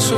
paso. 0.00 0.16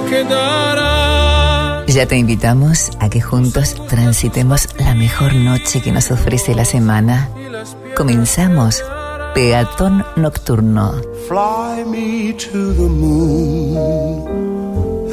Ya 1.89 2.07
te 2.07 2.17
invitamos 2.17 2.91
a 3.01 3.11
que 3.11 3.21
juntos 3.21 3.75
transitemos 3.89 4.69
la 4.79 4.95
mejor 4.95 5.35
noche 5.35 5.83
que 5.83 5.93
nos 5.93 6.11
ofrece 6.11 6.55
la 6.55 6.65
semana. 6.65 7.29
Comenzamos 7.97 8.83
Peatón 9.35 10.05
Nocturno. 10.17 10.95
Fly 11.29 11.85
me 11.85 12.33
to 12.35 12.73
the 12.75 12.89
moon 12.89 14.29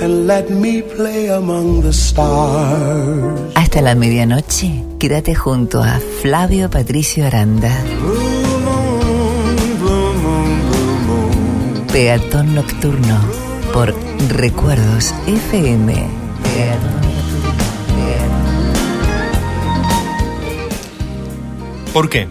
and 0.02 0.28
let 0.28 0.50
me 0.50 0.82
play 0.82 1.30
among 1.30 1.82
the 1.82 1.92
stars. 1.92 3.54
Hasta 3.56 3.82
la 3.82 3.96
medianoche, 3.96 4.84
quédate 5.00 5.36
junto 5.36 5.82
a 5.82 6.00
Flavio 6.22 6.70
Patricio 6.70 7.26
Aranda. 7.26 7.72
Peatón 11.92 12.54
Nocturno 12.56 13.39
por 13.74 13.94
Recuerdos 14.30 15.14
FM. 15.28 15.94
¿Por 21.94 22.10
qué? 22.10 22.28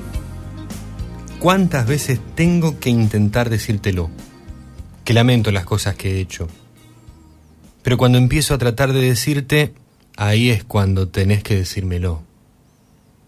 ¿Cuántas 1.39 1.87
veces 1.87 2.21
tengo 2.35 2.79
que 2.79 2.91
intentar 2.91 3.51
decírtelo? 3.51 4.11
Que 5.05 5.15
lamento 5.15 5.51
las 5.51 5.65
cosas 5.65 5.95
que 5.95 6.17
he 6.17 6.21
hecho. 6.21 6.49
Pero 7.83 7.97
cuando 7.97 8.19
empiezo 8.19 8.55
a 8.55 8.59
tratar 8.59 8.93
de 8.93 9.01
decirte, 9.01 9.73
ahí 10.17 10.51
es 10.51 10.65
cuando 10.65 11.09
tenés 11.09 11.43
que 11.43 11.57
decírmelo. 11.57 12.23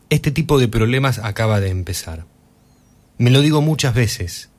Este 0.08 0.30
tipo 0.30 0.58
de 0.58 0.68
problemas 0.68 1.18
acaba 1.18 1.60
de 1.60 1.70
empezar. 1.70 2.26
Me 3.18 3.30
lo 3.30 3.40
digo 3.40 3.62
muchas 3.62 3.94
veces. 3.94 4.49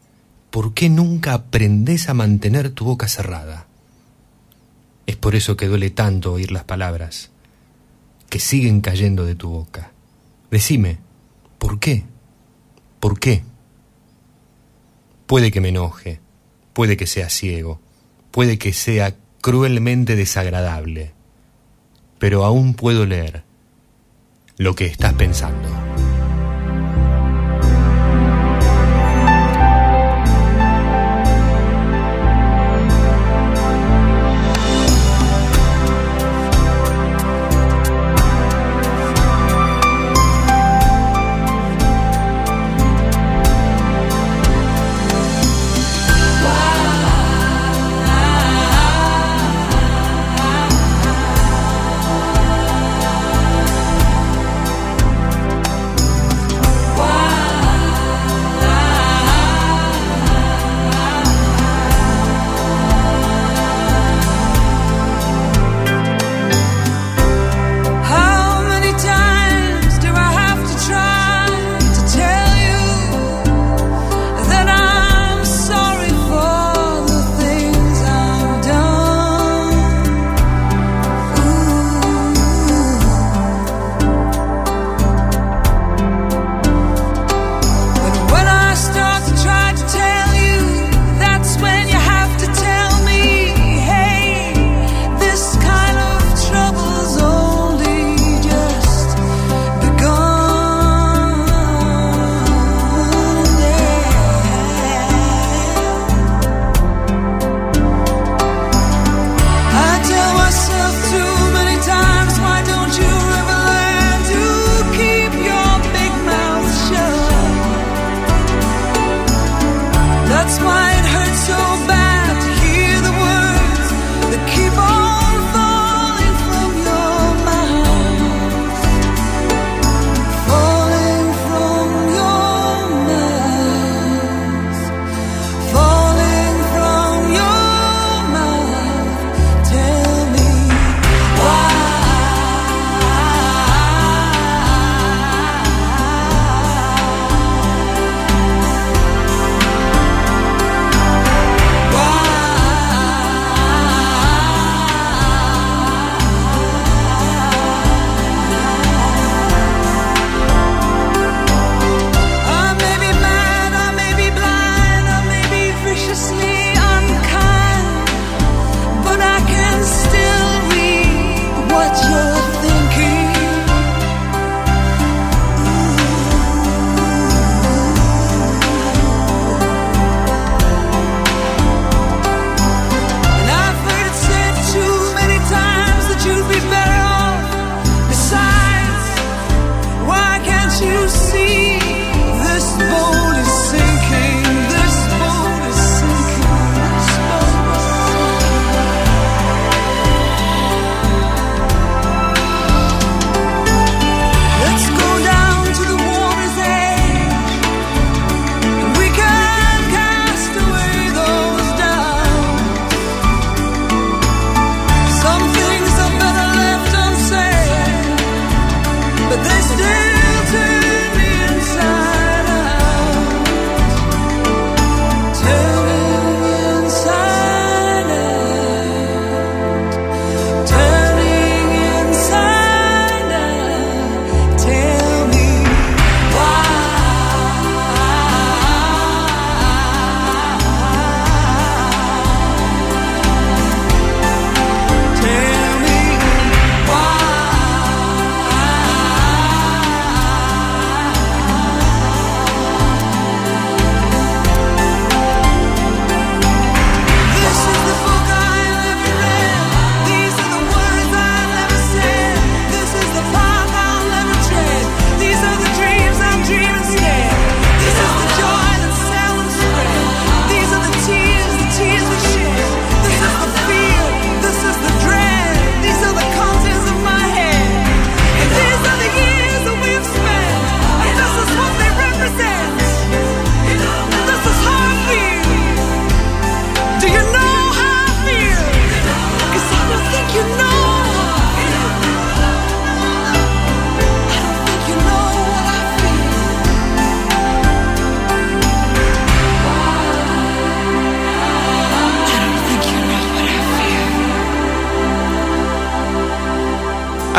¿Por 0.51 0.73
qué 0.73 0.89
nunca 0.89 1.33
aprendes 1.33 2.09
a 2.09 2.13
mantener 2.13 2.71
tu 2.71 2.83
boca 2.83 3.07
cerrada? 3.07 3.67
Es 5.07 5.15
por 5.15 5.33
eso 5.33 5.55
que 5.55 5.67
duele 5.67 5.89
tanto 5.89 6.33
oír 6.33 6.51
las 6.51 6.65
palabras 6.65 7.31
que 8.29 8.39
siguen 8.39 8.81
cayendo 8.81 9.25
de 9.25 9.35
tu 9.35 9.49
boca. 9.49 9.91
Decime, 10.51 10.99
¿por 11.57 11.79
qué? 11.79 12.03
¿Por 12.99 13.17
qué? 13.17 13.43
Puede 15.25 15.51
que 15.51 15.61
me 15.61 15.69
enoje, 15.69 16.19
puede 16.73 16.97
que 16.97 17.07
sea 17.07 17.29
ciego, 17.29 17.79
puede 18.31 18.57
que 18.57 18.73
sea 18.73 19.15
cruelmente 19.39 20.17
desagradable, 20.17 21.13
pero 22.19 22.43
aún 22.43 22.73
puedo 22.73 23.05
leer 23.05 23.43
lo 24.57 24.75
que 24.75 24.85
estás 24.85 25.13
pensando. 25.13 25.69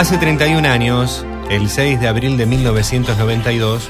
Hace 0.03 0.19
31 0.19 0.69
años, 0.69 1.25
el 1.49 1.69
6 1.69 2.01
de 2.01 2.09
abril 2.09 2.37
de 2.37 2.45
1992, 2.45 3.89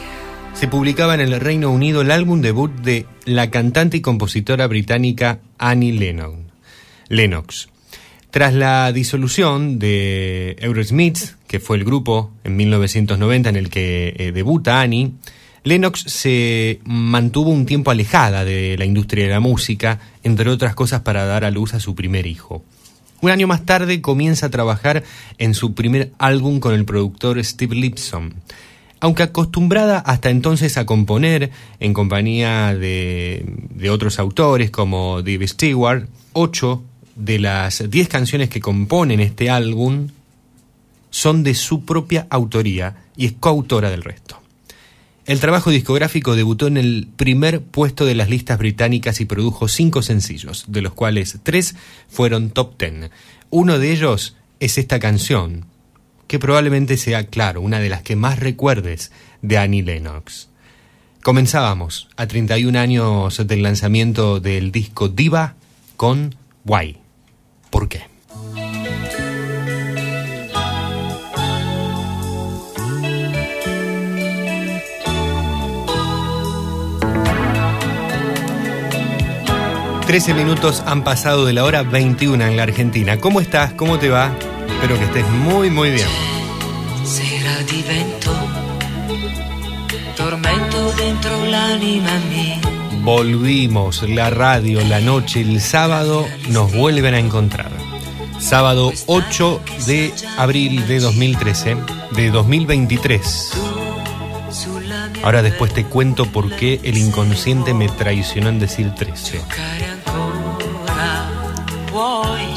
se 0.53 0.69
publicaba 0.69 1.14
en 1.14 1.23
el 1.23 1.41
Reino 1.41 1.70
Unido 1.70 2.03
el 2.03 2.11
álbum 2.11 2.43
debut 2.43 2.70
de 2.70 3.06
la 3.25 3.50
cantante 3.50 3.97
y 3.97 4.03
compositora 4.03 4.67
británica 4.67 5.41
Annie 5.56 6.20
Lennox. 7.09 7.70
Tras 8.31 8.53
la 8.53 8.93
disolución 8.93 9.79
de 9.79 10.56
Eurosmith, 10.61 11.35
que 11.47 11.61
fue 11.61 11.79
el 11.79 11.85
grupo 11.85 12.31
en 12.44 12.56
1990 12.56 13.49
en 13.49 13.56
el 13.56 13.70
que 13.70 14.14
eh, 14.19 14.32
debuta 14.32 14.82
Annie, 14.82 15.12
Lennox 15.64 16.00
se 16.09 16.81
mantuvo 16.85 17.49
un 17.49 17.64
tiempo 17.64 17.91
alejada 17.91 18.44
de 18.44 18.76
la 18.76 18.85
industria 18.85 19.25
de 19.25 19.31
la 19.31 19.41
música, 19.41 19.99
entre 20.23 20.50
otras 20.50 20.75
cosas 20.75 21.00
para 21.00 21.25
dar 21.25 21.47
a 21.47 21.50
luz 21.50 21.73
a 21.73 21.81
su 21.81 21.94
primer 21.94 22.26
hijo. 22.26 22.62
Un 23.22 23.30
año 23.30 23.46
más 23.46 23.64
tarde 23.64 24.02
comienza 24.02 24.46
a 24.46 24.50
trabajar 24.50 25.04
en 25.38 25.54
su 25.54 25.74
primer 25.74 26.10
álbum 26.19 26.58
con 26.58 26.74
el 26.74 26.84
productor 26.84 27.42
Steve 27.44 27.76
Lipson. 27.76 28.34
Aunque 28.98 29.22
acostumbrada 29.22 30.00
hasta 30.00 30.28
entonces 30.28 30.76
a 30.76 30.86
componer 30.86 31.52
en 31.78 31.94
compañía 31.94 32.74
de, 32.74 33.46
otros 33.92 34.19
autores 34.19 34.72
como 34.72 35.22
Dave 35.22 35.46
Stewart, 35.46 36.08
ocho 36.32 36.82
de 37.14 37.38
las 37.38 37.88
diez 37.88 38.08
canciones 38.08 38.48
que 38.48 38.60
componen 38.60 39.20
este 39.20 39.50
álbum 39.50 40.08
son 41.10 41.44
de 41.44 41.54
su 41.54 41.84
propia 41.84 42.26
autoría 42.28 43.04
y 43.16 43.26
es 43.26 43.34
coautora 43.38 43.88
del 43.88 44.02
resto. 44.02 44.41
El 45.24 45.38
trabajo 45.38 45.70
discográfico 45.70 46.34
debutó 46.34 46.66
en 46.66 46.76
el 46.76 47.08
primer 47.16 47.62
puesto 47.62 48.04
de 48.04 48.16
las 48.16 48.28
listas 48.28 48.58
británicas 48.58 49.20
y 49.20 49.24
produjo 49.24 49.69
cinco 49.69 50.02
sencillos, 50.02 50.64
de 50.66 50.82
los 50.82 50.94
cuales 50.94 51.38
tres 51.44 51.76
fueron 52.08 52.50
top 52.50 52.76
ten. 52.76 53.10
Uno 53.48 53.78
de 53.78 53.92
ellos 53.92 54.36
es 54.58 54.78
esta 54.78 54.98
canción, 54.98 55.66
que 56.26 56.40
probablemente 56.40 56.96
sea, 56.96 57.26
claro, 57.26 57.60
una 57.60 57.78
de 57.78 57.88
las 57.88 58.02
que 58.02 58.16
más 58.16 58.40
recuerdes 58.40 59.12
de 59.42 59.58
Annie 59.58 59.82
Lennox. 59.82 60.48
Comenzábamos 61.22 62.08
a 62.16 62.26
31 62.26 62.76
años 62.76 63.46
del 63.46 63.62
lanzamiento 63.62 64.40
del 64.40 64.72
disco 64.72 65.08
Diva 65.08 65.54
con 65.96 66.34
Why. 66.64 66.98
¿Por 67.70 67.88
qué? 67.88 68.12
13 80.12 80.35
minutos 80.35 80.82
han 80.85 81.05
pasado 81.05 81.47
de 81.47 81.55
la 81.55 81.64
hora 81.64 81.85
21 81.85 82.44
en 82.44 82.55
la 82.55 82.64
Argentina. 82.64 83.17
¿Cómo 83.17 83.41
estás? 83.41 83.73
¿Cómo 83.73 83.99
te 83.99 84.11
va? 84.11 84.31
Espero 84.69 84.99
que 84.99 85.06
estés 85.06 85.26
muy, 85.26 85.70
muy 85.70 85.91
bien. 85.91 86.06
Sera 87.03 87.56
di 87.62 87.82
vento, 87.82 88.31
tormento 90.14 90.93
dentro 90.99 91.47
l'anima 91.47 92.19
mia. 92.29 92.61
Volvimos, 93.00 94.03
la 94.03 94.29
radio, 94.29 94.82
la 94.82 95.00
noche, 95.00 95.41
el 95.41 95.62
sábado 95.62 96.29
nos 96.50 96.75
vuelven 96.75 97.14
a 97.14 97.19
encontrar. 97.19 97.73
Sábado 98.38 98.93
8 99.06 99.62
de 99.87 100.12
abril 100.37 100.87
de 100.88 101.00
2013, 101.00 101.79
de 102.11 102.31
2023. 102.31 103.53
Sulla 104.50 105.09
mia 105.09 105.23
Ahora 105.25 105.41
después 105.41 105.73
te 105.73 105.85
cuento 105.85 106.26
por 106.26 106.55
qué 106.55 106.81
el 106.82 106.99
inconsciente 106.99 107.73
me 107.73 107.88
traicionó 107.88 108.50
en 108.50 108.59
decir 108.59 108.94
13. 108.94 109.41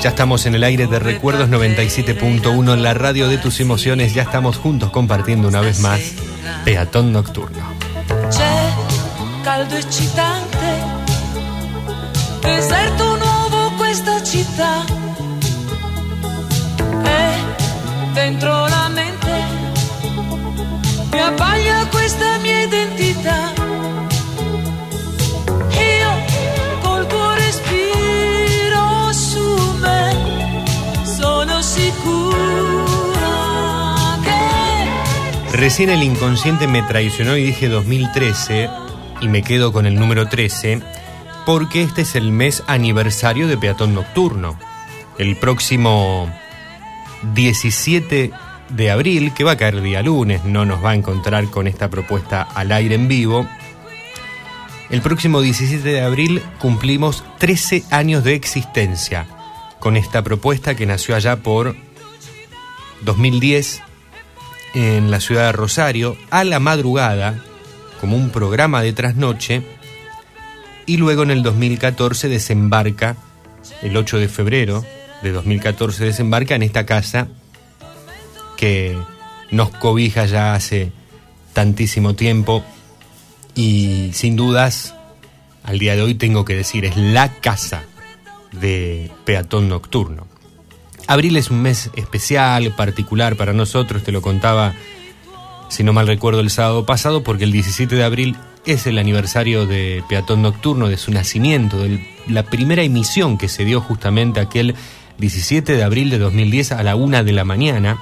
Ya 0.05 0.09
estamos 0.09 0.45
en 0.45 0.53
el 0.53 0.63
aire 0.63 0.85
de 0.85 0.99
Recuerdos 0.99 1.49
97.1 1.49 2.73
en 2.73 2.83
la 2.83 2.93
radio 2.93 3.27
de 3.27 3.39
tus 3.39 3.59
emociones. 3.59 4.13
Ya 4.13 4.21
estamos 4.21 4.57
juntos 4.57 4.91
compartiendo 4.91 5.47
una 5.47 5.61
vez 5.61 5.79
más 5.79 5.99
Peatón 6.63 7.11
Nocturno. 7.11 7.57
caldo 9.43 9.75
eccitante. 9.75 10.67
Deserto 12.43 13.17
nuovo 13.17 13.75
questa 13.79 14.23
città. 14.23 14.85
E 17.03 18.13
dentro 18.13 18.67
la 18.67 18.89
mente 18.89 19.33
mi 21.11 21.19
abbaglia 21.19 21.83
questa 21.89 22.37
mia 22.43 22.61
identità. 22.61 23.74
Recién 35.55 35.89
el 35.89 36.03
inconsciente 36.03 36.67
me 36.67 36.83
traicionó 36.83 37.37
y 37.37 37.43
dije 37.45 37.69
2013 37.69 38.69
y 39.21 39.29
me 39.29 39.41
quedo 39.41 39.71
con 39.71 39.85
el 39.85 39.95
número 39.95 40.27
13 40.27 40.81
porque 41.45 41.81
este 41.81 42.01
es 42.01 42.15
el 42.15 42.33
mes 42.33 42.61
aniversario 42.67 43.47
de 43.47 43.57
Peatón 43.57 43.95
Nocturno. 43.95 44.59
El 45.17 45.37
próximo 45.37 46.29
17 47.33 48.31
de 48.67 48.91
abril, 48.91 49.33
que 49.33 49.45
va 49.45 49.53
a 49.53 49.57
caer 49.57 49.81
día 49.81 50.01
lunes, 50.01 50.43
no 50.43 50.65
nos 50.65 50.83
va 50.83 50.91
a 50.91 50.95
encontrar 50.95 51.49
con 51.49 51.67
esta 51.67 51.89
propuesta 51.89 52.41
al 52.41 52.73
aire 52.73 52.95
en 52.95 53.07
vivo. 53.07 53.47
El 54.89 55.01
próximo 55.01 55.39
17 55.39 55.87
de 55.87 56.01
abril 56.01 56.43
cumplimos 56.59 57.23
13 57.37 57.85
años 57.91 58.25
de 58.25 58.33
existencia 58.33 59.25
con 59.79 59.95
esta 59.95 60.21
propuesta 60.21 60.75
que 60.75 60.85
nació 60.85 61.15
allá 61.15 61.37
por 61.37 61.77
2010 63.03 63.84
en 64.75 65.09
la 65.09 65.21
ciudad 65.21 65.45
de 65.45 65.51
Rosario 65.53 66.17
a 66.29 66.43
la 66.43 66.59
madrugada 66.59 67.41
como 68.01 68.17
un 68.17 68.29
programa 68.29 68.81
de 68.81 68.93
trasnoche 68.93 69.63
y 70.85 70.97
luego 70.97 71.23
en 71.23 71.31
el 71.31 71.41
2014 71.41 72.27
desembarca, 72.27 73.15
el 73.81 73.95
8 73.95 74.19
de 74.19 74.27
febrero 74.27 74.85
de 75.23 75.31
2014 75.31 76.03
desembarca 76.03 76.55
en 76.55 76.61
esta 76.63 76.85
casa 76.85 77.29
que 78.57 78.97
nos 79.49 79.69
cobija 79.69 80.25
ya 80.25 80.53
hace 80.53 80.91
tantísimo 81.53 82.15
tiempo 82.15 82.63
y 83.55 84.11
sin 84.13 84.35
dudas 84.35 84.93
al 85.63 85.79
día 85.79 85.95
de 85.95 86.01
hoy 86.01 86.15
tengo 86.15 86.43
que 86.43 86.55
decir 86.55 86.83
es 86.83 86.97
la 86.97 87.29
casa 87.29 87.85
de 88.51 89.09
peatón 89.23 89.69
nocturno. 89.69 90.34
Abril 91.07 91.37
es 91.37 91.51
un 91.51 91.61
mes 91.61 91.91
especial, 91.95 92.73
particular 92.75 93.35
para 93.35 93.53
nosotros, 93.53 94.03
te 94.03 94.11
lo 94.11 94.21
contaba, 94.21 94.73
si 95.69 95.83
no 95.83 95.93
mal 95.93 96.07
recuerdo, 96.07 96.39
el 96.39 96.49
sábado 96.49 96.85
pasado, 96.85 97.23
porque 97.23 97.43
el 97.43 97.51
17 97.51 97.95
de 97.95 98.03
abril 98.03 98.35
es 98.65 98.87
el 98.87 98.97
aniversario 98.97 99.67
de 99.67 100.03
Peatón 100.09 100.41
Nocturno, 100.41 100.87
de 100.87 100.97
su 100.97 101.11
nacimiento, 101.11 101.77
de 101.77 102.07
la 102.27 102.43
primera 102.43 102.81
emisión 102.81 103.37
que 103.37 103.47
se 103.47 103.65
dio 103.65 103.81
justamente 103.81 104.39
aquel 104.39 104.75
17 105.19 105.75
de 105.75 105.83
abril 105.83 106.09
de 106.09 106.17
2010 106.17 106.71
a 106.71 106.83
la 106.83 106.95
una 106.95 107.23
de 107.23 107.33
la 107.33 107.45
mañana, 107.45 107.99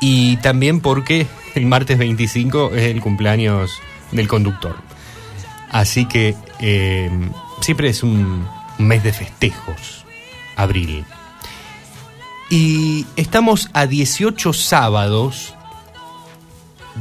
y 0.00 0.36
también 0.36 0.80
porque 0.80 1.26
el 1.54 1.66
martes 1.66 1.98
25 1.98 2.72
es 2.74 2.82
el 2.84 3.00
cumpleaños 3.00 3.80
del 4.12 4.28
conductor. 4.28 4.76
Así 5.70 6.06
que 6.06 6.36
eh, 6.60 7.10
siempre 7.60 7.88
es 7.88 8.02
un 8.02 8.46
mes 8.78 9.02
de 9.02 9.12
festejos, 9.12 10.04
abril. 10.54 11.04
Y 12.54 13.06
estamos 13.16 13.70
a 13.72 13.86
18 13.86 14.52
sábados 14.52 15.54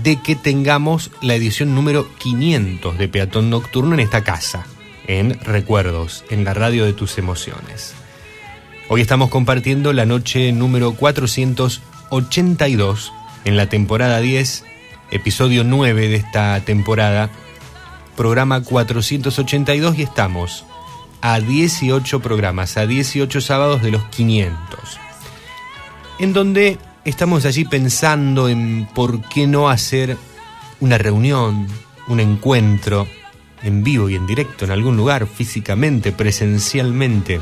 de 0.01 0.15
que 0.21 0.37
tengamos 0.37 1.11
la 1.21 1.35
edición 1.35 1.75
número 1.75 2.07
500 2.19 2.97
de 2.97 3.09
Peatón 3.09 3.49
Nocturno 3.49 3.95
en 3.95 3.99
esta 3.99 4.23
casa, 4.23 4.65
en 5.07 5.37
Recuerdos, 5.41 6.23
en 6.29 6.45
la 6.45 6.53
radio 6.53 6.85
de 6.85 6.93
tus 6.93 7.17
emociones. 7.17 7.93
Hoy 8.87 9.01
estamos 9.01 9.29
compartiendo 9.29 9.91
la 9.91 10.05
noche 10.05 10.53
número 10.53 10.93
482 10.93 13.11
en 13.43 13.57
la 13.57 13.67
temporada 13.67 14.21
10, 14.21 14.63
episodio 15.11 15.65
9 15.65 16.07
de 16.07 16.15
esta 16.15 16.61
temporada, 16.61 17.29
programa 18.15 18.63
482 18.63 19.99
y 19.99 20.03
estamos 20.03 20.63
a 21.19 21.41
18 21.41 22.21
programas, 22.21 22.77
a 22.77 22.87
18 22.87 23.41
sábados 23.41 23.81
de 23.81 23.91
los 23.91 24.05
500 24.05 25.00
en 26.21 26.33
donde 26.33 26.77
estamos 27.03 27.45
allí 27.45 27.65
pensando 27.65 28.47
en 28.47 28.87
por 28.93 29.27
qué 29.27 29.47
no 29.47 29.69
hacer 29.69 30.17
una 30.79 30.99
reunión, 30.99 31.67
un 32.07 32.19
encuentro 32.19 33.07
en 33.63 33.83
vivo 33.83 34.07
y 34.07 34.15
en 34.15 34.27
directo 34.27 34.65
en 34.65 34.71
algún 34.71 34.97
lugar, 34.97 35.25
físicamente, 35.25 36.11
presencialmente, 36.11 37.41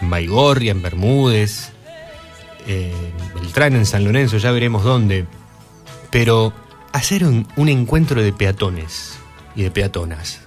en 0.00 0.10
Baigorria, 0.10 0.70
en 0.70 0.80
Bermúdez, 0.80 1.72
en 2.68 2.92
Beltrán, 3.34 3.74
en 3.74 3.84
San 3.84 4.04
Lorenzo, 4.04 4.38
ya 4.38 4.52
veremos 4.52 4.84
dónde, 4.84 5.26
pero 6.10 6.52
hacer 6.92 7.24
un 7.24 7.68
encuentro 7.68 8.22
de 8.22 8.32
peatones 8.32 9.18
y 9.56 9.62
de 9.62 9.72
peatonas. 9.72 10.40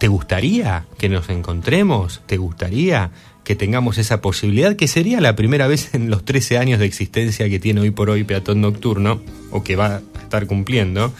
¿Te 0.00 0.08
gustaría 0.08 0.86
que 0.96 1.10
nos 1.10 1.28
encontremos? 1.28 2.22
¿Te 2.24 2.38
gustaría 2.38 3.10
que 3.48 3.56
tengamos 3.56 3.96
esa 3.96 4.20
posibilidad, 4.20 4.76
que 4.76 4.86
sería 4.86 5.22
la 5.22 5.34
primera 5.34 5.66
vez 5.66 5.94
en 5.94 6.10
los 6.10 6.22
13 6.22 6.58
años 6.58 6.80
de 6.80 6.84
existencia 6.84 7.48
que 7.48 7.58
tiene 7.58 7.80
hoy 7.80 7.90
por 7.90 8.10
hoy 8.10 8.22
Peatón 8.22 8.60
Nocturno, 8.60 9.22
o 9.50 9.64
que 9.64 9.74
va 9.74 10.02
a 10.14 10.20
estar 10.20 10.46
cumpliendo, 10.46 11.14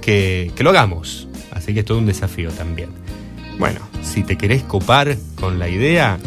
que, 0.00 0.50
que 0.56 0.64
lo 0.64 0.70
hagamos. 0.70 1.28
Así 1.50 1.74
que 1.74 1.80
es 1.80 1.84
todo 1.84 1.98
un 1.98 2.06
desafío 2.06 2.50
también. 2.52 2.88
Bueno, 3.58 3.80
si 4.02 4.22
te 4.22 4.38
querés 4.38 4.62
copar 4.62 5.18
con 5.34 5.58
la 5.58 5.68
idea, 5.68 6.18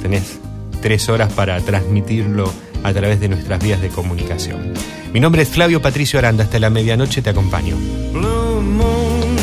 tenés 0.00 0.38
tres 0.80 1.08
horas 1.08 1.32
para 1.32 1.60
transmitirlo 1.60 2.48
a 2.84 2.92
través 2.92 3.18
de 3.18 3.28
nuestras 3.28 3.60
vías 3.60 3.82
de 3.82 3.88
comunicación. 3.88 4.72
Mi 5.12 5.18
nombre 5.18 5.42
es 5.42 5.48
Flavio 5.48 5.82
Patricio 5.82 6.20
Aranda, 6.20 6.44
hasta 6.44 6.60
la 6.60 6.70
medianoche 6.70 7.22
te 7.22 7.30
acompaño. 7.30 7.76
Blue 8.12 8.62
moon, 8.62 9.36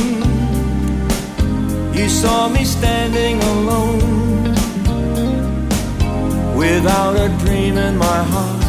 you 1.93 2.07
saw 2.07 2.49
me 2.49 2.63
standing 2.63 3.41
alone, 3.43 4.20
without 6.61 7.15
a 7.17 7.27
dream 7.43 7.75
in 7.75 7.97
my 7.97 8.21
heart, 8.31 8.61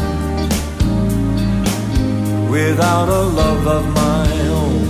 without 2.49 3.07
a 3.07 3.23
love 3.39 3.67
of 3.67 3.85
my 3.93 4.27
own. 4.49 4.87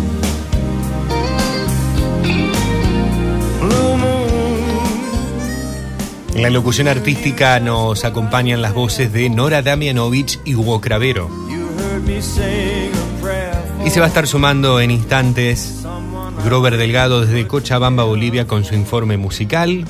Blue 3.60 3.98
moon. 3.98 4.24
En 6.33 6.41
la 6.43 6.50
locución 6.50 6.88
artística 6.88 7.60
nos 7.60 8.05
acompañan 8.05 8.62
las 8.62 8.74
voces 8.74 9.12
de 9.12 9.29
Nora 9.29 9.62
Damianovich 9.62 10.39
y 10.45 10.55
Hugo 10.55 10.79
Cravero. 10.79 11.29
Y 13.86 13.89
se 13.89 14.00
va 14.00 14.05
a 14.05 14.07
estar 14.07 14.27
sumando 14.27 14.79
en 14.79 14.91
instantes 14.91 15.83
Grover 16.45 16.77
Delgado 16.77 17.25
desde 17.25 17.45
Cochabamba, 17.48 18.03
Bolivia, 18.03 18.48
con 18.48 18.63
su 18.63 18.75
informe 18.75 19.17
musical. 19.17 19.86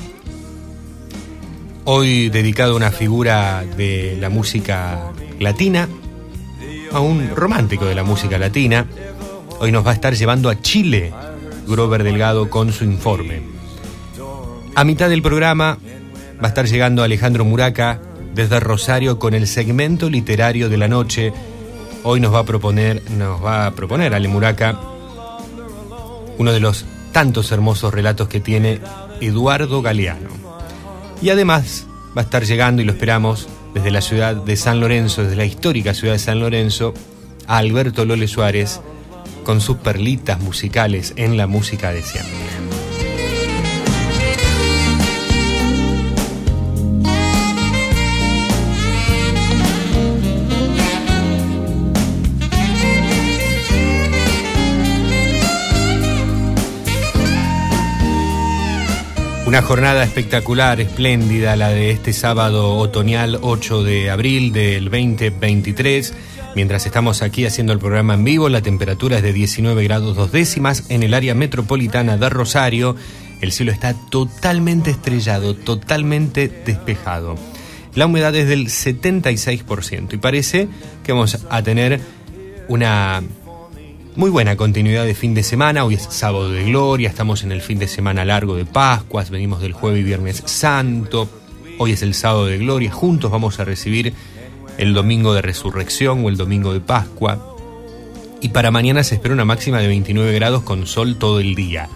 Hoy 1.86 2.30
dedicado 2.30 2.72
a 2.72 2.76
una 2.76 2.90
figura 2.90 3.62
de 3.76 4.16
la 4.18 4.30
música 4.30 5.12
latina, 5.38 5.86
a 6.92 7.00
un 7.00 7.28
romántico 7.34 7.84
de 7.84 7.94
la 7.94 8.02
música 8.02 8.38
latina. 8.38 8.86
Hoy 9.60 9.70
nos 9.70 9.86
va 9.86 9.90
a 9.90 9.94
estar 9.94 10.14
llevando 10.14 10.48
a 10.48 10.60
Chile 10.62 11.12
Grover 11.66 12.02
Delgado 12.02 12.48
con 12.48 12.72
su 12.72 12.84
informe. 12.84 13.42
A 14.74 14.84
mitad 14.84 15.10
del 15.10 15.20
programa 15.20 15.78
va 16.42 16.46
a 16.46 16.48
estar 16.48 16.66
llegando 16.66 17.02
Alejandro 17.02 17.44
Muraca 17.44 18.00
desde 18.34 18.60
Rosario 18.60 19.18
con 19.18 19.34
el 19.34 19.46
segmento 19.46 20.08
literario 20.08 20.70
de 20.70 20.78
la 20.78 20.88
noche. 20.88 21.34
Hoy 22.02 22.18
nos 22.18 22.32
va 22.32 22.38
a 22.40 22.44
proponer, 22.44 23.02
nos 23.10 23.44
va 23.44 23.66
a 23.66 23.74
proponer 23.74 24.14
Ale 24.14 24.28
Muraca 24.28 24.80
uno 26.38 26.50
de 26.50 26.60
los 26.60 26.86
tantos 27.12 27.52
hermosos 27.52 27.92
relatos 27.92 28.28
que 28.28 28.40
tiene 28.40 28.80
Eduardo 29.20 29.82
Galeano. 29.82 30.43
Y 31.22 31.30
además 31.30 31.86
va 32.16 32.22
a 32.22 32.24
estar 32.24 32.44
llegando, 32.44 32.82
y 32.82 32.84
lo 32.84 32.92
esperamos, 32.92 33.48
desde 33.74 33.90
la 33.90 34.00
ciudad 34.00 34.36
de 34.36 34.56
San 34.56 34.80
Lorenzo, 34.80 35.22
desde 35.22 35.36
la 35.36 35.44
histórica 35.44 35.94
ciudad 35.94 36.14
de 36.14 36.18
San 36.18 36.40
Lorenzo, 36.40 36.94
a 37.46 37.58
Alberto 37.58 38.04
Lole 38.04 38.28
Suárez 38.28 38.80
con 39.44 39.60
sus 39.60 39.76
perlitas 39.76 40.40
musicales 40.40 41.12
en 41.16 41.36
la 41.36 41.46
música 41.46 41.92
de 41.92 42.02
siempre. 42.02 42.63
Una 59.54 59.62
jornada 59.62 60.02
espectacular, 60.02 60.80
espléndida, 60.80 61.54
la 61.54 61.68
de 61.68 61.92
este 61.92 62.12
sábado 62.12 62.76
otoñal 62.76 63.38
8 63.40 63.84
de 63.84 64.10
abril 64.10 64.52
del 64.52 64.86
2023. 64.86 66.12
Mientras 66.56 66.86
estamos 66.86 67.22
aquí 67.22 67.46
haciendo 67.46 67.72
el 67.72 67.78
programa 67.78 68.14
en 68.14 68.24
vivo, 68.24 68.48
la 68.48 68.62
temperatura 68.62 69.18
es 69.18 69.22
de 69.22 69.32
19 69.32 69.84
grados 69.84 70.16
dos 70.16 70.32
décimas 70.32 70.90
en 70.90 71.04
el 71.04 71.14
área 71.14 71.36
metropolitana 71.36 72.16
de 72.16 72.28
Rosario. 72.30 72.96
El 73.40 73.52
cielo 73.52 73.70
está 73.70 73.94
totalmente 73.94 74.90
estrellado, 74.90 75.54
totalmente 75.54 76.48
despejado. 76.48 77.36
La 77.94 78.06
humedad 78.06 78.34
es 78.34 78.48
del 78.48 78.66
76% 78.66 80.14
y 80.14 80.16
parece 80.16 80.66
que 81.04 81.12
vamos 81.12 81.46
a 81.48 81.62
tener 81.62 82.00
una 82.66 83.22
muy 84.16 84.30
buena 84.30 84.56
continuidad 84.56 85.04
de 85.04 85.14
fin 85.14 85.34
de 85.34 85.42
semana. 85.42 85.84
Hoy 85.84 85.94
es 85.94 86.02
sábado 86.02 86.48
de 86.50 86.64
gloria, 86.64 87.08
estamos 87.08 87.42
en 87.42 87.50
el 87.50 87.60
fin 87.60 87.78
de 87.78 87.88
semana 87.88 88.24
largo 88.24 88.54
de 88.54 88.64
Pascuas, 88.64 89.30
venimos 89.30 89.60
del 89.60 89.72
jueves 89.72 90.00
y 90.00 90.04
viernes 90.04 90.42
santo. 90.46 91.28
Hoy 91.78 91.92
es 91.92 92.02
el 92.02 92.14
sábado 92.14 92.46
de 92.46 92.58
gloria, 92.58 92.92
juntos 92.92 93.32
vamos 93.32 93.58
a 93.58 93.64
recibir 93.64 94.14
el 94.78 94.94
domingo 94.94 95.34
de 95.34 95.42
resurrección 95.42 96.24
o 96.24 96.28
el 96.28 96.36
domingo 96.36 96.72
de 96.72 96.80
Pascua. 96.80 97.56
Y 98.40 98.50
para 98.50 98.70
mañana 98.70 99.02
se 99.02 99.16
espera 99.16 99.34
una 99.34 99.44
máxima 99.44 99.80
de 99.80 99.88
29 99.88 100.32
grados 100.34 100.62
con 100.62 100.86
sol 100.86 101.16
todo 101.16 101.40
el 101.40 101.56
día. 101.56 101.88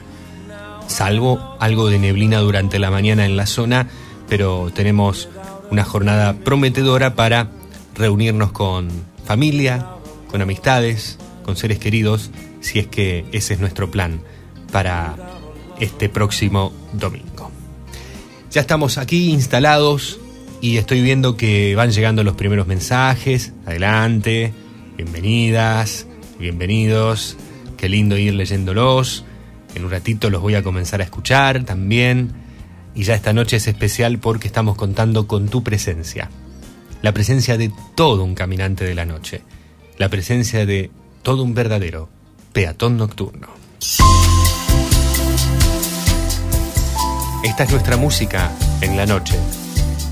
Salvo 0.88 1.56
algo 1.60 1.88
de 1.88 2.00
neblina 2.00 2.38
durante 2.38 2.80
la 2.80 2.90
mañana 2.90 3.26
en 3.26 3.36
la 3.36 3.46
zona, 3.46 3.88
pero 4.28 4.72
tenemos 4.74 5.28
una 5.70 5.84
jornada 5.84 6.32
prometedora 6.32 7.14
para 7.14 7.50
reunirnos 7.94 8.50
con 8.50 8.88
familia, 9.24 9.86
con 10.30 10.42
amistades, 10.42 11.18
con 11.48 11.56
seres 11.56 11.78
queridos, 11.78 12.30
si 12.60 12.78
es 12.78 12.88
que 12.88 13.24
ese 13.32 13.54
es 13.54 13.60
nuestro 13.60 13.90
plan 13.90 14.20
para 14.70 15.16
este 15.80 16.10
próximo 16.10 16.74
domingo. 16.92 17.50
Ya 18.50 18.60
estamos 18.60 18.98
aquí 18.98 19.30
instalados 19.30 20.20
y 20.60 20.76
estoy 20.76 21.00
viendo 21.00 21.38
que 21.38 21.74
van 21.74 21.90
llegando 21.90 22.22
los 22.22 22.36
primeros 22.36 22.66
mensajes. 22.66 23.54
Adelante, 23.64 24.52
bienvenidas, 24.98 26.06
bienvenidos. 26.38 27.38
Qué 27.78 27.88
lindo 27.88 28.18
ir 28.18 28.34
leyéndolos. 28.34 29.24
En 29.74 29.86
un 29.86 29.90
ratito 29.90 30.28
los 30.28 30.42
voy 30.42 30.54
a 30.54 30.62
comenzar 30.62 31.00
a 31.00 31.04
escuchar 31.04 31.64
también. 31.64 32.30
Y 32.94 33.04
ya 33.04 33.14
esta 33.14 33.32
noche 33.32 33.56
es 33.56 33.68
especial 33.68 34.18
porque 34.18 34.48
estamos 34.48 34.76
contando 34.76 35.26
con 35.26 35.48
tu 35.48 35.62
presencia. 35.62 36.28
La 37.00 37.14
presencia 37.14 37.56
de 37.56 37.72
todo 37.94 38.22
un 38.22 38.34
caminante 38.34 38.84
de 38.84 38.94
la 38.94 39.06
noche. 39.06 39.40
La 39.96 40.10
presencia 40.10 40.66
de 40.66 40.90
todo 41.22 41.42
un 41.42 41.54
verdadero 41.54 42.08
peatón 42.52 42.96
nocturno. 42.96 43.48
Esta 47.42 47.64
es 47.64 47.70
nuestra 47.70 47.96
música 47.96 48.50
en 48.80 48.96
la 48.96 49.06
noche. 49.06 49.38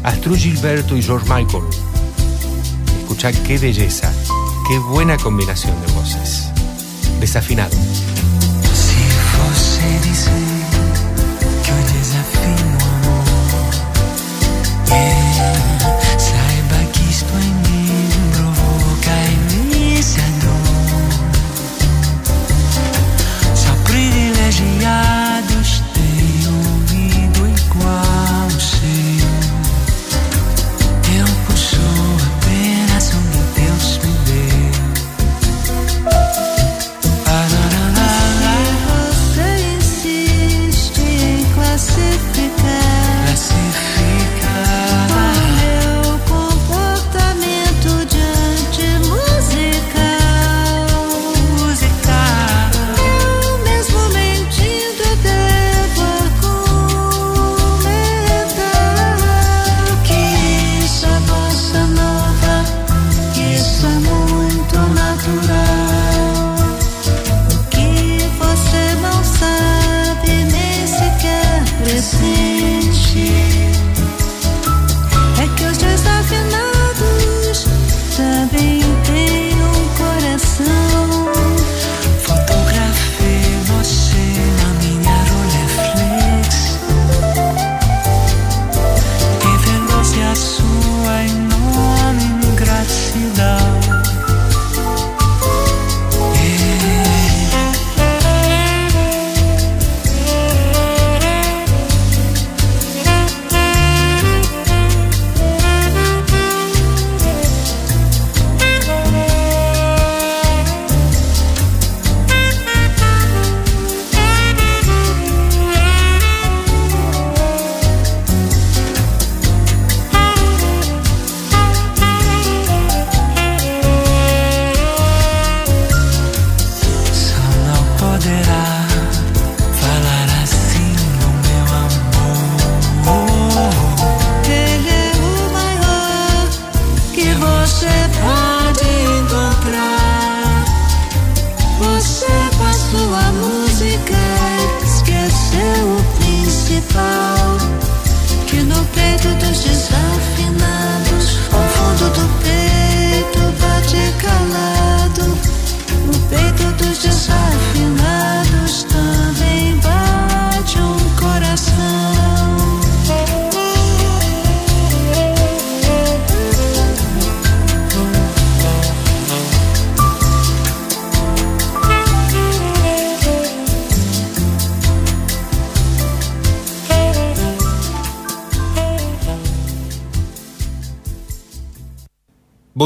Astrud 0.03 0.37
Gilberto 0.39 0.97
y 0.97 1.03
George 1.03 1.27
Michael. 1.33 1.65
Escucha 3.01 3.33
qué 3.33 3.59
belleza, 3.59 4.13
qué 4.69 4.79
buena 4.79 5.17
combinación 5.17 5.75
de 5.85 5.93
voces. 5.93 6.51
Desafinado. 7.21 7.77
Fosse 9.37 9.89
dizer 10.03 10.33
que 11.63 11.71
eu 11.71 11.83
desafio 11.93 12.67
o 12.81 12.89
amor, 12.97 13.73
yeah, 14.89 15.96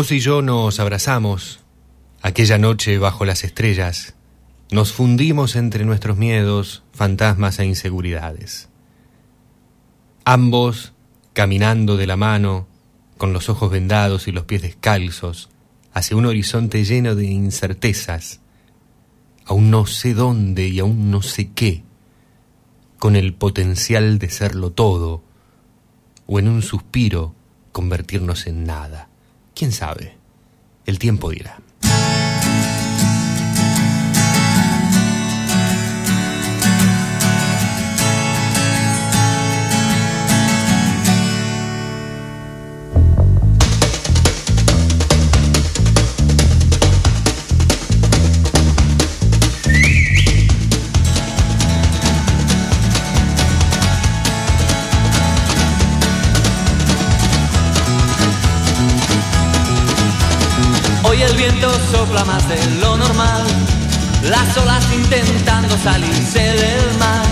Vos 0.01 0.13
y 0.13 0.21
yo 0.21 0.41
nos 0.41 0.81
abrazamos 0.81 1.61
aquella 2.23 2.57
noche 2.57 2.97
bajo 2.97 3.27
las 3.27 3.45
estrellas, 3.45 4.15
nos 4.71 4.95
fundimos 4.95 5.57
entre 5.57 5.85
nuestros 5.85 6.17
miedos, 6.17 6.83
fantasmas 6.95 7.59
e 7.59 7.67
inseguridades. 7.67 8.71
Ambos 10.25 10.95
caminando 11.35 11.99
de 11.99 12.07
la 12.07 12.17
mano, 12.17 12.67
con 13.19 13.35
los 13.35 13.51
ojos 13.51 13.71
vendados 13.71 14.27
y 14.27 14.33
los 14.33 14.45
pies 14.45 14.63
descalzos, 14.63 15.51
hacia 15.93 16.17
un 16.17 16.25
horizonte 16.25 16.83
lleno 16.83 17.15
de 17.15 17.27
incertezas, 17.27 18.41
aún 19.45 19.71
no 19.71 19.85
sé 19.85 20.15
dónde 20.15 20.67
y 20.67 20.81
aún 20.81 21.11
no 21.11 21.21
sé 21.21 21.51
qué, 21.53 21.83
con 22.99 23.17
el 23.17 23.35
potencial 23.35 24.19
de 24.19 24.31
serlo 24.31 24.73
todo, 24.73 25.23
o 26.27 26.39
en 26.39 26.49
un 26.49 26.63
suspiro 26.63 27.35
convertirnos 27.73 28.47
en 28.47 28.65
nada. 28.65 29.10
¿Quién 29.61 29.73
sabe? 29.73 30.17
El 30.87 30.99
tiempo 30.99 31.29
dirá. 31.29 31.61
Sopla 62.11 62.39
de 62.49 62.81
lo 62.81 62.97
normal, 62.97 63.45
las 64.25 64.57
olas 64.57 64.85
intentando 64.93 65.77
salirse 65.79 66.41
del 66.41 66.99
mar. 66.99 67.25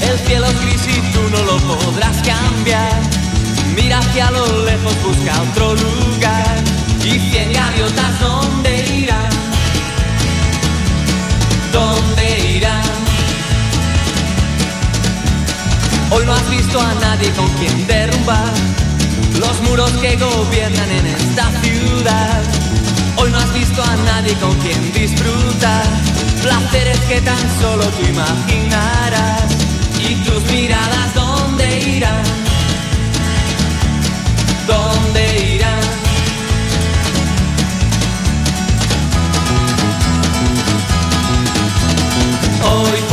El 0.00 0.18
cielo 0.26 0.46
es 0.46 0.60
gris 0.62 0.82
y 0.86 1.12
tú 1.12 1.20
no 1.30 1.42
lo 1.42 1.56
podrás 1.58 2.16
cambiar. 2.22 2.92
Mira 3.74 3.98
hacia 3.98 4.30
lo 4.30 4.64
lejos, 4.64 4.94
busca 5.02 5.42
otro 5.50 5.74
lugar. 5.74 6.56
Y 7.04 7.18
cien 7.30 7.52
gaviotas, 7.52 8.20
¿dónde 8.20 8.86
irán? 8.96 9.30
¿Dónde 11.72 12.56
irán? 12.56 12.82
Hoy 16.10 16.24
no 16.24 16.32
has 16.32 16.50
visto 16.50 16.80
a 16.80 16.94
nadie 16.94 17.30
con 17.32 17.48
quien 17.58 17.86
derrumbar 17.86 18.52
los 19.38 19.60
muros 19.68 19.90
que 20.00 20.16
gobiernan 20.16 20.90
en 20.90 21.06
esta 21.06 21.50
ciudad. 21.62 22.63
Hoy 23.24 23.30
no 23.30 23.38
has 23.38 23.54
visto 23.54 23.82
a 23.82 23.96
nadie 24.04 24.34
con 24.34 24.54
quien 24.58 24.92
disfrutar 24.92 25.86
placeres 26.42 26.98
que 27.08 27.22
tan 27.22 27.38
solo 27.58 27.82
tú 27.86 28.06
imaginarás. 28.06 29.50
Y 29.98 30.14
tus 30.16 30.44
miradas, 30.52 31.14
¿dónde 31.14 31.80
irán? 31.88 32.22
¿Dónde 34.66 35.54
irán? 35.54 35.80
Hoy 42.62 43.03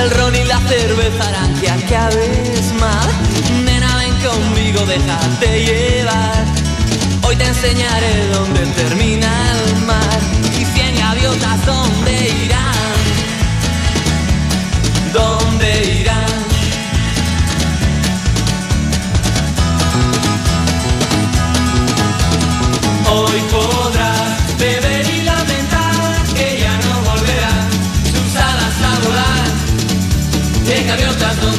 El 0.00 0.10
ron 0.10 0.34
y 0.34 0.44
la 0.44 0.58
cerveza 0.60 1.28
harán 1.28 1.54
que 1.60 1.70
acabes 1.70 2.72
mal. 2.80 3.08
Nena, 3.64 3.96
ven 3.96 4.14
conmigo, 4.20 4.84
déjate 4.86 5.64
llevar. 5.64 6.44
Hoy 7.22 7.36
te 7.36 7.46
enseñaré 7.46 8.28
dónde 8.28 8.60
termina 8.66 9.30
el 9.52 9.86
mar. 9.86 10.20
Y 10.58 10.64
cien 10.64 10.96
gaviotas, 10.96 11.66
¿dónde 11.66 12.28
irán? 12.44 12.74
¿Dónde 15.12 16.00
irán? 16.00 16.24
Hoy 23.10 23.40
podrás 23.50 23.73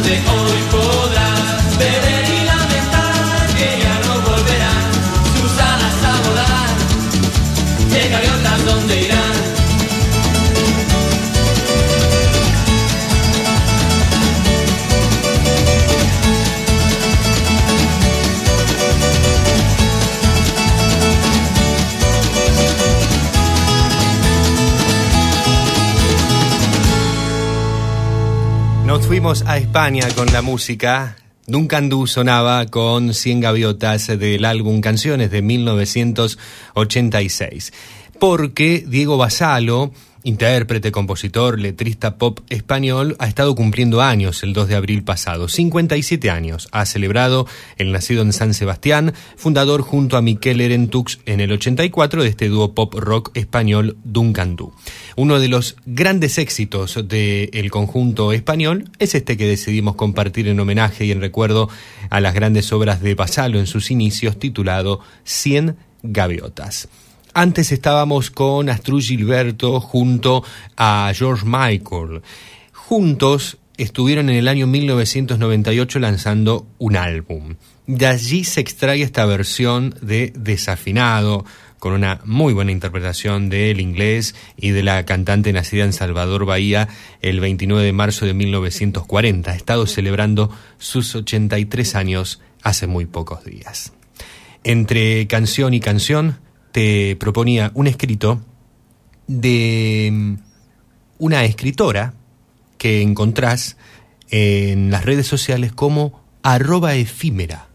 donde 0.05 0.19
hoy 0.19 0.61
podrás 0.71 1.04
Fuimos 29.07 29.43
a 29.45 29.57
España 29.57 30.07
con 30.15 30.33
la 30.33 30.41
música. 30.41 31.15
Duncan 31.45 31.89
Du 31.89 32.07
sonaba 32.07 32.65
con 32.65 33.13
100 33.13 33.39
gaviotas 33.39 34.07
del 34.07 34.45
álbum 34.45 34.81
Canciones 34.81 35.29
de 35.29 35.43
1986. 35.43 37.71
Porque 38.19 38.83
Diego 38.87 39.17
Basalo, 39.17 39.91
intérprete, 40.25 40.91
compositor, 40.91 41.59
letrista 41.59 42.17
pop 42.17 42.39
español, 42.49 43.15
ha 43.19 43.27
estado 43.27 43.55
cumpliendo 43.55 44.01
años 44.01 44.43
el 44.43 44.53
2 44.53 44.67
de 44.67 44.75
abril 44.75 45.03
pasado. 45.03 45.47
57 45.47 46.29
años. 46.29 46.67
Ha 46.71 46.85
celebrado 46.85 47.47
el 47.77 47.91
nacido 47.91 48.23
en 48.23 48.33
San 48.33 48.53
Sebastián, 48.53 49.13
fundador 49.37 49.81
junto 49.81 50.17
a 50.17 50.21
Miquel 50.21 50.61
Erentux 50.61 51.19
en 51.25 51.39
el 51.39 51.51
84 51.51 52.23
de 52.23 52.29
este 52.29 52.49
dúo 52.49 52.73
pop 52.73 52.95
rock 52.95 53.31
español 53.35 53.97
Duncan 54.03 54.55
Du. 54.55 54.73
Uno 55.15 55.39
de 55.39 55.47
los 55.47 55.77
grandes 55.85 56.39
éxitos 56.39 57.07
del 57.07 57.71
conjunto 57.71 58.33
español 58.33 58.89
es 58.97 59.13
este 59.13 59.37
que 59.37 59.47
decidimos 59.47 59.95
compartir 59.95 60.47
en 60.47 60.59
homenaje 60.59 61.05
y 61.05 61.11
en 61.11 61.21
recuerdo 61.21 61.69
a 62.09 62.19
las 62.19 62.33
grandes 62.33 62.73
obras 62.73 63.01
de 63.01 63.13
Basalo 63.13 63.59
en 63.59 63.67
sus 63.67 63.91
inicios, 63.91 64.39
titulado 64.39 65.01
100 65.23 65.77
Gaviotas. 66.01 66.89
Antes 67.37 67.73
estábamos 67.73 68.31
con 68.31 68.69
Astrud 68.69 69.03
Gilberto 69.03 69.81
junto 69.81 70.41
a 70.77 71.11
George 71.13 71.45
Michael. 71.45 72.21
Juntos 72.71 73.57
estuvieron 73.75 74.29
en 74.29 74.37
el 74.37 74.47
año 74.47 74.67
1998 74.67 75.99
lanzando 75.99 76.65
un 76.77 76.95
álbum. 76.95 77.55
De 77.87 78.07
allí 78.07 78.45
se 78.45 78.61
extrae 78.61 79.01
esta 79.01 79.25
versión 79.25 79.95
de 80.01 80.31
Desafinado, 80.33 81.43
con 81.77 81.91
una 81.91 82.21
muy 82.23 82.53
buena 82.53 82.71
interpretación 82.71 83.49
del 83.49 83.81
inglés 83.81 84.33
y 84.55 84.69
de 84.69 84.83
la 84.83 85.03
cantante 85.03 85.51
nacida 85.51 85.83
en 85.83 85.91
Salvador 85.91 86.45
Bahía 86.45 86.87
el 87.21 87.41
29 87.41 87.83
de 87.83 87.91
marzo 87.91 88.25
de 88.25 88.33
1940. 88.33 89.51
Ha 89.51 89.55
estado 89.55 89.87
celebrando 89.87 90.51
sus 90.77 91.13
83 91.13 91.95
años 91.95 92.39
hace 92.63 92.87
muy 92.87 93.05
pocos 93.05 93.43
días. 93.43 93.91
Entre 94.63 95.27
canción 95.27 95.73
y 95.73 95.81
canción, 95.81 96.39
te 96.75 97.15
proponía 97.15 97.71
un 97.73 97.87
escrito 97.87 98.41
de 99.27 100.09
mm, 100.11 100.33
una 101.19 101.45
escritora 101.45 102.15
que 102.77 103.01
encontrás 103.01 103.77
en 104.29 104.91
las 104.91 105.05
redes 105.05 105.25
sociales 105.25 105.71
como 105.71 106.21
arroba 106.43 106.95
efímera, 106.95 107.69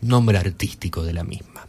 nombre 0.00 0.36
artístico 0.36 1.04
de 1.04 1.12
la 1.12 1.22
misma. 1.22 1.68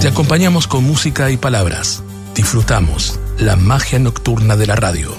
Te 0.00 0.08
acompañamos 0.08 0.66
con 0.66 0.84
música 0.84 1.30
y 1.30 1.36
palabras. 1.36 2.02
Disfrutamos 2.34 3.20
la 3.38 3.56
magia 3.56 3.98
nocturna 3.98 4.56
de 4.56 4.66
la 4.66 4.76
radio. 4.76 5.14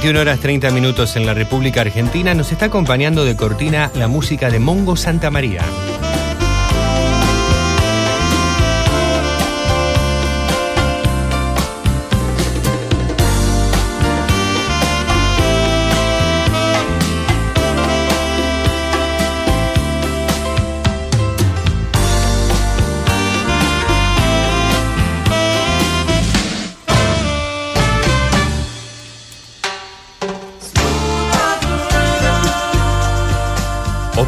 21 0.00 0.20
horas 0.20 0.38
30 0.38 0.70
minutos 0.70 1.16
en 1.16 1.26
la 1.26 1.34
República 1.34 1.80
Argentina. 1.80 2.32
Nos 2.32 2.52
está 2.52 2.66
acompañando 2.66 3.24
de 3.24 3.34
cortina 3.34 3.90
la 3.96 4.06
música 4.06 4.48
de 4.48 4.60
Mongo 4.60 4.94
Santa 4.94 5.28
María. 5.28 5.62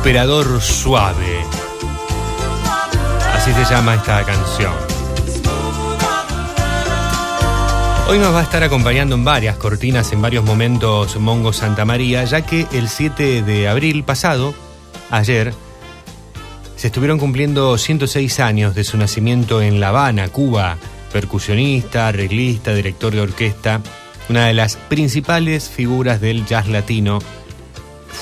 Operador 0.00 0.62
Suave. 0.62 1.44
Así 3.34 3.52
se 3.52 3.64
llama 3.70 3.96
esta 3.96 4.24
canción. 4.24 4.72
Hoy 8.08 8.18
nos 8.18 8.34
va 8.34 8.40
a 8.40 8.42
estar 8.42 8.62
acompañando 8.62 9.14
en 9.16 9.24
varias 9.24 9.56
cortinas, 9.56 10.10
en 10.14 10.22
varios 10.22 10.42
momentos, 10.42 11.16
Mongo 11.20 11.52
Santa 11.52 11.84
María, 11.84 12.24
ya 12.24 12.40
que 12.40 12.66
el 12.72 12.88
7 12.88 13.42
de 13.42 13.68
abril 13.68 14.02
pasado, 14.02 14.54
ayer, 15.10 15.52
se 16.76 16.86
estuvieron 16.86 17.18
cumpliendo 17.18 17.76
106 17.76 18.40
años 18.40 18.74
de 18.74 18.84
su 18.84 18.96
nacimiento 18.96 19.60
en 19.60 19.80
La 19.80 19.88
Habana, 19.88 20.30
Cuba. 20.30 20.78
Percusionista, 21.12 22.08
arreglista, 22.08 22.72
director 22.72 23.12
de 23.12 23.20
orquesta, 23.20 23.82
una 24.30 24.46
de 24.46 24.54
las 24.54 24.76
principales 24.76 25.68
figuras 25.68 26.22
del 26.22 26.46
jazz 26.46 26.68
latino 26.68 27.18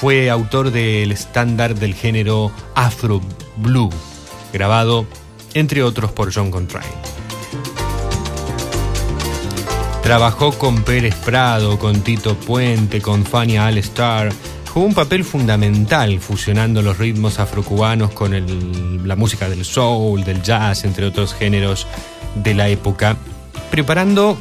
fue 0.01 0.31
autor 0.31 0.71
del 0.71 1.11
estándar 1.11 1.75
del 1.75 1.93
género 1.93 2.53
Afro 2.77 3.21
Blue, 3.57 3.91
grabado 4.53 5.07
entre 5.55 5.83
otros 5.83 6.13
por 6.13 6.33
John 6.33 6.53
Coltrane. 6.53 6.87
Trabajó 10.05 10.53
con 10.53 10.85
Pérez 10.85 11.17
Prado, 11.17 11.81
con 11.81 12.03
Tito 12.03 12.37
Puente, 12.37 13.03
con 13.03 13.25
Fania 13.25 13.67
All 13.67 13.79
Star. 13.79 14.33
Jugó 14.73 14.87
un 14.87 14.95
papel 14.95 15.25
fundamental 15.25 16.21
fusionando 16.21 16.81
los 16.81 16.97
ritmos 16.97 17.41
afrocubanos 17.41 18.13
con 18.13 19.07
la 19.07 19.17
música 19.17 19.49
del 19.49 19.65
soul, 19.65 20.23
del 20.23 20.43
jazz, 20.43 20.85
entre 20.85 21.07
otros 21.07 21.35
géneros 21.35 21.89
de 22.37 22.55
la 22.55 22.69
época, 22.69 23.17
preparando 23.69 24.39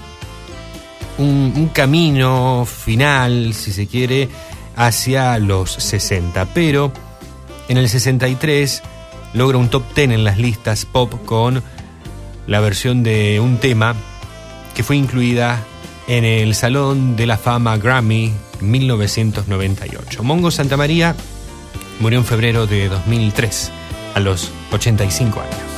un 1.17 1.72
camino 1.74 2.63
final, 2.65 3.56
si 3.56 3.72
se 3.72 3.88
quiere, 3.88 4.30
hacia 4.77 5.37
los 5.39 5.73
60. 5.73 6.45
Pero 6.53 6.93
en 7.67 7.77
el 7.77 7.89
63 7.89 8.81
logra 9.33 9.57
un 9.57 9.69
top 9.69 9.83
10 9.93 10.11
en 10.11 10.23
las 10.23 10.37
listas 10.37 10.85
pop 10.85 11.13
con 11.25 11.61
la 12.45 12.61
versión 12.61 13.03
de 13.03 13.41
un 13.41 13.57
tema 13.57 13.95
que 14.73 14.83
fue 14.83 14.95
incluida 14.95 15.61
en 16.07 16.23
el 16.23 16.55
Salón 16.55 17.17
de 17.17 17.25
la 17.25 17.37
Fama 17.37 17.77
Grammy 17.77 18.31
1998. 18.61 20.23
Mongo 20.23 20.51
Santa 20.51 20.77
María 20.77 21.15
murió 21.99 22.19
en 22.19 22.25
febrero 22.25 22.67
de 22.67 22.87
2003, 22.87 23.71
a 24.15 24.19
los 24.19 24.51
85 24.71 25.41
años. 25.41 25.76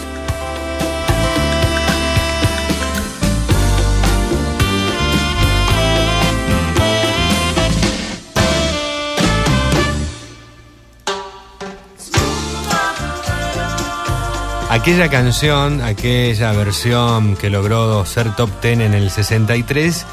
Aquella 14.79 15.09
canción, 15.09 15.81
aquella 15.81 16.53
versión 16.53 17.35
que 17.35 17.49
logró 17.49 18.05
ser 18.05 18.33
top 18.37 18.49
10 18.61 18.79
en 18.79 18.93
el 18.93 19.11
63, 19.11 20.05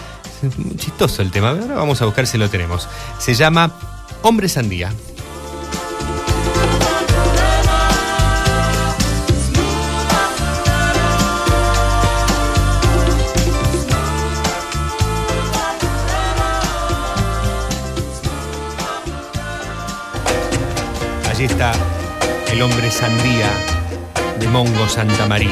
es 0.42 0.58
muy 0.58 0.76
chistoso 0.76 1.22
el 1.22 1.30
tema, 1.30 1.50
ahora 1.50 1.76
vamos 1.76 2.02
a 2.02 2.04
buscar 2.04 2.26
si 2.26 2.36
lo 2.36 2.50
tenemos. 2.50 2.88
Se 3.20 3.34
llama 3.34 3.70
Hombre 4.22 4.48
Sandía. 4.48 4.92
Allí 21.30 21.44
está 21.44 21.72
el 22.50 22.62
hombre 22.62 22.90
sandía 22.90 23.75
de 24.38 24.48
Mongo 24.48 24.88
Santa 24.88 25.26
María. 25.26 25.50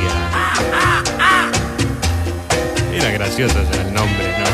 Era 2.93 3.11
gracioso 3.11 3.63
ya 3.73 3.83
el 3.83 3.95
nombre, 3.95 4.39
¿no? 4.39 4.45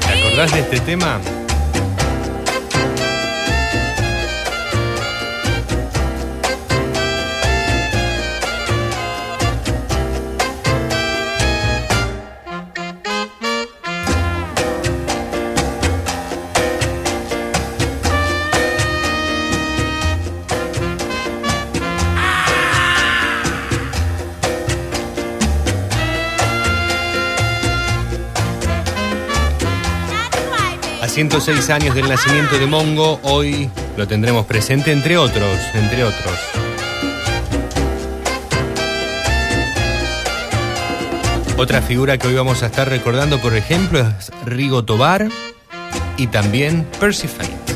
¿Te 0.00 0.26
acordás 0.26 0.52
de 0.52 0.60
este 0.60 0.80
tema? 0.80 1.20
106 31.18 31.70
años 31.70 31.96
del 31.96 32.08
nacimiento 32.08 32.60
de 32.60 32.66
Mongo, 32.66 33.18
hoy 33.24 33.68
lo 33.96 34.06
tendremos 34.06 34.46
presente 34.46 34.92
entre 34.92 35.16
otros, 35.16 35.58
entre 35.74 36.04
otros. 36.04 36.32
Otra 41.56 41.82
figura 41.82 42.18
que 42.18 42.28
hoy 42.28 42.34
vamos 42.34 42.62
a 42.62 42.66
estar 42.66 42.88
recordando, 42.88 43.40
por 43.40 43.56
ejemplo, 43.56 43.98
es 43.98 44.30
Rigo 44.46 44.84
Tobar 44.84 45.26
y 46.16 46.28
también 46.28 46.86
Percy 47.00 47.26
Faith. 47.26 47.67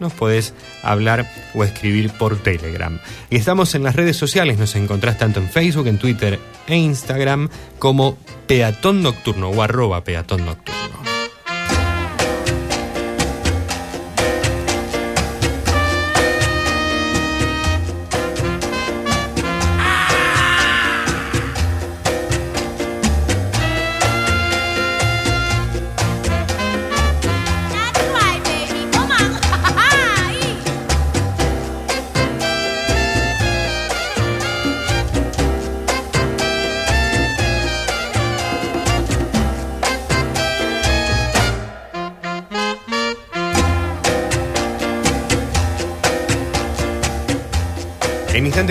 nos 0.00 0.12
podés 0.12 0.54
hablar 0.82 1.28
o 1.54 1.64
escribir 1.64 2.10
por 2.10 2.36
Telegram. 2.38 2.98
Y 3.30 3.36
estamos 3.36 3.74
en 3.74 3.82
las 3.82 3.96
redes 3.96 4.16
sociales, 4.16 4.58
nos 4.58 4.76
encontrás 4.76 5.18
tanto 5.18 5.40
en 5.40 5.48
Facebook, 5.48 5.86
en 5.88 5.98
Twitter 5.98 6.38
e 6.66 6.76
Instagram 6.76 7.48
como 7.78 8.16
Peatón 8.46 9.02
Nocturno 9.02 9.50
o 9.50 9.62
arroba 9.62 10.04
Peatón 10.04 10.46
Nocturno. 10.46 11.07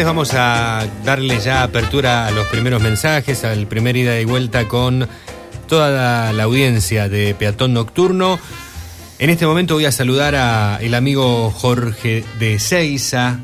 Vamos 0.05 0.33
a 0.33 0.85
darle 1.03 1.39
ya 1.39 1.63
apertura 1.63 2.27
a 2.27 2.31
los 2.31 2.45
primeros 2.47 2.81
mensajes, 2.81 3.43
al 3.43 3.67
primer 3.67 3.97
ida 3.97 4.19
y 4.19 4.25
vuelta 4.25 4.67
con 4.67 5.07
toda 5.67 6.31
la, 6.33 6.43
audiencia 6.43 7.09
de 7.09 7.33
Peatón 7.33 7.73
Nocturno. 7.73 8.39
En 9.17 9.29
este 9.29 9.47
momento 9.47 9.73
voy 9.73 9.85
a 9.85 9.91
saludar 9.91 10.35
a 10.35 10.77
el 10.81 10.93
amigo 10.93 11.49
Jorge 11.49 12.23
de 12.37 12.59
Seiza, 12.59 13.39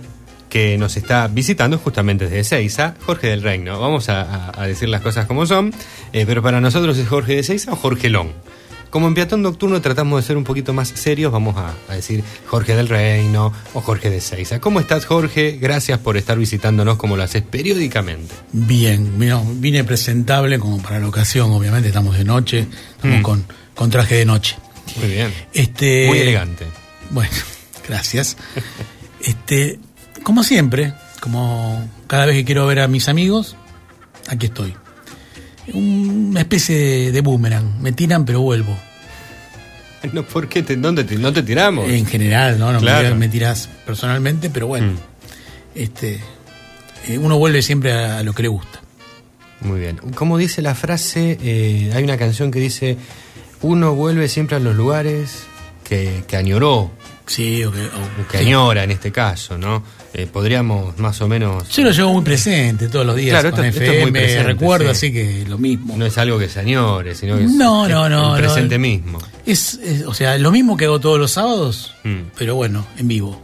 que 0.50 0.78
nos 0.78 0.96
está 0.96 1.28
visitando 1.28 1.80
justamente 1.80 2.26
desde 2.26 2.44
Seiza, 2.44 2.94
Jorge 3.06 3.28
del 3.28 3.42
Reino. 3.42 3.80
Vamos 3.80 4.10
a 4.10 4.52
decir 4.68 4.90
las 4.90 5.02
cosas 5.02 5.26
como 5.26 5.46
son, 5.46 5.74
eh, 6.12 6.26
pero 6.28 6.44
para 6.44 6.62
nosotros 6.62 6.98
es 6.98 7.08
Jorge 7.08 7.36
de 7.36 7.44
Seiza 7.44 7.74
o 7.74 7.76
Jorge 7.76 8.10
Long. 8.10 8.30
Como 8.94 9.08
en 9.08 9.16
Peatón 9.16 9.42
Nocturno 9.42 9.82
tratamos 9.82 10.22
de 10.22 10.28
ser 10.28 10.38
un 10.38 10.44
poquito 10.44 10.72
más 10.72 10.90
serios, 10.90 11.32
vamos 11.32 11.56
a, 11.58 11.74
a 11.92 11.96
decir 11.96 12.24
Jorge 12.46 12.76
del 12.76 12.88
Reino 12.88 13.52
o 13.74 13.82
Jorge 13.82 14.12
de 14.12 14.22
Seiza. 14.22 14.60
¿Cómo 14.60 14.80
estás, 14.80 15.06
Jorge? 15.08 15.58
Gracias 15.60 15.98
por 15.98 16.16
estar 16.16 16.38
visitándonos 16.38 16.98
como 16.98 17.18
lo 17.18 17.24
haces 17.24 17.42
periódicamente. 17.42 18.36
Bien, 18.52 19.18
vino- 19.18 19.44
vine 19.56 19.84
presentable 19.84 20.60
como 20.60 20.80
para 20.80 21.00
la 21.00 21.08
ocasión, 21.08 21.52
obviamente 21.52 21.88
estamos 21.88 22.16
de 22.16 22.24
noche, 22.24 22.68
estamos 22.98 23.18
Mm. 23.18 23.24
con, 23.24 23.46
con 23.74 23.90
traje 23.90 24.14
de 24.14 24.26
noche. 24.26 24.58
Muy 25.00 25.08
bien. 25.10 25.34
Este, 25.54 26.06
Muy 26.06 26.20
elegante. 26.20 26.68
Bueno, 27.10 27.32
gracias. 27.90 28.38
Este, 29.22 29.80
como 30.22 30.44
siempre, 30.44 30.94
como 31.20 31.90
cada 32.06 32.28
vez 32.28 32.36
que 32.36 32.46
quiero 32.46 32.68
ver 32.68 32.80
a 32.82 32.88
mis 32.88 33.10
amigos, 33.10 33.56
aquí 34.28 34.46
estoy. 34.46 34.76
Una 35.74 36.42
especie 36.42 36.78
de, 36.78 37.12
de 37.12 37.22
boomerang. 37.22 37.82
Me 37.82 37.92
tiran, 37.92 38.26
pero 38.26 38.42
vuelvo. 38.42 38.78
No, 40.12 40.24
¿Por 40.24 40.50
qué? 40.50 40.64
Te- 40.64 40.76
¿Dónde 40.76 41.06
te, 41.06 41.16
no 41.18 41.32
te 41.32 41.44
tiramos? 41.44 41.90
En 41.90 42.06
general, 42.06 42.60
¿no? 42.60 42.68
No 42.74 42.80
me 42.80 42.80
Claro. 42.80 43.08
tiras- 43.08 43.18
me 43.18 43.30
tiras 43.30 43.70
personalmente, 43.86 44.50
pero 44.50 44.68
bueno. 44.68 44.92
Mm. 44.92 44.98
Este, 45.76 46.20
eh, 47.08 47.18
uno 47.18 47.38
vuelve 47.38 47.62
siempre 47.62 47.94
a, 47.94 48.18
a 48.20 48.24
lo 48.24 48.34
que 48.34 48.44
le 48.44 48.50
gusta. 48.50 48.82
Muy 49.62 49.80
bien. 49.80 49.98
¿Cómo 50.16 50.38
dice 50.38 50.62
la 50.62 50.76
frase? 50.76 51.38
Eh, 51.42 51.92
hay 51.96 52.04
una 52.04 52.18
canción 52.18 52.52
que 52.52 52.60
dice, 52.60 52.98
uno 53.62 53.96
vuelve 53.96 54.28
siempre 54.28 54.58
a 54.58 54.60
los 54.60 54.76
lugares 54.76 55.44
que, 55.86 56.26
que 56.28 56.36
añoró, 56.36 56.92
Sí, 57.26 57.64
o 57.64 57.72
que, 57.72 57.80
o- 57.80 58.22
o 58.24 58.28
que 58.30 58.40
añora 58.40 58.84
en 58.84 58.92
este 58.92 59.10
caso, 59.14 59.58
¿no? 59.58 59.82
Eh, 60.16 60.28
podríamos 60.32 60.98
más 61.00 61.20
o 61.22 61.28
menos... 61.28 61.68
Yo 61.70 61.84
lo 61.84 61.90
llevo 61.92 62.14
muy 62.14 62.22
presente 62.24 62.88
todos 62.88 63.04
los 63.06 63.16
días 63.16 63.40
Claro, 63.40 63.56
con 63.56 63.66
esto- 63.66 63.82
esto 63.82 63.94
es 63.94 64.02
muy 64.04 64.12
presente, 64.12 64.44
recuerdo, 64.44 64.86
sí. 64.86 64.92
así 65.08 65.14
que 65.14 65.46
lo 65.48 65.58
mismo. 65.58 65.96
No 65.98 66.06
es 66.06 66.16
algo 66.20 66.38
que 66.38 66.48
se 66.50 66.60
añore, 66.60 67.16
sino 67.16 67.36
que 67.38 67.46
es, 67.46 67.52
No, 67.52 67.88
no, 67.90 68.06
es 68.06 68.12
no, 68.12 68.26
el 68.28 68.32
no. 68.34 68.38
presente 68.38 68.78
mismo. 68.78 69.18
Es, 69.46 69.74
es- 69.84 70.06
o 70.06 70.14
sea, 70.14 70.38
lo 70.38 70.52
mismo 70.52 70.78
que 70.78 70.86
hago 70.86 71.00
todos 71.00 71.20
los 71.20 71.32
sábados, 71.32 71.96
Mm. 72.04 72.30
pero 72.38 72.54
bueno, 72.56 72.86
en 72.98 73.08
vivo. 73.08 73.42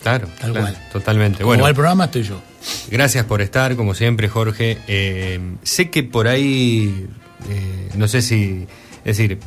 Claro, 0.00 0.28
Tal 0.40 0.52
claro, 0.52 0.66
cual. 0.72 0.88
totalmente. 0.92 1.38
Como 1.38 1.48
Bueno, 1.48 1.64
va 1.64 1.68
el 1.70 1.74
programa, 1.74 2.04
estoy 2.04 2.22
yo. 2.22 2.40
Gracias 2.88 3.24
por 3.24 3.42
estar, 3.42 3.74
como 3.74 3.92
siempre, 3.94 4.28
Jorge. 4.28 4.78
Eh, 4.86 5.40
sé 5.64 5.90
que 5.90 6.04
por 6.04 6.28
ahí, 6.28 7.06
eh, 7.50 7.88
no 7.96 8.06
sé 8.06 8.22
si, 8.22 8.64
es 9.04 9.16
decir, 9.16 9.40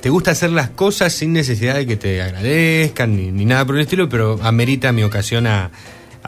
te 0.00 0.08
gusta 0.10 0.30
hacer 0.30 0.50
las 0.50 0.70
cosas 0.70 1.12
sin 1.12 1.32
necesidad 1.32 1.74
de 1.74 1.84
que 1.86 1.96
te 1.96 2.22
agradezcan 2.22 3.16
ni, 3.16 3.32
ni 3.32 3.44
nada 3.44 3.64
por 3.64 3.74
el 3.74 3.82
estilo, 3.82 4.08
pero 4.08 4.38
amerita 4.42 4.92
mi 4.92 5.02
ocasión 5.02 5.48
a, 5.48 5.72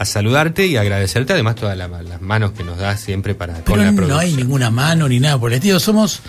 a 0.00 0.04
saludarte 0.04 0.66
y 0.66 0.76
agradecerte 0.76 1.32
además 1.32 1.56
todas 1.56 1.76
la- 1.76 1.88
las 1.88 2.20
manos 2.20 2.52
que 2.52 2.62
nos 2.62 2.78
das 2.78 3.00
siempre 3.00 3.34
para 3.34 3.54
con 3.54 3.62
Pero 3.64 3.76
la 3.78 3.90
no 3.90 3.96
producción. 3.96 4.20
hay 4.20 4.32
ninguna 4.32 4.70
mano 4.70 5.08
ni 5.08 5.18
nada 5.18 5.38
por 5.38 5.50
el 5.50 5.56
estilo. 5.56 5.80
Somos 5.80 6.20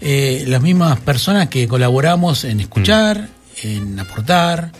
eh, 0.00 0.42
las 0.48 0.60
mismas 0.60 0.98
personas 0.98 1.46
que 1.48 1.68
colaboramos 1.68 2.42
en 2.44 2.58
escuchar, 2.60 3.28
Mm. 3.62 3.66
en 3.68 4.00
aportar, 4.00 4.72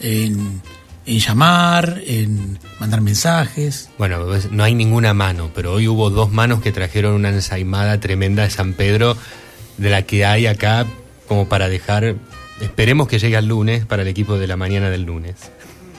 en, 0.00 0.60
en 1.06 1.18
llamar, 1.18 2.02
en 2.06 2.58
mandar 2.78 3.00
mensajes. 3.00 3.88
Bueno, 3.96 4.22
pues, 4.26 4.50
no 4.52 4.64
hay 4.64 4.74
ninguna 4.74 5.14
mano, 5.14 5.50
pero 5.54 5.72
hoy 5.72 5.88
hubo 5.88 6.10
dos 6.10 6.30
manos 6.30 6.60
que 6.60 6.70
trajeron 6.72 7.14
una 7.14 7.30
ensaimada 7.30 7.98
tremenda 7.98 8.42
de 8.42 8.50
San 8.50 8.74
Pedro, 8.74 9.16
de 9.78 9.88
la 9.88 10.02
que 10.02 10.26
hay 10.26 10.46
acá 10.46 10.84
como 11.26 11.48
para 11.48 11.68
dejar, 11.70 12.16
esperemos 12.60 13.08
que 13.08 13.18
llegue 13.18 13.38
al 13.38 13.46
lunes 13.46 13.86
para 13.86 14.02
el 14.02 14.08
equipo 14.08 14.36
de 14.36 14.46
la 14.46 14.56
mañana 14.58 14.90
del 14.90 15.04
lunes. 15.04 15.36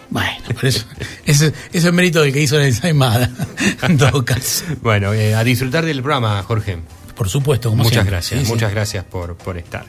Bueno, 0.09 0.31
por 0.53 0.65
eso, 0.65 0.85
eso, 1.25 1.45
eso 1.71 1.87
es 1.87 1.93
mérito 1.93 2.21
del 2.21 2.33
que 2.33 2.41
hizo 2.41 2.57
la 2.57 2.65
ensaimada, 2.65 3.29
en 3.83 3.97
todo 3.97 4.25
caso. 4.25 4.65
Bueno, 4.81 5.13
eh, 5.13 5.35
a 5.35 5.43
disfrutar 5.43 5.85
del 5.85 6.01
programa, 6.01 6.41
Jorge. 6.43 6.77
Por 7.15 7.29
supuesto, 7.29 7.69
como 7.69 7.83
muchas 7.83 7.93
siempre. 7.97 8.11
gracias, 8.11 8.39
Sí, 8.39 8.45
sí. 8.45 8.51
muchas 8.51 8.71
gracias 8.71 9.03
por, 9.03 9.35
por 9.35 9.57
estar. 9.57 9.85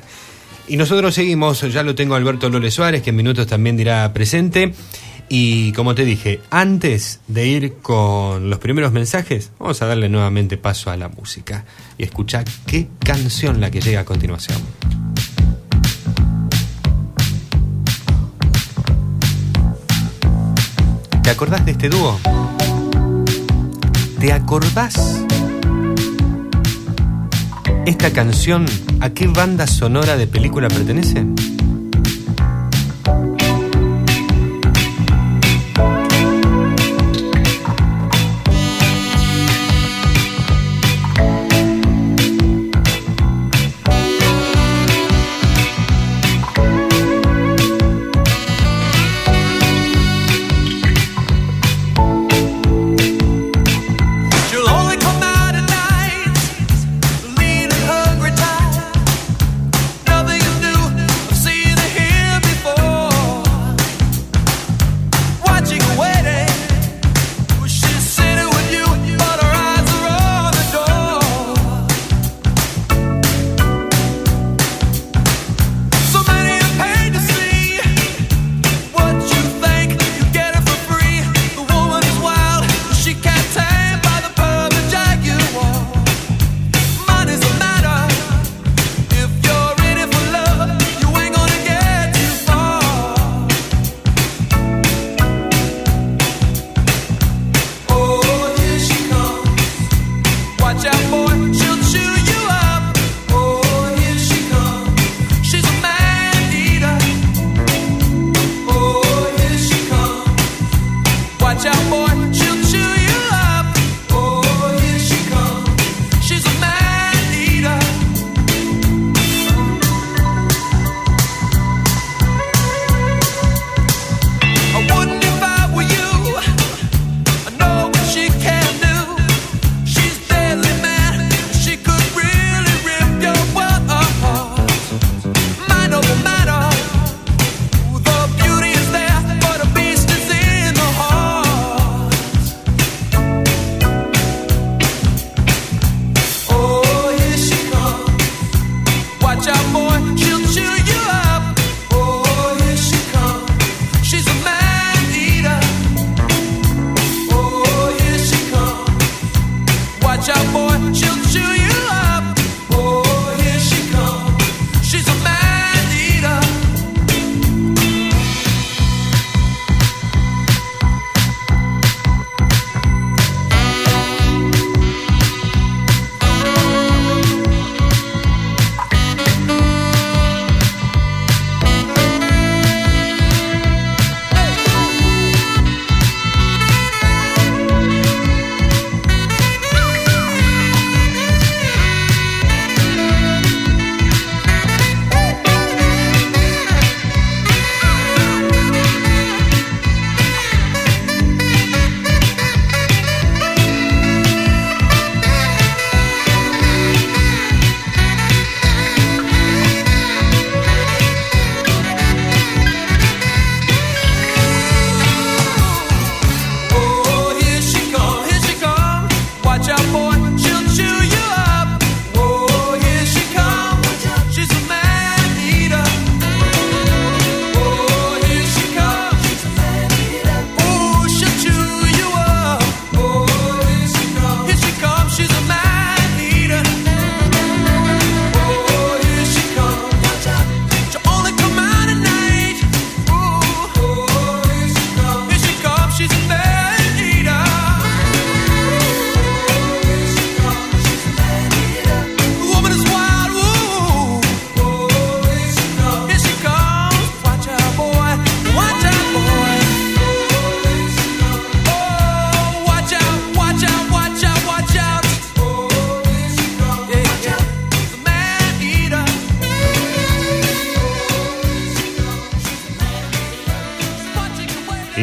Y 0.68 0.76
nosotros 0.76 1.14
seguimos, 1.14 1.60
ya 1.72 1.82
lo 1.82 1.94
tengo 1.94 2.14
a 2.14 2.18
Alberto 2.18 2.48
Lole 2.48 2.70
Suárez, 2.70 3.02
que 3.02 3.10
en 3.10 3.16
minutos 3.16 3.46
también 3.46 3.76
dirá 3.76 4.12
presente. 4.12 4.74
Y 5.32 5.70
como 5.72 5.94
te 5.94 6.04
dije, 6.04 6.40
antes 6.50 7.20
de 7.28 7.46
ir 7.46 7.74
con 7.82 8.50
los 8.50 8.58
primeros 8.58 8.90
mensajes, 8.90 9.52
vamos 9.60 9.80
a 9.80 9.86
darle 9.86 10.08
nuevamente 10.08 10.56
paso 10.56 10.90
a 10.90 10.96
la 10.96 11.08
música 11.08 11.64
y 11.98 12.02
escuchar 12.02 12.44
qué 12.66 12.88
canción 12.98 13.60
la 13.60 13.70
que 13.70 13.80
llega 13.80 14.00
a 14.00 14.04
continuación. 14.04 14.58
¿Te 21.30 21.34
acordás 21.34 21.64
de 21.64 21.70
este 21.70 21.88
dúo? 21.88 22.18
¿Te 24.18 24.32
acordás? 24.32 25.24
¿Esta 27.86 28.12
canción 28.12 28.66
a 28.98 29.10
qué 29.10 29.28
banda 29.28 29.68
sonora 29.68 30.16
de 30.16 30.26
película 30.26 30.66
pertenece? 30.66 31.24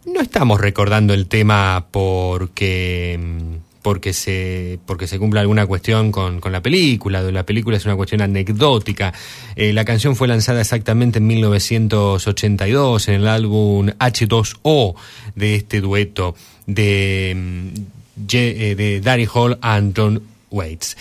No 0.05 0.19
estamos 0.19 0.59
recordando 0.59 1.13
el 1.13 1.27
tema 1.27 1.87
porque 1.89 3.17
mm, 3.17 3.81
porque 3.81 4.11
se 4.11 4.77
porque 4.85 5.07
se 5.07 5.19
cumpla 5.19 5.39
alguna 5.39 5.65
cuestión 5.67 6.11
con, 6.11 6.41
con 6.41 6.51
la 6.51 6.61
película, 6.61 7.21
la 7.21 7.45
película 7.45 7.77
es 7.77 7.85
una 7.85 7.95
cuestión 7.95 8.19
anecdótica. 8.19 9.13
Eh, 9.55 9.71
la 9.71 9.85
canción 9.85 10.17
fue 10.17 10.27
lanzada 10.27 10.59
exactamente 10.59 11.19
en 11.19 11.27
1982 11.27 13.07
en 13.07 13.13
el 13.13 13.27
álbum 13.29 13.87
H2O 13.87 14.95
de 15.35 15.55
este 15.55 15.79
dueto 15.79 16.35
de, 16.67 17.33
mm, 17.37 18.25
de 18.27 19.01
Daddy 19.01 19.27
Hall 19.33 19.57
and 19.61 19.97
John 19.97 20.21
Waits. 20.51 20.97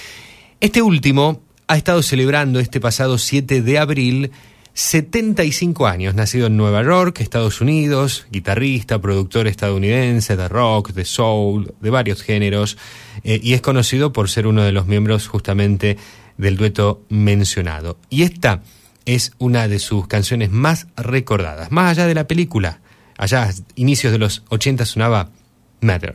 Este 0.62 0.80
último 0.80 1.42
ha 1.66 1.76
estado 1.76 2.04
celebrando 2.04 2.60
este 2.60 2.78
pasado 2.78 3.18
7 3.18 3.62
de 3.62 3.78
abril 3.80 4.30
75 4.74 5.88
años, 5.88 6.14
nacido 6.14 6.46
en 6.46 6.56
Nueva 6.56 6.84
York, 6.84 7.18
Estados 7.18 7.60
Unidos, 7.60 8.28
guitarrista, 8.30 9.00
productor 9.00 9.48
estadounidense 9.48 10.36
de 10.36 10.46
rock, 10.46 10.92
de 10.92 11.04
soul, 11.04 11.74
de 11.80 11.90
varios 11.90 12.22
géneros, 12.22 12.78
eh, 13.24 13.40
y 13.42 13.54
es 13.54 13.60
conocido 13.60 14.12
por 14.12 14.30
ser 14.30 14.46
uno 14.46 14.62
de 14.62 14.70
los 14.70 14.86
miembros 14.86 15.26
justamente 15.26 15.96
del 16.38 16.56
dueto 16.56 17.02
mencionado. 17.08 17.98
Y 18.08 18.22
esta 18.22 18.62
es 19.04 19.32
una 19.38 19.66
de 19.66 19.80
sus 19.80 20.06
canciones 20.06 20.52
más 20.52 20.86
recordadas, 20.96 21.72
más 21.72 21.90
allá 21.90 22.06
de 22.06 22.14
la 22.14 22.28
película. 22.28 22.82
Allá, 23.18 23.50
inicios 23.74 24.12
de 24.12 24.20
los 24.20 24.44
80 24.48 24.86
sonaba 24.86 25.30
Matter. 25.80 26.14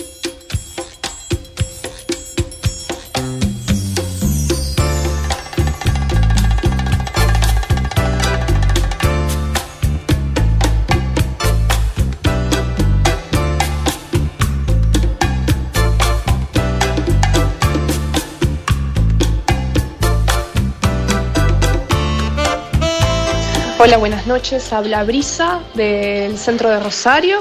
Hola, 23.84 23.98
buenas 23.98 24.28
noches. 24.28 24.72
Habla 24.74 25.04
Brisa 25.04 25.60
del 25.74 26.38
centro 26.38 26.70
de 26.70 26.80
Rosario. 26.80 27.40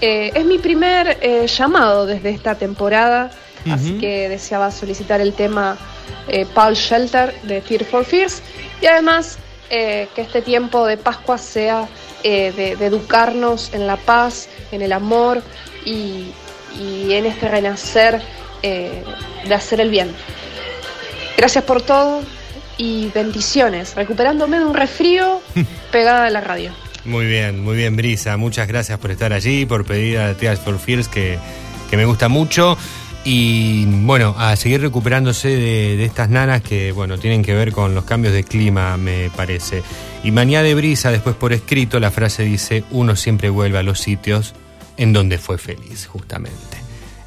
Eh, 0.00 0.30
es 0.36 0.44
mi 0.44 0.58
primer 0.58 1.18
eh, 1.20 1.48
llamado 1.48 2.06
desde 2.06 2.30
esta 2.30 2.54
temporada, 2.54 3.32
uh 3.66 3.68
-huh. 3.68 3.74
así 3.74 3.98
que 3.98 4.28
deseaba 4.28 4.70
solicitar 4.70 5.20
el 5.20 5.32
tema 5.32 5.76
eh, 6.28 6.46
Paul 6.54 6.74
Shelter 6.74 7.34
de 7.42 7.60
Fear 7.60 7.84
for 7.86 8.04
Fears 8.04 8.40
y 8.80 8.86
además 8.86 9.38
que 9.68 10.08
este 10.16 10.42
tiempo 10.42 10.86
de 10.86 10.96
Pascua 10.96 11.38
sea 11.38 11.88
de, 12.22 12.76
de, 12.78 12.86
educarnos 12.86 13.72
en 13.72 13.86
la 13.86 13.96
paz, 13.96 14.48
en 14.72 14.82
el 14.82 14.92
amor 14.92 15.42
y, 15.84 16.32
y 16.78 17.12
en 17.12 17.26
este 17.26 17.48
renacer 17.48 18.20
de 18.62 19.54
hacer 19.54 19.80
el 19.80 19.90
bien. 19.90 20.14
Gracias 21.36 21.64
por 21.64 21.82
todo 21.82 22.22
y 22.80 23.10
bendiciones, 23.14 23.94
recuperándome 23.94 24.58
de 24.58 24.64
un 24.64 24.74
resfrío 24.74 25.42
pegada 25.92 26.26
a 26.26 26.30
la 26.30 26.40
radio. 26.40 26.72
Muy 27.04 27.26
bien, 27.26 27.62
muy 27.62 27.76
bien, 27.76 27.94
Brisa. 27.94 28.38
Muchas 28.38 28.68
gracias 28.68 28.98
por 28.98 29.10
estar 29.10 29.34
allí, 29.34 29.66
por 29.66 29.84
pedir 29.84 30.18
a 30.18 30.34
Tears 30.34 30.60
for 30.60 30.78
Fears, 30.78 31.06
que, 31.06 31.38
que 31.90 31.96
me 31.98 32.06
gusta 32.06 32.28
mucho. 32.28 32.78
Y 33.22 33.84
bueno, 33.84 34.34
a 34.38 34.56
seguir 34.56 34.80
recuperándose 34.80 35.48
de, 35.48 35.96
de, 35.98 36.04
estas 36.06 36.30
nanas 36.30 36.62
que, 36.62 36.92
bueno, 36.92 37.18
tienen 37.18 37.42
que 37.42 37.54
ver 37.54 37.72
con 37.72 37.94
los 37.94 38.04
cambios 38.04 38.32
de 38.32 38.44
clima, 38.44 38.96
me 38.96 39.30
parece. 39.36 39.82
Y 40.24 40.30
mañana 40.30 40.64
de 40.64 40.74
Brisa, 40.74 41.10
después 41.10 41.36
por 41.36 41.52
escrito, 41.52 42.00
la 42.00 42.10
frase 42.10 42.44
dice, 42.44 42.84
uno 42.90 43.14
siempre 43.14 43.50
vuelve 43.50 43.76
a 43.76 43.82
los 43.82 44.00
sitios 44.00 44.54
en 44.96 45.12
donde 45.12 45.36
fue 45.36 45.58
feliz, 45.58 46.06
justamente. 46.06 46.78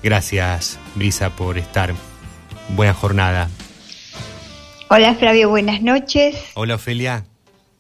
Gracias, 0.01 0.79
Brisa, 0.95 1.29
por 1.29 1.59
estar. 1.59 1.93
Buena 2.69 2.95
jornada. 2.95 3.49
Hola 4.95 5.15
Flavio, 5.15 5.49
buenas 5.49 5.81
noches. 5.81 6.35
Hola 6.53 6.75
Ofelia. 6.75 7.25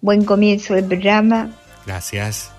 Buen 0.01 0.25
comienzo 0.25 0.73
del 0.73 0.85
programa. 0.85 1.51
Gracias. 1.85 2.51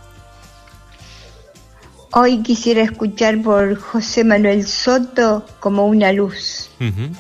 Hoy 2.13 2.41
quisiera 2.41 2.85
escuchar 2.85 3.43
por 3.43 3.75
José 3.75 4.23
Manuel 4.23 4.65
Soto 4.65 5.45
como 5.59 5.89
una 5.89 6.13
luz. 6.13 6.71
Uh 6.79 6.85
-huh. 6.85 7.11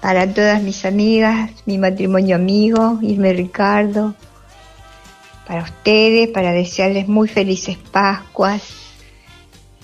Para 0.00 0.32
todas 0.32 0.62
mis 0.62 0.84
amigas, 0.84 1.50
mi 1.66 1.76
matrimonio 1.76 2.36
amigo, 2.36 3.00
Irme 3.02 3.32
Ricardo. 3.32 4.14
Para 5.44 5.64
ustedes, 5.64 6.28
para 6.28 6.52
desearles 6.52 7.08
muy 7.08 7.26
felices 7.26 7.78
Pascuas. 7.90 8.62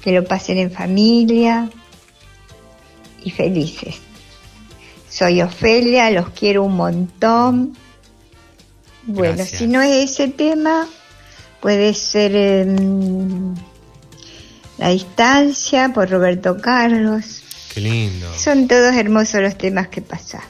Que 0.01 0.13
lo 0.13 0.23
pasen 0.23 0.59
en 0.59 0.71
familia 0.71 1.69
y 3.25 3.33
felices. 3.33 4.01
Soy 5.11 5.43
Ofelia, 5.43 6.11
los 6.13 6.31
quiero 6.31 6.63
un 6.63 6.77
montón. 6.77 7.77
Bueno, 9.03 9.35
Gracias. 9.37 9.59
si 9.59 9.67
no 9.67 9.83
es 9.83 10.13
ese 10.13 10.29
tema, 10.29 10.87
puede 11.61 11.95
ser 11.95 12.33
eh, 12.35 12.65
La 14.79 14.91
distancia 14.91 15.93
por 15.93 16.09
Roberto 16.09 16.57
Carlos. 16.59 17.43
Qué 17.75 17.81
lindo. 17.81 18.33
Son 18.39 18.69
todos 18.69 18.95
hermosos 18.95 19.43
los 19.43 19.59
temas 19.59 19.89
que 19.89 20.01
pasan. 20.01 20.43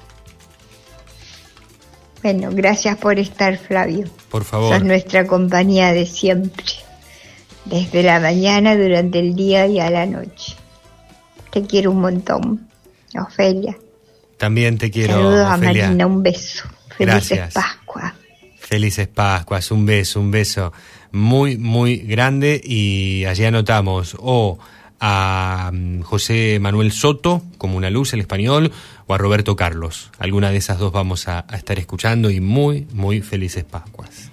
Bueno, 2.23 2.51
gracias 2.53 2.99
por 2.99 3.19
estar, 3.19 3.57
Flavio. 3.57 4.11
Por 4.31 4.45
favor. 4.45 4.75
Sos 4.75 4.85
nuestra 4.85 5.27
compañía 5.27 5.95
de 5.95 6.05
siempre. 6.05 6.67
Desde 7.65 8.03
la 8.03 8.21
mañana, 8.21 8.77
durante 8.77 9.21
el 9.21 9.35
día 9.35 9.67
y 9.67 9.81
a 9.81 9.91
la 9.91 10.05
noche. 10.05 10.55
Te 11.51 11.63
quiero 11.63 11.93
un 11.93 12.01
montón, 12.01 12.69
Ofelia. 13.15 13.77
También 14.41 14.79
te 14.79 14.91
quiero. 14.91 15.13
Saludos 15.13 15.53
Ofelia. 15.53 15.85
a 15.85 15.89
Marina, 15.89 16.07
un 16.07 16.23
beso. 16.23 16.67
Felices 16.97 17.37
Gracias. 17.37 17.53
Pascua. 17.53 18.15
Felices 18.59 19.07
Pascuas, 19.07 19.71
un 19.71 19.85
beso, 19.85 20.19
un 20.19 20.31
beso 20.31 20.73
muy, 21.13 21.59
muy 21.59 21.99
grande. 21.99 22.59
Y 22.65 23.27
allí 23.27 23.45
anotamos 23.45 24.17
o 24.19 24.59
a 24.99 25.71
mm, 25.75 26.01
José 26.01 26.59
Manuel 26.59 26.91
Soto, 26.91 27.43
como 27.59 27.77
una 27.77 27.91
luz, 27.91 28.15
el 28.15 28.21
español, 28.21 28.73
o 29.07 29.13
a 29.13 29.19
Roberto 29.19 29.57
Carlos. 29.57 30.11
Alguna 30.19 30.51
de 30.51 30.57
esas 30.57 30.79
dos 30.79 30.91
vamos 30.91 31.29
a, 31.29 31.45
a 31.47 31.57
estar 31.59 31.79
escuchando 31.79 32.31
y 32.31 32.41
muy, 32.41 32.87
muy 32.95 33.21
felices 33.21 33.65
Pascuas. 33.65 34.30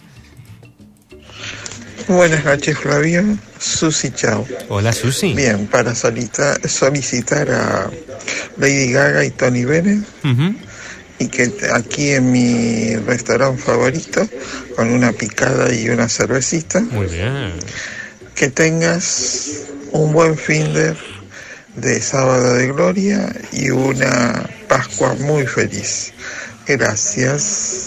Buenas 2.07 2.45
noches, 2.45 2.77
Flavio. 2.77 3.23
Susi, 3.59 4.11
chao. 4.11 4.45
Hola, 4.69 4.93
Susi. 4.93 5.33
Bien, 5.33 5.67
para 5.67 5.93
solicitar, 5.93 6.57
solicitar 6.67 7.49
a 7.51 7.89
Lady 8.57 8.91
Gaga 8.93 9.25
y 9.25 9.31
Tony 9.31 9.65
Bennett, 9.65 10.05
Uh 10.23 10.27
-huh. 10.27 10.55
y 11.19 11.27
que 11.27 11.51
aquí 11.73 12.11
en 12.11 12.31
mi 12.31 12.95
restaurante 12.95 13.61
favorito, 13.61 14.27
con 14.75 14.89
una 14.91 15.11
picada 15.11 15.73
y 15.73 15.89
una 15.89 16.07
cervecita, 16.07 16.79
Muy 16.79 17.07
bien. 17.07 17.53
que 18.35 18.49
tengas 18.49 19.63
un 19.91 20.13
buen 20.13 20.37
fin 20.37 20.73
de, 20.73 20.95
de 21.75 22.01
sábado 22.01 22.53
de 22.53 22.67
gloria 22.67 23.33
y 23.51 23.69
una 23.71 24.49
Pascua 24.69 25.13
muy 25.15 25.45
feliz. 25.47 26.13
Gracias. 26.67 27.86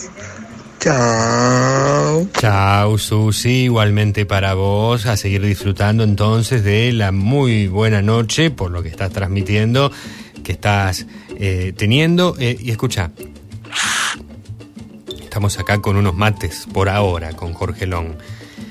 Chao. 0.80 2.26
Chao, 2.38 2.96
Susi. 2.96 3.64
Igualmente 3.64 4.24
para 4.24 4.54
vos, 4.54 5.04
a 5.04 5.18
seguir 5.18 5.42
disfrutando 5.42 6.04
entonces 6.04 6.64
de 6.64 6.90
la 6.92 7.12
muy 7.12 7.68
buena 7.68 8.00
noche, 8.00 8.50
por 8.50 8.70
lo 8.70 8.82
que 8.82 8.88
estás 8.88 9.10
transmitiendo, 9.12 9.92
que 10.42 10.52
estás 10.52 11.06
eh, 11.36 11.74
teniendo. 11.76 12.34
Eh, 12.40 12.56
y 12.58 12.70
escucha, 12.70 13.10
estamos 15.22 15.58
acá 15.58 15.82
con 15.82 15.96
unos 15.96 16.16
mates 16.16 16.66
por 16.72 16.88
ahora, 16.88 17.34
con 17.34 17.52
Jorge 17.52 17.86
Long. 17.86 18.14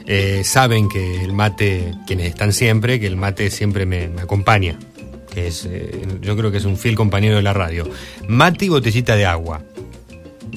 Eh, 0.07 0.41
saben 0.43 0.89
que 0.89 1.23
el 1.23 1.33
mate, 1.33 1.93
quienes 2.07 2.25
están 2.25 2.53
siempre, 2.53 2.99
que 2.99 3.05
el 3.05 3.17
mate 3.17 3.51
siempre 3.51 3.85
me, 3.85 4.05
acompaña. 4.19 4.79
Que 5.31 5.45
es, 5.45 5.69
yo 6.21 6.35
creo 6.35 6.49
que 6.49 6.57
es 6.57 6.65
un 6.65 6.75
fiel 6.75 6.95
compañero 6.95 7.35
de 7.35 7.43
la 7.43 7.53
radio. 7.53 7.87
Mate 8.27 8.65
y 8.65 8.69
botellita 8.69 9.15
de 9.15 9.27
agua. 9.27 9.61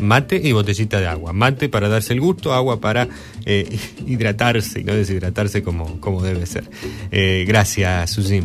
Mate 0.00 0.40
y 0.42 0.52
botellita 0.52 1.00
de 1.00 1.06
agua. 1.06 1.32
Mate 1.32 1.68
para 1.68 1.88
darse 1.88 2.12
el 2.12 2.20
gusto, 2.20 2.52
agua 2.52 2.80
para 2.80 3.08
eh, 3.44 3.78
hidratarse 4.06 4.80
y 4.80 4.84
no 4.84 4.94
deshidratarse 4.94 5.62
como, 5.62 6.00
como 6.00 6.22
debe 6.22 6.46
ser. 6.46 6.68
Eh, 7.10 7.44
gracias, 7.46 8.10
Susi. 8.10 8.42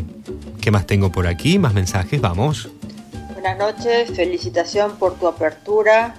¿Qué 0.62 0.72
más 0.72 0.86
tengo 0.86 1.12
por 1.12 1.28
aquí? 1.28 1.60
¿Más 1.60 1.74
mensajes? 1.74 2.20
Vamos. 2.22 2.70
Buenas 3.34 3.58
noches, 3.58 4.12
felicitación 4.16 4.98
por 4.98 5.16
tu 5.20 5.28
apertura. 5.28 6.16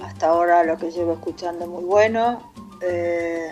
Hasta 0.00 0.28
ahora 0.28 0.64
lo 0.64 0.76
que 0.76 0.90
llevo 0.90 1.14
escuchando 1.14 1.64
es 1.64 1.70
muy 1.70 1.84
bueno. 1.84 2.52
Eh, 2.82 3.48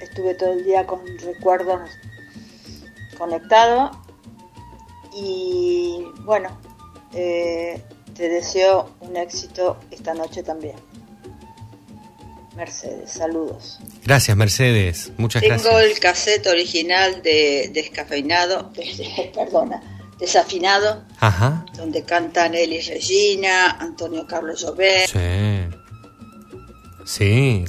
estuve 0.00 0.34
todo 0.34 0.52
el 0.52 0.64
día 0.64 0.86
con 0.86 1.00
recuerdos 1.18 1.80
conectado. 3.18 3.90
Y 5.14 6.06
bueno, 6.24 6.48
te 8.14 8.28
deseo 8.28 8.90
un 9.00 9.16
éxito 9.16 9.78
esta 9.90 10.14
noche 10.14 10.42
también. 10.42 10.76
Mercedes, 12.56 13.12
saludos. 13.12 13.78
Gracias, 14.04 14.36
Mercedes. 14.36 15.10
Muchas 15.16 15.40
Tengo 15.42 15.54
gracias. 15.54 15.84
el 15.84 15.98
cassette 16.00 16.46
original 16.48 17.22
de 17.22 17.70
Descafeinado, 17.72 18.70
perdona, 19.34 19.82
Desafinado, 20.18 21.02
Ajá. 21.18 21.64
donde 21.74 22.04
cantan 22.04 22.54
Eli 22.54 22.80
Regina, 22.82 23.70
Antonio 23.70 24.26
Carlos 24.26 24.62
Jobert. 24.62 25.10
Sí. 25.10 25.78
Sí. 27.04 27.64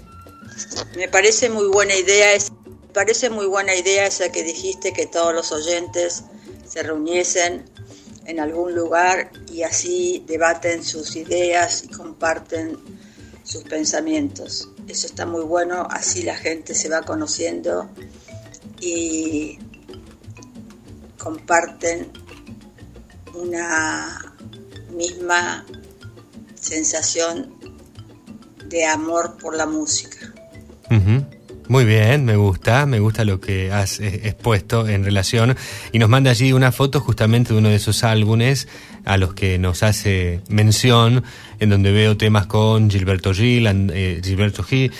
Me 0.97 1.07
parece 1.07 1.49
muy 1.49 1.67
buena 1.67 1.95
idea, 1.95 2.33
es, 2.33 2.51
me 2.51 2.93
parece 2.93 3.29
muy 3.29 3.45
buena 3.47 3.73
idea 3.75 4.05
esa 4.05 4.31
que 4.31 4.43
dijiste 4.43 4.91
que 4.91 5.07
todos 5.07 5.33
los 5.33 5.51
oyentes 5.51 6.25
se 6.67 6.83
reuniesen 6.83 7.65
en 8.25 8.39
algún 8.39 8.73
lugar 8.75 9.31
y 9.51 9.63
así 9.63 10.23
debaten 10.27 10.83
sus 10.83 11.15
ideas 11.15 11.83
y 11.83 11.87
comparten 11.89 12.77
sus 13.43 13.63
pensamientos. 13.63 14.69
Eso 14.87 15.07
está 15.07 15.25
muy 15.25 15.43
bueno, 15.43 15.87
así 15.89 16.23
la 16.23 16.35
gente 16.35 16.73
se 16.73 16.89
va 16.89 17.01
conociendo 17.01 17.89
y 18.79 19.59
comparten 21.17 22.11
una 23.33 24.35
misma 24.91 25.65
sensación 26.59 27.53
de 28.67 28.85
amor 28.85 29.37
por 29.37 29.55
la 29.55 29.65
música. 29.65 30.17
Muy 31.69 31.85
bien, 31.85 32.25
me 32.25 32.35
gusta, 32.35 32.85
me 32.85 32.99
gusta 32.99 33.23
lo 33.23 33.39
que 33.39 33.71
has 33.71 33.99
eh, 33.99 34.21
expuesto 34.25 34.87
en 34.87 35.03
relación 35.03 35.55
y 35.91 35.99
nos 35.99 36.09
manda 36.09 36.31
allí 36.31 36.51
una 36.51 36.71
foto 36.71 36.99
justamente 36.99 37.53
de 37.53 37.59
uno 37.59 37.69
de 37.69 37.75
esos 37.75 38.03
álbumes 38.03 38.67
a 39.05 39.17
los 39.17 39.33
que 39.33 39.57
nos 39.57 39.81
hace 39.83 40.41
mención, 40.49 41.23
en 41.59 41.69
donde 41.69 41.91
veo 41.91 42.17
temas 42.17 42.47
con 42.47 42.89
Gilberto 42.89 43.33
Gil, 43.33 43.67
eh, 43.93 44.21
Gilberto 44.23 44.63
Gil, 44.63 44.91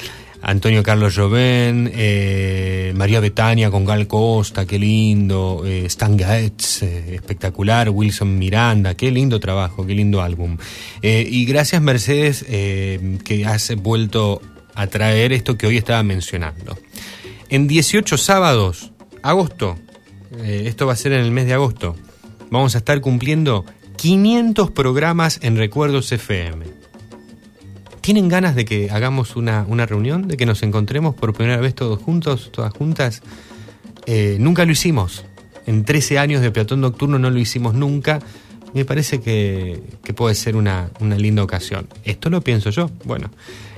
Antonio 0.46 0.84
Carlos 0.84 1.16
Jobén, 1.16 1.90
eh, 1.96 2.92
María 2.98 3.22
Betania 3.22 3.72
con 3.72 3.86
Gal 3.86 4.08
Costa, 4.08 4.66
qué 4.66 4.78
lindo, 4.78 5.64
eh, 5.66 5.86
Stan 5.86 6.20
Getz, 6.20 6.84
eh, 6.84 7.16
espectacular, 7.16 7.90
Wilson 7.90 8.38
Miranda, 8.38 8.94
qué 8.94 9.10
lindo 9.10 9.40
trabajo, 9.40 9.86
qué 9.86 9.96
lindo 9.96 10.22
álbum. 10.22 10.58
Y 11.02 11.46
gracias 11.46 11.82
Mercedes 11.82 12.44
que 12.44 13.46
has 13.46 13.74
vuelto 13.78 14.42
a 14.76 14.88
traer 14.88 15.34
esto 15.34 15.58
que 15.58 15.68
hoy 15.68 15.78
estaba 15.78 16.04
mencionando. 16.04 16.78
En 17.50 17.68
18 17.68 18.18
sábados, 18.18 18.92
agosto, 19.22 19.78
eh, 20.40 20.64
esto 20.66 20.88
va 20.88 20.94
a 20.94 20.98
ser 20.98 21.14
en 21.14 21.22
el 21.22 21.32
mes 21.32 21.46
de 21.46 21.54
agosto, 21.54 21.96
vamos 22.50 22.76
a 22.76 22.80
estar 22.80 23.00
cumpliendo 23.02 23.66
500 23.98 24.72
programas 24.72 25.40
en 25.42 25.58
Recuerdos 25.58 26.12
FM. 26.12 26.66
¿Tienen 28.02 28.28
ganas 28.28 28.56
de 28.56 28.66
que 28.66 28.90
hagamos 28.92 29.38
una, 29.38 29.66
una 29.68 29.86
reunión? 29.86 30.28
¿De 30.28 30.36
que 30.36 30.46
nos 30.46 30.62
encontremos 30.62 31.16
por 31.16 31.34
primera 31.34 31.62
vez 31.62 31.74
todos 31.74 32.02
juntos, 32.02 32.52
todas 32.52 32.74
juntas? 32.74 33.22
Eh, 34.06 34.36
nunca 34.40 34.66
lo 34.66 34.74
hicimos. 34.74 35.24
En 35.66 35.86
13 35.86 36.20
años 36.20 36.42
de 36.42 36.52
peatón 36.52 36.82
nocturno 36.82 37.18
no 37.18 37.30
lo 37.30 37.40
hicimos 37.40 37.76
nunca. 37.76 38.20
Me 38.74 38.84
parece 38.84 39.22
que, 39.22 39.82
que 40.04 40.14
puede 40.14 40.36
ser 40.36 40.58
una, 40.58 40.90
una 41.00 41.16
linda 41.16 41.44
ocasión. 41.44 41.88
Esto 42.04 42.30
lo 42.30 42.42
pienso 42.42 42.72
yo. 42.72 42.90
Bueno, 43.06 43.32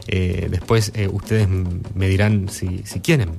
eh, 0.07 0.47
después 0.49 0.91
eh, 0.95 1.07
ustedes 1.11 1.47
me 1.47 2.07
dirán 2.07 2.49
si, 2.49 2.81
si 2.85 2.99
quieren. 2.99 3.31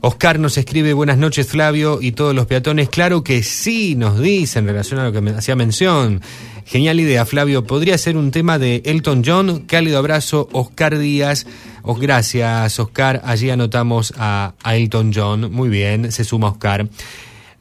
Oscar 0.00 0.38
nos 0.38 0.58
escribe 0.58 0.92
buenas 0.92 1.16
noches 1.16 1.46
Flavio 1.46 1.98
y 2.02 2.12
todos 2.12 2.34
los 2.34 2.46
peatones. 2.46 2.90
Claro 2.90 3.24
que 3.24 3.42
sí, 3.42 3.94
nos 3.94 4.20
dice 4.20 4.58
en 4.58 4.66
relación 4.66 5.00
a 5.00 5.04
lo 5.04 5.12
que 5.12 5.22
me 5.22 5.30
hacía 5.30 5.56
mención. 5.56 6.20
Genial 6.66 7.00
idea, 7.00 7.24
Flavio. 7.24 7.64
Podría 7.64 7.96
ser 7.96 8.18
un 8.18 8.30
tema 8.30 8.58
de 8.58 8.82
Elton 8.84 9.22
John. 9.24 9.60
Cálido 9.66 9.98
abrazo, 9.98 10.48
Oscar 10.52 10.98
Díaz. 10.98 11.46
Os 11.82 11.98
gracias, 11.98 12.78
Oscar. 12.78 13.22
Allí 13.24 13.48
anotamos 13.48 14.12
a 14.18 14.52
Elton 14.66 15.12
John. 15.14 15.50
Muy 15.50 15.70
bien, 15.70 16.12
se 16.12 16.24
suma 16.24 16.48
Oscar. 16.48 16.86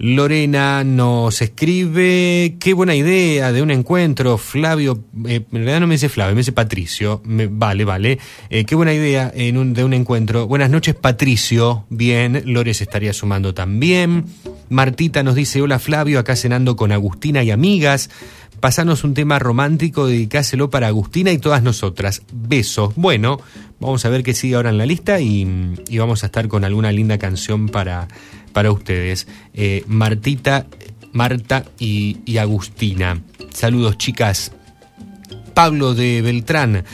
Lorena 0.05 0.83
nos 0.83 1.41
escribe, 1.41 2.57
qué 2.59 2.73
buena 2.73 2.93
idea 2.93 3.53
de 3.53 3.61
un 3.61 3.71
encuentro, 3.71 4.37
Flavio, 4.37 5.01
eh, 5.25 5.45
en 5.49 5.57
realidad 5.59 5.79
no 5.79 5.87
me 5.87 5.93
dice 5.95 6.09
Flavio, 6.09 6.35
me 6.35 6.41
dice 6.41 6.51
Patricio, 6.51 7.21
Me- 7.23 7.47
vale, 7.47 7.85
vale, 7.85 8.19
Eh, 8.49 8.65
qué 8.65 8.75
buena 8.75 8.93
idea 8.93 9.29
de 9.29 9.83
un 9.85 9.93
encuentro. 9.93 10.45
Buenas 10.45 10.69
noches 10.69 10.93
Patricio, 10.95 11.85
bien, 11.89 12.43
Lore 12.47 12.73
se 12.73 12.83
estaría 12.83 13.13
sumando 13.13 13.53
también. 13.53 14.25
Martita 14.69 15.23
nos 15.23 15.35
dice, 15.35 15.61
hola 15.61 15.79
Flavio, 15.79 16.19
acá 16.19 16.35
cenando 16.35 16.75
con 16.75 16.91
Agustina 16.91 17.41
y 17.41 17.51
amigas. 17.51 18.09
Pasanos 18.59 19.05
un 19.05 19.13
tema 19.13 19.39
romántico, 19.39 20.07
dedicáselo 20.07 20.69
para 20.69 20.87
Agustina 20.87 21.31
y 21.31 21.37
todas 21.37 21.63
nosotras. 21.63 22.23
Besos. 22.33 22.93
Bueno, 22.97 23.39
vamos 23.79 24.03
a 24.03 24.09
ver 24.09 24.21
qué 24.23 24.33
sigue 24.33 24.55
ahora 24.55 24.69
en 24.69 24.77
la 24.77 24.85
lista 24.85 25.21
y 25.21 25.45
vamos 25.97 26.23
a 26.23 26.25
estar 26.25 26.49
con 26.49 26.65
alguna 26.65 26.91
linda 26.91 27.17
canción 27.17 27.67
para, 27.69 28.07
para 28.53 28.71
ustedes. 28.71 29.27
Eh, 29.53 29.83
Martita, 29.87 30.67
Marta 31.11 31.65
y, 31.79 32.37
Agustina. 32.37 33.21
Saludos, 33.53 33.97
chicas. 33.97 34.51
Pablo 35.53 35.93
de 35.93 36.21
Beltrán. 36.21 36.85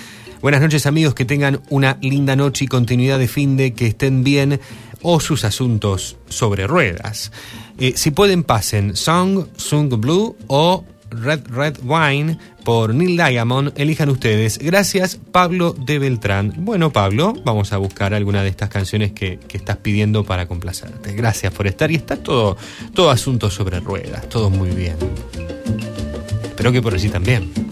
Buenas 0.41 0.62
noches, 0.62 0.86
amigos. 0.86 1.14
Que 1.14 1.26
tengan 1.26 1.62
una 1.70 1.97
linda 2.01 2.36
noche 2.36 2.66
y 2.66 2.68
continuidad 2.68 3.20
de 3.20 3.28
fin 3.28 3.55
de 3.57 3.74
que 3.74 3.88
estén 3.88 4.24
bien 4.24 4.60
o 5.01 5.20
sus 5.20 5.45
asuntos 5.45 6.18
sobre 6.28 6.68
ruedas. 6.68 7.32
Eh, 7.78 7.93
si 7.95 8.12
pueden, 8.12 8.43
pasen 8.43 8.95
Song, 8.95 9.45
Sung 9.55 9.89
Blue 9.99 10.36
o 10.47 10.84
Red 11.12 11.47
Red 11.49 11.78
Wine 11.84 12.38
por 12.70 12.93
Neil 12.93 13.17
Diamond. 13.17 13.72
Elijan 13.78 14.09
ustedes. 14.09 14.59
Gracias, 14.59 15.20
Pablo 15.32 15.74
de 15.74 15.97
Beltrán. 15.97 16.53
Bueno, 16.55 16.91
Pablo, 16.91 17.34
vamos 17.43 17.74
a 17.74 17.78
buscar 17.78 18.13
alguna 18.13 18.43
de 18.43 18.49
estas 18.49 18.70
canciones 18.70 19.11
que, 19.11 19.39
que 19.39 19.57
estás 19.57 19.78
pidiendo 19.78 20.24
para 20.24 20.47
complacerte. 20.47 21.13
Gracias 21.13 21.51
por 21.51 21.65
estar 21.65 21.89
y 21.89 21.95
está 21.95 22.17
todo, 22.17 22.57
todo 22.93 23.09
asunto 23.09 23.49
sobre 23.49 23.80
ruedas. 23.80 24.30
Todo 24.30 24.51
muy 24.51 24.70
bien. 24.70 24.97
Espero 26.43 26.72
que 26.72 26.80
por 26.80 26.93
allí 26.93 27.09
también. 27.09 27.68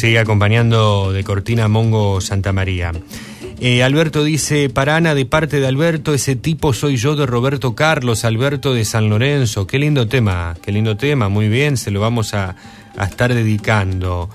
Sigue 0.00 0.18
acompañando 0.18 1.12
de 1.12 1.22
Cortina 1.22 1.68
Mongo 1.68 2.22
Santa 2.22 2.54
María. 2.54 2.92
Eh, 3.60 3.82
Alberto 3.82 4.24
dice, 4.24 4.70
para 4.70 4.96
Ana, 4.96 5.14
de 5.14 5.26
parte 5.26 5.60
de 5.60 5.66
Alberto, 5.66 6.14
ese 6.14 6.36
tipo 6.36 6.72
soy 6.72 6.96
yo 6.96 7.16
de 7.16 7.26
Roberto 7.26 7.74
Carlos, 7.74 8.24
Alberto 8.24 8.72
de 8.72 8.86
San 8.86 9.10
Lorenzo. 9.10 9.66
Qué 9.66 9.78
lindo 9.78 10.08
tema, 10.08 10.56
qué 10.62 10.72
lindo 10.72 10.96
tema, 10.96 11.28
muy 11.28 11.50
bien, 11.50 11.76
se 11.76 11.90
lo 11.90 12.00
vamos 12.00 12.32
a, 12.32 12.56
a 12.96 13.04
estar 13.04 13.34
dedicando. 13.34 14.30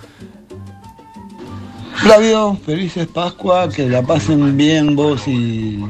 Flavio, 1.95 2.59
felices 2.63 3.07
Pascua, 3.07 3.68
que 3.68 3.89
la 3.89 4.03
pasen 4.03 4.55
bien 4.55 4.95
vos 4.95 5.28
y 5.28 5.84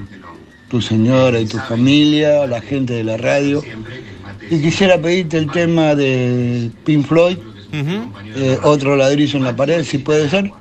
tu 0.70 0.82
señora 0.82 1.38
y 1.38 1.48
tu 1.48 1.58
familia, 1.58 2.48
la 2.48 2.62
gente 2.62 2.94
de 2.94 3.04
la 3.04 3.18
radio. 3.18 3.62
Y 4.50 4.62
quisiera 4.62 4.98
pedirte 5.02 5.38
el 5.38 5.52
tema 5.52 5.96
de 5.96 6.72
Pink 6.86 7.06
Floyd, 7.06 7.38
eh, 8.36 8.60
otro 8.64 8.96
ladrillo 8.96 9.38
en 9.38 9.44
la 9.44 9.56
pared, 9.56 9.84
si 9.84 9.98
puede 10.00 10.30
ser. 10.30 10.52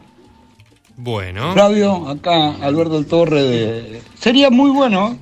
Bueno. 0.97 1.53
Flavio, 1.55 2.09
acá 2.09 2.51
Alberto 2.63 2.99
El 2.99 3.07
Torre 3.07 3.43
de... 3.43 4.03
Sería 4.19 4.49
muy 4.51 4.71
bueno, 4.71 5.19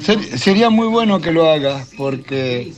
ser- 0.00 0.38
sería 0.38 0.70
muy 0.70 0.88
bueno 0.88 1.20
que 1.20 1.30
lo 1.32 1.48
hagas, 1.48 1.88
porque 1.96 2.72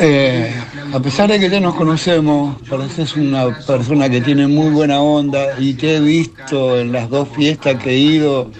eh, 0.00 0.54
a 0.92 1.00
pesar 1.00 1.30
de 1.30 1.40
que 1.40 1.48
ya 1.50 1.60
nos 1.60 1.74
conocemos, 1.74 2.56
pareces 2.68 3.16
una 3.16 3.56
persona 3.66 4.08
que 4.10 4.20
tiene 4.20 4.46
muy 4.46 4.70
buena 4.70 5.00
onda 5.00 5.58
y 5.58 5.74
te 5.74 5.96
he 5.96 6.00
visto 6.00 6.78
en 6.78 6.92
las 6.92 7.08
dos 7.08 7.28
fiestas 7.30 7.76
que 7.82 7.90
he 7.90 7.96
ido, 7.98 8.50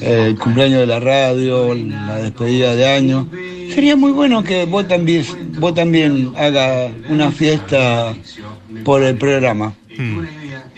eh, 0.00 0.26
el 0.28 0.38
cumpleaños 0.38 0.80
de 0.80 0.86
la 0.86 0.98
radio, 1.00 1.74
la 1.74 2.16
despedida 2.16 2.74
de 2.74 2.88
año. 2.88 3.28
Sería 3.74 3.96
muy 3.96 4.12
bueno 4.12 4.42
que 4.42 4.64
vos 4.64 4.86
también, 4.88 5.24
vos 5.58 5.74
también 5.74 6.32
hagas 6.36 6.90
una 7.08 7.30
fiesta 7.32 8.14
por 8.84 9.02
el 9.02 9.16
programa. 9.16 9.74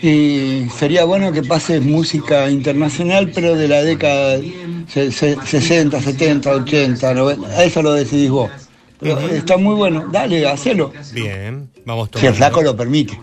Y 0.01 0.65
sería 0.77 1.03
bueno 1.03 1.31
que 1.31 1.43
pases 1.43 1.81
música 1.83 2.49
internacional, 2.49 3.31
pero 3.33 3.55
de 3.55 3.67
la 3.67 3.83
década 3.83 4.39
se- 4.87 5.11
se- 5.11 5.37
60, 5.45 6.01
70, 6.01 6.51
80, 6.51 7.13
90. 7.13 7.47
A 7.49 7.63
eso 7.65 7.81
lo 7.81 7.93
decidís 7.93 8.29
vos. 8.29 8.49
Pero 8.99 9.19
está 9.19 9.57
muy 9.57 9.75
bueno. 9.75 10.07
Dale, 10.11 10.47
hacelo. 10.47 10.91
Bien, 11.13 11.69
vamos 11.85 12.09
Si 12.17 12.25
el 12.25 12.33
flaco 12.33 12.61
lo 12.61 12.75
permite. 12.75 13.19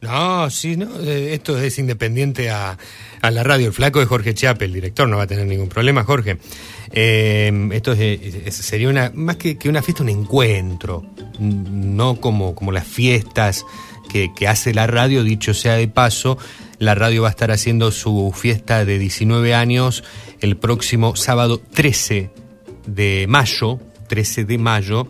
No, 0.00 0.50
sí, 0.50 0.76
no, 0.76 0.88
eh, 1.00 1.32
esto 1.32 1.58
es 1.60 1.78
independiente 1.78 2.50
a, 2.50 2.76
a 3.20 3.30
la 3.30 3.42
radio. 3.44 3.68
El 3.68 3.72
flaco 3.72 4.00
de 4.00 4.06
Jorge 4.06 4.34
Chape, 4.34 4.64
el 4.64 4.72
director, 4.72 5.08
no 5.08 5.16
va 5.16 5.22
a 5.24 5.26
tener 5.28 5.46
ningún 5.46 5.68
problema, 5.68 6.02
Jorge. 6.02 6.38
Eh, 6.92 7.68
esto 7.72 7.92
es, 7.92 8.54
sería 8.54 8.88
una, 8.88 9.10
más 9.14 9.36
que, 9.36 9.56
una 9.66 9.82
fiesta, 9.82 10.02
un 10.02 10.10
encuentro, 10.10 11.04
no 11.38 12.20
como, 12.20 12.54
como 12.54 12.72
las 12.72 12.86
fiestas 12.86 13.64
que, 14.10 14.32
que 14.34 14.48
hace 14.48 14.74
la 14.74 14.86
radio, 14.86 15.24
dicho 15.24 15.54
sea 15.54 15.74
de 15.74 15.88
paso. 15.88 16.38
La 16.78 16.94
radio 16.94 17.22
va 17.22 17.28
a 17.28 17.30
estar 17.30 17.50
haciendo 17.50 17.92
su 17.92 18.32
fiesta 18.36 18.84
de 18.84 18.98
19 18.98 19.54
años 19.54 20.04
el 20.40 20.56
próximo 20.56 21.16
sábado 21.16 21.58
13 21.58 22.30
de 22.86 23.26
mayo, 23.28 23.78
13 24.08 24.44
de 24.44 24.58
mayo. 24.58 25.06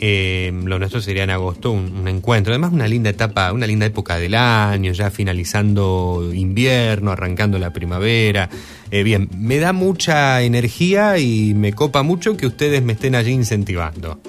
Eh, 0.00 0.52
lo 0.64 0.78
nuestro 0.78 1.00
sería 1.00 1.22
en 1.22 1.30
agosto, 1.30 1.70
un, 1.70 1.96
un 1.96 2.08
encuentro. 2.08 2.52
Además, 2.52 2.72
una 2.72 2.88
linda 2.88 3.10
etapa, 3.10 3.52
una 3.52 3.66
linda 3.66 3.86
época 3.86 4.16
del 4.16 4.34
año, 4.34 4.92
ya 4.92 5.10
finalizando 5.10 6.30
invierno, 6.34 7.12
arrancando 7.12 7.58
la 7.58 7.72
primavera. 7.72 8.50
Eh, 8.90 9.02
bien, 9.02 9.28
me 9.38 9.58
da 9.58 9.72
mucha 9.72 10.42
energía 10.42 11.18
y 11.18 11.54
me 11.54 11.72
copa 11.72 12.02
mucho 12.02 12.36
que 12.36 12.46
ustedes 12.46 12.82
me 12.82 12.94
estén 12.94 13.14
allí 13.14 13.32
incentivando. 13.32 14.20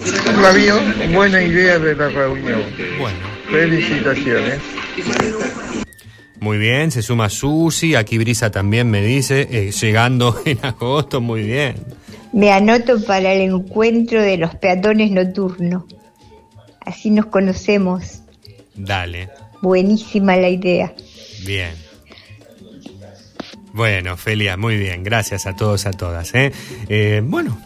Buena 1.13 1.41
idea 1.41 1.79
de 1.79 1.95
la 1.95 2.09
reunión. 2.09 2.61
Bueno. 2.99 3.35
Felicitaciones. 3.49 4.59
Muy 6.39 6.57
bien, 6.57 6.91
se 6.91 7.01
suma 7.01 7.29
Susi, 7.29 7.95
aquí 7.95 8.17
Brisa 8.17 8.51
también 8.51 8.89
me 8.89 9.01
dice, 9.01 9.47
eh, 9.51 9.71
llegando 9.71 10.41
en 10.45 10.59
agosto, 10.61 11.21
muy 11.21 11.41
bien. 11.43 11.75
Me 12.35 12.51
anoto 12.51 13.01
para 13.05 13.31
el 13.31 13.49
encuentro 13.49 14.21
de 14.21 14.35
los 14.35 14.53
peatones 14.55 15.09
nocturnos. 15.09 15.85
Así 16.85 17.09
nos 17.09 17.27
conocemos. 17.27 18.19
Dale, 18.75 19.29
Buenísima 19.61 20.35
la 20.35 20.49
idea. 20.49 20.93
bien. 21.45 21.73
Bueno, 23.71 24.17
Felia, 24.17 24.57
muy 24.57 24.75
bien, 24.77 25.03
gracias 25.03 25.47
a 25.47 25.55
todos, 25.55 25.85
a 25.85 25.91
todas. 25.91 26.35
¿eh? 26.35 26.51
Eh, 26.89 27.21
bueno, 27.23 27.57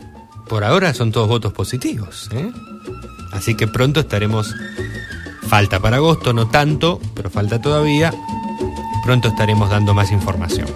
por 0.47 0.63
ahora 0.63 0.93
son 0.93 1.11
todos 1.11 1.28
votos 1.28 1.51
positivos. 1.51 2.30
¿eh? 2.34 2.51
Así 3.32 3.55
que 3.55 3.67
pronto 3.67 3.99
estaremos, 3.99 4.55
falta 5.47 5.80
para 5.80 5.97
agosto, 5.97 6.32
no 6.32 6.47
tanto, 6.47 6.99
pero 7.15 7.32
falta 7.32 7.59
todavía. 7.59 8.13
Pronto 9.03 9.30
estaremos 9.30 9.70
dando 9.72 9.95
más 9.95 10.11
información. 10.11 10.67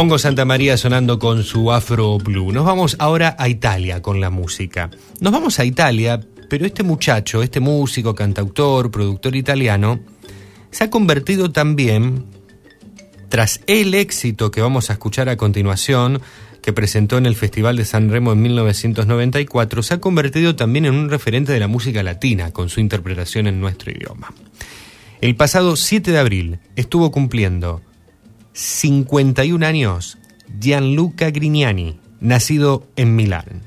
Mongo 0.00 0.18
Santa 0.18 0.46
María 0.46 0.78
sonando 0.78 1.18
con 1.18 1.44
su 1.44 1.70
Afro 1.70 2.16
Blue. 2.16 2.52
Nos 2.52 2.64
vamos 2.64 2.96
ahora 2.98 3.36
a 3.38 3.50
Italia 3.50 4.00
con 4.00 4.18
la 4.18 4.30
música. 4.30 4.88
Nos 5.20 5.30
vamos 5.30 5.58
a 5.60 5.66
Italia, 5.66 6.18
pero 6.48 6.64
este 6.64 6.82
muchacho, 6.82 7.42
este 7.42 7.60
músico, 7.60 8.14
cantautor, 8.14 8.90
productor 8.90 9.36
italiano, 9.36 10.00
se 10.70 10.84
ha 10.84 10.90
convertido 10.90 11.52
también, 11.52 12.24
tras 13.28 13.60
el 13.66 13.92
éxito 13.92 14.50
que 14.50 14.62
vamos 14.62 14.88
a 14.88 14.94
escuchar 14.94 15.28
a 15.28 15.36
continuación, 15.36 16.22
que 16.62 16.72
presentó 16.72 17.18
en 17.18 17.26
el 17.26 17.36
Festival 17.36 17.76
de 17.76 17.84
San 17.84 18.08
Remo 18.08 18.32
en 18.32 18.40
1994, 18.40 19.82
se 19.82 19.92
ha 19.92 20.00
convertido 20.00 20.56
también 20.56 20.86
en 20.86 20.94
un 20.94 21.10
referente 21.10 21.52
de 21.52 21.60
la 21.60 21.68
música 21.68 22.02
latina 22.02 22.52
con 22.52 22.70
su 22.70 22.80
interpretación 22.80 23.48
en 23.48 23.60
nuestro 23.60 23.92
idioma. 23.92 24.32
El 25.20 25.36
pasado 25.36 25.76
7 25.76 26.10
de 26.10 26.18
abril 26.18 26.58
estuvo 26.74 27.10
cumpliendo 27.10 27.82
51 28.52 29.64
años 29.66 30.18
Gianluca 30.58 31.30
Grignani, 31.30 32.00
nacido 32.20 32.86
en 32.96 33.16
Milán. 33.16 33.62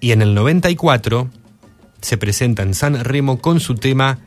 Y 0.00 0.12
en 0.12 0.22
el 0.22 0.34
94 0.34 1.30
se 2.00 2.16
presenta 2.16 2.62
en 2.62 2.74
San 2.74 3.04
Remo 3.04 3.40
con 3.40 3.60
su 3.60 3.74
tema 3.74 4.18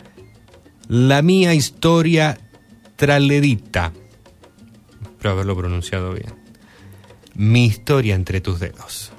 La 0.88 1.21
mia 1.21 1.53
historia 1.53 2.38
traledita. 2.95 3.93
Espero 5.01 5.32
haberlo 5.32 5.57
pronunciado 5.57 6.13
bien. 6.13 6.34
Mi 7.34 7.65
historia 7.65 8.15
entre 8.15 8.41
tus 8.41 8.59
dedos. 8.59 9.12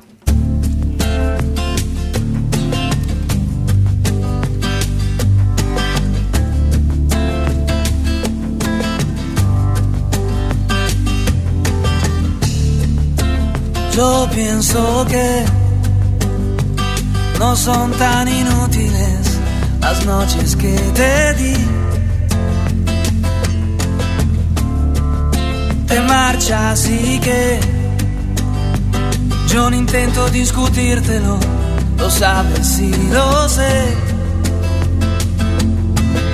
Yo 13.96 14.28
pienso 14.34 15.06
que 15.08 15.44
no 17.38 17.54
son 17.54 17.92
tan 17.92 18.26
inútiles 18.26 19.38
las 19.80 20.04
noches 20.04 20.56
que 20.56 20.76
te 20.98 21.34
di. 21.34 21.54
Te 25.86 26.00
marchas 26.00 26.88
y 26.88 27.20
que 27.20 27.60
yo 29.46 29.70
no 29.70 29.76
intento 29.76 30.28
discutírtelo, 30.30 31.38
lo 31.96 32.10
sabes 32.10 32.80
y 32.80 32.90
lo 33.12 33.48
sé. 33.48 33.94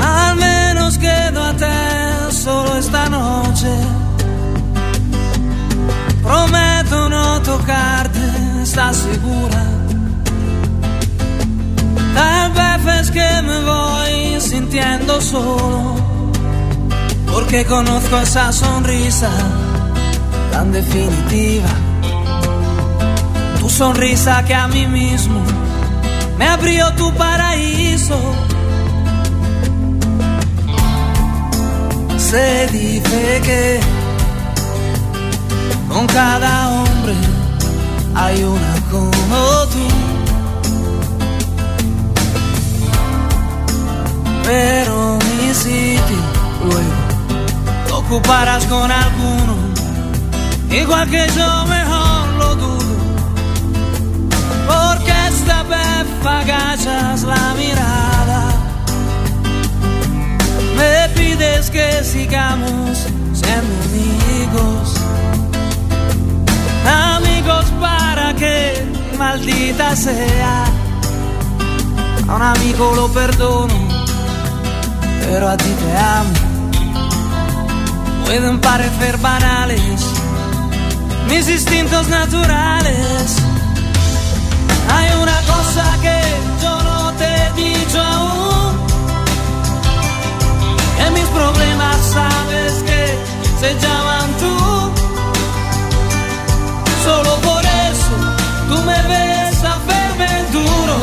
Al 0.01 0.37
menos 0.37 0.97
quedo 0.97 1.45
a 1.45 1.53
te 1.55 2.33
solo 2.33 2.75
esta 2.79 3.07
noche. 3.11 4.00
Prometo 6.23 7.09
no 7.09 7.41
tocarte, 7.43 8.21
¿estás 8.63 8.97
segura? 8.97 9.65
Tal 12.15 12.53
vez 12.53 13.01
es 13.01 13.11
que 13.11 13.43
me 13.43 13.61
voy 13.65 14.41
sintiendo 14.41 15.21
solo, 15.21 15.97
porque 17.33 17.65
conozco 17.65 18.19
esa 18.19 18.53
sonrisa 18.53 19.31
tan 20.53 20.73
definitiva. 20.73 21.71
Tu 23.59 23.69
sonrisa 23.69 24.45
que 24.45 24.55
a 24.55 24.69
mí 24.69 24.87
mismo 24.87 25.41
me 26.39 26.47
abrió 26.47 26.93
tu 26.95 27.13
paraíso. 27.15 28.19
Se 32.19 32.67
dice 32.69 33.41
que 33.43 33.81
con 35.91 36.07
cada 36.07 36.71
hombre 36.71 37.15
hay 38.15 38.43
una 38.43 38.75
como 38.91 39.67
tú. 39.73 40.11
pero 44.51 45.17
mi 45.19 45.55
sitio 45.55 46.21
luego 46.65 47.01
lo 47.89 47.99
ocuparás 47.99 48.65
con 48.67 48.91
alguno, 48.91 49.55
igual 50.71 51.09
que 51.09 51.25
yo 51.37 51.67
mejor 51.67 52.29
lo 52.41 52.55
dudo, 52.57 52.97
porque 54.67 55.13
esta 55.29 55.63
vez 55.75 56.07
agachas 56.25 57.23
la 57.23 57.55
mirada, 57.55 58.43
me 60.77 61.09
pides 61.15 61.71
que 61.71 62.03
sigamos 62.03 63.07
siendo 63.33 63.73
amigos, 63.85 65.00
amigos 66.89 67.67
para 67.81 68.35
que 68.35 68.87
maldita 69.19 69.97
sea, 69.97 70.65
a 72.29 72.35
un 72.35 72.43
amigo 72.43 72.93
lo 72.95 73.09
perdono, 73.13 73.75
pero 75.25 75.49
a 75.49 75.57
ti 75.57 75.71
te 75.83 75.97
amo. 75.99 76.35
Pueden 78.25 78.61
parecer 78.61 79.19
banales 79.19 80.21
mis 81.31 81.49
instintos 81.49 82.09
naturales. 82.09 83.37
Hay 84.93 85.09
una 85.23 85.41
cosa 85.43 85.85
que 86.03 86.21
yo 86.63 86.83
no 86.83 87.13
te 87.13 87.25
he 87.25 87.53
dicho 87.53 88.01
aún. 88.01 88.77
En 91.07 91.15
mis 91.15 91.25
problemas 91.25 91.97
sabes 92.13 92.73
que 92.83 93.03
se 93.61 93.75
llaman 93.81 94.29
tú. 94.41 95.00
Solo 97.05 97.35
por 97.37 97.65
eso 97.65 98.15
tú 98.69 98.77
me 98.85 99.01
ves 99.09 99.65
a 99.65 99.77
verme 99.91 100.45
duro. 100.53 100.99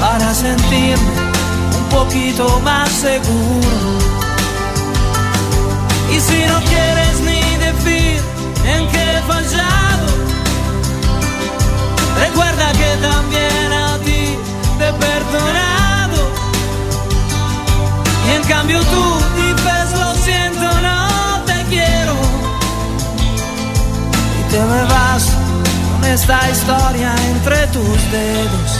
Para 0.00 0.34
sentirme 0.34 1.12
un 1.78 1.84
poquito 1.88 2.60
más 2.60 2.88
seguro. 2.90 3.90
Y 6.14 6.20
si 6.20 6.38
no 6.46 6.58
quieres 6.70 7.20
ni 7.20 7.40
decir 7.66 8.20
en 8.64 8.88
qué 8.88 9.02
he 9.16 9.22
fallado, 9.22 10.06
recuerda 12.24 12.72
que 12.72 12.90
también 13.08 13.72
a 13.72 13.98
ti 13.98 14.36
te 14.78 14.88
he 14.88 14.92
perdonado. 14.92 16.20
Y 18.26 18.30
en 18.36 18.42
cambio 18.44 18.80
tú 18.80 19.04
dices 19.36 19.87
te 24.50 24.60
me 24.60 24.82
vas 24.84 25.24
con 25.92 26.04
esta 26.04 26.50
historia 26.50 27.14
entre 27.30 27.66
tus 27.68 27.98
dedos. 28.12 28.70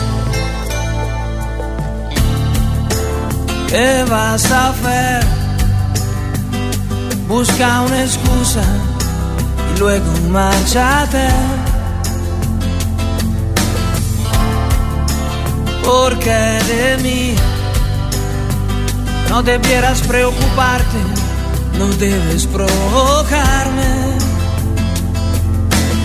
¿Qué 3.68 4.04
vas 4.08 4.50
a 4.50 4.70
hacer? 4.70 5.24
Busca 7.28 7.82
una 7.82 8.02
excusa 8.02 8.62
y 9.74 9.78
luego 9.78 10.10
márchate. 10.30 11.28
Porque 15.84 16.38
de 16.72 16.98
mí 17.02 17.34
no 19.28 19.42
debieras 19.42 20.00
preocuparte, 20.02 20.98
no 21.78 21.86
debes 21.98 22.46
provocarme. 22.46 24.27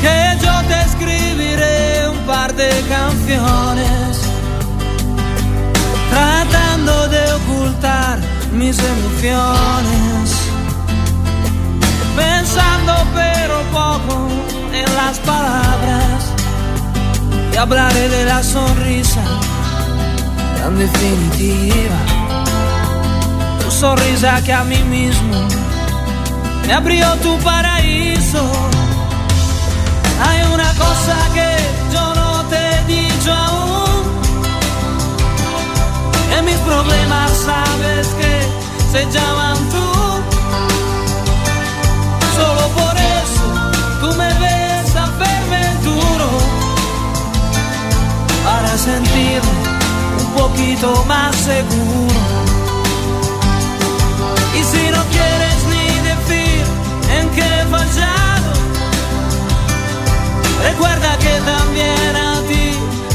Que 0.03 0.17
yo 0.43 0.55
te 0.69 0.77
escribiré 0.87 2.09
un 2.09 2.19
par 2.27 2.53
de 2.53 2.69
canciones 2.95 4.11
tratando 6.11 7.07
de 7.07 7.23
ocultar 7.39 8.19
mis 8.51 8.77
emociones 8.77 10.25
pensando 12.15 12.93
pero 13.15 13.55
poco 13.71 14.27
en 14.71 14.89
las 14.95 15.17
palabras 15.19 16.19
y 17.53 17.57
hablaré 17.57 18.09
de 18.09 18.25
la 18.25 18.43
sonrisa 18.43 19.23
tan 20.63 20.77
definitiva, 20.77 21.99
tu 23.59 23.69
sonrisa 23.69 24.41
que 24.43 24.53
a 24.53 24.63
mí 24.63 24.81
mismo 24.83 25.37
me 26.65 26.73
abrió 26.73 27.05
tu 27.17 27.37
paraíso. 27.39 28.43
Hay 30.21 30.41
una 30.53 30.73
cosa 30.75 31.15
que 31.33 31.55
yo 31.91 32.13
no 32.15 32.43
te 32.45 32.57
he 32.57 32.83
dicho 32.85 33.33
aún, 33.33 34.03
en 36.37 36.45
mis 36.45 36.57
problemas 36.57 37.31
sabes 37.45 38.07
que 38.19 38.33
se 38.91 39.05
llaman 39.11 39.57
tú. 39.69 39.87
Solo 42.37 42.67
por 42.79 42.95
eso 42.97 43.45
tú 44.01 44.07
me 44.17 44.27
ves 44.39 44.95
a 44.95 45.05
verme 45.23 45.63
duro 45.83 46.29
para 48.45 48.77
sentirme 48.77 49.49
un 50.19 50.27
poquito 50.33 51.05
más 51.07 51.35
seguro. 51.35 52.12
Recuerda 60.69 61.17
que 61.17 61.33
también 61.53 62.15
a 62.15 62.41
ti 62.47 62.65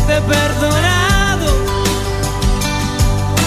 te 0.07 0.17
he 0.17 0.21
perdonado. 0.21 1.47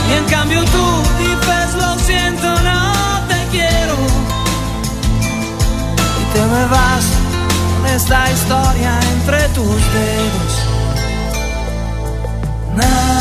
Y 0.09 0.13
en 0.13 0.25
cambio 0.25 0.63
tú 0.65 0.85
dices 1.19 1.73
lo 1.75 1.99
siento, 1.99 2.47
no 2.61 3.21
te 3.29 3.39
quiero 3.51 3.95
te 6.33 6.39
me 6.39 6.65
vas 6.67 7.05
con 7.73 7.85
esta 7.87 8.31
historia 8.31 8.99
entre 9.13 9.39
tus 9.49 9.79
dedos. 9.95 10.53
Na, 12.75 13.20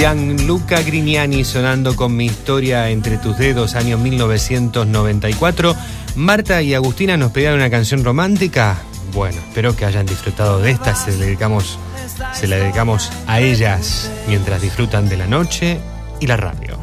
Gianluca 0.00 0.80
Grignani 0.80 1.44
sonando 1.44 1.94
con 1.94 2.16
mi 2.16 2.24
historia 2.24 2.88
entre 2.88 3.18
tus 3.18 3.36
dedos, 3.36 3.74
año 3.74 3.98
1994. 3.98 5.76
Marta 6.16 6.62
y 6.62 6.72
Agustina 6.72 7.18
nos 7.18 7.32
pedían 7.32 7.52
una 7.52 7.68
canción 7.68 8.02
romántica. 8.02 8.78
Bueno, 9.12 9.36
espero 9.46 9.76
que 9.76 9.84
hayan 9.84 10.06
disfrutado 10.06 10.58
de 10.58 10.70
esta. 10.70 10.94
Se 10.94 11.10
la 11.18 11.26
dedicamos, 11.26 11.78
se 12.32 12.48
la 12.48 12.56
dedicamos 12.56 13.12
a 13.26 13.40
ellas 13.40 14.10
mientras 14.26 14.62
disfrutan 14.62 15.06
de 15.06 15.18
la 15.18 15.26
noche 15.26 15.78
y 16.18 16.26
la 16.26 16.38
radio. 16.38 16.78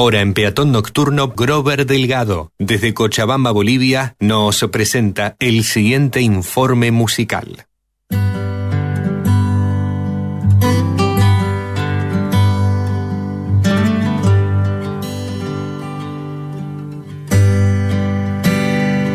Ahora 0.00 0.22
en 0.22 0.32
Peatón 0.32 0.72
Nocturno, 0.72 1.28
Grover 1.28 1.84
Delgado, 1.84 2.52
desde 2.58 2.94
Cochabamba, 2.94 3.50
Bolivia, 3.50 4.16
nos 4.18 4.64
presenta 4.72 5.36
el 5.38 5.62
siguiente 5.62 6.22
informe 6.22 6.90
musical. 6.90 7.66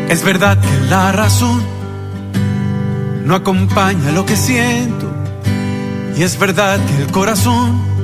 Es 0.08 0.24
verdad 0.24 0.60
que 0.60 0.88
la 0.88 1.10
razón 1.10 1.64
no 3.24 3.34
acompaña 3.34 4.12
lo 4.12 4.24
que 4.24 4.36
siento. 4.36 5.12
Y 6.16 6.22
es 6.22 6.38
verdad 6.38 6.78
que 6.86 7.02
el 7.02 7.10
corazón 7.10 7.95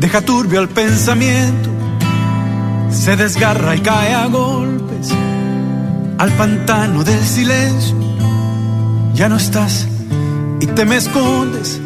deja 0.00 0.22
turbio 0.22 0.60
el 0.60 0.68
pensamiento. 0.68 1.70
Se 2.90 3.16
desgarra 3.16 3.76
y 3.76 3.80
cae 3.80 4.14
a 4.14 4.26
golpes 4.26 5.12
al 6.18 6.32
pantano 6.32 7.04
del 7.04 7.24
silencio. 7.24 7.94
Ya 9.14 9.28
no 9.28 9.36
estás 9.36 9.86
y 10.60 10.66
te 10.66 10.84
me 10.86 10.96
escondes 10.96 11.80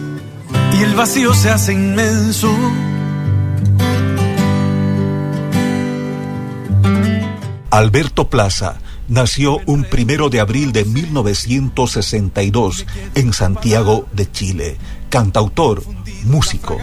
y 0.79 0.83
el 0.83 0.95
vacío 0.95 1.35
se 1.35 1.51
hace 1.51 1.73
inmenso. 1.73 2.57
Alberto 7.71 8.31
Plaza 8.31 8.79
nació 9.09 9.59
un 9.67 9.83
primero 9.83 10.31
de 10.31 10.39
abril 10.39 10.73
de 10.73 10.85
1962 10.85 12.87
en 13.17 13.33
Santiago 13.33 14.07
de 14.13 14.31
Chile. 14.31 14.77
Cantautor, 15.11 15.83
músico. 16.25 16.79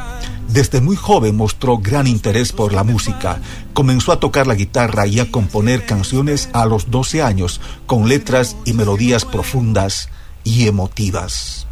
Desde 0.53 0.81
muy 0.81 0.97
joven 0.97 1.37
mostró 1.37 1.77
gran 1.77 2.07
interés 2.07 2.51
por 2.51 2.73
la 2.73 2.83
música. 2.83 3.39
Comenzó 3.73 4.11
a 4.11 4.19
tocar 4.19 4.47
la 4.47 4.55
guitarra 4.55 5.07
y 5.07 5.21
a 5.21 5.31
componer 5.31 5.85
canciones 5.85 6.49
a 6.51 6.65
los 6.65 6.91
12 6.91 7.21
años 7.21 7.61
con 7.85 8.09
letras 8.09 8.57
y 8.65 8.73
melodías 8.73 9.23
profundas 9.23 10.09
y 10.43 10.67
emotivas. 10.67 11.67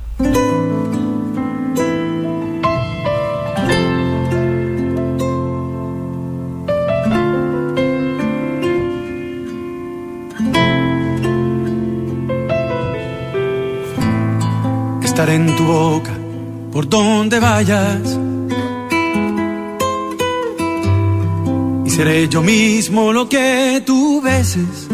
Estaré 15.03 15.35
en 15.35 15.53
tu 15.57 15.65
boca 15.65 16.13
por 16.71 16.87
donde 16.87 17.41
vayas. 17.41 18.28
Seré 21.99 22.29
yo 22.29 22.41
mismo 22.41 23.11
lo 23.11 23.27
que 23.27 23.83
tú 23.85 24.21
beses. 24.21 24.87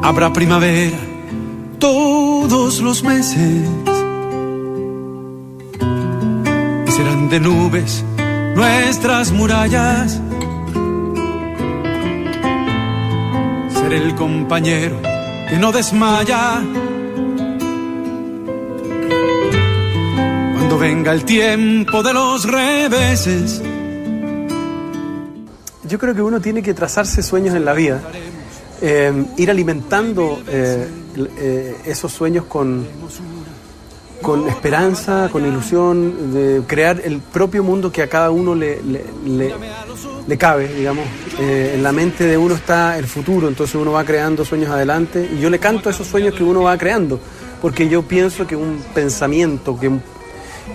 Habrá 0.00 0.32
primavera 0.32 0.96
todos 1.80 2.80
los 2.80 3.02
meses. 3.02 3.68
Y 6.86 6.90
serán 6.92 7.28
de 7.28 7.40
nubes 7.40 8.04
nuestras 8.54 9.32
murallas. 9.32 10.20
Seré 13.74 13.96
el 13.96 14.14
compañero 14.14 15.02
que 15.48 15.56
no 15.58 15.72
desmaya. 15.72 16.62
Cuando 20.68 20.80
venga 20.84 21.12
el 21.12 21.24
tiempo 21.24 22.02
de 22.02 22.12
los 22.12 22.44
reveses. 22.44 23.62
Yo 25.84 25.96
creo 25.96 26.12
que 26.12 26.22
uno 26.22 26.40
tiene 26.40 26.60
que 26.60 26.74
trazarse 26.74 27.22
sueños 27.22 27.54
en 27.54 27.64
la 27.64 27.72
vida, 27.72 28.02
eh, 28.82 29.12
ir 29.36 29.48
alimentando 29.48 30.42
eh, 30.48 30.88
eh, 31.38 31.76
esos 31.84 32.10
sueños 32.10 32.46
con, 32.46 32.84
con 34.20 34.48
esperanza, 34.48 35.28
con 35.30 35.46
ilusión, 35.46 36.34
de 36.34 36.62
crear 36.66 37.00
el 37.04 37.20
propio 37.20 37.62
mundo 37.62 37.92
que 37.92 38.02
a 38.02 38.08
cada 38.08 38.32
uno 38.32 38.56
le, 38.56 38.80
le, 39.24 40.36
cabe, 40.36 40.66
digamos. 40.74 41.04
En 41.38 41.80
la 41.80 41.92
mente 41.92 42.24
de 42.24 42.36
uno 42.36 42.56
está 42.56 42.98
el 42.98 43.06
futuro, 43.06 43.46
entonces 43.46 43.76
uno 43.76 43.92
va 43.92 44.02
creando 44.02 44.44
sueños 44.44 44.70
adelante 44.70 45.30
y 45.32 45.38
yo 45.38 45.48
le 45.48 45.60
canto 45.60 45.90
a 45.90 45.92
esos 45.92 46.08
sueños 46.08 46.34
que 46.34 46.42
uno 46.42 46.62
va 46.62 46.76
creando, 46.76 47.20
porque 47.62 47.88
yo 47.88 48.02
pienso 48.02 48.48
que 48.48 48.56
un 48.56 48.82
pensamiento, 48.92 49.78
que, 49.78 49.86
un- 49.86 50.15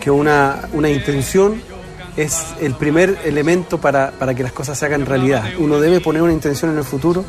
que 0.02 0.12
una, 0.12 0.68
una 0.74 0.89
intención 0.89 1.62
es 2.18 2.47
el 2.60 2.74
primer 2.74 3.20
elemento 3.24 3.80
para, 3.80 4.12
para 4.12 4.34
que 4.34 4.43
las 4.43 4.52
cosas 4.52 4.78
se 4.78 4.86
hagan 4.86 5.06
realidad. 5.06 5.45
Uno 5.60 5.80
debe 5.80 6.02
poner 6.02 6.22
una 6.24 6.34
intención 6.34 6.72
en 6.72 6.78
el 6.78 6.84
futuro 6.84 7.24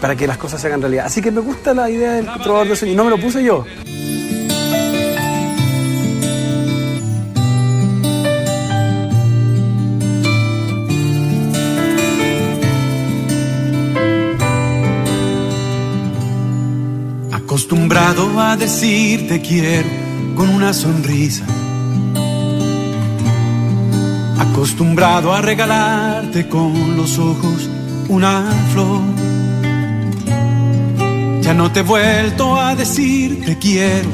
para 0.00 0.16
que 0.16 0.26
las 0.26 0.38
cosas 0.38 0.60
se 0.60 0.66
hagan 0.66 0.80
realidad. 0.80 1.06
Así 1.06 1.22
que 1.22 1.30
me 1.30 1.40
gusta 1.40 1.74
la 1.74 1.88
idea 1.88 2.14
del 2.14 2.26
trovador 2.42 2.68
de 2.68 2.76
sueños, 2.76 2.96
no 2.96 3.04
me 3.04 3.10
lo 3.10 3.18
puse 3.18 3.44
yo. 3.44 3.64
Acostumbrado 17.30 18.40
a 18.40 18.56
decir 18.56 19.28
te 19.28 19.40
quiero 19.40 19.88
con 20.34 20.48
una 20.48 20.72
sonrisa. 20.72 21.46
Acostumbrado 24.38 25.32
a 25.32 25.40
regalarte 25.40 26.48
con 26.48 26.96
los 26.96 27.18
ojos 27.18 27.68
una 28.08 28.44
flor. 28.72 29.00
Ya 31.40 31.54
no 31.54 31.70
te 31.72 31.80
he 31.80 31.82
vuelto 31.82 32.56
a 32.56 32.74
decir 32.74 33.44
te 33.44 33.58
quiero 33.58 34.08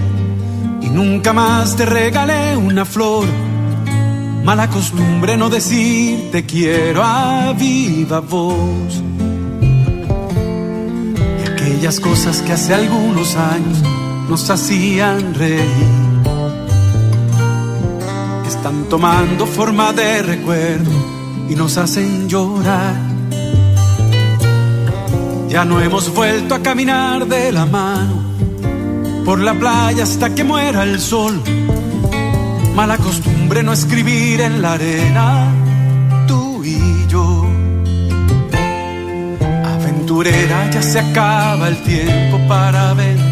y 0.80 0.88
nunca 0.88 1.32
más 1.32 1.76
te 1.76 1.86
regalé 1.86 2.56
una 2.56 2.84
flor. 2.84 3.26
Mala 4.44 4.68
costumbre 4.68 5.36
no 5.36 5.48
decir 5.48 6.30
te 6.30 6.44
quiero 6.44 7.02
a 7.02 7.52
viva 7.52 8.20
voz. 8.20 9.02
Y 11.40 11.48
aquellas 11.48 12.00
cosas 12.00 12.42
que 12.42 12.52
hace 12.52 12.74
algunos 12.74 13.36
años 13.36 13.82
nos 14.28 14.48
hacían 14.50 15.34
reír 15.34 16.01
están 18.52 18.84
tomando 18.84 19.46
forma 19.46 19.92
de 19.94 20.22
recuerdo 20.22 20.90
y 21.48 21.54
nos 21.54 21.78
hacen 21.78 22.28
llorar. 22.28 22.96
Ya 25.48 25.64
no 25.64 25.80
hemos 25.80 26.12
vuelto 26.14 26.54
a 26.54 26.62
caminar 26.62 27.26
de 27.26 27.50
la 27.50 27.64
mano 27.64 28.22
por 29.24 29.40
la 29.40 29.54
playa 29.54 30.02
hasta 30.02 30.34
que 30.34 30.44
muera 30.44 30.82
el 30.82 31.00
sol. 31.00 31.42
Mala 32.74 32.98
costumbre 32.98 33.62
no 33.62 33.72
escribir 33.72 34.40
en 34.42 34.60
la 34.60 34.72
arena, 34.74 35.46
tú 36.26 36.62
y 36.62 37.06
yo. 37.08 37.46
Aventurera, 39.64 40.70
ya 40.70 40.82
se 40.82 41.00
acaba 41.00 41.68
el 41.68 41.82
tiempo 41.82 42.38
para 42.48 42.90
aventurar. 42.90 43.31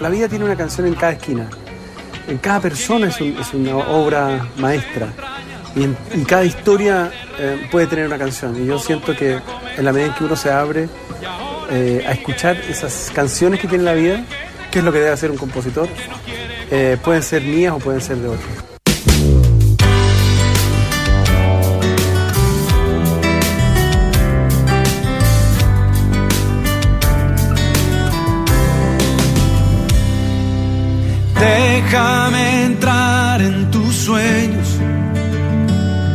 La 0.00 0.08
vida 0.08 0.28
tiene 0.28 0.44
una 0.44 0.56
canción 0.56 0.86
en 0.86 0.94
cada 0.94 1.12
esquina. 1.12 1.48
En 2.28 2.38
cada 2.38 2.60
persona 2.60 3.08
es, 3.08 3.20
un- 3.20 3.36
es 3.38 3.52
una 3.54 3.76
obra 3.76 4.46
maestra. 4.56 5.08
Y, 5.76 5.84
en, 5.84 5.96
cada 6.26 6.44
historia 6.44 7.10
eh, 7.38 7.68
puede 7.70 7.86
tener 7.86 8.06
una 8.06 8.18
canción. 8.18 8.60
Y 8.62 8.66
yo 8.66 8.78
siento 8.78 9.14
que 9.14 9.38
en 9.76 9.84
la 9.84 9.92
medida 9.92 10.08
en 10.08 10.14
que 10.14 10.24
uno 10.24 10.36
se 10.36 10.50
abre 10.50 10.88
eh, 11.70 12.04
a 12.08 12.12
escuchar 12.12 12.56
esas 12.56 13.10
canciones 13.14 13.60
que 13.60 13.68
tiene 13.68 13.84
la 13.84 13.94
vida, 13.94 14.24
que 14.70 14.78
es 14.80 14.84
lo 14.84 14.92
que 14.92 14.98
debe 14.98 15.10
hacer 15.10 15.30
un 15.30 15.36
compositor, 15.36 15.88
eh, 16.70 16.96
pueden 17.04 17.22
ser 17.22 17.42
mías 17.42 17.72
o 17.74 17.78
pueden 17.78 18.00
ser 18.00 18.16
de 18.16 18.28
otros. 18.28 18.69
Déjame 31.40 32.64
entrar 32.64 33.40
en 33.40 33.70
tus 33.70 33.94
sueños. 33.94 34.78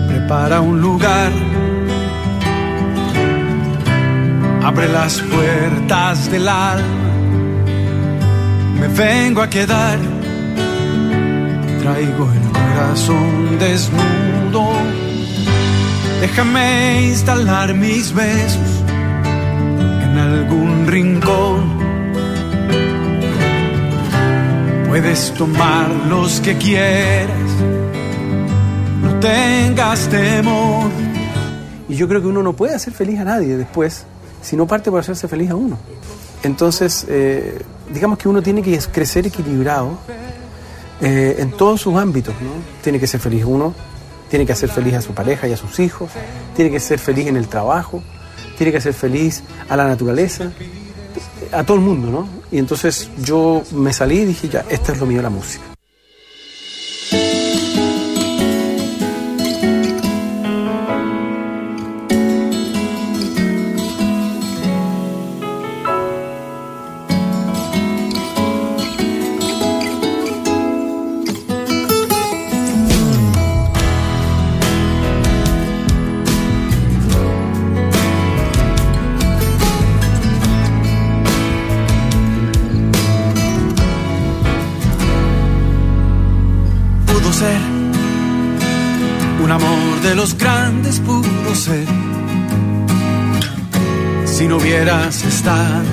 Prepara 0.08 0.62
un 0.62 0.80
lugar. 0.80 1.32
Abre 4.64 4.88
las 4.88 5.20
puertas 5.22 6.30
del 6.30 6.48
alma. 6.48 7.06
Me 8.80 8.88
vengo 8.88 9.42
a 9.42 9.50
quedar. 9.50 9.98
Traigo 11.82 12.32
el 12.32 12.48
corazón 12.52 13.58
desnudo. 13.58 14.74
Déjame 16.22 17.08
instalar 17.08 17.74
mis 17.74 18.14
besos 18.14 18.72
en 20.04 20.18
algún 20.20 20.86
rincón. 20.88 21.45
Puedes 24.96 25.34
tomar 25.34 25.90
los 26.08 26.40
que 26.40 26.58
quieras, 26.58 27.52
no 29.02 29.20
tengas 29.20 30.08
temor. 30.08 30.90
Y 31.90 31.96
yo 31.96 32.08
creo 32.08 32.22
que 32.22 32.28
uno 32.28 32.42
no 32.42 32.54
puede 32.54 32.76
hacer 32.76 32.94
feliz 32.94 33.20
a 33.20 33.26
nadie 33.26 33.58
después 33.58 34.06
si 34.42 34.56
no 34.56 34.66
parte 34.66 34.90
por 34.90 35.02
hacerse 35.02 35.28
feliz 35.28 35.50
a 35.50 35.56
uno. 35.56 35.78
Entonces, 36.44 37.06
eh, 37.10 37.62
digamos 37.94 38.18
que 38.18 38.30
uno 38.30 38.42
tiene 38.42 38.62
que 38.62 38.80
crecer 38.90 39.28
equilibrado 39.28 39.98
eh, 41.02 41.36
en 41.40 41.52
todos 41.52 41.82
sus 41.82 41.98
ámbitos. 41.98 42.34
¿no? 42.36 42.52
Tiene 42.82 42.98
que 42.98 43.08
ser 43.08 43.20
feliz 43.20 43.44
uno, 43.44 43.74
tiene 44.30 44.46
que 44.46 44.54
hacer 44.54 44.70
feliz 44.70 44.94
a 44.94 45.02
su 45.02 45.14
pareja 45.14 45.46
y 45.46 45.52
a 45.52 45.58
sus 45.58 45.78
hijos, 45.82 46.10
tiene 46.56 46.72
que 46.72 46.80
ser 46.80 47.00
feliz 47.00 47.28
en 47.28 47.36
el 47.36 47.50
trabajo, 47.50 48.02
tiene 48.58 48.72
que 48.72 48.80
ser 48.80 48.94
feliz 48.94 49.44
a 49.68 49.76
la 49.76 49.90
naturaleza, 49.90 50.54
a 51.52 51.64
todo 51.64 51.78
el 51.78 51.84
mundo, 51.84 52.10
¿no? 52.10 52.28
Y 52.52 52.58
entonces 52.58 53.10
yo 53.24 53.64
me 53.72 53.94
salí 53.94 54.20
y 54.20 54.26
dije, 54.26 54.50
ya, 54.50 54.66
esto 54.70 54.94
es 54.94 55.00
lo 55.00 55.06
mío, 55.06 55.22
la 55.22 55.30
música. 55.30 55.75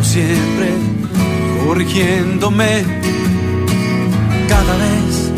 Siempre 0.03 0.71
corrigiéndome 1.67 2.85
cada 4.49 4.77
vez 4.79 5.31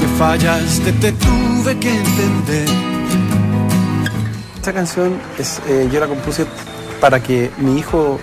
que 0.00 0.06
fallaste 0.18 0.92
te 0.94 1.12
tuve 1.12 1.78
que 1.78 1.90
entender. 1.90 2.68
Esta 4.56 4.72
canción 4.72 5.20
es, 5.38 5.60
eh, 5.68 5.88
yo 5.92 6.00
la 6.00 6.08
compuse 6.08 6.46
para 7.00 7.22
que 7.22 7.50
mi 7.58 7.78
hijo, 7.78 8.18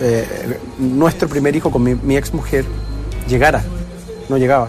eh, 0.00 0.58
nuestro 0.78 1.28
primer 1.28 1.56
hijo 1.56 1.72
con 1.72 1.82
mi, 1.82 2.16
ex 2.16 2.32
mujer, 2.32 2.64
llegara. 3.28 3.64
No 4.28 4.38
llegaba. 4.38 4.68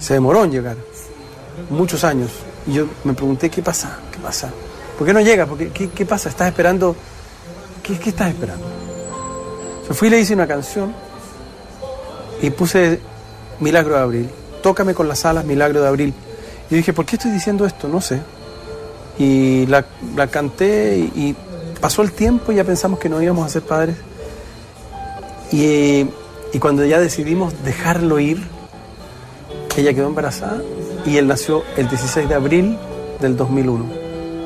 Se 0.00 0.14
demoró 0.14 0.44
en 0.44 0.50
llegar. 0.50 0.76
Muchos 1.70 2.02
años. 2.02 2.30
Y 2.66 2.72
yo 2.74 2.86
me 3.04 3.14
pregunté, 3.14 3.50
¿qué 3.50 3.62
pasa? 3.62 4.00
¿Qué 4.10 4.18
pasa? 4.18 4.50
¿Por 4.98 5.06
qué 5.06 5.12
no 5.12 5.20
llega? 5.20 5.46
¿Por 5.46 5.58
qué, 5.58 5.90
qué 5.90 6.06
pasa? 6.06 6.28
¿Estás 6.28 6.48
esperando? 6.48 6.96
¿Qué, 7.86 7.98
¿Qué 7.98 8.10
estás 8.10 8.28
esperando? 8.28 8.66
Yo 9.88 9.94
fui 9.94 10.08
y 10.08 10.10
le 10.10 10.20
hice 10.20 10.34
una 10.34 10.46
canción 10.46 10.92
y 12.42 12.50
puse 12.50 13.00
Milagro 13.60 13.94
de 13.94 14.00
Abril. 14.00 14.30
Tócame 14.62 14.94
con 14.94 15.08
las 15.08 15.24
alas, 15.24 15.44
Milagro 15.44 15.80
de 15.82 15.88
Abril. 15.88 16.14
Y 16.70 16.74
dije, 16.74 16.92
¿por 16.92 17.06
qué 17.06 17.16
estoy 17.16 17.30
diciendo 17.30 17.64
esto? 17.64 17.88
No 17.88 18.00
sé. 18.00 18.20
Y 19.18 19.66
la, 19.66 19.84
la 20.16 20.26
canté 20.26 20.98
y, 20.98 21.20
y 21.20 21.36
pasó 21.80 22.02
el 22.02 22.12
tiempo 22.12 22.52
y 22.52 22.56
ya 22.56 22.64
pensamos 22.64 22.98
que 22.98 23.08
no 23.08 23.22
íbamos 23.22 23.46
a 23.46 23.48
ser 23.48 23.62
padres. 23.62 23.96
Y, 25.52 26.06
y 26.52 26.58
cuando 26.58 26.84
ya 26.84 26.98
decidimos 26.98 27.62
dejarlo 27.62 28.18
ir, 28.18 28.42
ella 29.76 29.94
quedó 29.94 30.08
embarazada 30.08 30.60
y 31.04 31.18
él 31.18 31.28
nació 31.28 31.62
el 31.76 31.88
16 31.88 32.28
de 32.28 32.34
abril 32.34 32.78
del 33.20 33.36
2001, 33.36 33.84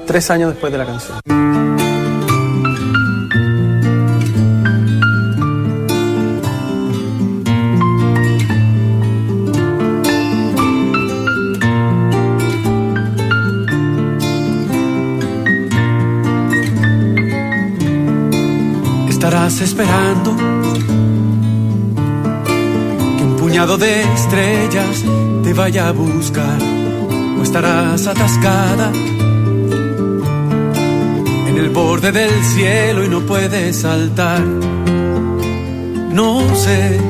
tres 0.06 0.30
años 0.30 0.50
después 0.50 0.70
de 0.72 0.78
la 0.78 0.86
canción. 0.86 1.89
Esperando 19.80 20.36
que 23.16 23.24
un 23.24 23.36
puñado 23.38 23.78
de 23.78 24.02
estrellas 24.02 25.04
te 25.42 25.54
vaya 25.54 25.88
a 25.88 25.92
buscar 25.92 26.58
o 27.38 27.42
estarás 27.42 28.06
atascada 28.06 28.92
en 31.48 31.56
el 31.56 31.70
borde 31.70 32.12
del 32.12 32.44
cielo 32.44 33.06
y 33.06 33.08
no 33.08 33.20
puedes 33.20 33.76
saltar. 33.76 34.42
No 36.12 36.54
sé, 36.54 37.00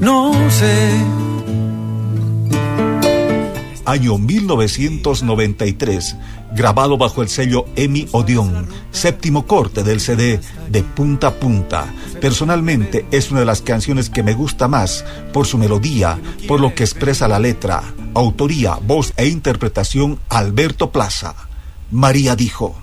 no 0.00 0.34
sé. 0.50 0.90
Año 3.86 4.18
1993, 4.18 6.16
grabado 6.54 6.96
bajo 6.98 7.22
el 7.22 7.28
sello 7.28 7.66
Emi 7.76 8.08
Odeon, 8.12 8.68
séptimo 8.90 9.46
corte 9.46 9.82
del 9.82 10.00
CD 10.00 10.40
de 10.68 10.82
punta 10.82 11.28
a 11.28 11.34
punta. 11.34 11.86
Personalmente 12.20 13.06
es 13.10 13.30
una 13.30 13.40
de 13.40 13.46
las 13.46 13.62
canciones 13.62 14.10
que 14.10 14.22
me 14.22 14.34
gusta 14.34 14.68
más 14.68 15.04
por 15.32 15.46
su 15.46 15.58
melodía, 15.58 16.18
por 16.46 16.60
lo 16.60 16.74
que 16.74 16.84
expresa 16.84 17.28
la 17.28 17.38
letra. 17.38 17.82
Autoría, 18.14 18.78
voz 18.82 19.12
e 19.16 19.26
interpretación 19.28 20.18
Alberto 20.28 20.90
Plaza. 20.90 21.34
María 21.90 22.36
dijo. 22.36 22.81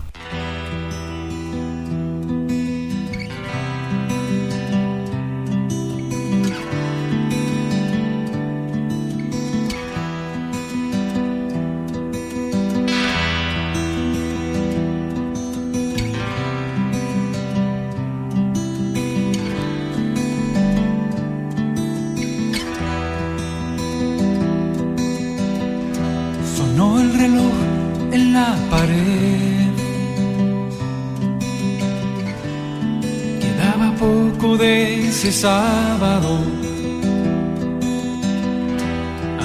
Sábado. 35.39 36.39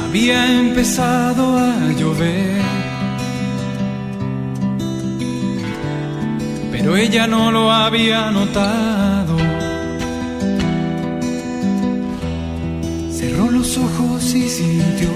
Había 0.02 0.60
empezado 0.60 1.56
a 1.56 1.92
llover. 1.92 2.60
Pero 6.72 6.96
ella 6.96 7.28
no 7.28 7.52
lo 7.52 7.70
había 7.70 8.32
notado. 8.32 9.36
Cerró 13.12 13.50
los 13.52 13.78
ojos 13.78 14.34
y 14.34 14.48
sintió 14.48 15.10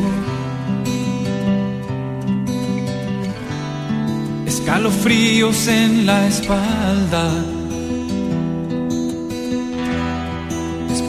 escalofríos 4.46 5.66
en 5.66 6.06
la 6.06 6.28
espalda. 6.28 7.57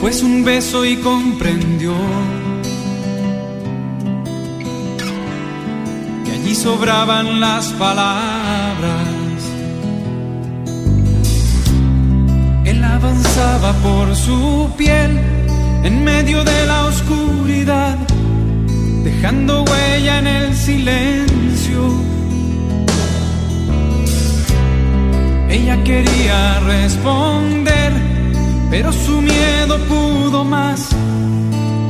Después 0.02 0.22
un 0.22 0.44
beso 0.44 0.86
y 0.86 0.96
comprendió 0.96 1.92
que 6.24 6.32
allí 6.32 6.54
sobraban 6.54 7.38
las 7.38 7.66
palabras. 7.74 9.08
Él 12.64 12.82
avanzaba 12.82 13.74
por 13.82 14.16
su 14.16 14.70
piel 14.78 15.20
en 15.84 16.02
medio 16.02 16.44
de 16.44 16.66
la 16.66 16.86
oscuridad, 16.86 17.98
dejando 19.04 19.64
huella 19.64 20.18
en 20.20 20.26
el 20.26 20.56
silencio. 20.56 21.82
Ella 25.50 25.84
quería 25.84 26.58
responder, 26.60 27.92
pero 28.70 28.92
su 28.92 29.20
miedo 29.20 29.78
pudo 29.88 30.44
más 30.44 30.88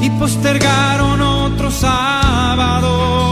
y 0.01 0.09
postergaron 0.19 1.21
otro 1.21 1.71
sábado. 1.71 3.30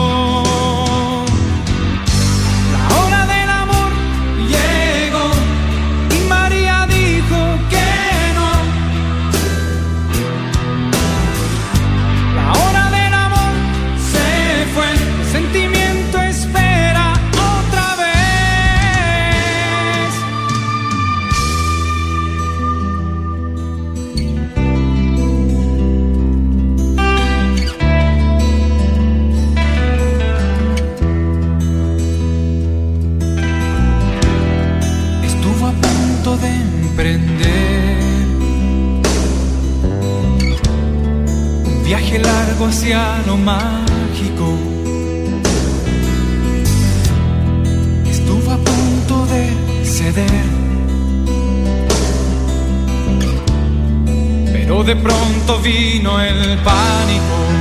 Mágico. 43.36 44.56
Estuvo 48.10 48.50
a 48.52 48.58
punto 48.58 49.26
de 49.26 49.84
ceder, 49.84 50.44
pero 54.52 54.82
de 54.84 54.96
pronto 54.96 55.58
vino 55.60 56.20
el 56.20 56.58
pánico. 56.58 57.57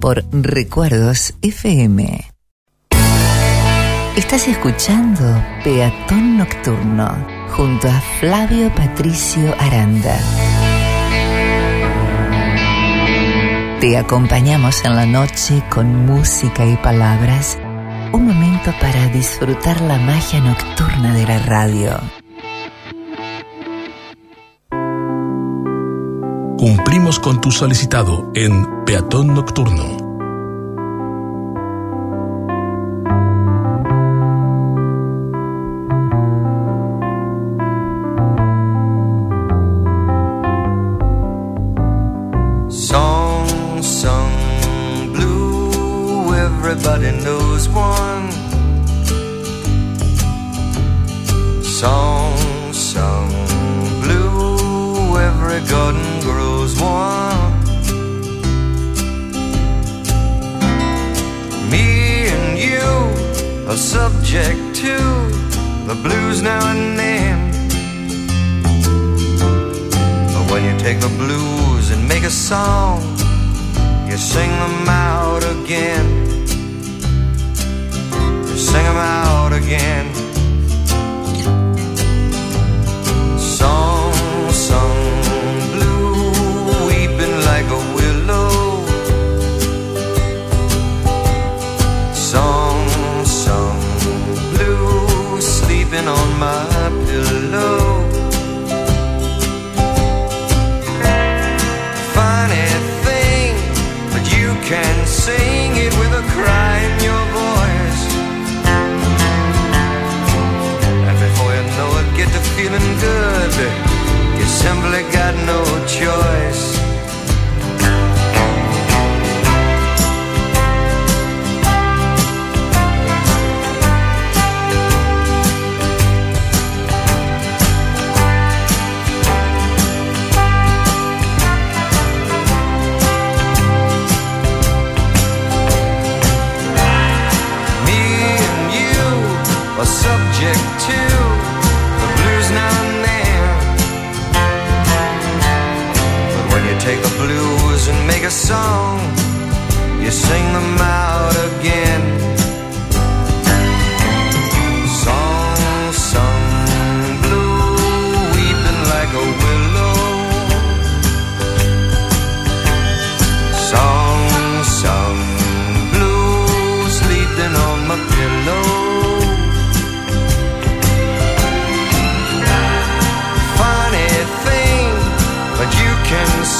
por 0.00 0.24
Recuerdos 0.32 1.32
FM. 1.42 2.28
Estás 4.16 4.48
escuchando 4.48 5.22
Peatón 5.62 6.38
Nocturno 6.38 7.06
junto 7.50 7.86
a 7.86 8.00
Flavio 8.18 8.74
Patricio 8.74 9.54
Aranda. 9.60 10.18
Te 13.80 13.96
acompañamos 13.96 14.84
en 14.84 14.96
la 14.96 15.06
noche 15.06 15.62
con 15.70 16.04
música 16.04 16.66
y 16.66 16.76
palabras, 16.78 17.58
un 18.12 18.26
momento 18.26 18.72
para 18.80 19.06
disfrutar 19.10 19.80
la 19.82 19.98
magia 19.98 20.40
nocturna 20.40 21.14
de 21.14 21.26
la 21.28 21.38
radio. 21.38 22.00
Cumplimos 26.58 27.20
con 27.20 27.40
tu 27.40 27.52
solicitado 27.52 28.32
en 28.34 28.84
Peatón 28.84 29.28
Nocturno. 29.28 30.07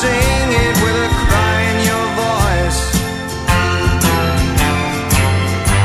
sing 0.01 0.49
it 0.65 0.75
with 0.83 0.97
a 1.07 1.11
cry 1.27 1.57
in 1.73 1.79
your 1.91 2.07
voice. 2.23 2.83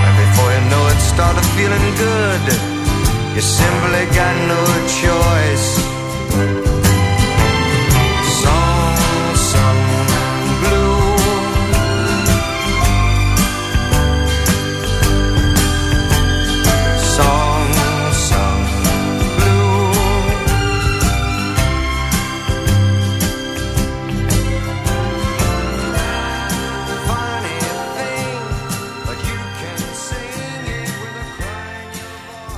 And 0.05 0.15
before 0.23 0.49
you 0.55 0.63
know 0.71 0.83
it, 0.93 0.99
started 1.13 1.45
feeling 1.57 1.87
good. 2.05 2.43
You 3.35 3.41
simply 3.41 4.03
got 4.17 4.35
no 4.53 4.61
choice. 5.01 5.12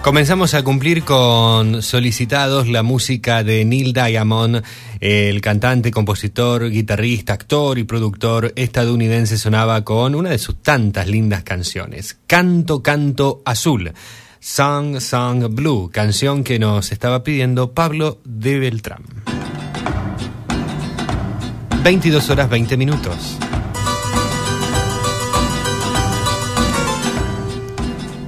Comenzamos 0.06 0.54
a 0.54 0.62
cumplir 0.62 1.04
con 1.04 1.82
solicitados 1.82 2.68
la 2.68 2.84
música 2.84 3.44
de 3.44 3.66
Neil 3.66 3.92
Diamond, 3.92 4.62
el 5.00 5.42
cantante, 5.42 5.90
compositor, 5.90 6.70
guitarrista, 6.70 7.34
actor 7.34 7.80
y 7.80 7.86
productor 7.86 8.54
estadounidense 8.56 9.40
sonaba 9.40 9.84
con 9.84 10.14
una 10.14 10.30
de 10.30 10.38
sus 10.38 10.62
tantas 10.62 11.08
lindas 11.08 11.42
canciones, 11.42 12.20
Canto, 12.28 12.84
Canto 12.84 13.42
Azul, 13.46 13.94
Song, 14.40 15.00
Song 15.00 15.48
Blue, 15.50 15.90
canción 15.92 16.44
que 16.44 16.60
nos 16.60 16.92
estaba 16.92 17.24
pidiendo 17.24 17.74
Pablo 17.74 18.22
de 18.26 18.60
Beltrán. 18.60 19.02
22 21.84 22.30
horas 22.30 22.48
20 22.48 22.78
minutos. 22.78 23.40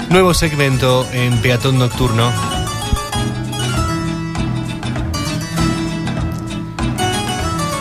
Nuevo 0.10 0.34
segmento 0.34 1.06
en 1.12 1.42
Peatón 1.42 1.78
Nocturno. 1.80 2.32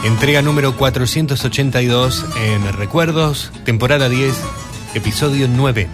Entrega 0.04 0.42
número 0.42 0.76
482 0.76 2.26
en 2.40 2.72
Recuerdos, 2.72 3.52
temporada 3.64 4.08
10, 4.08 4.34
episodio 4.94 5.46
9. 5.48 5.88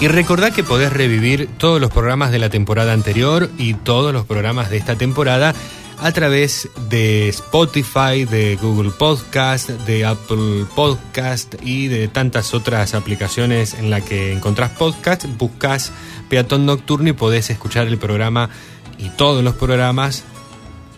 Y 0.00 0.08
recordá 0.08 0.50
que 0.50 0.64
podés 0.64 0.92
revivir 0.92 1.48
todos 1.58 1.80
los 1.80 1.92
programas 1.92 2.32
de 2.32 2.40
la 2.40 2.50
temporada 2.50 2.92
anterior 2.92 3.50
y 3.56 3.74
todos 3.74 4.12
los 4.12 4.26
programas 4.26 4.68
de 4.68 4.78
esta 4.78 4.96
temporada 4.96 5.54
a 5.98 6.12
través 6.12 6.68
de 6.88 7.28
Spotify, 7.28 8.24
de 8.24 8.56
Google 8.60 8.90
Podcast, 8.90 9.70
de 9.70 10.04
Apple 10.04 10.66
Podcast 10.74 11.54
y 11.62 11.88
de 11.88 12.08
tantas 12.08 12.54
otras 12.54 12.94
aplicaciones 12.94 13.74
en 13.74 13.90
la 13.90 14.00
que 14.00 14.32
encontrás 14.32 14.70
podcast, 14.72 15.24
buscas 15.38 15.92
Peatón 16.28 16.66
Nocturno 16.66 17.08
y 17.08 17.12
podés 17.12 17.50
escuchar 17.50 17.86
el 17.86 17.98
programa 17.98 18.50
y 18.98 19.08
todos 19.10 19.42
los 19.42 19.54
programas 19.54 20.24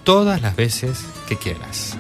todas 0.05 0.41
las 0.41 0.57
veces 0.57 1.05
que 1.29 1.37
quieras. 1.37 1.97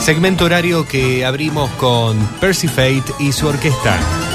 Segmento 0.00 0.46
horario 0.46 0.86
que 0.86 1.26
abrimos 1.26 1.68
con 1.72 2.16
Percy 2.40 2.66
Fate 2.66 3.12
y 3.18 3.32
su 3.32 3.46
orquesta. 3.46 4.27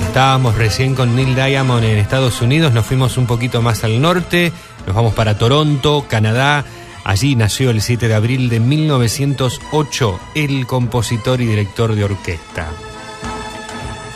Estábamos 0.00 0.56
recién 0.56 0.94
con 0.94 1.14
Neil 1.14 1.34
Diamond 1.34 1.84
en 1.84 1.98
Estados 1.98 2.42
Unidos, 2.42 2.72
nos 2.72 2.84
fuimos 2.84 3.16
un 3.16 3.26
poquito 3.26 3.62
más 3.62 3.84
al 3.84 4.00
norte, 4.00 4.52
nos 4.86 4.94
vamos 4.94 5.14
para 5.14 5.38
Toronto, 5.38 6.06
Canadá. 6.08 6.64
Allí 7.04 7.36
nació 7.36 7.70
el 7.70 7.80
7 7.80 8.08
de 8.08 8.14
abril 8.14 8.48
de 8.48 8.60
1908 8.60 10.20
el 10.34 10.66
compositor 10.66 11.40
y 11.40 11.46
director 11.46 11.94
de 11.94 12.04
orquesta. 12.04 12.68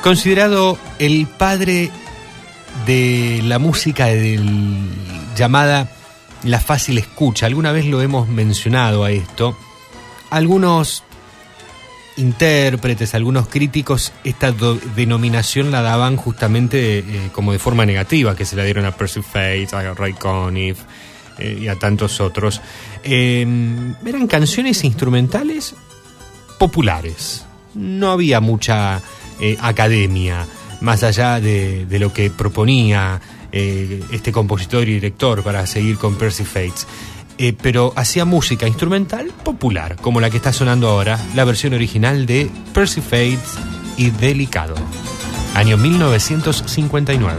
Considerado 0.03 0.79
el 0.99 1.27
padre 1.27 1.91
de 2.87 3.41
la 3.45 3.59
música 3.59 4.09
llamada 5.37 5.91
la 6.45 6.61
fácil 6.61 6.99
escucha, 6.99 7.47
alguna 7.47 7.73
vez 7.73 7.87
lo 7.87 8.01
hemos 8.01 8.29
mencionado 8.29 9.05
a 9.05 9.11
esto. 9.11 9.57
Algunos 10.31 11.05
intérpretes, 12.19 13.15
algunos 13.15 13.49
críticos, 13.49 14.13
esta 14.25 14.53
denominación 14.53 15.71
la 15.71 15.83
daban 15.83 16.17
justamente 16.17 16.99
eh, 16.99 17.31
como 17.33 17.53
de 17.53 17.59
forma 17.59 17.87
negativa, 17.87 18.37
que 18.37 18.45
se 18.45 18.57
la 18.57 18.65
dieron 18.65 18.85
a 18.85 18.93
Percy 18.93 19.23
Faith, 19.23 19.73
a 19.73 19.95
Ray 19.95 20.13
Conniff 20.13 20.79
eh, 21.39 21.59
y 21.63 21.69
a 21.69 21.77
tantos 21.77 22.21
otros. 22.21 22.61
Eh, 23.05 23.47
eran 24.05 24.27
canciones 24.27 24.83
instrumentales 24.83 25.75
populares. 26.59 27.47
No 27.75 28.11
había 28.11 28.41
mucha 28.41 29.01
eh, 29.41 29.57
academia, 29.61 30.45
más 30.81 31.05
allá 31.05 31.41
de, 31.41 31.87
de 31.87 31.99
lo 31.99 32.13
que 32.13 32.31
proponía 32.31 33.21
este 33.51 34.31
compositor 34.31 34.87
y 34.87 34.95
director 34.95 35.43
para 35.43 35.67
seguir 35.67 35.97
con 35.97 36.17
Percy 36.17 36.45
Fates. 36.45 36.87
Eh, 37.41 37.55
pero 37.61 37.93
hacía 37.95 38.25
música 38.25 38.67
instrumental 38.67 39.33
popular, 39.45 39.95
como 40.01 40.21
la 40.21 40.29
que 40.29 40.39
está 40.39 40.53
sonando 40.53 40.89
ahora, 40.89 41.21
la 41.37 41.45
versión 41.45 41.73
original 41.73 42.27
de 42.27 42.51
Percy 42.75 43.01
Fates 43.01 43.57
y 43.97 44.11
Delicado, 44.11 44.75
año 45.55 45.77
1959. 45.77 47.37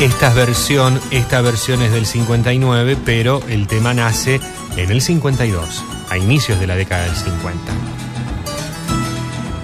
Esta 0.00 0.32
versión, 0.32 1.00
esta 1.10 1.40
versión 1.40 1.82
es 1.82 1.90
del 1.90 2.06
59, 2.06 2.96
pero 3.04 3.42
el 3.48 3.66
tema 3.66 3.94
nace 3.94 4.40
en 4.76 4.92
el 4.92 5.02
52, 5.02 5.84
a 6.08 6.18
inicios 6.18 6.60
de 6.60 6.66
la 6.68 6.76
década 6.76 7.06
del 7.06 7.16
50. 7.16 7.95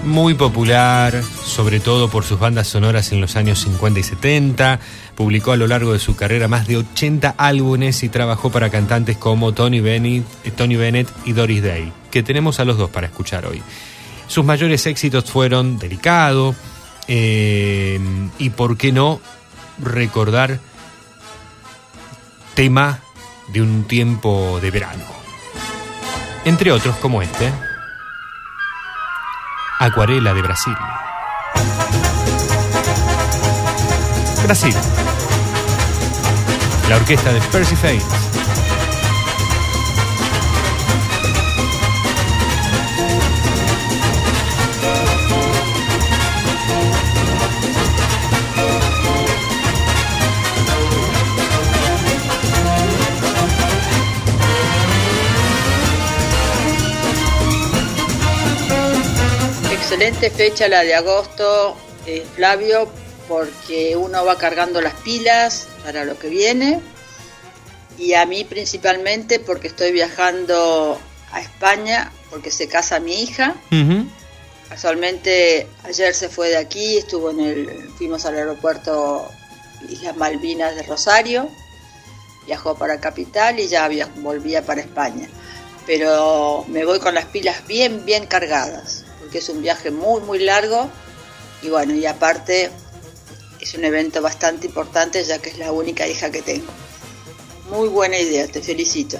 Muy 0.05 0.33
popular, 0.33 1.23
sobre 1.45 1.79
todo 1.79 2.09
por 2.09 2.25
sus 2.25 2.37
bandas 2.37 2.67
sonoras 2.67 3.13
en 3.13 3.21
los 3.21 3.37
años 3.37 3.59
50 3.59 4.01
y 4.01 4.03
70. 4.03 4.79
Publicó 5.15 5.53
a 5.53 5.57
lo 5.57 5.65
largo 5.65 5.93
de 5.93 5.99
su 5.99 6.17
carrera 6.17 6.49
más 6.49 6.67
de 6.67 6.77
80 6.77 7.35
álbumes 7.37 8.03
y 8.03 8.09
trabajó 8.09 8.51
para 8.51 8.69
cantantes 8.69 9.17
como 9.17 9.53
Tony 9.53 9.79
Bennett, 9.79 10.25
Tony 10.57 10.75
Bennett 10.75 11.07
y 11.23 11.31
Doris 11.31 11.63
Day, 11.63 11.93
que 12.11 12.21
tenemos 12.21 12.59
a 12.59 12.65
los 12.65 12.77
dos 12.77 12.89
para 12.89 13.07
escuchar 13.07 13.45
hoy. 13.45 13.63
Sus 14.27 14.43
mayores 14.43 14.85
éxitos 14.87 15.23
fueron 15.23 15.79
Delicado 15.79 16.53
eh, 17.07 17.97
y, 18.37 18.49
por 18.49 18.75
qué 18.75 18.91
no, 18.91 19.21
recordar 19.79 20.59
tema 22.55 22.99
de 23.53 23.61
un 23.61 23.85
tiempo 23.85 24.59
de 24.61 24.69
verano. 24.69 25.05
Entre 26.43 26.73
otros 26.73 26.97
como 26.97 27.21
este, 27.21 27.51
Acuarela 29.79 30.33
de 30.33 30.41
Brasil. 30.41 30.75
Brasil. 34.43 34.75
La 36.89 36.95
orquesta 36.97 37.33
de 37.33 37.41
Percy 37.41 37.75
Faith. 37.75 38.32
Excelente 59.93 60.31
fecha 60.31 60.67
la 60.67 60.83
de 60.83 60.95
agosto, 60.95 61.77
eh, 62.07 62.25
Flavio, 62.33 62.91
porque 63.27 63.95
uno 63.95 64.25
va 64.25 64.39
cargando 64.39 64.81
las 64.81 64.95
pilas 64.95 65.67
para 65.83 66.03
lo 66.03 66.17
que 66.17 66.29
viene. 66.29 66.81
Y 67.99 68.15
a 68.15 68.25
mí 68.25 68.43
principalmente 68.43 69.39
porque 69.39 69.67
estoy 69.67 69.91
viajando 69.91 70.99
a 71.31 71.41
España, 71.41 72.11
porque 72.31 72.49
se 72.49 72.67
casa 72.67 72.99
mi 72.99 73.21
hija. 73.21 73.53
Casualmente 74.67 75.67
ayer 75.83 76.15
se 76.15 76.27
fue 76.27 76.49
de 76.49 76.57
aquí, 76.57 76.97
estuvo 76.97 77.29
en 77.29 77.39
el, 77.39 77.89
fuimos 77.95 78.25
al 78.25 78.33
aeropuerto 78.33 79.29
Islas 79.89 80.17
Malvinas 80.17 80.75
de 80.75 80.81
Rosario, 80.81 81.47
viajó 82.47 82.73
para 82.73 82.99
Capital 82.99 83.59
y 83.59 83.67
ya 83.67 83.87
volvía 84.15 84.65
para 84.65 84.81
España. 84.81 85.29
Pero 85.85 86.65
me 86.67 86.83
voy 86.83 86.97
con 86.97 87.13
las 87.13 87.25
pilas 87.25 87.67
bien, 87.67 88.05
bien 88.05 88.25
cargadas, 88.25 89.02
porque 89.33 89.39
es 89.43 89.49
un 89.49 89.63
viaje 89.63 89.89
muy, 89.89 90.21
muy 90.21 90.37
largo 90.37 90.91
y 91.63 91.69
bueno, 91.69 91.95
y 91.95 92.05
aparte 92.05 92.69
es 93.59 93.73
un 93.73 93.83
evento 93.83 94.21
bastante 94.21 94.67
importante 94.67 95.23
ya 95.23 95.39
que 95.39 95.49
es 95.49 95.57
la 95.57 95.71
única 95.71 96.05
hija 96.05 96.29
que 96.29 96.43
tengo. 96.43 96.67
Muy 97.71 97.87
buena 97.87 98.19
idea, 98.19 98.47
te 98.47 98.61
felicito. 98.61 99.17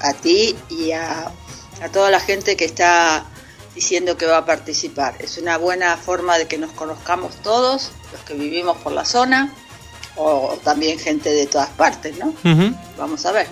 A 0.00 0.14
ti 0.14 0.56
y 0.70 0.92
a, 0.92 1.30
a 1.82 1.88
toda 1.92 2.10
la 2.10 2.18
gente 2.18 2.56
que 2.56 2.64
está 2.64 3.26
diciendo 3.74 4.16
que 4.16 4.24
va 4.24 4.38
a 4.38 4.46
participar. 4.46 5.16
Es 5.18 5.36
una 5.36 5.58
buena 5.58 5.98
forma 5.98 6.38
de 6.38 6.48
que 6.48 6.56
nos 6.56 6.72
conozcamos 6.72 7.34
todos, 7.42 7.90
los 8.12 8.22
que 8.22 8.32
vivimos 8.32 8.78
por 8.78 8.92
la 8.92 9.04
zona, 9.04 9.52
o 10.16 10.58
también 10.64 10.98
gente 10.98 11.28
de 11.28 11.46
todas 11.46 11.68
partes, 11.68 12.16
¿no? 12.16 12.32
Vamos 12.96 13.26
a 13.26 13.32
ver. 13.32 13.48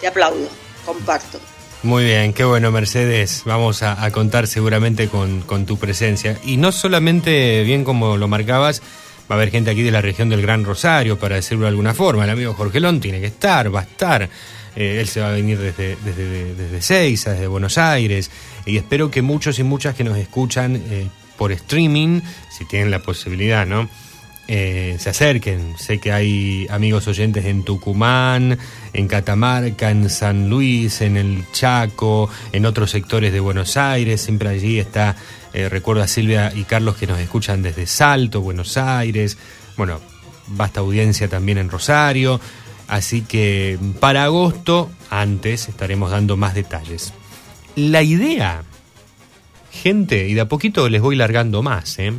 Te 0.00 0.06
aplaudo, 0.06 0.46
comparto. 0.86 1.40
Muy 1.82 2.04
bien, 2.04 2.34
qué 2.34 2.44
bueno 2.44 2.70
Mercedes. 2.70 3.42
Vamos 3.46 3.82
a, 3.82 4.10
contar 4.10 4.46
seguramente 4.46 5.08
con, 5.08 5.64
tu 5.64 5.78
presencia. 5.78 6.38
Y 6.44 6.58
no 6.58 6.72
solamente, 6.72 7.62
bien 7.64 7.84
como 7.84 8.18
lo 8.18 8.28
marcabas, 8.28 8.82
va 9.30 9.34
a 9.34 9.38
haber 9.38 9.50
gente 9.50 9.70
aquí 9.70 9.82
de 9.82 9.90
la 9.90 10.02
región 10.02 10.28
del 10.28 10.42
Gran 10.42 10.64
Rosario, 10.64 11.18
para 11.18 11.36
decirlo 11.36 11.62
de 11.62 11.70
alguna 11.70 11.94
forma. 11.94 12.24
El 12.24 12.30
amigo 12.30 12.52
Jorgelón 12.52 13.00
tiene 13.00 13.18
que 13.18 13.28
estar, 13.28 13.74
va 13.74 13.80
a 13.80 13.84
estar. 13.84 14.28
Eh, 14.76 14.98
él 15.00 15.08
se 15.08 15.22
va 15.22 15.28
a 15.28 15.32
venir 15.32 15.58
desde, 15.58 15.96
desde, 16.04 16.54
desde 16.54 16.82
Seiza, 16.82 17.32
desde 17.32 17.46
Buenos 17.46 17.78
Aires. 17.78 18.30
Y 18.66 18.76
espero 18.76 19.10
que 19.10 19.22
muchos 19.22 19.58
y 19.58 19.62
muchas 19.62 19.94
que 19.94 20.04
nos 20.04 20.18
escuchan 20.18 20.76
eh, 20.76 21.08
por 21.38 21.50
streaming, 21.50 22.20
si 22.50 22.66
tienen 22.66 22.90
la 22.90 22.98
posibilidad, 22.98 23.66
¿no? 23.66 23.88
Eh, 24.52 24.96
se 24.98 25.10
acerquen. 25.10 25.78
Sé 25.78 25.98
que 25.98 26.10
hay 26.10 26.66
amigos 26.70 27.06
oyentes 27.06 27.44
en 27.44 27.62
Tucumán, 27.62 28.58
en 28.92 29.06
Catamarca, 29.06 29.92
en 29.92 30.10
San 30.10 30.50
Luis, 30.50 31.02
en 31.02 31.16
el 31.16 31.44
Chaco, 31.52 32.28
en 32.50 32.66
otros 32.66 32.90
sectores 32.90 33.32
de 33.32 33.38
Buenos 33.38 33.76
Aires. 33.76 34.20
Siempre 34.20 34.48
allí 34.48 34.80
está, 34.80 35.14
eh, 35.52 35.68
recuerdo 35.68 36.02
a 36.02 36.08
Silvia 36.08 36.52
y 36.52 36.64
Carlos 36.64 36.96
que 36.96 37.06
nos 37.06 37.20
escuchan 37.20 37.62
desde 37.62 37.86
Salto, 37.86 38.40
Buenos 38.40 38.76
Aires. 38.76 39.38
Bueno, 39.76 40.00
vasta 40.48 40.80
audiencia 40.80 41.28
también 41.28 41.58
en 41.58 41.70
Rosario. 41.70 42.40
Así 42.88 43.22
que 43.22 43.78
para 44.00 44.24
agosto, 44.24 44.90
antes, 45.10 45.68
estaremos 45.68 46.10
dando 46.10 46.36
más 46.36 46.54
detalles. 46.54 47.12
La 47.76 48.02
idea, 48.02 48.64
gente, 49.70 50.26
y 50.26 50.34
de 50.34 50.40
a 50.40 50.48
poquito 50.48 50.88
les 50.88 51.00
voy 51.00 51.14
largando 51.14 51.62
más, 51.62 52.00
¿eh? 52.00 52.12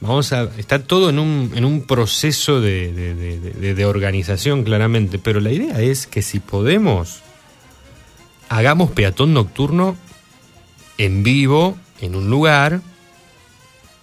Vamos 0.00 0.32
a. 0.32 0.44
Está 0.58 0.82
todo 0.82 1.10
en 1.10 1.18
un, 1.18 1.52
en 1.54 1.64
un 1.64 1.82
proceso 1.82 2.60
de, 2.60 2.92
de- 2.92 3.84
organización, 3.86 4.62
claramente. 4.62 5.18
Pero 5.18 5.40
la 5.40 5.52
idea 5.52 5.80
es 5.80 6.06
que 6.06 6.22
si 6.22 6.38
podemos, 6.38 7.20
hagamos 8.48 8.90
peatón 8.90 9.32
nocturno 9.32 9.96
en 10.98 11.22
vivo, 11.22 11.76
en 12.00 12.14
un 12.14 12.28
lugar. 12.30 12.80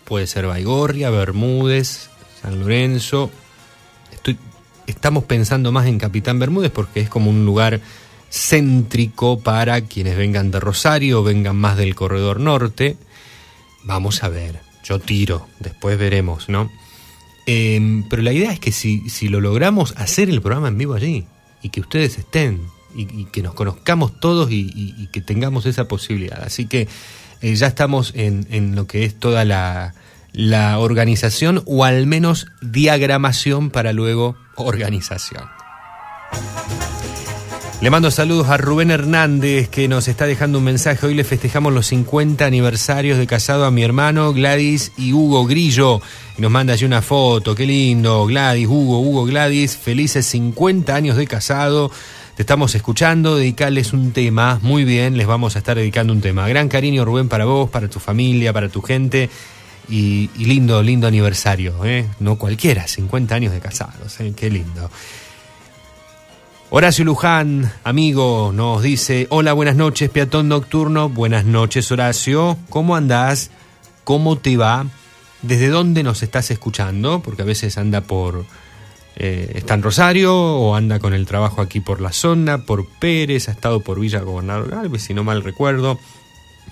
Puede 0.06 0.28
ser 0.28 0.48
Baigorria, 0.48 1.10
Bermúdez, 1.10 2.10
San 2.42 2.60
Lorenzo. 2.60 3.30
Estoy, 4.12 4.38
estamos 4.88 5.24
pensando 5.26 5.72
más 5.72 5.86
en 5.86 6.00
Capitán 6.00 6.40
Bermúdez 6.40 6.72
porque 6.72 7.02
es 7.02 7.10
como 7.10 7.30
un 7.30 7.46
lugar 7.46 7.80
céntrico 8.30 9.40
para 9.40 9.82
quienes 9.82 10.18
vengan 10.18 10.50
de 10.50 10.60
Rosario 10.60 11.22
o 11.22 11.24
vengan 11.24 11.56
más 11.56 11.78
del 11.78 11.94
corredor 11.96 12.40
norte. 12.40 12.98
Vamos 13.84 14.24
a 14.24 14.30
ver, 14.30 14.60
yo 14.84 15.00
tiro, 15.00 15.48
después 15.60 15.98
veremos, 15.98 16.50
¿no? 16.50 16.72
Em, 17.46 18.08
pero 18.10 18.22
la 18.22 18.32
idea 18.32 18.52
es 18.52 18.60
que 18.60 18.72
si, 18.72 19.10
si 19.10 19.28
lo 19.28 19.42
logramos 19.42 19.94
hacer 19.98 20.30
el 20.30 20.42
programa 20.42 20.70
en 20.70 20.78
vivo 20.78 20.94
allí 20.94 21.26
y 21.62 21.70
que 21.70 21.82
ustedes 21.82 22.18
estén 22.18 22.62
y, 22.96 23.26
que 23.26 23.42
nos 23.42 23.54
conozcamos 23.54 24.20
todos 24.20 24.50
y 24.52 25.08
que 25.12 25.20
tengamos 25.22 25.66
esa 25.66 25.88
posibilidad. 25.88 26.44
Así 26.44 26.68
que 26.68 26.88
eh, 27.42 27.56
ya 27.56 27.68
estamos 27.68 28.14
en, 28.16 28.48
en 28.52 28.74
lo 28.74 28.88
que 28.88 29.04
es 29.04 29.20
toda 29.20 29.44
la, 29.44 29.94
la 30.32 30.80
organización 30.80 31.62
o 31.66 31.84
al 31.84 32.08
menos 32.08 32.48
diagramación 32.62 33.70
para 33.70 33.92
luego 33.92 34.38
organización. 34.56 35.44
Le 37.84 37.90
mando 37.90 38.12
saludos 38.12 38.48
a 38.48 38.56
Rubén 38.56 38.92
Hernández 38.92 39.68
que 39.68 39.90
nos 39.90 40.08
está 40.08 40.26
dejando 40.26 40.60
un 40.60 40.64
mensaje. 40.64 41.06
Hoy 41.06 41.16
le 41.16 41.26
festejamos 41.26 41.74
los 41.74 41.88
50 41.88 42.46
aniversarios 42.46 43.18
de 43.18 43.28
casado 43.28 43.66
a 43.66 43.72
mi 43.72 43.84
hermano 43.84 44.32
Gladys 44.32 44.94
y 44.96 45.12
Hugo 45.12 45.46
Grillo. 45.46 46.02
Y 46.38 46.42
nos 46.42 46.50
manda 46.50 46.72
allí 46.72 46.86
una 46.86 47.02
foto. 47.02 47.56
Qué 47.56 47.66
lindo. 47.66 48.26
Gladys, 48.26 48.68
Hugo, 48.68 49.02
Hugo, 49.02 49.26
Gladys. 49.26 49.76
Felices 49.76 50.26
50 50.28 50.96
años 50.96 51.18
de 51.18 51.28
casado. 51.28 51.92
Te 52.38 52.44
estamos 52.44 52.74
escuchando. 52.74 53.36
Dedicarles 53.36 53.92
un 53.92 54.14
tema. 54.14 54.60
Muy 54.62 54.86
bien, 54.86 55.18
les 55.18 55.28
vamos 55.28 55.58
a 55.58 55.60
estar 55.60 55.76
dedicando 55.76 56.14
un 56.14 56.22
tema. 56.22 56.48
Gran 56.48 56.70
cariño, 56.70 57.04
Rubén, 57.04 57.28
para 57.28 57.44
vos, 57.44 57.70
para 57.70 57.90
tu 57.90 58.00
familia, 58.00 58.54
para 58.54 58.70
tu 58.70 58.82
gente. 58.82 59.30
Y, 59.90 60.30
y 60.38 60.46
lindo, 60.46 60.82
lindo 60.82 61.06
aniversario. 61.06 61.84
¿eh? 61.84 62.06
No 62.22 62.38
cualquiera, 62.38 62.88
50 62.88 63.36
años 63.36 63.52
de 63.52 63.60
casados. 63.60 64.22
¿eh? 64.22 64.32
Qué 64.34 64.50
lindo. 64.50 64.90
Horacio 66.76 67.06
Luján, 67.06 67.72
amigo, 67.84 68.52
nos 68.52 68.82
dice, 68.82 69.28
hola, 69.30 69.54
buenas 69.54 69.76
noches, 69.76 70.10
peatón 70.10 70.48
nocturno, 70.48 71.08
buenas 71.08 71.46
noches, 71.46 71.92
Horacio, 71.92 72.58
¿cómo 72.70 72.96
andás? 72.96 73.52
¿Cómo 74.04 74.40
te 74.40 74.58
va? 74.58 74.88
¿Desde 75.44 75.68
dónde 75.68 76.02
nos 76.02 76.24
estás 76.24 76.50
escuchando? 76.50 77.22
Porque 77.22 77.44
a 77.44 77.46
veces 77.46 77.78
anda 77.78 78.02
por, 78.02 78.48
eh, 79.18 79.52
está 79.54 79.76
en 79.76 79.84
Rosario 79.84 80.36
o 80.36 80.76
anda 80.76 80.98
con 80.98 81.14
el 81.14 81.28
trabajo 81.28 81.62
aquí 81.62 81.80
por 81.80 82.02
la 82.02 82.12
zona, 82.12 82.66
por 82.66 82.88
Pérez, 82.88 83.50
ha 83.50 83.52
estado 83.52 83.82
por 83.82 84.00
Villa 84.00 84.22
Gobernador 84.22 84.72
Galvez, 84.72 85.04
si 85.04 85.14
no 85.14 85.24
mal 85.24 85.44
recuerdo. 85.44 86.00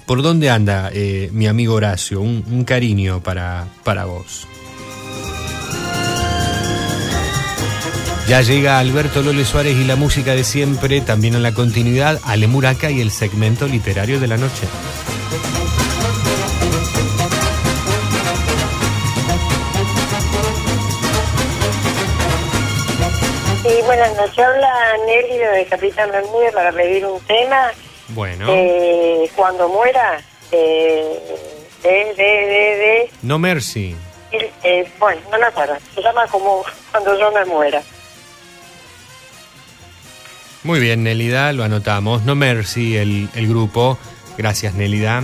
¿Por 0.07 0.23
dónde 0.23 0.49
anda 0.49 0.89
eh, 0.91 1.29
mi 1.31 1.45
amigo 1.45 1.75
Horacio? 1.75 2.21
Un, 2.21 2.43
un 2.49 2.63
cariño 2.63 3.21
para, 3.21 3.67
para 3.83 4.05
vos. 4.05 4.47
Ya 8.31 8.39
llega 8.39 8.79
Alberto 8.79 9.21
Lole 9.23 9.43
Suárez 9.43 9.75
y 9.75 9.83
la 9.83 9.97
música 9.97 10.33
de 10.33 10.45
siempre, 10.45 11.01
también 11.01 11.35
en 11.35 11.43
la 11.43 11.53
continuidad, 11.53 12.17
Ale 12.23 12.47
Muraca 12.47 12.89
y 12.89 13.01
el 13.01 13.11
segmento 13.11 13.67
literario 13.67 14.21
de 14.21 14.27
la 14.27 14.37
noche. 14.37 14.67
Sí, 23.63 23.69
buenas 23.85 24.15
noches. 24.15 24.39
Habla 24.39 24.73
Nelly 25.05 25.37
de 25.37 25.65
Capitán 25.69 26.11
Bermúdez 26.11 26.53
para 26.53 26.71
pedir 26.71 27.05
un 27.05 27.19
tema. 27.21 27.71
Bueno, 28.09 28.45
Eh, 28.49 29.29
cuando 29.35 29.69
muera, 29.69 30.19
eh, 30.51 31.19
de, 31.83 31.89
de, 31.89 32.23
de, 32.23 32.77
de, 32.77 33.11
No 33.21 33.37
Mercy. 33.37 33.95
eh, 34.63 34.91
bueno, 34.99 35.21
no 35.31 35.37
me 35.37 35.45
acuerdo. 35.45 35.75
Se 35.93 36.01
llama 36.01 36.25
como 36.27 36.63
Cuando 36.91 37.17
yo 37.19 37.31
me 37.31 37.45
muera. 37.45 37.81
Muy 40.63 40.79
bien, 40.79 41.03
Nelida, 41.03 41.53
lo 41.53 41.63
anotamos. 41.63 42.23
No 42.23 42.35
Mercy, 42.35 42.95
el, 42.97 43.29
el 43.35 43.47
grupo. 43.47 43.97
Gracias, 44.37 44.73
Nelida. 44.75 45.23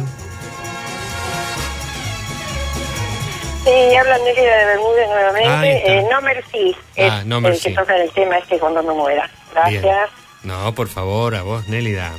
Sí, 3.64 3.96
habla 3.96 4.18
Nelly 4.20 4.42
de 4.42 4.66
Bermúdez 4.66 5.08
nuevamente. 5.10 5.98
Eh, 6.00 6.06
no 6.10 6.22
Mercy 6.22 6.76
es 6.96 7.12
Ah, 7.12 7.24
No 7.26 7.38
el 7.38 7.44
Mercy. 7.44 7.70
que 7.70 7.76
toca 7.76 7.96
el 7.98 8.10
tema 8.12 8.38
este 8.38 8.58
cuando 8.60 8.82
me 8.82 8.94
muera. 8.94 9.30
Gracias. 9.54 9.82
Bien. 9.84 9.96
No, 10.44 10.74
por 10.74 10.88
favor, 10.88 11.36
a 11.36 11.42
vos, 11.44 11.68
Nélida. 11.68 12.12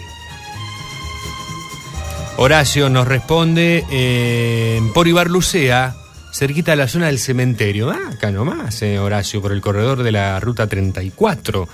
Horacio 2.37 2.89
nos 2.89 3.09
responde 3.09 3.85
eh, 3.91 4.81
por 4.95 5.09
Ibarlucea, 5.09 5.95
cerquita 6.33 6.73
de 6.73 6.77
la 6.77 6.89
zona 6.89 7.07
del 7.07 7.19
cementerio. 7.19 7.91
Ah, 7.91 8.11
acá 8.13 8.31
nomás, 8.31 8.81
eh, 8.83 8.99
Horacio, 8.99 9.41
por 9.43 9.53
el 9.53 9.61
corredor 9.61 10.03
de 10.03 10.13
la 10.13 10.39
ruta 10.39 10.67
34. 10.69 11.69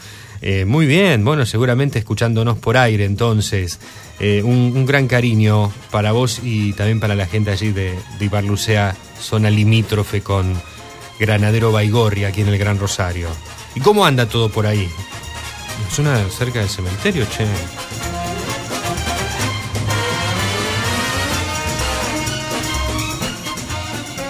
Eh, 0.47 0.67
muy 0.67 0.85
bien, 0.85 1.25
bueno, 1.25 1.47
seguramente 1.47 1.99
escuchándonos 1.99 2.59
por 2.59 2.77
aire 2.77 3.07
entonces. 3.07 3.81
Eh, 4.21 4.43
un, 4.43 4.85
gran 4.85 5.09
cariño 5.09 5.73
para 5.91 6.13
vos 6.13 6.39
y 6.43 6.75
también 6.75 7.01
para 7.01 7.15
la 7.15 7.25
gente 7.25 7.51
allí 7.51 7.73
de, 7.73 7.95
de 8.19 8.25
Ibarlucea, 8.27 8.95
zona 9.19 9.49
limítrofe 9.49 10.21
con 10.21 10.53
Granadero 11.19 11.73
Baigorria, 11.73 12.29
aquí 12.29 12.43
en 12.43 12.49
el 12.49 12.59
Gran 12.59 12.79
Rosario. 12.79 13.29
¿Y 13.75 13.81
cómo 13.81 14.05
anda 14.05 14.29
todo 14.29 14.51
por 14.51 14.67
ahí? 14.67 14.87
Zona 15.91 16.23
cerca 16.29 16.59
del 16.59 16.69
cementerio, 16.69 17.25
che. 17.25 17.47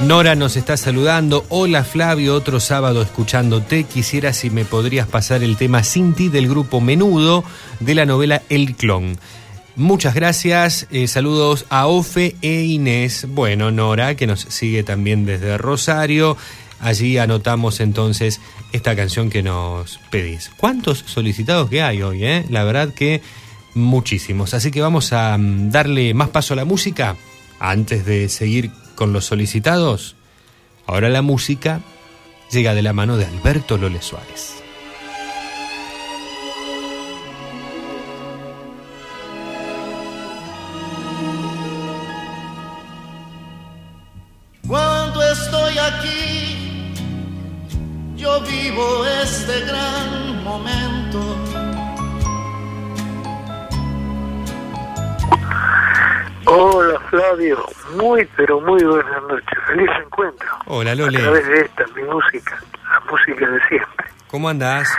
Nora 0.02 0.34
nos 0.34 0.56
está 0.56 0.76
saludando. 0.76 1.46
Hola 1.48 1.82
Flavio, 1.82 2.34
otro 2.34 2.60
sábado 2.60 3.00
escuchándote. 3.00 3.84
Quisiera 3.84 4.32
si 4.34 4.50
me 4.50 4.64
podrías 4.64 5.08
pasar 5.08 5.42
el 5.42 5.56
tema 5.56 5.82
Sin 5.82 6.12
ti 6.12 6.28
del 6.28 6.48
grupo 6.48 6.80
Menudo 6.80 7.42
de 7.80 7.94
la 7.94 8.04
novela 8.04 8.42
El 8.50 8.74
Clon. 8.74 9.16
Muchas 9.76 10.14
gracias. 10.14 10.86
eh, 10.90 11.06
saludos 11.06 11.64
a 11.70 11.86
Ofe 11.86 12.36
e 12.42 12.64
Inés. 12.64 13.26
Bueno, 13.30 13.70
Nora, 13.70 14.14
que 14.14 14.26
nos 14.26 14.40
sigue 14.40 14.82
también 14.82 15.24
desde 15.24 15.56
Rosario. 15.56 16.36
Allí 16.80 17.16
anotamos 17.16 17.80
entonces 17.80 18.40
esta 18.72 18.94
canción 18.94 19.30
que 19.30 19.42
nos 19.42 20.00
pedís. 20.10 20.50
¿Cuántos 20.58 20.98
solicitados 21.06 21.70
que 21.70 21.82
hay 21.82 22.02
hoy? 22.02 22.24
Eh? 22.24 22.44
La 22.50 22.64
verdad 22.64 22.92
que 22.92 23.22
muchísimos. 23.74 24.52
Así 24.52 24.70
que 24.70 24.82
vamos 24.82 25.12
a 25.14 25.38
mm, 25.38 25.70
darle 25.70 26.12
más 26.12 26.28
paso 26.28 26.52
a 26.52 26.56
la 26.56 26.66
música 26.66 27.16
antes 27.58 28.04
de 28.04 28.28
seguir 28.28 28.70
con 28.94 29.12
los 29.12 29.24
solicitados. 29.24 30.16
Ahora 30.86 31.08
la 31.08 31.22
música 31.22 31.80
llega 32.50 32.74
de 32.74 32.82
la 32.82 32.92
mano 32.92 33.16
de 33.16 33.26
Alberto 33.26 33.78
Lole 33.78 34.02
Suárez. 34.02 34.64
Cuando 44.66 45.22
estoy 45.22 45.78
aquí, 45.78 46.92
yo 48.16 48.40
vivo 48.40 49.06
este 49.22 49.60
gran 49.60 50.42
momento. 50.42 51.43
Hola 56.56 57.00
Flavio, 57.10 57.66
muy 57.96 58.24
pero 58.36 58.60
muy 58.60 58.80
buenas 58.84 59.22
noches, 59.24 59.58
feliz 59.66 59.90
encuentro. 60.04 60.48
Hola 60.66 60.92
A 60.92 60.94
Lole, 60.94 61.18
través 61.18 61.48
de 61.48 61.60
esta, 61.62 61.84
mi 61.96 62.02
música, 62.04 62.56
la 62.90 63.00
música 63.10 63.48
de 63.48 63.60
siempre. 63.66 64.06
¿cómo 64.28 64.48
andás? 64.48 64.96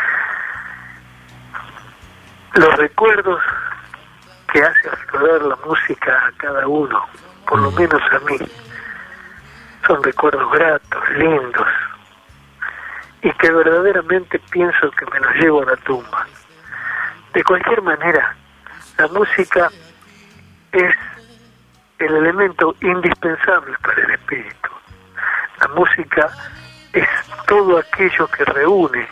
Los 2.55 2.75
recuerdos 2.75 3.41
que 4.51 4.59
hace 4.59 4.89
aflorar 4.89 5.43
la 5.43 5.55
música 5.65 6.27
a 6.27 6.31
cada 6.33 6.67
uno, 6.67 7.01
por 7.47 7.61
lo 7.61 7.71
menos 7.71 8.01
a 8.11 8.19
mí, 8.19 8.37
son 9.87 10.03
recuerdos 10.03 10.51
gratos, 10.51 11.09
lindos, 11.11 11.67
y 13.21 13.31
que 13.31 13.49
verdaderamente 13.49 14.39
pienso 14.51 14.91
que 14.91 15.05
me 15.05 15.21
los 15.21 15.33
llevo 15.35 15.61
a 15.61 15.65
la 15.67 15.77
tumba. 15.77 16.27
De 17.33 17.41
cualquier 17.45 17.81
manera, 17.81 18.35
la 18.97 19.07
música 19.07 19.69
es 20.73 20.95
el 21.99 22.13
elemento 22.15 22.75
indispensable 22.81 23.77
para 23.81 24.01
el 24.03 24.11
espíritu. 24.11 24.69
La 25.61 25.67
música 25.69 26.29
es 26.93 27.07
todo 27.47 27.77
aquello 27.77 28.27
que 28.27 28.45
reúne 28.45 29.07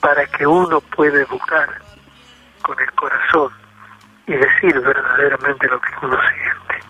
para 0.00 0.24
que 0.26 0.46
uno 0.46 0.80
pueda 0.80 1.24
buscar 1.26 1.68
con 2.62 2.78
el 2.80 2.92
corazón 2.92 3.52
y 4.26 4.32
decir 4.34 4.80
verdaderamente 4.80 5.66
lo 5.68 5.80
que 5.80 5.88
uno 6.02 6.18
siente. 6.28 6.86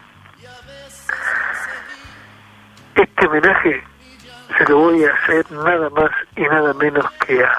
Este 2.94 3.26
homenaje 3.26 3.84
se 4.56 4.64
lo 4.68 4.78
voy 4.78 5.04
a 5.04 5.14
hacer 5.14 5.50
nada 5.52 5.88
más 5.90 6.10
y 6.36 6.42
nada 6.42 6.74
menos 6.74 7.10
que 7.26 7.42
a 7.42 7.52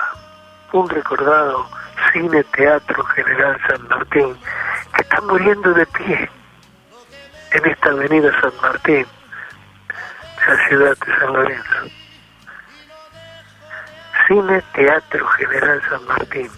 un 0.74 0.88
recordado 0.90 1.68
cine 2.12 2.44
teatro 2.44 3.04
general 3.06 3.60
San 3.68 3.88
Martín 3.88 4.38
que 4.96 5.02
está 5.02 5.22
muriendo 5.22 5.74
de 5.74 5.86
pie 5.88 6.30
en 7.52 7.66
esta 7.66 7.90
avenida 7.90 8.32
San 8.42 8.52
Martín, 8.62 9.06
la 10.48 10.68
ciudad 10.68 10.98
de 10.98 11.18
San 11.18 11.34
Lorenzo. 11.34 12.00
Cine 14.28 14.62
Teatro 14.74 15.28
General 15.30 15.82
San 15.90 16.06
Martín. 16.06 16.50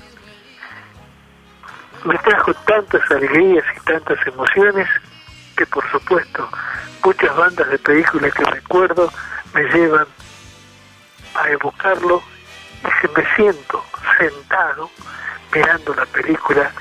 Me 2.04 2.18
trajo 2.18 2.54
tantas 2.66 3.12
alegrías 3.12 3.64
y 3.78 3.80
tantas 3.82 4.28
emociones 4.28 4.88
que 5.56 5.66
por 5.68 5.90
supuesto 5.92 6.50
muchas 7.04 7.36
bandas 7.36 7.70
de 7.70 7.80
películas 7.80 8.34
que 8.34 8.44
recuerdo 8.44 9.12
me 9.54 9.64
llevan 9.66 10.08
a 11.36 11.50
evocarlo 11.50 12.22
y 12.84 13.08
que 13.08 13.22
me 13.22 13.36
siento 13.36 13.84
sentado 14.18 14.90
mirando 15.54 15.94
la 15.94 16.06
película 16.08 16.72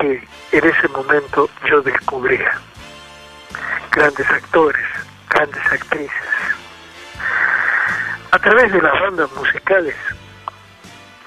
que 0.00 0.26
en 0.52 0.64
ese 0.68 0.88
momento 0.88 1.48
yo 1.68 1.82
descubría. 1.82 2.58
Grandes 3.90 4.30
actores, 4.30 4.86
grandes 5.30 5.66
actrices. 5.72 6.12
A 8.30 8.38
través 8.38 8.72
de 8.72 8.82
las 8.82 9.00
bandas 9.00 9.32
musicales, 9.32 9.94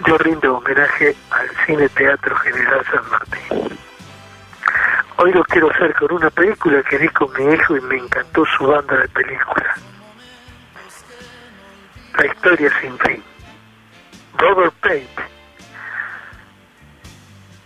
yo 0.06 0.18
rindo 0.18 0.58
homenaje 0.58 1.16
al 1.32 1.50
Cine 1.66 1.90
Teatro 1.90 2.36
General 2.38 2.86
San 2.86 3.10
Martín. 3.10 3.80
Hoy 5.18 5.34
lo 5.34 5.44
quiero 5.44 5.70
hacer 5.72 5.94
con 5.96 6.14
una 6.14 6.30
película 6.30 6.82
que 6.84 6.98
vi 6.98 7.10
con 7.10 7.32
mi 7.34 7.54
hijo 7.54 7.76
y 7.76 7.82
me 7.82 7.98
encantó 7.98 8.46
su 8.58 8.66
banda 8.66 8.96
de 8.96 9.08
película. 9.10 9.76
La 12.18 12.26
historia 12.26 12.72
sin 12.80 12.98
fin. 13.00 13.24
Robert 14.38 14.74
Pate. 14.82 15.10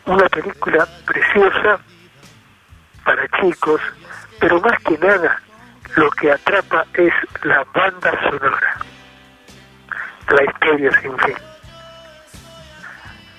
Una 0.06 0.28
película 0.30 0.88
preciosa 1.06 1.80
para 3.06 3.28
chicos, 3.40 3.82
pero 4.44 4.60
más 4.60 4.78
que 4.84 4.98
nada 4.98 5.42
lo 5.96 6.10
que 6.12 6.30
atrapa 6.30 6.86
es 6.96 7.14
la 7.44 7.64
banda 7.74 8.12
sonora. 8.30 8.76
La 10.28 10.44
historia 10.44 10.92
sin 11.02 11.18
fin. 11.20 11.36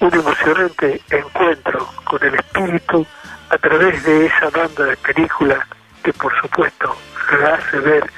Un 0.01 0.14
emocionante 0.14 1.02
encuentro 1.10 1.86
con 2.05 2.22
el 2.24 2.35
espíritu 2.36 3.06
a 3.51 3.59
través 3.59 4.02
de 4.02 4.24
esa 4.26 4.48
banda 4.48 4.85
de 4.85 4.97
película 4.97 5.66
que 6.02 6.12
por 6.14 6.35
supuesto 6.40 6.97
la 7.39 7.55
hace 7.56 7.78
ver 7.81 8.10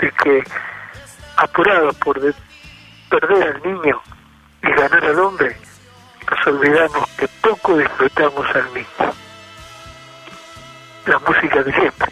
de 0.00 0.10
que 0.10 0.44
apurado 1.38 1.94
por 1.94 2.20
de- 2.20 2.34
perder 3.08 3.54
al 3.56 3.62
niño 3.72 4.02
y 4.64 4.70
ganar 4.70 5.02
al 5.02 5.18
hombre, 5.18 5.56
nos 6.30 6.46
olvidamos 6.46 7.08
que 7.16 7.26
poco 7.40 7.78
disfrutamos 7.78 8.46
al 8.54 8.74
niño. 8.74 9.14
La 11.06 11.18
música 11.20 11.62
de 11.62 11.72
siempre, 11.72 12.08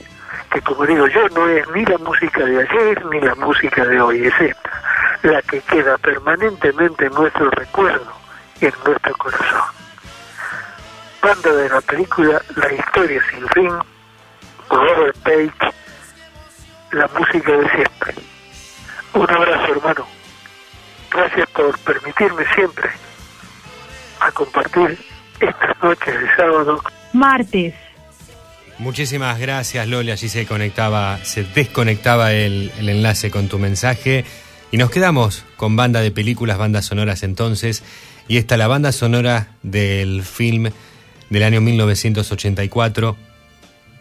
que 0.53 0.61
como 0.61 0.85
digo 0.85 1.07
yo, 1.07 1.29
no 1.31 1.49
es 1.49 1.67
ni 1.71 1.85
la 1.85 1.99
música 1.99 2.45
de 2.45 2.63
ayer 2.63 3.07
ni 3.07 3.21
la 3.21 3.35
música 3.37 3.85
de 3.85 4.01
hoy, 4.01 4.27
es 4.27 4.41
esta, 4.41 4.83
la 5.23 5.41
que 5.43 5.61
queda 5.61 5.97
permanentemente 5.99 7.07
en 7.07 7.13
nuestro 7.13 7.51
recuerdo 7.51 8.13
y 8.61 8.67
en 8.67 8.75
nuestro 8.85 9.17
corazón. 9.17 9.63
Banda 11.23 11.53
de 11.53 11.69
la 11.69 11.81
película 11.81 12.43
La 12.57 12.73
historia 12.73 13.23
sin 13.31 13.49
fin, 13.49 13.73
Robert 14.69 15.17
Page, 15.23 15.75
la 16.91 17.09
música 17.19 17.53
de 17.53 17.71
siempre. 17.71 18.15
Un 19.15 19.31
abrazo 19.31 19.73
hermano. 19.73 20.07
Gracias 21.11 21.49
por 21.51 21.79
permitirme 21.81 22.45
siempre 22.55 22.91
a 24.21 24.33
compartir 24.33 24.99
estas 25.41 25.83
noches 25.83 26.21
de 26.21 26.37
sábado. 26.37 26.83
Martes. 27.13 27.75
Muchísimas 28.83 29.39
gracias, 29.39 29.87
Loli. 29.87 30.11
Allí 30.11 30.29
se 30.29 30.45
conectaba, 30.45 31.21
se 31.23 31.45
desconectaba 31.45 32.33
el, 32.33 32.73
enlace 32.81 33.31
con 33.31 33.47
tu 33.47 33.61
mensaje. 33.61 34.25
Y 34.73 34.77
nos 34.77 34.91
quedamos 34.91 35.45
con 35.57 35.77
banda 35.77 36.01
de 36.01 36.11
películas, 36.11 36.59
bandas 36.59 36.87
sonoras 36.87 37.23
entonces. 37.23 37.85
Y 38.27 38.39
esta 38.39 38.57
la 38.57 38.67
banda 38.67 38.91
sonora 38.91 39.51
del 39.63 40.25
film 40.25 40.71
del 41.31 41.43
año 41.45 41.61
1984, 41.61 43.17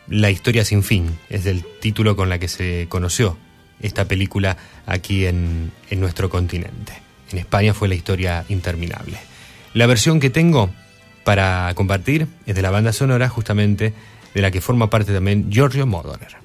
La 0.08 0.32
historia 0.32 0.66
sin 0.66 0.82
fin. 0.82 1.16
Es 1.30 1.46
el 1.46 1.64
título 1.80 2.16
con 2.16 2.30
la 2.30 2.40
que 2.40 2.48
se 2.48 2.88
conoció 2.90 3.38
esta 3.82 4.06
película 4.06 4.58
aquí 4.88 5.28
en, 5.28 5.72
en 5.92 6.00
nuestro 6.00 6.32
continente. 6.32 6.94
En 7.32 7.38
España 7.38 7.76
fue 7.76 7.88
La 7.88 7.94
historia 7.94 8.46
interminable. 8.50 9.20
La 9.76 9.86
versión 9.86 10.20
que 10.20 10.32
tengo 10.32 10.72
para 11.24 11.72
compartir 11.76 12.26
es 12.48 12.56
de 12.56 12.64
la 12.64 12.72
banda 12.72 12.94
sonora 12.94 13.30
justamente 13.30 13.94
de 14.34 14.42
la 14.42 14.52
que 14.52 14.62
forma 14.62 14.90
parte 14.90 15.14
también 15.14 15.52
Giorgio 15.52 15.86
Moroder. 15.86 16.38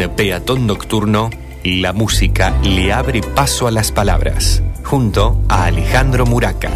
En 0.00 0.10
Peatón 0.10 0.68
Nocturno, 0.68 1.28
la 1.64 1.92
música 1.92 2.56
le 2.62 2.92
abre 2.92 3.20
paso 3.20 3.66
a 3.66 3.72
las 3.72 3.90
palabras, 3.90 4.62
junto 4.84 5.42
a 5.48 5.64
Alejandro 5.64 6.24
Muraca. 6.24 6.70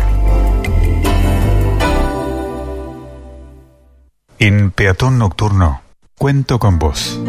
En 4.41 4.73
Peatón 4.73 5.19
Nocturno, 5.19 5.83
cuento 6.19 6.59
con 6.59 6.81
vos. 6.81 7.21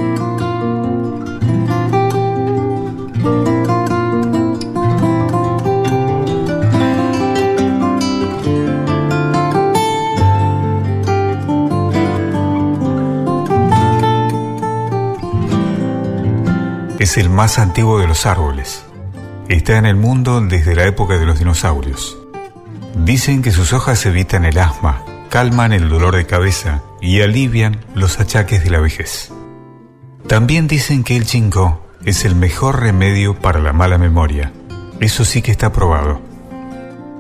Es 17.04 17.18
el 17.18 17.30
más 17.30 17.60
antiguo 17.60 18.00
de 18.00 18.08
los 18.08 18.26
árboles. 18.26 18.86
Está 19.50 19.78
en 19.78 19.86
el 19.86 19.98
mundo 19.98 20.40
desde 20.40 20.74
la 20.74 20.86
época 20.86 21.18
de 21.18 21.26
los 21.26 21.38
dinosaurios. 21.38 22.18
Dicen 22.96 23.42
que 23.42 23.52
sus 23.52 23.74
hojas 23.74 24.06
evitan 24.06 24.46
el 24.46 24.58
asma, 24.58 25.04
calman 25.28 25.74
el 25.74 25.90
dolor 25.90 26.16
de 26.16 26.26
cabeza 26.26 26.82
y 27.02 27.20
alivian 27.20 27.76
los 27.94 28.22
achaques 28.22 28.64
de 28.64 28.70
la 28.70 28.80
vejez. 28.80 29.34
También 30.28 30.70
dicen 30.70 31.04
que 31.04 31.18
el 31.18 31.26
chingo 31.26 31.86
es 32.06 32.24
el 32.24 32.38
mejor 32.38 32.80
remedio 32.80 33.38
para 33.38 33.60
la 33.60 33.74
mala 33.74 33.98
memoria. 33.98 34.54
Eso 35.02 35.26
sí 35.26 35.42
que 35.42 35.52
está 35.52 35.74
probado. 35.74 36.22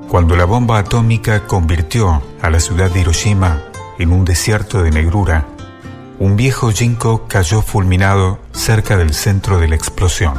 Cuando 0.08 0.38
la 0.38 0.46
bomba 0.46 0.78
atómica 0.78 1.46
convirtió 1.46 2.24
a 2.42 2.50
la 2.50 2.62
ciudad 2.62 2.90
de 2.90 3.02
Hiroshima 3.02 3.62
en 4.00 4.14
un 4.14 4.24
desierto 4.24 4.82
de 4.82 4.92
negrura, 4.92 5.46
un 6.20 6.36
viejo 6.36 6.72
ginkgo 6.72 7.28
cayó 7.28 7.62
fulminado 7.62 8.40
cerca 8.52 8.98
del 8.98 9.14
centro 9.14 9.60
de 9.60 9.68
la 9.68 9.76
explosión. 9.76 10.36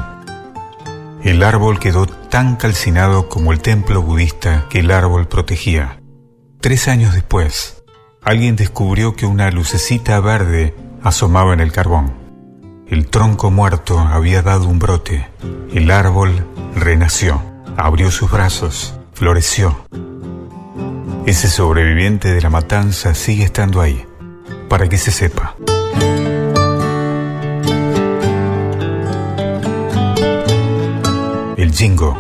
El 1.22 1.42
árbol 1.42 1.78
quedó 1.78 2.06
tan 2.06 2.56
calcinado 2.56 3.28
como 3.28 3.52
el 3.52 3.60
templo 3.60 4.02
budista 4.02 4.66
que 4.68 4.80
el 4.80 4.90
árbol 4.90 5.26
protegía. 5.26 6.00
Tres 6.60 6.86
años 6.86 7.14
después, 7.14 7.82
alguien 8.22 8.56
descubrió 8.56 9.16
que 9.16 9.26
una 9.26 9.50
lucecita 9.50 10.20
verde 10.20 10.74
asomaba 11.02 11.52
en 11.54 11.60
el 11.60 11.72
carbón. 11.72 12.12
El 12.88 13.06
tronco 13.06 13.50
muerto 13.50 13.98
había 13.98 14.42
dado 14.42 14.68
un 14.68 14.78
brote. 14.78 15.28
El 15.72 15.90
árbol 15.90 16.46
renació, 16.76 17.42
abrió 17.76 18.10
sus 18.10 18.30
brazos, 18.30 18.94
floreció. 19.14 19.76
Ese 21.26 21.48
sobreviviente 21.48 22.34
de 22.34 22.42
la 22.42 22.50
matanza 22.50 23.14
sigue 23.14 23.44
estando 23.44 23.80
ahí, 23.80 24.04
para 24.68 24.88
que 24.88 24.98
se 24.98 25.10
sepa. 25.10 25.56
El 31.56 31.72
Jingo, 31.72 32.16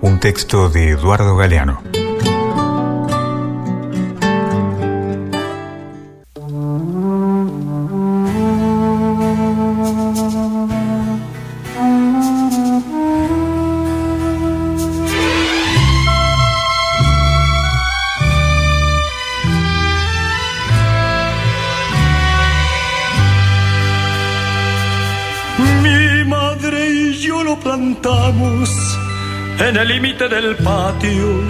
un 0.00 0.18
texto 0.20 0.68
de 0.68 0.90
Eduardo 0.90 1.36
Galeano. 1.36 1.87
En 29.60 29.76
el 29.76 29.88
límite 29.88 30.28
del 30.28 30.56
patio 30.56 31.42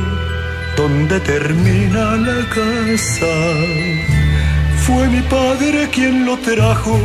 donde 0.76 1.20
termina 1.20 2.16
la 2.16 2.48
casa. 2.48 3.34
Fue 4.86 5.08
mi 5.08 5.20
padre 5.22 5.88
quien 5.90 6.24
lo 6.24 6.36
trajo. 6.38 6.98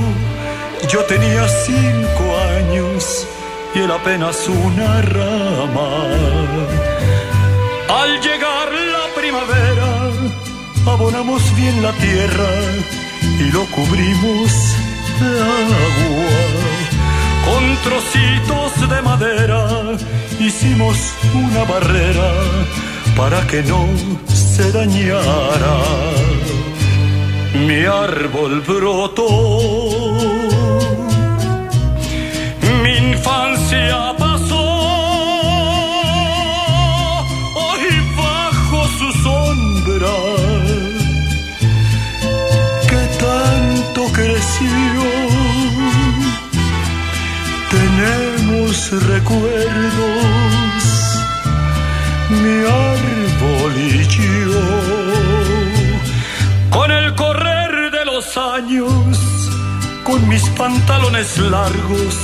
Yo 0.89 0.99
tenía 1.05 1.47
cinco 1.47 2.23
años 2.57 3.27
y 3.75 3.79
él 3.79 3.91
apenas 3.91 4.47
una 4.47 5.01
rama. 5.01 5.91
Al 8.01 8.21
llegar 8.21 8.69
la 8.95 9.05
primavera, 9.19 9.91
abonamos 10.85 11.41
bien 11.55 11.81
la 11.81 11.91
tierra 11.93 12.51
y 13.39 13.51
lo 13.51 13.65
cubrimos 13.65 14.51
de 15.19 15.41
agua. 15.41 16.62
Con 17.45 17.77
trocitos 17.83 18.89
de 18.89 19.01
madera 19.01 19.67
hicimos 20.39 20.97
una 21.33 21.63
barrera 21.65 22.31
para 23.15 23.45
que 23.47 23.61
no 23.63 23.85
se 24.27 24.71
dañara. 24.71 25.77
Mi 27.67 27.85
árbol 27.85 28.61
brotó, 28.61 29.59
mi 32.83 32.97
infancia 33.11 34.12
recuerdos, 49.01 50.23
mi 52.29 52.65
árbol 52.65 53.77
y 53.77 54.07
yo. 54.07 54.61
Con 56.69 56.91
el 56.91 57.13
correr 57.15 57.91
de 57.91 58.05
los 58.05 58.37
años, 58.37 58.91
con 60.03 60.27
mis 60.27 60.43
pantalones 60.49 61.37
largos, 61.37 62.15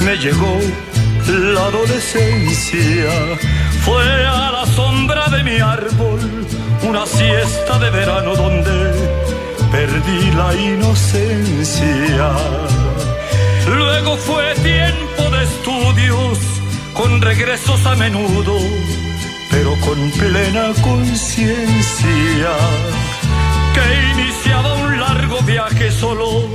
me 0.00 0.16
llegó 0.16 0.58
la 1.28 1.64
adolescencia. 1.66 3.10
Fue 3.84 4.26
a 4.26 4.50
la 4.50 4.66
sombra 4.66 5.28
de 5.28 5.42
mi 5.42 5.58
árbol 5.58 6.20
una 6.82 7.06
siesta 7.06 7.78
de 7.78 7.90
verano 7.90 8.34
donde 8.34 8.92
perdí 9.70 10.30
la 10.32 10.54
inocencia. 10.54 12.32
Luego 13.66 14.16
fue 14.16 14.54
tiempo 14.56 15.22
de 15.30 15.44
estudios, 15.94 16.38
con 16.92 17.20
regresos 17.20 17.84
a 17.86 17.94
menudo, 17.96 18.56
pero 19.50 19.74
con 19.80 20.10
plena 20.12 20.72
conciencia, 20.82 22.50
que 23.74 24.22
iniciaba 24.22 24.74
un 24.74 25.00
largo 25.00 25.40
viaje 25.42 25.90
solo 25.90 26.48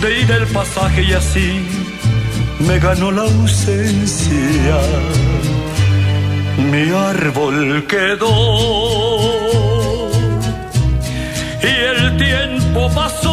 de 0.00 0.20
ir 0.20 0.30
el 0.30 0.46
pasaje 0.48 1.02
y 1.02 1.12
así 1.12 1.66
me 2.60 2.78
ganó 2.78 3.10
la 3.10 3.22
ausencia. 3.22 4.80
Mi 6.70 6.90
árbol 6.90 7.86
quedó 7.86 8.30
y 11.62 11.66
el 11.66 12.16
tiempo 12.16 12.90
pasó. 12.94 13.29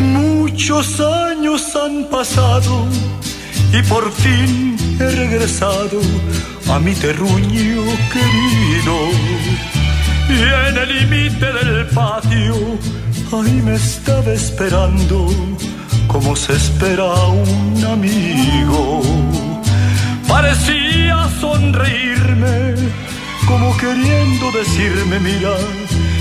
Muchos 0.00 1.00
años 1.00 1.76
han 1.76 2.04
pasado 2.10 2.86
y 3.72 3.82
por 3.82 4.12
fin 4.12 4.76
he 5.00 5.10
regresado 5.10 6.00
a 6.70 6.78
mi 6.78 6.94
terruño 6.94 7.82
querido. 8.12 8.96
Y 10.28 10.40
en 10.68 10.76
el 10.78 10.88
límite 10.88 11.46
del 11.52 11.86
patio, 11.88 12.54
ahí 13.32 13.60
me 13.64 13.74
estaba 13.74 14.32
esperando, 14.32 15.28
como 16.12 16.36
se 16.36 16.52
espera 16.52 17.10
un 17.26 17.84
amigo. 17.84 19.02
Parecía 20.28 21.28
sonreírme, 21.40 22.74
como 23.46 23.74
queriendo 23.78 24.52
decirme, 24.52 25.18
mira, 25.20 25.54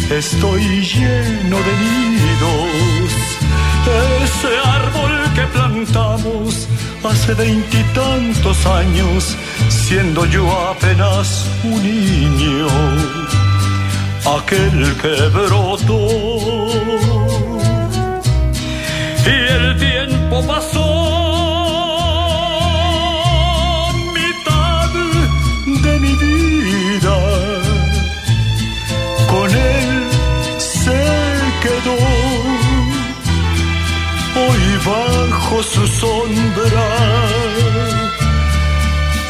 estoy 0.09 0.63
lleno 0.93 1.57
de 1.67 1.73
nidos. 1.83 3.11
Ese 4.23 4.51
árbol 4.63 5.13
que 5.35 5.45
plantamos 5.57 6.67
hace 7.03 7.33
veintitantos 7.33 8.65
años, 8.65 9.35
siendo 9.69 10.25
yo 10.25 10.49
apenas 10.69 11.45
un 11.63 11.83
niño, 11.83 12.67
aquel 14.37 14.95
que 15.01 15.15
brotó. 15.29 17.10
Y 19.31 19.33
el 19.33 19.77
tiempo 19.77 20.45
pasó, 20.45 20.87
mitad 24.17 24.89
de 25.85 25.93
mi 26.03 26.13
vida, 26.23 27.17
con 29.31 29.49
él 29.49 29.89
se 30.57 31.01
quedó. 31.63 31.99
Hoy 34.41 34.63
bajo 34.89 35.55
su 35.63 35.83
sombra, 35.87 36.89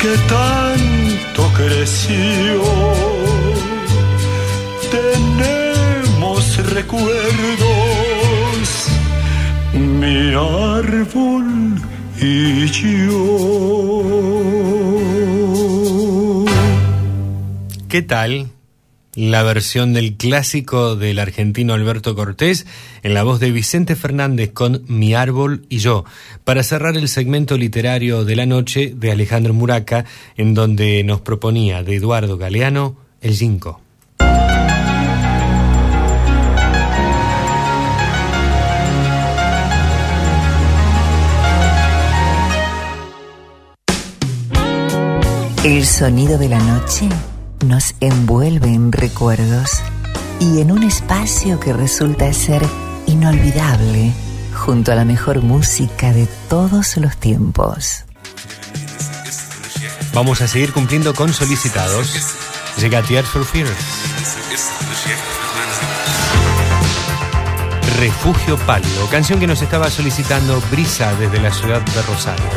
que 0.02 0.14
tanto 0.36 1.42
creció, 1.60 2.64
tenemos 4.98 6.58
recuerdos, 6.74 8.11
mi 10.02 10.34
árbol 10.34 11.80
y 12.20 12.66
yo. 12.66 14.06
¿Qué 17.88 18.02
tal? 18.02 18.50
La 19.14 19.44
versión 19.44 19.94
del 19.94 20.16
clásico 20.18 20.96
del 20.96 21.20
argentino 21.20 21.76
Alberto 21.76 22.16
Cortés 22.16 22.66
en 23.04 23.14
la 23.14 23.22
voz 23.22 23.40
de 23.40 23.52
Vicente 23.52 23.96
Fernández 23.96 24.52
con 24.54 24.84
Mi 24.88 25.14
árbol 25.14 25.68
y 25.70 25.78
yo, 25.78 26.04
para 26.46 26.64
cerrar 26.64 26.98
el 26.98 27.08
segmento 27.08 27.56
literario 27.56 28.26
de 28.26 28.36
la 28.36 28.48
noche 28.48 28.94
de 28.96 29.12
Alejandro 29.12 29.54
Muraca, 29.54 30.06
en 30.36 30.56
donde 30.56 31.04
nos 31.04 31.22
proponía 31.22 31.84
de 31.84 31.98
Eduardo 31.98 32.40
Galeano 32.40 32.96
El 33.22 33.36
Ginkgo. 33.36 33.91
El 45.64 45.86
sonido 45.86 46.40
de 46.40 46.50
la 46.50 46.58
noche 46.58 47.08
nos 47.68 47.94
envuelve 48.00 48.70
en 48.70 48.92
recuerdos 48.92 49.70
y 50.40 50.60
en 50.60 50.72
un 50.72 50.82
espacio 50.82 51.60
que 51.60 51.72
resulta 51.72 52.34
ser 52.34 52.64
inolvidable 53.06 54.12
junto 54.56 54.92
a 54.92 54.96
la 54.96 55.06
mejor 55.06 55.44
música 55.44 56.14
de 56.14 56.28
todos 56.50 56.98
los 56.98 57.16
tiempos. 57.18 58.06
Vamos 60.16 60.42
a 60.42 60.48
seguir 60.48 60.74
cumpliendo 60.74 61.14
con 61.14 61.32
solicitados. 61.32 62.36
Llega 62.80 63.04
Tears 63.04 63.30
for 63.30 63.46
Fears. 63.46 63.70
Refugio 68.00 68.58
Pálido, 68.66 69.06
canción 69.12 69.40
que 69.40 69.46
nos 69.46 69.62
estaba 69.62 69.92
solicitando 69.92 70.60
Brisa 70.72 71.14
desde 71.20 71.40
la 71.40 71.52
ciudad 71.52 71.82
de 71.82 72.02
Rosario. 72.02 72.50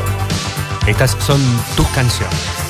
Estas 0.87 1.19
son 1.21 1.39
tus 1.77 1.87
canciones. 1.89 2.64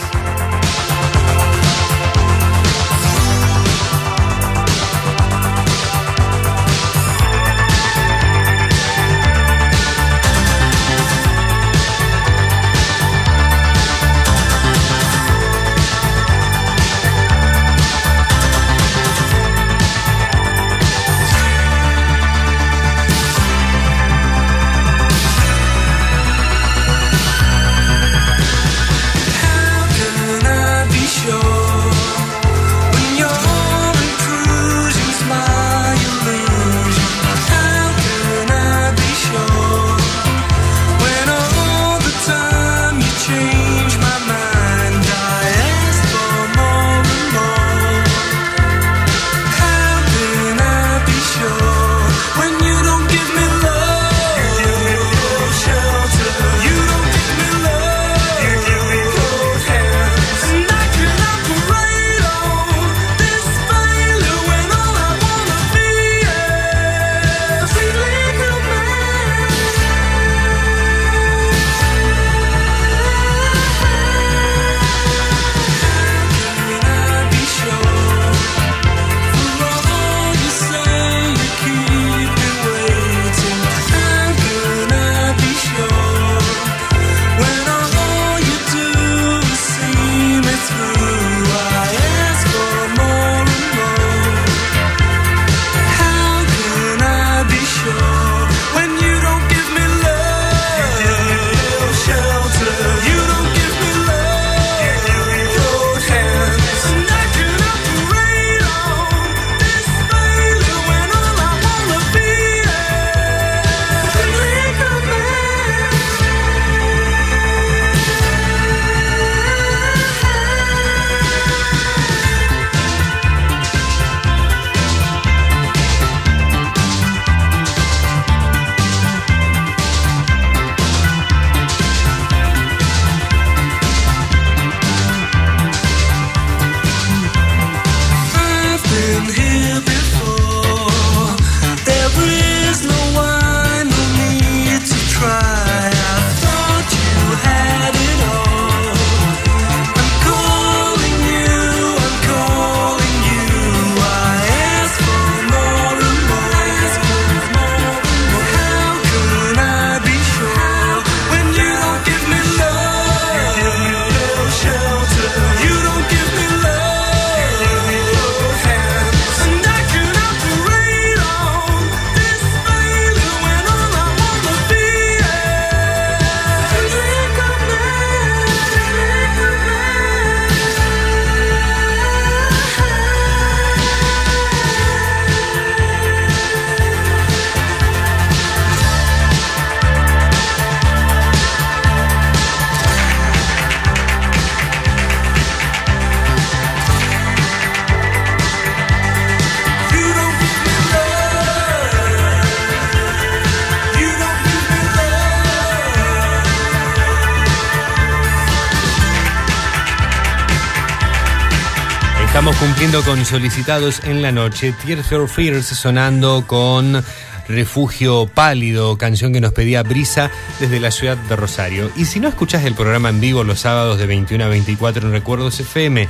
Estamos 212.35 212.57
cumpliendo 212.57 213.01
con 213.05 213.25
solicitados 213.25 214.03
en 214.03 214.21
la 214.21 214.33
noche. 214.33 214.75
Tears 214.85 215.07
for 215.07 215.29
Fears 215.29 215.67
sonando 215.67 216.45
con 216.49 217.01
Refugio 217.47 218.27
Pálido, 218.27 218.99
canción 218.99 219.33
que 219.33 219.41
nos 219.41 219.53
pedía 219.53 219.85
Brisa 219.85 220.33
desde 220.59 220.81
la 220.81 220.91
ciudad 220.91 221.17
de 221.17 221.37
Rosario. 221.37 221.93
Y 221.95 222.07
si 222.07 222.19
no 222.19 222.27
escuchás 222.27 222.65
el 222.65 222.75
programa 222.75 223.11
en 223.11 223.21
vivo 223.21 223.45
los 223.45 223.61
sábados 223.61 224.01
de 224.01 224.07
21 224.07 224.47
a 224.47 224.49
24 224.49 225.07
en 225.07 225.13
Recuerdos 225.13 225.61
FM 225.61 226.09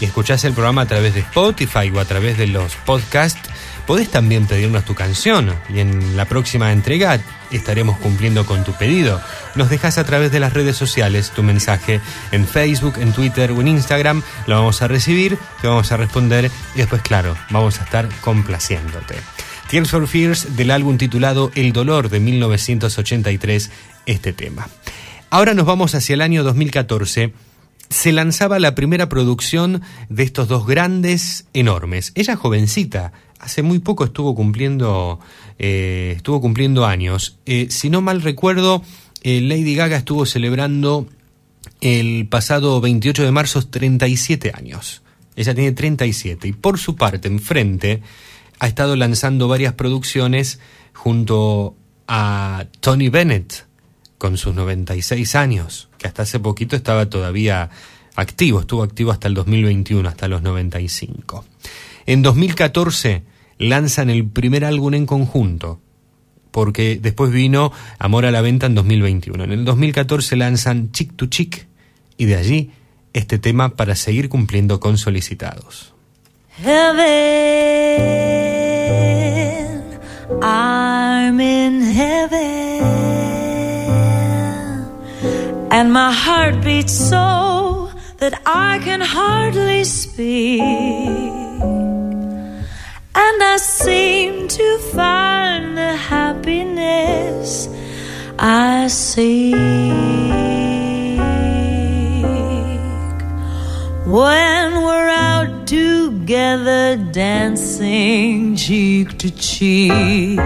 y 0.00 0.04
escuchás 0.06 0.44
el 0.44 0.54
programa 0.54 0.80
a 0.80 0.86
través 0.86 1.12
de 1.12 1.20
Spotify 1.20 1.92
o 1.94 2.00
a 2.00 2.06
través 2.06 2.38
de 2.38 2.46
los 2.46 2.74
podcasts, 2.76 3.38
podés 3.86 4.10
también 4.10 4.46
pedirnos 4.46 4.84
tu 4.84 4.94
canción 4.94 5.54
y 5.72 5.78
en 5.78 6.16
la 6.16 6.24
próxima 6.24 6.72
entrega 6.72 7.20
estaremos 7.50 7.98
cumpliendo 7.98 8.44
con 8.44 8.64
tu 8.64 8.72
pedido. 8.72 9.20
Nos 9.54 9.70
dejas 9.70 9.98
a 9.98 10.04
través 10.04 10.32
de 10.32 10.40
las 10.40 10.52
redes 10.52 10.76
sociales 10.76 11.30
tu 11.30 11.42
mensaje 11.42 12.00
en 12.32 12.46
Facebook, 12.46 12.94
en 12.98 13.12
Twitter 13.12 13.52
o 13.52 13.60
en 13.60 13.68
Instagram, 13.68 14.22
lo 14.46 14.56
vamos 14.56 14.82
a 14.82 14.88
recibir, 14.88 15.38
te 15.62 15.68
vamos 15.68 15.92
a 15.92 15.96
responder 15.96 16.50
y 16.74 16.78
después, 16.78 17.02
claro, 17.02 17.36
vamos 17.50 17.80
a 17.80 17.84
estar 17.84 18.08
complaciéndote. 18.20 19.14
Tears 19.70 19.90
for 19.90 20.06
Fears 20.06 20.56
del 20.56 20.70
álbum 20.70 20.98
titulado 20.98 21.50
El 21.54 21.72
dolor 21.72 22.08
de 22.08 22.20
1983, 22.20 23.70
este 24.06 24.32
tema. 24.32 24.68
Ahora 25.30 25.54
nos 25.54 25.66
vamos 25.66 25.94
hacia 25.94 26.14
el 26.14 26.22
año 26.22 26.44
2014 26.44 27.32
se 27.88 28.12
lanzaba 28.12 28.58
la 28.58 28.74
primera 28.74 29.08
producción 29.08 29.82
de 30.08 30.24
estos 30.24 30.48
dos 30.48 30.66
grandes 30.66 31.46
enormes. 31.52 32.12
Ella 32.14 32.36
jovencita, 32.36 33.12
hace 33.40 33.62
muy 33.62 33.78
poco 33.78 34.04
estuvo 34.04 34.34
cumpliendo, 34.34 35.20
eh, 35.58 36.14
estuvo 36.16 36.40
cumpliendo 36.40 36.86
años. 36.86 37.38
Eh, 37.46 37.68
si 37.70 37.90
no 37.90 38.00
mal 38.00 38.22
recuerdo, 38.22 38.82
eh, 39.22 39.40
Lady 39.40 39.74
Gaga 39.74 39.96
estuvo 39.96 40.26
celebrando 40.26 41.06
el 41.80 42.26
pasado 42.28 42.80
28 42.80 43.24
de 43.24 43.32
marzo 43.32 43.66
37 43.66 44.52
años. 44.54 45.02
Ella 45.36 45.54
tiene 45.54 45.72
37 45.72 46.48
y 46.48 46.52
por 46.52 46.78
su 46.78 46.96
parte, 46.96 47.28
enfrente, 47.28 48.02
ha 48.58 48.66
estado 48.66 48.96
lanzando 48.96 49.48
varias 49.48 49.74
producciones 49.74 50.60
junto 50.94 51.76
a 52.08 52.66
Tony 52.80 53.10
Bennett, 53.10 53.66
con 54.18 54.38
sus 54.38 54.54
96 54.54 55.34
años, 55.34 55.88
que 55.98 56.06
hasta 56.06 56.22
hace 56.22 56.40
poquito 56.40 56.74
estaba 56.74 57.10
todavía 57.10 57.70
activo, 58.14 58.60
estuvo 58.60 58.82
activo 58.82 59.12
hasta 59.12 59.28
el 59.28 59.34
2021, 59.34 60.08
hasta 60.08 60.26
los 60.26 60.40
95. 60.40 61.44
En 62.06 62.22
2014 62.22 63.22
lanzan 63.58 64.10
el 64.10 64.28
primer 64.28 64.64
álbum 64.64 64.94
en 64.94 65.06
conjunto, 65.06 65.80
porque 66.52 66.98
después 67.00 67.32
vino 67.32 67.72
Amor 67.98 68.26
a 68.26 68.30
la 68.30 68.40
Venta 68.40 68.66
en 68.66 68.74
2021. 68.74 69.44
En 69.44 69.52
el 69.52 69.64
2014 69.64 70.36
lanzan 70.36 70.92
Chick 70.92 71.16
to 71.16 71.26
Chick 71.26 71.66
y 72.16 72.26
de 72.26 72.36
allí 72.36 72.70
este 73.12 73.38
tema 73.38 73.70
para 73.76 73.96
seguir 73.96 74.28
cumpliendo 74.28 74.78
con 74.78 74.98
solicitados. 74.98 75.92
I'm 80.42 81.40
in 81.40 81.82
heaven. 81.82 82.82
And 85.70 85.92
my 85.92 86.12
heart 86.12 86.62
beats 86.64 86.92
so 86.92 87.90
that 88.18 88.40
I 88.46 88.80
can 88.84 89.00
hardly 89.00 89.84
speak. 89.84 91.45
And 93.18 93.42
I 93.42 93.56
seem 93.56 94.46
to 94.46 94.78
find 94.92 95.76
the 95.76 95.96
happiness 95.96 97.66
I 98.38 98.88
seek. 98.88 99.54
When 104.04 104.82
we're 104.86 105.08
out 105.08 105.66
together 105.66 106.96
dancing 107.12 108.54
cheek 108.54 109.16
to 109.16 109.30
cheek. 109.30 110.38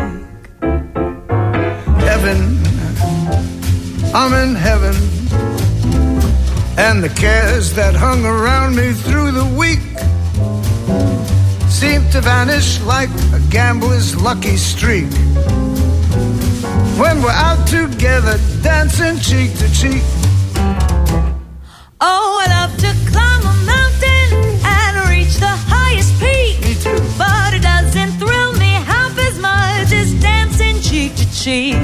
Heaven, 2.08 2.40
I'm 4.14 4.32
in 4.34 4.54
heaven 4.54 4.94
and 6.78 7.02
the 7.02 7.10
cares 7.10 7.74
that 7.74 7.94
hung 7.94 8.24
around 8.24 8.76
me 8.76 8.92
through 8.92 9.32
the 9.32 9.44
week 9.58 9.80
seem 11.80 12.06
to 12.10 12.20
vanish 12.20 12.78
like 12.82 13.08
a 13.32 13.40
gambler's 13.48 14.14
lucky 14.14 14.58
streak. 14.58 15.10
When 17.00 17.22
we're 17.22 17.40
out 17.48 17.66
together, 17.66 18.36
dancing 18.60 19.18
cheek 19.18 19.56
to 19.60 19.72
cheek. 19.72 20.02
Oh, 21.98 22.38
I 22.42 22.46
love 22.50 22.76
to 22.84 23.10
climb 23.10 23.29
cheek. 31.40 31.76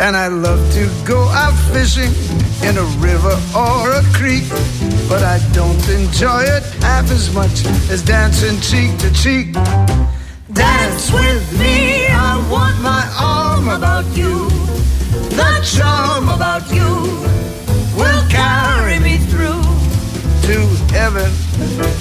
And 0.00 0.16
I 0.16 0.28
love 0.28 0.62
to 0.72 0.88
go 1.04 1.20
out 1.28 1.56
fishing 1.72 2.12
in 2.66 2.78
a 2.78 2.86
river 2.98 3.36
or 3.54 3.92
a 3.92 4.02
creek. 4.16 4.48
But 5.08 5.22
I 5.22 5.38
don't 5.52 5.84
enjoy 5.90 6.42
it 6.42 6.64
half 6.80 7.10
as 7.10 7.32
much 7.34 7.66
as 7.92 8.00
dancing 8.02 8.58
cheek 8.60 8.96
to 9.00 9.12
cheek. 9.12 9.52
Dance 10.52 11.12
with 11.12 11.44
me, 11.60 12.06
I 12.06 12.32
want 12.50 12.80
my 12.80 13.04
arm 13.20 13.68
about 13.68 14.06
you. 14.16 14.48
The 15.36 15.52
charm 15.62 16.28
about 16.30 16.64
you 16.72 16.90
will 17.98 18.22
carry 18.30 18.98
me 19.00 19.18
through 19.30 19.62
to 20.48 20.56
heaven. 20.94 21.30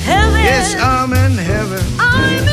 Heaven. 0.07 0.41
Yes, 0.41 0.75
I'm 0.79 1.11
in 1.11 1.33
heaven. 1.37 1.83
I'm 1.99 2.47
in 2.47 2.52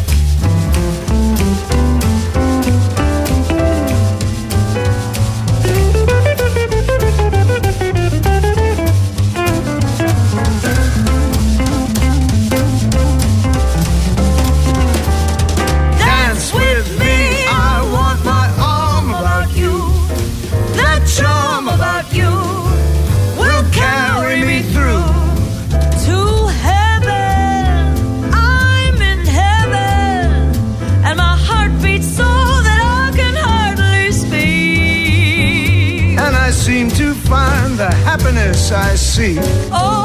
I 38.73 38.95
see. 38.95 39.35
Oh, 39.71 40.00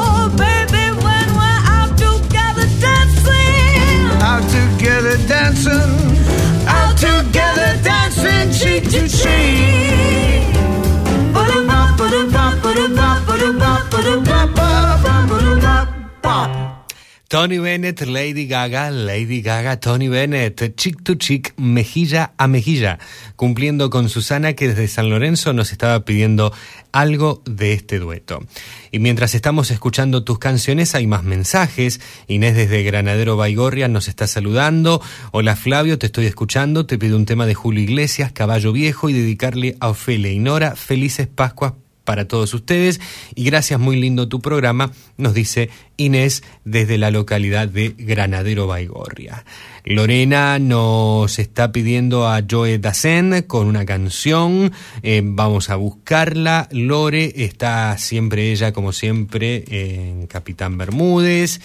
Tony 17.27 17.57
Bennett, 17.57 17.99
Lady 18.03 18.47
Gaga, 18.47 18.89
Lady 18.89 19.41
Gaga, 19.41 19.81
Tony 19.81 20.07
Bennett, 20.07 20.75
chick 20.77 21.03
to 21.03 21.15
chick, 21.15 21.53
mejilla 21.57 22.31
a 22.37 22.47
mejilla, 22.47 22.99
cumpliendo 23.35 23.89
con 23.89 24.07
Susana 24.07 24.53
que 24.53 24.69
desde 24.69 24.87
San 24.87 25.09
Lorenzo 25.09 25.51
nos 25.51 25.73
estaba 25.73 26.05
pidiendo 26.05 26.53
algo 26.93 27.41
de 27.43 27.73
este 27.73 27.99
dueto. 27.99 28.45
Y 28.93 28.99
mientras 28.99 29.35
estamos 29.35 29.71
escuchando 29.71 30.23
tus 30.23 30.39
canciones 30.39 30.95
hay 30.95 31.05
más 31.05 31.25
mensajes. 31.25 31.99
Inés 32.27 32.55
desde 32.55 32.83
Granadero 32.83 33.35
Baigorria 33.35 33.89
nos 33.89 34.07
está 34.07 34.25
saludando. 34.25 35.01
Hola 35.31 35.57
Flavio, 35.57 35.99
te 35.99 36.05
estoy 36.05 36.27
escuchando. 36.27 36.85
Te 36.85 36.97
pido 36.97 37.17
un 37.17 37.25
tema 37.25 37.45
de 37.45 37.55
Julio 37.55 37.83
Iglesias, 37.83 38.31
Caballo 38.31 38.71
Viejo 38.71 39.09
y 39.09 39.13
dedicarle 39.13 39.75
a 39.81 39.89
Ofelia 39.89 40.31
y 40.31 40.39
Nora. 40.39 40.77
Felices 40.77 41.27
Pascuas 41.27 41.73
para 42.07 42.25
todos 42.25 42.53
ustedes. 42.53 43.01
Y 43.35 43.43
gracias, 43.43 43.81
muy 43.81 43.97
lindo 43.99 44.29
tu 44.29 44.39
programa, 44.39 44.93
nos 45.17 45.33
dice 45.33 45.69
Inés 45.97 46.41
desde 46.63 46.97
la 46.97 47.11
localidad 47.11 47.67
de 47.67 47.93
Granadero 47.97 48.65
Baigorria. 48.65 49.43
Lorena 49.83 50.57
nos 50.57 51.37
está 51.37 51.73
pidiendo 51.73 52.25
a 52.25 52.41
Joe 52.49 52.79
Dazen 52.79 53.43
con 53.45 53.67
una 53.67 53.85
canción. 53.85 54.71
Eh, 55.03 55.21
vamos 55.21 55.69
a 55.69 55.75
buscarla. 55.75 56.69
Lore 56.71 57.43
está 57.43 57.97
siempre 57.97 58.53
ella, 58.53 58.71
como 58.71 58.93
siempre, 58.93 59.65
en 59.67 60.27
Capitán 60.27 60.77
Bermúdez. 60.77 61.59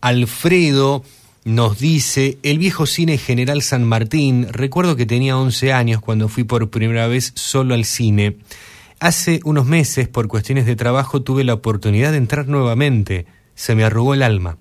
Alfredo 0.00 1.04
nos 1.44 1.78
dice, 1.78 2.38
el 2.42 2.58
viejo 2.58 2.86
cine 2.86 3.18
General 3.18 3.60
San 3.60 3.84
Martín, 3.84 4.46
recuerdo 4.52 4.96
que 4.96 5.04
tenía 5.04 5.36
11 5.36 5.74
años 5.74 6.00
cuando 6.00 6.28
fui 6.28 6.44
por 6.44 6.70
primera 6.70 7.08
vez 7.08 7.32
solo 7.34 7.74
al 7.74 7.84
cine. 7.84 8.36
Hace 9.02 9.40
unos 9.42 9.66
meses, 9.66 10.06
por 10.06 10.28
cuestiones 10.28 10.64
de 10.64 10.76
trabajo, 10.76 11.22
tuve 11.22 11.42
la 11.42 11.54
oportunidad 11.54 12.12
de 12.12 12.18
entrar 12.18 12.46
nuevamente. 12.46 13.26
Se 13.56 13.74
me 13.74 13.82
arrugó 13.82 14.14
el 14.14 14.22
alma. 14.22 14.58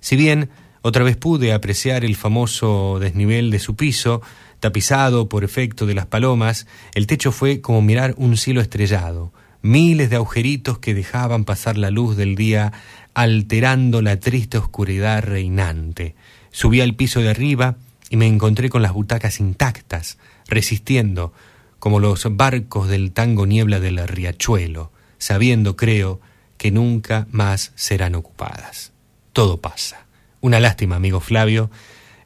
Si 0.00 0.16
bien 0.16 0.50
otra 0.82 1.04
vez 1.04 1.16
pude 1.16 1.52
apreciar 1.52 2.04
el 2.04 2.16
famoso 2.16 2.98
desnivel 2.98 3.52
de 3.52 3.60
su 3.60 3.76
piso, 3.76 4.22
tapizado 4.58 5.28
por 5.28 5.44
efecto 5.44 5.86
de 5.86 5.94
las 5.94 6.06
palomas, 6.06 6.66
el 6.96 7.06
techo 7.06 7.30
fue 7.30 7.60
como 7.60 7.80
mirar 7.80 8.16
un 8.16 8.36
cielo 8.36 8.60
estrellado, 8.60 9.32
miles 9.62 10.10
de 10.10 10.16
agujeritos 10.16 10.80
que 10.80 10.92
dejaban 10.92 11.44
pasar 11.44 11.78
la 11.78 11.92
luz 11.92 12.16
del 12.16 12.34
día 12.34 12.72
alterando 13.14 14.02
la 14.02 14.18
triste 14.18 14.58
oscuridad 14.58 15.22
reinante. 15.22 16.16
Subí 16.50 16.80
al 16.80 16.96
piso 16.96 17.20
de 17.20 17.28
arriba 17.28 17.76
y 18.08 18.16
me 18.16 18.26
encontré 18.26 18.68
con 18.68 18.82
las 18.82 18.94
butacas 18.94 19.38
intactas, 19.38 20.18
resistiendo, 20.48 21.32
como 21.80 21.98
los 21.98 22.24
barcos 22.36 22.88
del 22.88 23.10
tango 23.10 23.46
niebla 23.46 23.80
del 23.80 24.06
riachuelo, 24.06 24.92
sabiendo, 25.18 25.74
creo, 25.74 26.20
que 26.56 26.70
nunca 26.70 27.26
más 27.32 27.72
serán 27.74 28.14
ocupadas. 28.14 28.92
Todo 29.32 29.56
pasa. 29.56 30.06
Una 30.40 30.60
lástima, 30.60 30.96
amigo 30.96 31.18
Flavio, 31.20 31.70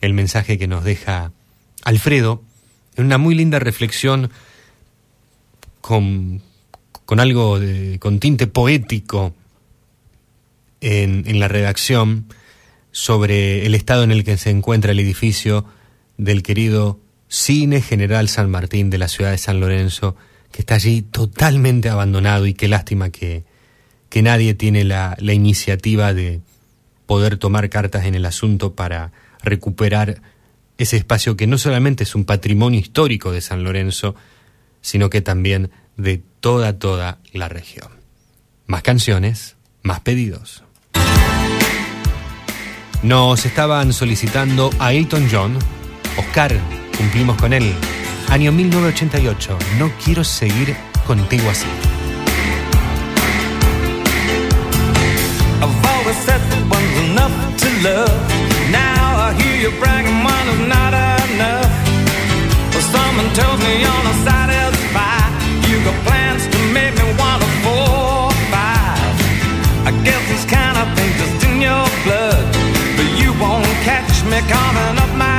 el 0.00 0.12
mensaje 0.12 0.58
que 0.58 0.66
nos 0.66 0.84
deja 0.84 1.32
Alfredo, 1.84 2.42
en 2.96 3.06
una 3.06 3.16
muy 3.16 3.34
linda 3.34 3.58
reflexión 3.58 4.30
con, 5.80 6.42
con 7.04 7.20
algo 7.20 7.58
de, 7.60 7.98
con 7.98 8.18
tinte 8.18 8.46
poético 8.46 9.34
en, 10.80 11.38
la 11.38 11.48
redacción 11.48 12.26
sobre 12.92 13.66
el 13.66 13.74
estado 13.74 14.02
en 14.04 14.10
el 14.10 14.24
que 14.24 14.36
se 14.36 14.50
encuentra 14.50 14.92
el 14.92 15.00
edificio 15.00 15.64
del 16.16 16.42
querido 16.42 17.00
Cine 17.36 17.82
General 17.82 18.28
San 18.28 18.48
Martín 18.48 18.90
de 18.90 18.98
la 18.98 19.08
ciudad 19.08 19.32
de 19.32 19.38
San 19.38 19.58
Lorenzo, 19.58 20.14
que 20.52 20.62
está 20.62 20.76
allí 20.76 21.02
totalmente 21.02 21.88
abandonado 21.88 22.46
y 22.46 22.54
qué 22.54 22.68
lástima 22.68 23.10
que, 23.10 23.44
que 24.08 24.22
nadie 24.22 24.54
tiene 24.54 24.84
la, 24.84 25.16
la 25.18 25.32
iniciativa 25.32 26.14
de 26.14 26.42
poder 27.06 27.36
tomar 27.36 27.68
cartas 27.70 28.04
en 28.04 28.14
el 28.14 28.24
asunto 28.24 28.76
para 28.76 29.10
recuperar 29.42 30.22
ese 30.78 30.96
espacio 30.96 31.36
que 31.36 31.48
no 31.48 31.58
solamente 31.58 32.04
es 32.04 32.14
un 32.14 32.24
patrimonio 32.24 32.78
histórico 32.78 33.32
de 33.32 33.40
San 33.40 33.64
Lorenzo, 33.64 34.14
sino 34.80 35.10
que 35.10 35.20
también 35.20 35.72
de 35.96 36.22
toda, 36.38 36.78
toda 36.78 37.18
la 37.32 37.48
región. 37.48 37.88
Más 38.68 38.82
canciones, 38.82 39.56
más 39.82 39.98
pedidos. 39.98 40.62
Nos 43.02 43.44
estaban 43.44 43.92
solicitando 43.92 44.70
a 44.78 44.92
Elton 44.92 45.26
John. 45.28 45.58
Oscar, 46.16 46.60
cumplimos 46.96 47.36
con 47.36 47.52
él. 47.52 47.74
Año 48.30 48.52
1988. 48.52 49.58
No 49.78 49.90
quiero 50.04 50.24
seguir 50.24 50.76
contigo 51.06 51.50
así. 51.50 51.66
I've 55.60 55.86
always 55.92 56.16
said 56.26 56.40
that 56.50 56.62
one's 56.70 56.96
enough 57.10 57.34
to 57.62 57.68
love. 57.82 58.10
Now 58.70 59.28
I 59.28 59.34
hear 59.40 59.56
you 59.62 59.70
bragging 59.78 60.24
one 60.24 60.46
is 60.54 60.60
not 60.68 60.92
enough. 60.94 61.70
Well, 62.72 62.86
someone 62.92 63.30
tells 63.34 63.58
me 63.64 63.80
you're 63.84 64.04
not 64.08 64.18
satisfied. 64.24 65.32
You 65.68 65.76
got 65.84 65.96
plans 66.04 66.46
to 66.46 66.58
make 66.72 66.94
me 66.96 67.04
want 67.18 67.42
a 67.42 67.50
four 67.64 68.32
five. 68.52 69.14
I 69.88 69.92
guess 70.04 70.22
this 70.28 70.44
kind 70.44 70.76
of 70.76 70.86
thing 70.96 71.10
just 71.20 71.44
in 71.48 71.62
your 71.62 71.86
blood. 72.04 72.44
But 72.96 73.08
you 73.20 73.32
won't 73.40 73.66
catch 73.88 74.24
me 74.24 74.38
coming 74.48 74.96
up 75.04 75.12
my 75.16 75.33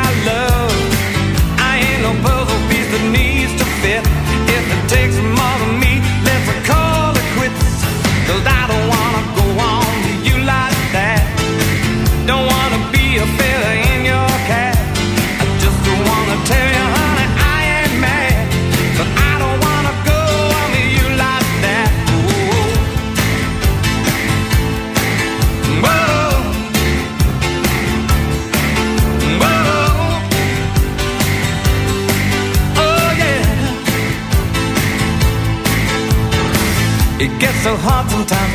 It 37.17 37.39
gets 37.39 37.57
so 37.63 37.75
hard 37.77 38.07
sometimes 38.11 38.54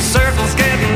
circle's 0.00 0.54
getting 0.54 0.95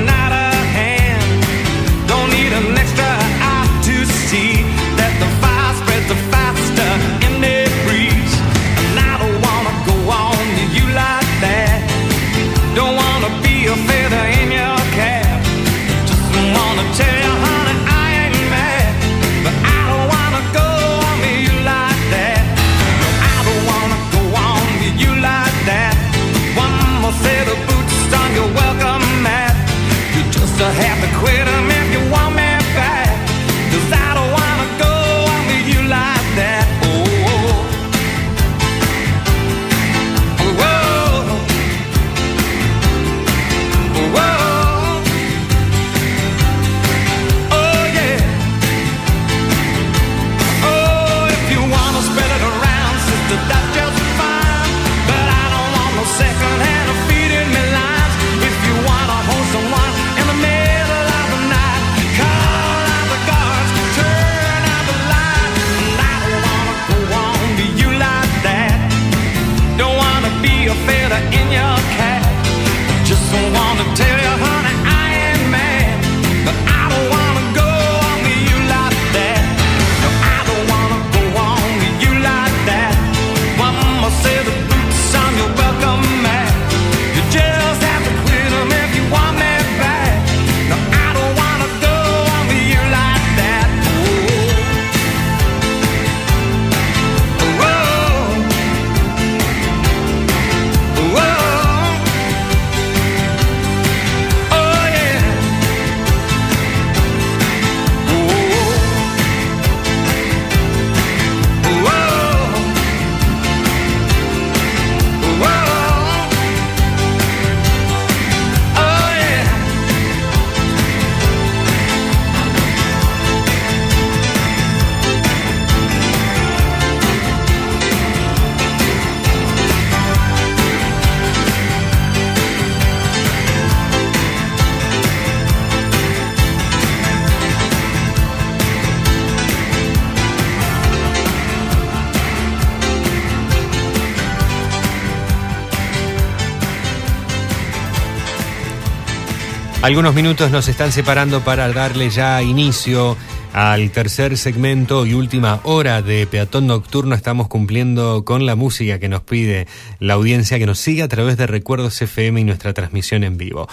Algunos 149.82 150.14
minutos 150.14 150.50
nos 150.50 150.68
están 150.68 150.92
separando 150.92 151.40
para 151.40 151.72
darle 151.72 152.10
ya 152.10 152.42
inicio 152.42 153.16
al 153.54 153.90
tercer 153.90 154.36
segmento 154.36 155.06
y 155.06 155.14
última 155.14 155.60
hora 155.64 156.02
de 156.02 156.26
Peatón 156.26 156.66
Nocturno. 156.66 157.14
Estamos 157.14 157.48
cumpliendo 157.48 158.26
con 158.26 158.44
la 158.44 158.56
música 158.56 158.98
que 158.98 159.08
nos 159.08 159.22
pide 159.22 159.66
la 159.98 160.14
audiencia 160.14 160.58
que 160.58 160.66
nos 160.66 160.78
sigue 160.78 161.02
a 161.02 161.08
través 161.08 161.38
de 161.38 161.46
Recuerdos 161.46 162.00
FM 162.02 162.42
y 162.42 162.44
nuestra 162.44 162.74
transmisión 162.74 163.24
en 163.24 163.38
vivo. 163.38 163.68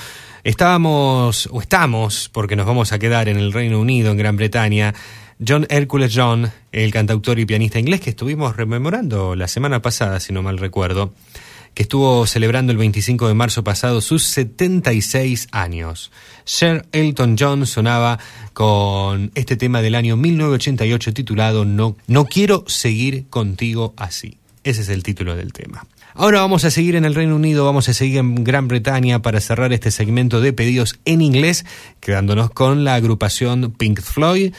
Estábamos, 0.45 1.49
o 1.51 1.59
estamos, 1.59 2.29
porque 2.31 2.55
nos 2.55 2.65
vamos 2.65 2.93
a 2.93 2.99
quedar 2.99 3.27
en 3.27 3.35
el 3.35 3.51
Reino 3.51 3.77
Unido, 3.77 4.11
en 4.11 4.17
Gran 4.17 4.37
Bretaña, 4.37 4.95
John 5.45 5.67
Hercules 5.69 6.13
John, 6.15 6.49
el 6.71 6.93
cantautor 6.93 7.37
y 7.37 7.45
pianista 7.45 7.79
inglés 7.79 7.99
que 7.99 8.11
estuvimos 8.11 8.55
rememorando 8.55 9.35
la 9.35 9.49
semana 9.49 9.81
pasada, 9.81 10.21
si 10.21 10.31
no 10.31 10.41
mal 10.41 10.57
recuerdo 10.57 11.11
que 11.77 11.83
estuvo 11.83 12.25
celebrando 12.25 12.71
el 12.71 12.79
25 12.79 13.27
de 13.27 13.35
marzo 13.35 13.63
pasado 13.63 14.01
sus 14.01 14.23
76 14.23 15.47
años. 15.51 16.11
Sir 16.43 16.87
Elton 16.91 17.35
John 17.37 17.67
sonaba 17.67 18.17
con 18.53 19.29
este 19.35 19.57
tema 19.57 19.83
del 19.83 19.93
año 19.93 20.17
1988 20.17 21.13
titulado 21.13 21.65
No, 21.65 21.95
no 22.07 22.25
quiero 22.25 22.63
seguir 22.65 23.27
contigo 23.29 23.93
así. 23.95 24.39
Ese 24.63 24.81
es 24.81 24.89
el 24.89 25.03
título 25.03 25.35
del 25.35 25.53
tema. 25.53 25.85
Ahora 26.15 26.39
vamos 26.39 26.65
a 26.65 26.71
seguir 26.71 26.95
en 26.95 27.05
el 27.05 27.13
Reino 27.13 27.35
Unido, 27.35 27.63
vamos 27.63 27.87
a 27.89 27.93
seguir 27.93 28.17
en 28.17 28.43
Gran 28.43 28.67
Bretaña 28.67 29.21
para 29.21 29.39
cerrar 29.39 29.71
este 29.71 29.91
segmento 29.91 30.41
de 30.41 30.53
pedidos 30.53 30.99
en 31.05 31.21
inglés, 31.21 31.63
quedándonos 31.99 32.49
con 32.49 32.85
la 32.85 32.95
agrupación 32.95 33.71
Pink 33.77 34.01
Floyd 34.01 34.51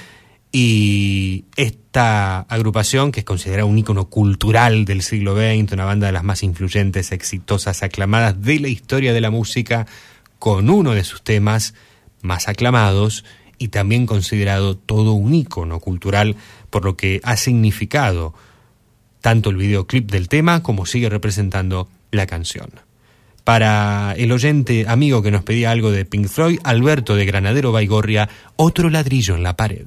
y 0.50 1.44
esta 1.56 2.40
agrupación, 2.40 3.12
que 3.12 3.20
es 3.20 3.26
considerada 3.26 3.66
un 3.66 3.78
ícono 3.78 4.08
cultural 4.08 4.84
del 4.84 5.02
siglo 5.02 5.34
XX, 5.34 5.72
una 5.72 5.84
banda 5.84 6.06
de 6.06 6.12
las 6.12 6.24
más 6.24 6.42
influyentes, 6.42 7.12
exitosas, 7.12 7.82
aclamadas 7.82 8.40
de 8.40 8.60
la 8.60 8.68
historia 8.68 9.12
de 9.12 9.20
la 9.20 9.30
música, 9.30 9.86
con 10.38 10.70
uno 10.70 10.92
de 10.94 11.04
sus 11.04 11.22
temas 11.22 11.74
más 12.22 12.48
aclamados 12.48 13.24
y 13.58 13.68
también 13.68 14.06
considerado 14.06 14.76
todo 14.76 15.12
un 15.12 15.34
ícono 15.34 15.80
cultural 15.80 16.36
por 16.70 16.84
lo 16.84 16.96
que 16.96 17.20
ha 17.24 17.36
significado 17.36 18.34
tanto 19.20 19.50
el 19.50 19.56
videoclip 19.56 20.10
del 20.10 20.28
tema 20.28 20.62
como 20.62 20.86
sigue 20.86 21.08
representando 21.08 21.88
la 22.10 22.26
canción. 22.26 22.70
Para 23.44 24.14
el 24.16 24.30
oyente 24.30 24.84
amigo 24.88 25.22
que 25.22 25.30
nos 25.30 25.42
pedía 25.42 25.70
algo 25.70 25.90
de 25.90 26.04
Pink 26.04 26.28
Floyd, 26.28 26.60
Alberto 26.64 27.16
de 27.16 27.24
Granadero 27.24 27.72
Baigorria, 27.72 28.28
otro 28.56 28.90
ladrillo 28.90 29.34
en 29.34 29.42
la 29.42 29.56
pared. 29.56 29.86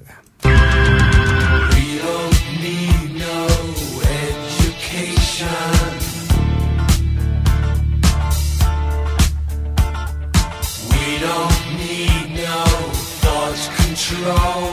wrong. 14.23 14.70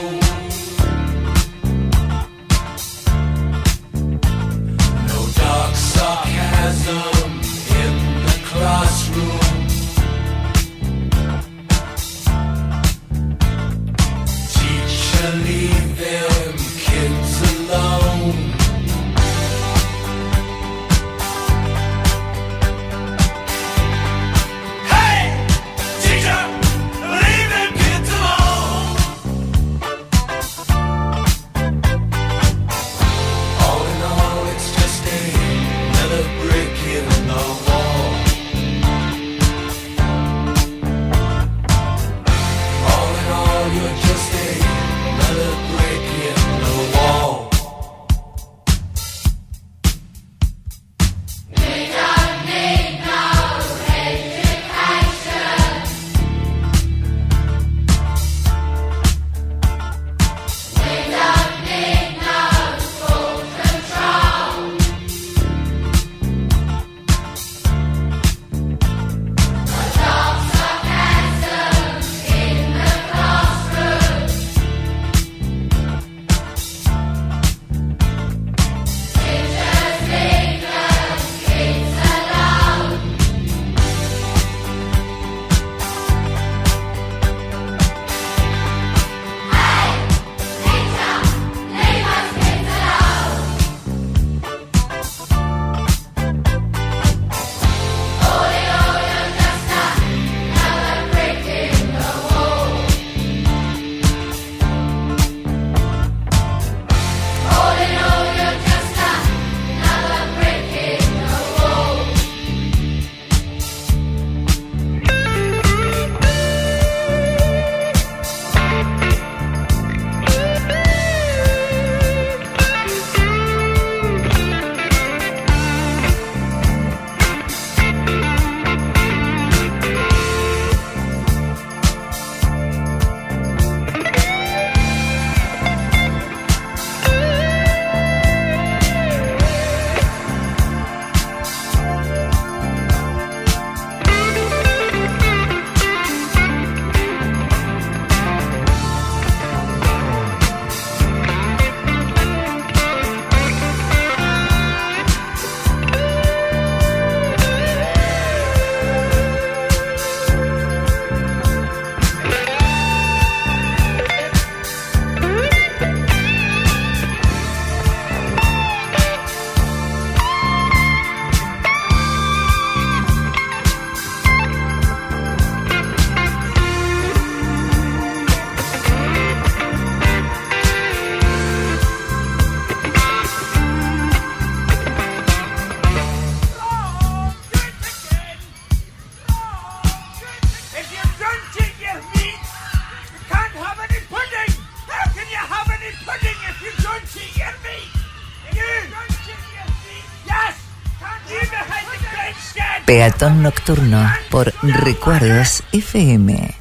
Peatón 202.99 203.41
Nocturno 203.41 204.11
por 204.29 204.53
Recuerdos 204.61 205.63
FM. 205.71 206.53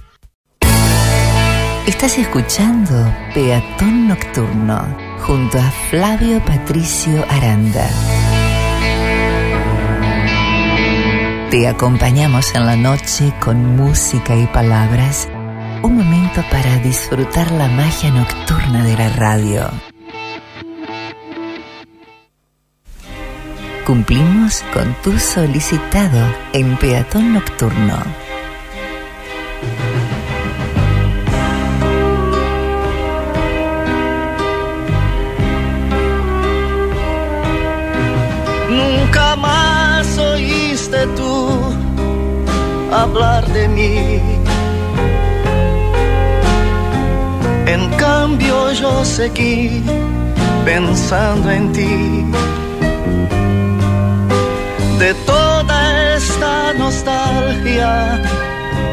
Estás 1.84 2.16
escuchando 2.16 3.12
Peatón 3.34 4.06
Nocturno 4.06 4.96
junto 5.26 5.58
a 5.58 5.68
Flavio 5.90 6.40
Patricio 6.44 7.24
Aranda. 7.28 7.88
Te 11.50 11.66
acompañamos 11.66 12.54
en 12.54 12.66
la 12.66 12.76
noche 12.76 13.34
con 13.40 13.74
música 13.74 14.36
y 14.36 14.46
palabras. 14.46 15.28
Un 15.82 15.96
momento 15.96 16.44
para 16.52 16.78
disfrutar 16.78 17.50
la 17.50 17.66
magia 17.66 18.12
nocturna 18.12 18.84
de 18.84 18.96
la 18.96 19.08
radio. 19.08 19.68
Cumplimos 23.88 24.62
con 24.74 24.92
tu 25.02 25.18
solicitado 25.18 26.22
en 26.52 26.76
Peatón 26.76 27.32
Nocturno. 27.32 27.96
Nunca 38.68 39.36
más 39.36 40.18
oíste 40.18 41.06
tú 41.16 41.48
hablar 42.92 43.48
de 43.54 43.68
mí. 43.68 44.20
En 47.64 47.88
cambio 47.96 48.70
yo 48.72 49.02
seguí 49.02 49.82
pensando 50.66 51.50
en 51.50 51.72
ti. 51.72 52.57
Nostalgia 56.88 58.18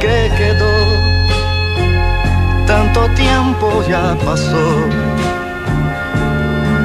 que 0.02 0.18
quedó, 0.40 0.78
tanto 2.68 3.00
tiempo 3.24 3.68
ya 3.88 4.18
pasó 4.26 4.68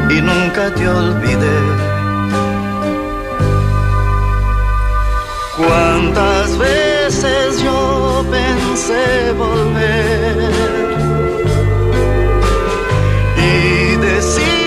y 0.08 0.20
nunca 0.20 0.64
te 0.76 0.88
olvidé. 0.88 1.60
Cuántas 5.58 6.56
veces 6.58 7.60
yo 7.60 8.24
pensé 8.30 9.32
volver 9.32 10.52
y 13.36 13.96
decir 13.96 14.59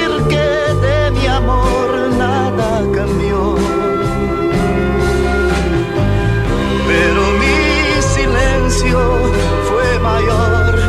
fue 9.70 10.00
mayor 10.00 10.80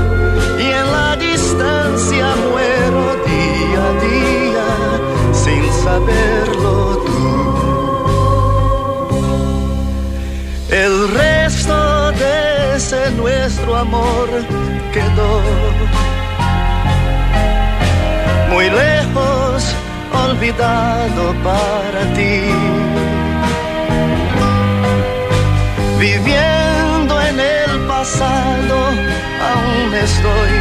y 0.58 0.66
en 0.80 0.92
la 0.92 1.16
distancia 1.16 2.26
muero 2.50 3.16
día 3.26 3.80
a 3.88 3.92
día 4.08 4.68
sin 5.32 5.64
saberlo 5.84 6.74
tú. 7.06 7.24
El 10.70 11.08
resto 11.10 12.12
de 12.12 12.76
ese 12.76 13.10
nuestro 13.12 13.76
amor 13.76 14.28
quedó 14.92 15.40
muy 18.50 18.70
lejos, 18.70 19.74
olvidado 20.12 21.34
para 21.42 22.02
ti. 22.14 22.40
Viviendo 25.98 26.63
pasado, 28.04 28.76
aún 29.50 29.94
estoy, 29.94 30.54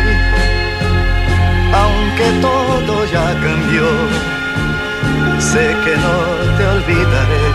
aunque 1.82 2.28
todo 2.40 3.06
ya 3.12 3.28
cambió, 3.46 3.88
sé 5.40 5.76
que 5.84 5.94
no 6.06 6.18
te 6.58 6.64
olvidaré. 6.76 7.48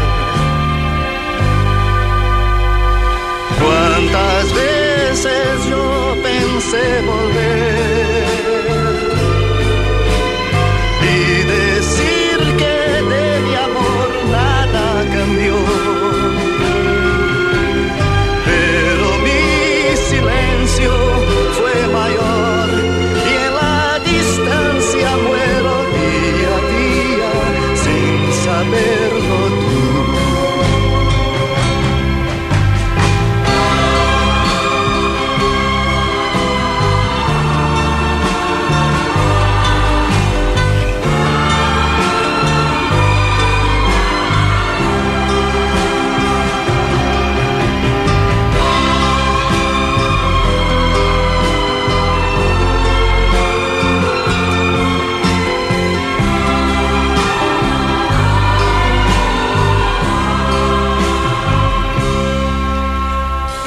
Cuántas 3.63 4.45
veces 4.53 5.65
yo 5.71 6.17
pensé 6.23 6.85
volver 7.07 8.58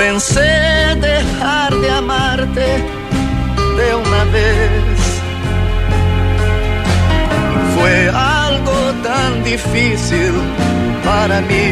Pensé 0.02 0.96
dejar 1.00 1.76
de 1.76 1.92
amarte 1.92 2.68
de 3.78 3.96
una 4.04 4.24
vez. 4.34 5.00
Fue 7.76 8.10
algo 8.10 8.80
tan 9.04 9.44
difícil 9.44 10.34
para 11.06 11.42
mí. 11.42 11.70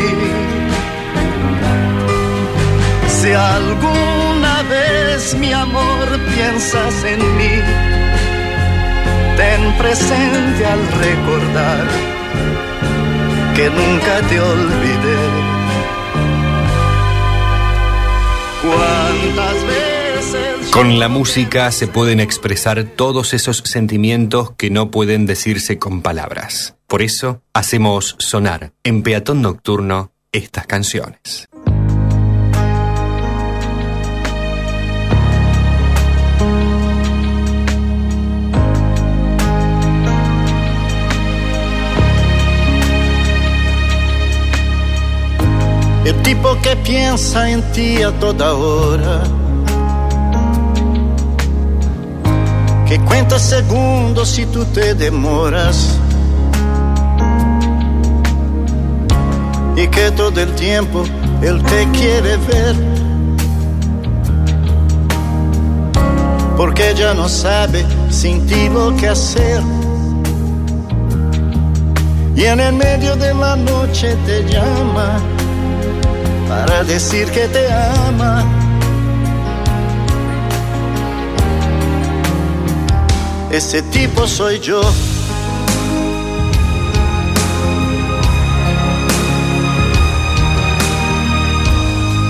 Si 3.17 3.31
alguna 3.33 4.61
vez 4.75 5.33
mi 5.33 5.51
amor 5.51 6.05
piensas 6.35 7.03
en 7.05 7.21
mí, 7.35 7.55
ten 9.37 9.61
presente 9.79 10.65
al 10.73 10.81
recordar 11.03 11.85
que 13.55 13.65
nunca 13.71 14.13
te 14.29 14.39
olvidé. 14.39 15.58
Con 20.71 20.97
la 20.97 21.09
música 21.09 21.71
se 21.71 21.87
pueden 21.87 22.21
expresar 22.21 22.83
todos 22.83 23.33
esos 23.33 23.57
sentimientos 23.65 24.51
que 24.51 24.69
no 24.69 24.91
pueden 24.91 25.25
decirse 25.25 25.77
con 25.77 26.01
palabras. 26.01 26.75
Por 26.87 27.01
eso 27.01 27.41
hacemos 27.53 28.15
sonar 28.19 28.71
en 28.83 29.03
Peatón 29.03 29.41
Nocturno 29.41 30.13
estas 30.31 30.67
canciones. 30.67 31.48
El 46.09 46.15
tipo 46.23 46.59
que 46.63 46.75
piensa 46.77 47.51
en 47.51 47.61
ti 47.71 48.01
a 48.01 48.11
toda 48.11 48.55
hora. 48.55 49.21
Que 52.87 52.99
cuenta 53.01 53.37
segundos 53.37 54.27
si 54.27 54.47
tú 54.47 54.65
te 54.73 54.95
demoras. 54.95 55.99
Y 59.75 59.87
que 59.87 60.09
todo 60.09 60.41
el 60.41 60.51
tiempo 60.55 61.03
él 61.43 61.61
te 61.61 61.87
quiere 61.91 62.37
ver. 62.37 62.75
Porque 66.57 66.95
ya 66.95 67.13
no 67.13 67.29
sabe 67.29 67.85
sin 68.09 68.47
ti 68.47 68.67
lo 68.67 68.95
que 68.95 69.09
hacer. 69.09 69.61
Y 72.35 72.45
en 72.45 72.59
el 72.59 72.73
medio 72.73 73.15
de 73.15 73.31
la 73.31 73.55
noche 73.55 74.17
te 74.25 74.43
llama 74.51 75.19
para 76.49 76.83
decir 76.83 77.29
que 77.29 77.47
te 77.47 77.71
ama. 77.71 78.43
Ese 83.51 83.83
tipo 83.83 84.25
soy 84.27 84.59
yo. 84.59 84.81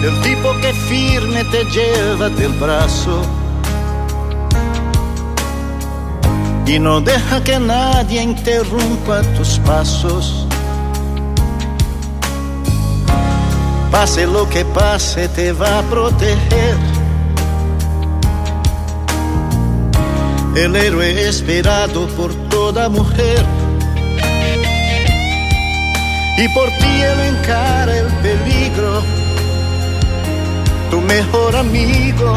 El 0.04 0.16
tipo 0.22 0.50
que 0.62 0.74
firme 0.74 1.44
te 1.46 1.64
lleva 1.66 2.30
del 2.30 2.54
brazo 2.54 3.22
y 6.66 6.78
no 6.78 7.02
deja 7.02 7.44
que 7.44 7.58
nadie 7.60 8.22
interrumpa 8.22 9.22
tus 9.38 9.60
pasos. 9.60 10.49
Pase 13.92 14.28
lo 14.28 14.48
que 14.48 14.64
pase, 14.66 15.28
te 15.30 15.52
va 15.52 15.80
a 15.80 15.82
proteger. 15.84 16.78
El 20.56 20.76
héroe 20.76 21.28
esperado 21.28 22.08
por 22.10 22.34
toda 22.50 22.88
mujer. 22.90 23.44
Y 26.38 26.48
por 26.50 26.70
ti 26.70 27.02
él 27.02 27.20
encara 27.36 27.98
el 27.98 28.08
peligro, 28.24 29.02
tu 30.92 31.02
mejor 31.02 31.56
amigo. 31.56 32.34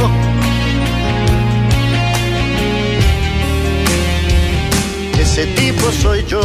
Ese 5.20 5.46
tipo 5.46 5.92
soy 5.92 6.24
yo. 6.26 6.40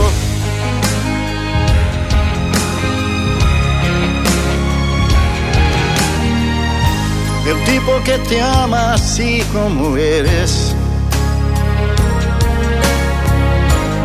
El 7.48 7.64
tipo 7.64 8.04
que 8.04 8.18
te 8.28 8.42
ama 8.42 8.96
así 8.96 9.42
como 9.54 9.96
eres. 9.96 10.76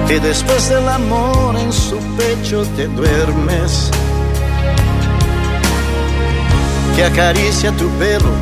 Que 0.06 0.20
después 0.20 0.69
del 0.69 0.89
amor 0.89 1.56
en 1.59 1.73
su 1.73 1.98
pecho 2.16 2.64
te 2.77 2.86
duermes. 2.86 3.90
Que 6.94 7.05
acaricia 7.05 7.73
tu 7.73 7.89
perro, 7.98 8.35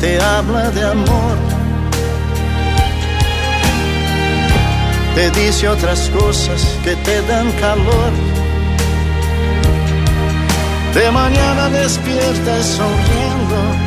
te 0.00 0.18
habla 0.22 0.70
de 0.70 0.84
amor. 0.84 1.36
Te 5.14 5.30
dice 5.32 5.68
otras 5.68 6.08
cosas 6.18 6.62
que 6.82 6.96
te 6.96 7.20
dan 7.26 7.52
calor. 7.60 8.12
De 10.94 11.10
mañana 11.10 11.68
despiertas 11.68 12.64
sonriendo 12.64 13.85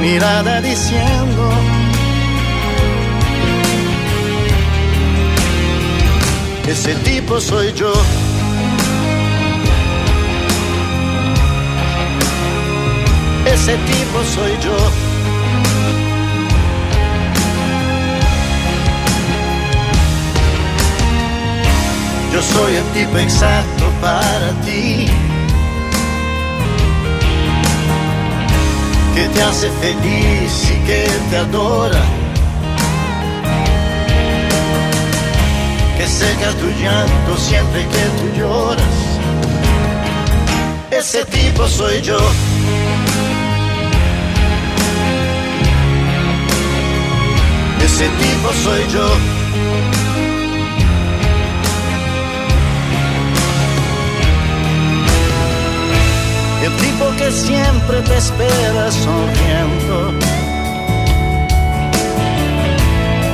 mirada 0.00 0.60
diciendo 0.60 1.50
ese 6.66 6.94
tipo 6.96 7.40
soy 7.40 7.72
yo. 7.74 7.92
Ese 13.46 13.76
tipo 13.76 14.24
soy 14.34 14.52
yo. 14.64 14.76
Yo 22.32 22.42
soy 22.42 22.74
el 22.74 22.84
tipo 22.92 23.18
exacto 23.18 23.84
para 24.00 24.50
ti. 24.64 25.33
Que 29.14 29.28
te 29.28 29.42
hace 29.42 29.70
feliz 29.80 30.70
y 30.70 30.86
que 30.86 31.06
te 31.30 31.36
adora. 31.36 32.02
Que 35.96 36.06
seca 36.06 36.50
tu 36.60 36.66
llanto 36.82 37.36
siempre 37.38 37.82
que 37.82 38.04
tú 38.18 38.38
lloras. 38.38 38.96
Ese 40.90 41.24
tipo 41.26 41.66
soy 41.68 42.02
yo. 42.02 42.18
Ese 47.84 48.08
tipo 48.08 48.52
soy 48.64 48.82
yo. 48.92 49.93
Tipo 57.04 57.16
que 57.16 57.30
siempre 57.30 58.00
te 58.02 58.16
espera 58.16 58.90
sonriendo. 58.90 60.18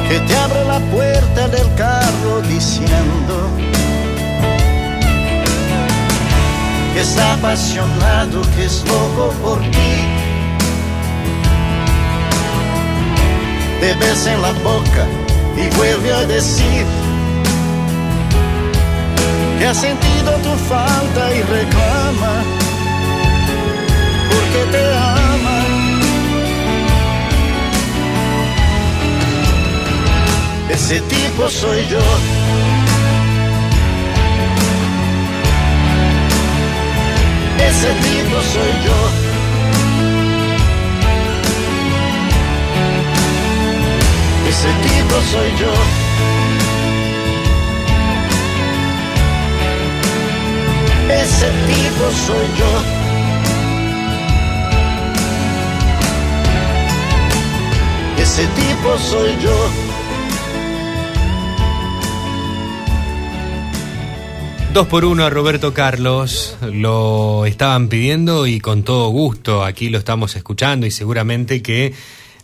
Que 0.08 0.18
te 0.18 0.36
abre 0.36 0.64
la 0.64 0.80
puerta 0.90 1.48
del 1.48 1.74
carro 1.76 2.40
diciendo 2.48 3.48
que 6.94 7.00
está 7.00 7.34
apasionado, 7.34 8.42
que 8.56 8.64
es 8.64 8.84
loco 8.88 9.32
por 9.42 9.60
ti. 9.60 9.94
Te 13.80 13.94
besa 13.94 14.34
en 14.34 14.42
la 14.42 14.52
boca 14.64 15.06
y 15.56 15.76
vuelve 15.76 16.12
a 16.12 16.26
decir 16.26 16.84
que 19.58 19.66
ha 19.66 19.74
sentido 19.74 20.32
tu 20.42 20.56
falta 20.68 21.34
y 21.34 21.42
reclama 21.42 22.60
porque 24.30 24.60
te 24.72 24.84
ama. 24.96 25.58
Ese 30.70 31.00
tipo 31.00 31.48
soy 31.48 31.86
yo. 31.88 32.04
Ese 37.68 37.90
tipo 38.06 38.36
soy 38.52 38.72
yo. 38.86 38.98
Ese 44.48 44.70
tipo 44.86 45.16
soy 45.30 45.50
yo. 45.60 45.72
Ese 51.22 51.48
tipo 51.68 52.10
soy 52.26 52.46
yo. 52.58 52.99
Ese 58.32 58.46
tipo 58.46 58.96
soy 58.96 59.30
yo. 59.42 59.70
Dos 64.72 64.86
por 64.86 65.04
uno 65.04 65.24
a 65.24 65.30
Roberto 65.30 65.74
Carlos, 65.74 66.56
lo 66.62 67.44
estaban 67.44 67.88
pidiendo 67.88 68.46
y 68.46 68.60
con 68.60 68.84
todo 68.84 69.08
gusto 69.08 69.64
aquí 69.64 69.88
lo 69.88 69.98
estamos 69.98 70.36
escuchando 70.36 70.86
y 70.86 70.92
seguramente 70.92 71.60
que 71.60 71.92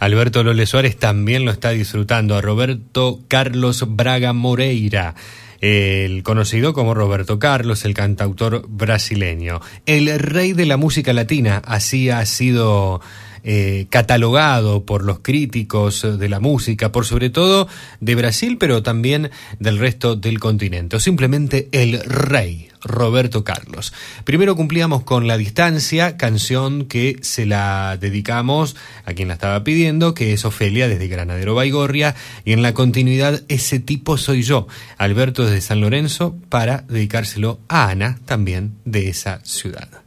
Alberto 0.00 0.42
Lole 0.42 0.66
Suárez 0.66 0.96
también 0.96 1.44
lo 1.44 1.52
está 1.52 1.70
disfrutando. 1.70 2.34
A 2.34 2.40
Roberto 2.40 3.20
Carlos 3.28 3.84
Braga 3.86 4.32
Moreira, 4.32 5.14
el 5.60 6.24
conocido 6.24 6.72
como 6.72 6.94
Roberto 6.94 7.38
Carlos, 7.38 7.84
el 7.84 7.94
cantautor 7.94 8.66
brasileño. 8.68 9.60
El 9.86 10.18
rey 10.18 10.52
de 10.52 10.66
la 10.66 10.78
música 10.78 11.12
latina, 11.12 11.62
así 11.64 12.10
ha 12.10 12.26
sido 12.26 13.00
eh, 13.48 13.86
catalogado 13.90 14.84
por 14.84 15.04
los 15.04 15.20
críticos 15.20 16.04
de 16.18 16.28
la 16.28 16.40
música, 16.40 16.90
por 16.90 17.06
sobre 17.06 17.30
todo 17.30 17.68
de 18.00 18.14
Brasil, 18.16 18.58
pero 18.58 18.82
también 18.82 19.30
del 19.60 19.78
resto 19.78 20.16
del 20.16 20.40
continente, 20.40 20.96
o 20.96 21.00
simplemente 21.00 21.68
el 21.70 22.00
rey. 22.00 22.68
Roberto 22.82 23.42
Carlos. 23.44 23.92
Primero 24.24 24.54
cumplíamos 24.54 25.02
con 25.02 25.26
La 25.26 25.36
Distancia, 25.36 26.16
canción 26.16 26.84
que 26.84 27.16
se 27.22 27.46
la 27.46 27.96
dedicamos 28.00 28.76
a 29.04 29.12
quien 29.12 29.28
la 29.28 29.34
estaba 29.34 29.64
pidiendo, 29.64 30.14
que 30.14 30.32
es 30.32 30.44
Ofelia 30.44 30.88
desde 30.88 31.08
Granadero 31.08 31.54
Baigorria, 31.54 32.14
y 32.44 32.52
en 32.52 32.62
la 32.62 32.74
continuidad 32.74 33.42
Ese 33.48 33.80
tipo 33.80 34.18
soy 34.18 34.42
yo, 34.42 34.68
Alberto 34.98 35.44
desde 35.44 35.60
San 35.60 35.80
Lorenzo, 35.80 36.36
para 36.48 36.84
dedicárselo 36.88 37.58
a 37.68 37.88
Ana, 37.90 38.18
también 38.24 38.74
de 38.84 39.08
esa 39.08 39.40
ciudad. 39.44 40.05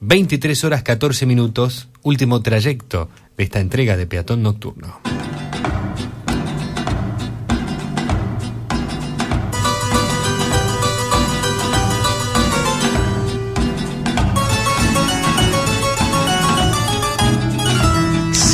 23 0.00 0.64
horas 0.64 0.82
14 0.82 1.26
minutos, 1.26 1.88
último 2.02 2.42
trayecto 2.42 3.08
de 3.36 3.44
esta 3.44 3.60
entrega 3.60 3.96
de 3.96 4.06
Peatón 4.06 4.42
Nocturno. 4.42 5.00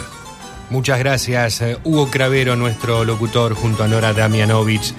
Muchas 0.70 0.98
gracias, 0.98 1.60
eh, 1.60 1.76
Hugo 1.84 2.10
Cravero, 2.10 2.56
nuestro 2.56 3.04
locutor, 3.04 3.52
junto 3.52 3.84
a 3.84 3.88
Nora 3.88 4.14
Damianovich, 4.14 4.94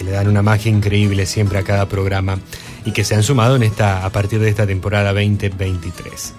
que 0.00 0.04
le 0.04 0.12
dan 0.12 0.28
una 0.28 0.40
magia 0.40 0.72
increíble 0.72 1.26
siempre 1.26 1.58
a 1.58 1.62
cada 1.62 1.86
programa. 1.86 2.38
y 2.86 2.92
que 2.92 3.04
se 3.04 3.14
han 3.14 3.22
sumado 3.22 3.56
en 3.56 3.62
esta, 3.62 4.06
a 4.06 4.10
partir 4.10 4.40
de 4.40 4.48
esta 4.48 4.66
temporada 4.66 5.12
2023. 5.12 6.32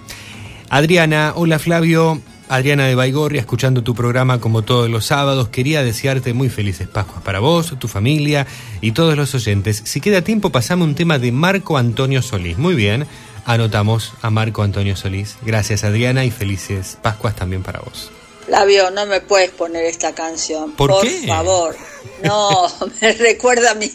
Adriana, 0.70 1.34
hola 1.36 1.60
Flavio, 1.60 2.20
Adriana 2.48 2.86
de 2.86 2.96
Baigorria, 2.96 3.40
escuchando 3.40 3.84
tu 3.84 3.94
programa 3.94 4.40
como 4.40 4.62
todos 4.62 4.90
los 4.90 5.06
sábados, 5.06 5.50
quería 5.50 5.84
desearte 5.84 6.34
muy 6.34 6.48
felices 6.48 6.88
Pascuas 6.88 7.22
para 7.22 7.38
vos, 7.38 7.78
tu 7.78 7.86
familia 7.86 8.48
y 8.80 8.90
todos 8.90 9.16
los 9.16 9.32
oyentes. 9.36 9.80
Si 9.84 10.00
queda 10.00 10.22
tiempo, 10.22 10.50
pasame 10.50 10.82
un 10.82 10.96
tema 10.96 11.20
de 11.20 11.30
Marco 11.30 11.78
Antonio 11.78 12.22
Solís. 12.22 12.58
Muy 12.58 12.74
bien, 12.74 13.06
anotamos 13.44 14.14
a 14.22 14.30
Marco 14.30 14.64
Antonio 14.64 14.96
Solís. 14.96 15.36
Gracias 15.46 15.84
Adriana 15.84 16.24
y 16.24 16.32
felices 16.32 16.98
Pascuas 17.00 17.36
también 17.36 17.62
para 17.62 17.78
vos. 17.78 18.10
Flavio, 18.52 18.90
no 18.90 19.06
me 19.06 19.22
puedes 19.22 19.48
poner 19.48 19.86
esta 19.86 20.14
canción. 20.14 20.72
¿Por 20.72 20.90
por 20.90 21.00
qué? 21.00 21.26
favor. 21.26 21.74
No, 22.22 22.70
me 23.00 23.12
recuerda 23.14 23.70
a 23.70 23.74
mi 23.74 23.90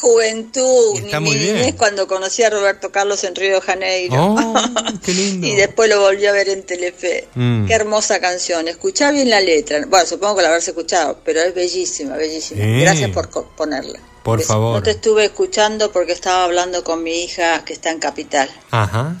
juventud, 0.00 0.96
Está 0.96 1.18
mi 1.18 1.32
niñez 1.32 1.74
cuando 1.74 2.06
conocí 2.06 2.44
a 2.44 2.50
Roberto 2.50 2.92
Carlos 2.92 3.24
en 3.24 3.34
Río 3.34 3.56
de 3.56 3.60
Janeiro. 3.62 4.14
Oh, 4.16 4.54
qué 5.04 5.12
lindo. 5.12 5.48
y 5.48 5.56
después 5.56 5.90
lo 5.90 6.00
volví 6.00 6.24
a 6.24 6.30
ver 6.30 6.50
en 6.50 6.62
Telefe. 6.62 7.26
Mm. 7.34 7.66
Qué 7.66 7.74
hermosa 7.74 8.20
canción. 8.20 8.68
Escuchá 8.68 9.10
bien 9.10 9.28
la 9.28 9.40
letra. 9.40 9.84
Bueno, 9.88 10.06
supongo 10.06 10.36
que 10.36 10.42
la 10.42 10.48
habrás 10.50 10.68
escuchado, 10.68 11.18
pero 11.24 11.40
es 11.40 11.52
bellísima, 11.52 12.16
bellísima. 12.16 12.64
Gracias 12.64 13.10
por 13.10 13.28
ponerla. 13.56 13.98
Por 14.22 14.40
favor. 14.40 14.76
No 14.76 14.82
te 14.84 14.92
estuve 14.92 15.24
escuchando 15.24 15.90
porque 15.90 16.12
estaba 16.12 16.44
hablando 16.44 16.84
con 16.84 17.02
mi 17.02 17.24
hija 17.24 17.64
que 17.64 17.72
está 17.72 17.90
en 17.90 17.98
Capital. 17.98 18.48
Ajá. 18.70 19.16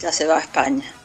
Ya 0.00 0.10
se 0.10 0.26
va 0.26 0.38
a 0.38 0.40
España. 0.40 0.96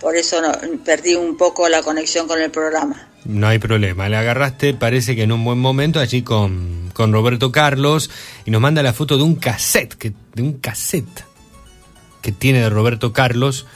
Por 0.00 0.16
eso 0.16 0.40
no- 0.42 0.52
perdí 0.84 1.14
un 1.14 1.36
poco 1.36 1.68
la 1.68 1.82
conexión 1.82 2.26
con 2.28 2.40
el 2.40 2.50
programa. 2.50 3.08
No 3.24 3.48
hay 3.48 3.58
problema, 3.58 4.08
le 4.08 4.16
agarraste, 4.16 4.72
parece 4.74 5.16
que 5.16 5.24
en 5.24 5.32
un 5.32 5.42
buen 5.44 5.58
momento 5.58 5.98
allí 5.98 6.22
con, 6.22 6.90
con 6.92 7.12
Roberto 7.12 7.50
Carlos 7.50 8.08
y 8.44 8.50
nos 8.52 8.60
manda 8.60 8.82
la 8.84 8.92
foto 8.92 9.16
de 9.16 9.24
un 9.24 9.34
cassette, 9.34 9.94
que, 9.94 10.12
de 10.34 10.42
un 10.42 10.54
cassette 10.54 11.24
que 12.22 12.30
tiene 12.30 12.60
de 12.60 12.70
Roberto 12.70 13.12
Carlos 13.12 13.66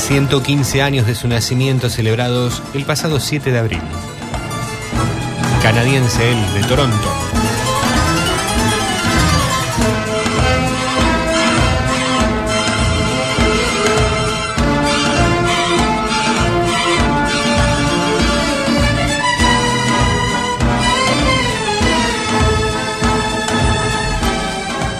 115 0.00 0.82
años 0.82 1.06
de 1.06 1.14
su 1.14 1.28
nacimiento 1.28 1.90
celebrados 1.90 2.62
el 2.74 2.84
pasado 2.84 3.20
7 3.20 3.52
de 3.52 3.58
abril. 3.58 3.80
Canadiense 5.62 6.30
él, 6.30 6.38
de 6.54 6.62
Toronto. 6.64 7.08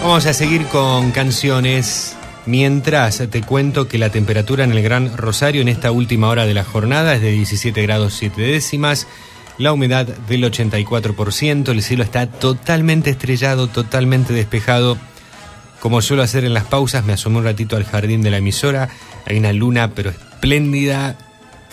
Vamos 0.02 0.26
a 0.26 0.34
seguir 0.34 0.66
con 0.66 1.10
canciones. 1.10 2.16
Mientras 2.46 3.22
te 3.30 3.42
cuento 3.42 3.86
que 3.86 3.98
la 3.98 4.10
temperatura 4.10 4.64
en 4.64 4.72
el 4.72 4.82
Gran 4.82 5.16
Rosario 5.16 5.60
en 5.60 5.68
esta 5.68 5.92
última 5.92 6.28
hora 6.28 6.46
de 6.46 6.54
la 6.54 6.64
jornada 6.64 7.14
es 7.14 7.20
de 7.20 7.32
17 7.32 7.82
grados 7.82 8.14
7 8.14 8.40
décimas, 8.40 9.06
la 9.58 9.74
humedad 9.74 10.06
del 10.06 10.44
84%, 10.44 11.68
el 11.68 11.82
cielo 11.82 12.02
está 12.02 12.26
totalmente 12.26 13.10
estrellado, 13.10 13.68
totalmente 13.68 14.32
despejado. 14.32 14.96
Como 15.80 16.00
suelo 16.00 16.22
hacer 16.22 16.46
en 16.46 16.54
las 16.54 16.64
pausas, 16.64 17.04
me 17.04 17.12
asomé 17.12 17.38
un 17.38 17.44
ratito 17.44 17.76
al 17.76 17.84
jardín 17.84 18.22
de 18.22 18.30
la 18.30 18.38
emisora, 18.38 18.88
hay 19.26 19.36
una 19.36 19.52
luna 19.52 19.92
pero 19.94 20.10
espléndida. 20.10 21.18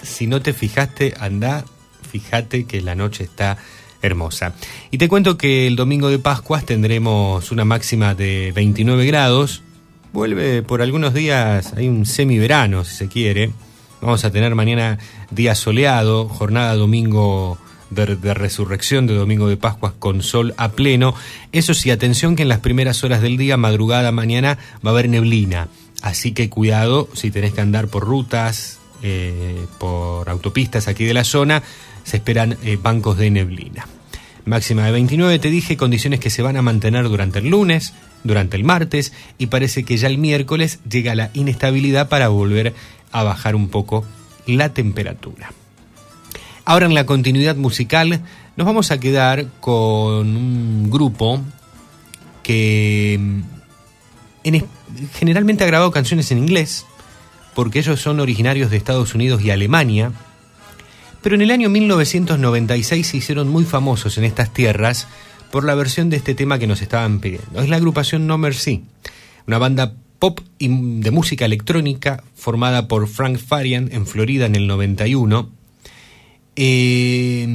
Si 0.04 0.28
no 0.28 0.42
te 0.42 0.52
fijaste, 0.52 1.14
anda, 1.18 1.64
fíjate 2.12 2.66
que 2.66 2.82
la 2.82 2.94
noche 2.94 3.24
está 3.24 3.58
hermosa. 4.02 4.54
Y 4.92 4.98
te 4.98 5.08
cuento 5.08 5.38
que 5.38 5.66
el 5.66 5.78
domingo 5.78 6.10
de 6.10 6.20
Pascuas 6.20 6.66
tendremos 6.66 7.52
una 7.52 7.64
máxima 7.64 8.16
de 8.16 8.52
29 8.54 9.06
grados. 9.06 9.64
Vuelve 10.14 10.64
por 10.64 10.82
algunos 10.82 11.14
días, 11.14 11.74
hay 11.76 11.88
un 11.88 12.06
semiverano 12.06 12.84
si 12.84 12.96
se 12.96 13.08
quiere. 13.08 13.52
Vamos 14.02 14.24
a 14.26 14.32
tener 14.32 14.56
mañana 14.56 15.00
día 15.32 15.56
soleado, 15.56 16.30
jornada 16.30 16.76
domingo 16.76 17.58
de, 17.90 18.34
resurrección 18.34 19.08
de 19.08 19.16
domingo 19.16 19.48
de 19.50 19.58
Pascuas 19.58 19.94
con 19.98 20.22
sol 20.22 20.54
a 20.58 20.72
pleno. 20.72 21.14
Eso 21.52 21.74
sí, 21.74 21.92
atención 21.92 22.36
que 22.36 22.44
en 22.44 22.50
las 22.50 22.60
primeras 22.60 23.04
horas 23.04 23.22
del 23.22 23.38
día, 23.38 23.58
madrugada, 23.58 24.12
mañana, 24.12 24.58
va 24.86 24.92
a 24.92 24.94
haber 24.94 25.10
neblina. 25.10 25.68
Así 26.02 26.32
que 26.32 26.50
cuidado 26.50 27.10
si 27.14 27.32
tenés 27.32 27.54
que 27.54 27.62
andar 27.62 27.88
por 27.88 28.04
rutas, 28.04 28.80
eh, 29.04 29.66
por 29.80 30.30
autopistas 30.30 30.88
aquí 30.88 31.06
de 31.06 31.14
la 31.14 31.24
zona, 31.24 31.64
se 32.04 32.18
esperan 32.18 32.58
eh, 32.64 32.78
bancos 32.82 33.18
de 33.18 33.32
neblina. 33.32 33.88
Máxima 34.46 34.86
de 34.86 34.92
29, 34.92 35.40
te 35.40 35.50
dije, 35.50 35.76
condiciones 35.76 36.20
que 36.20 36.30
se 36.30 36.42
van 36.42 36.56
a 36.56 36.62
mantener 36.62 37.10
durante 37.10 37.40
el 37.40 37.50
lunes, 37.50 37.94
durante 38.24 38.58
el 38.58 38.64
martes 38.64 39.14
y 39.38 39.48
parece 39.48 39.84
que 39.84 39.98
ya 39.98 40.08
el 40.08 40.18
miércoles 40.18 40.80
llega 40.90 41.16
la 41.16 41.30
inestabilidad 41.34 42.10
para 42.10 42.28
volver 42.30 42.74
a 43.12 43.24
bajar 43.24 43.56
un 43.56 43.70
poco 43.70 44.06
la 44.46 44.74
temperatura. 44.74 45.52
Ahora 46.66 46.86
en 46.86 46.94
la 46.94 47.06
continuidad 47.06 47.56
musical 47.56 48.22
nos 48.56 48.68
vamos 48.68 48.92
a 48.92 49.00
quedar 49.00 49.48
con 49.60 50.36
un 50.36 50.90
grupo 50.90 51.42
que 52.44 53.20
generalmente 55.14 55.64
ha 55.64 55.68
grabado 55.68 55.92
canciones 55.92 56.32
en 56.32 56.40
inglés, 56.40 56.86
porque 57.54 57.80
ellos 57.80 58.02
son 58.02 58.20
originarios 58.20 58.70
de 58.70 58.78
Estados 58.78 59.16
Unidos 59.16 59.42
y 59.42 59.52
Alemania, 59.52 60.12
pero 61.22 61.36
en 61.36 61.42
el 61.42 61.52
año 61.52 61.70
1996 61.70 63.08
se 63.08 63.18
hicieron 63.18 63.50
muy 63.50 63.66
famosos 63.66 64.18
en 64.18 64.24
estas 64.24 64.54
tierras 64.54 65.08
por 65.52 65.64
la 65.64 65.76
versión 65.76 66.10
de 66.10 66.18
este 66.18 66.36
tema 66.36 66.60
que 66.60 66.68
nos 66.68 66.82
estaban 66.82 67.20
pidiendo. 67.20 67.62
Es 67.62 67.70
la 67.70 67.78
agrupación 67.78 68.28
No 68.28 68.38
Mercy, 68.38 68.84
una 69.48 69.58
banda 69.58 69.96
pop 70.20 70.40
de 70.60 71.12
música 71.12 71.46
electrónica 71.46 72.24
formada 72.36 72.88
por 72.88 73.08
Frank 73.08 73.38
Farian 73.38 73.90
en 73.92 74.08
Florida 74.08 74.46
en 74.46 74.56
el 74.56 74.68
91 74.68 75.50
eh, 76.56 77.48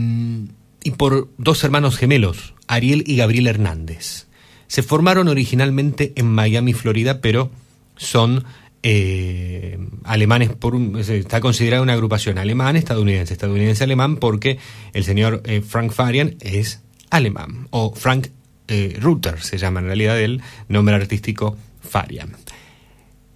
y 0.85 0.91
por 0.93 1.29
dos 1.39 1.65
hermanos 1.65 1.97
gemelos, 1.97 2.55
Ariel 2.69 3.05
y 3.07 3.17
Gabriel 3.17 3.49
Hernández. 3.49 4.27
Se 4.69 4.83
formaron 4.83 5.29
originalmente 5.29 6.13
en 6.17 6.27
Miami, 6.27 6.73
Florida, 6.73 7.21
pero 7.21 7.51
son 7.97 8.45
eh, 8.83 9.79
alemanes, 10.05 10.51
por 10.51 10.75
un, 10.75 10.99
está 10.99 11.41
considerada 11.41 11.83
una 11.83 11.93
agrupación 11.93 12.39
alemán, 12.39 12.77
estadounidense, 12.77 13.35
estadounidense-alemán, 13.35 14.17
porque 14.17 14.59
el 14.93 15.05
señor 15.05 15.43
eh, 15.45 15.61
Frank 15.61 15.93
Farian 15.93 16.37
es 16.41 16.81
Alemán 17.13 17.69
o 17.71 17.95
Frank 17.95 18.29
eh, 18.69 18.97
Rutter, 18.99 19.41
se 19.41 19.59
llama 19.59 19.81
en 19.81 19.87
realidad 19.87 20.19
el 20.19 20.41
nombre 20.69 20.95
artístico 20.95 21.57
Farian. 21.87 22.33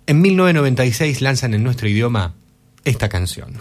En 0.07 0.23
1996 0.23 1.21
lanzan 1.21 1.53
en 1.53 1.63
nuestro 1.63 1.87
idioma 1.87 2.35
esta 2.85 3.09
canción. 3.09 3.59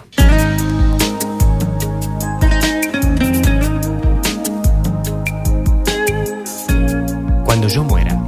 Cuando 7.44 7.68
yo 7.68 7.84
muera. 7.84 8.25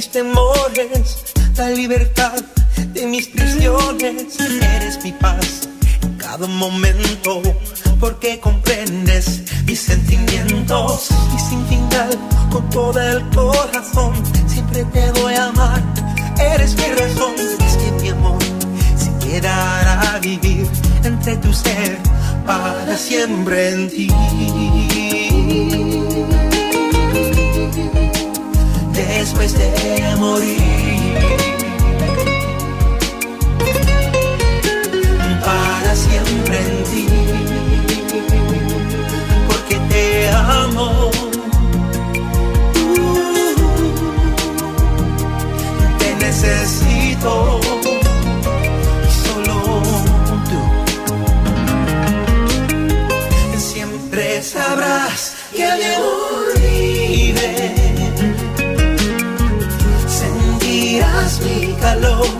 mis 0.00 0.12
temores, 0.12 1.24
la 1.58 1.68
libertad 1.68 2.40
de 2.94 3.04
mis 3.04 3.28
prisiones. 3.28 4.40
Eres 4.40 5.04
mi 5.04 5.12
paz 5.12 5.68
en 6.00 6.14
cada 6.14 6.46
momento, 6.46 7.42
porque 8.00 8.40
comprendes 8.40 9.42
mis 9.66 9.78
sentimientos. 9.78 11.08
Y 11.36 11.38
sin 11.50 11.66
final, 11.66 12.18
con 12.50 12.66
todo 12.70 12.98
el 12.98 13.20
corazón, 13.28 14.14
siempre 14.46 14.84
te 14.84 15.12
doy 15.20 15.34
a 15.34 15.48
amar. 15.48 15.82
Eres 16.38 16.74
mi 16.76 16.86
razón, 17.00 17.34
es 17.38 17.76
que 17.76 17.90
mi 18.00 18.08
amor 18.08 18.42
se 18.96 19.10
quedará 19.26 20.14
a 20.14 20.18
vivir 20.18 20.66
entre 21.04 21.36
tu 21.36 21.52
ser 21.52 21.98
para 22.46 22.96
siempre 22.96 23.74
en 23.74 23.90
ti. 23.90 25.09
después 29.18 29.52
de 29.58 30.16
morir. 30.18 31.18
Para 35.44 35.94
siempre 35.94 36.58
en 36.58 36.84
ti, 36.90 37.06
porque 39.48 39.76
te 39.90 40.28
amo. 40.30 41.10
Te 45.98 46.08
necesito. 46.24 47.60
solo 49.24 49.56
tú. 50.50 50.60
Siempre 53.58 54.42
sabrás 54.42 55.34
que 55.52 55.66
llevo 55.82 56.09
Hello. 61.82 62.39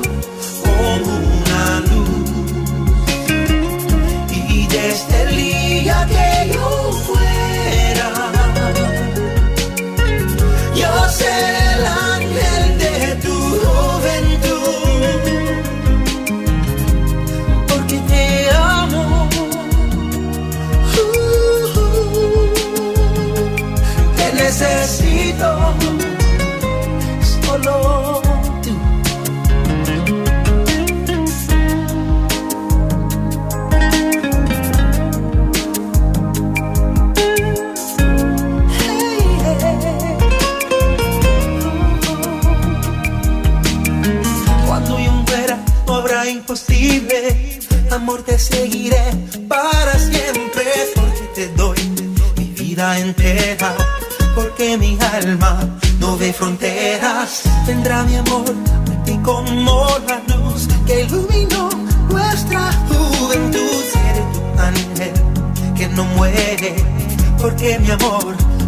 que 67.61 67.79
mi 67.79 67.91
amor. 67.91 68.60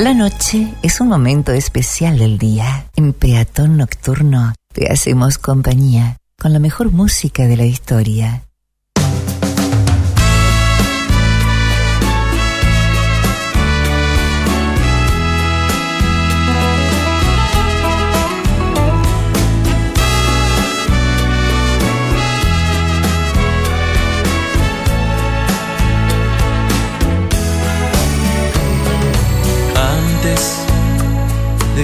La 0.00 0.14
noche 0.14 0.72
es 0.80 1.02
un 1.02 1.08
momento 1.08 1.52
especial 1.52 2.18
del 2.18 2.38
día. 2.38 2.86
En 2.96 3.12
Peatón 3.12 3.76
Nocturno 3.76 4.54
te 4.72 4.90
hacemos 4.90 5.36
compañía 5.36 6.16
con 6.40 6.54
la 6.54 6.58
mejor 6.58 6.90
música 6.90 7.46
de 7.46 7.58
la 7.58 7.66
historia 7.66 8.44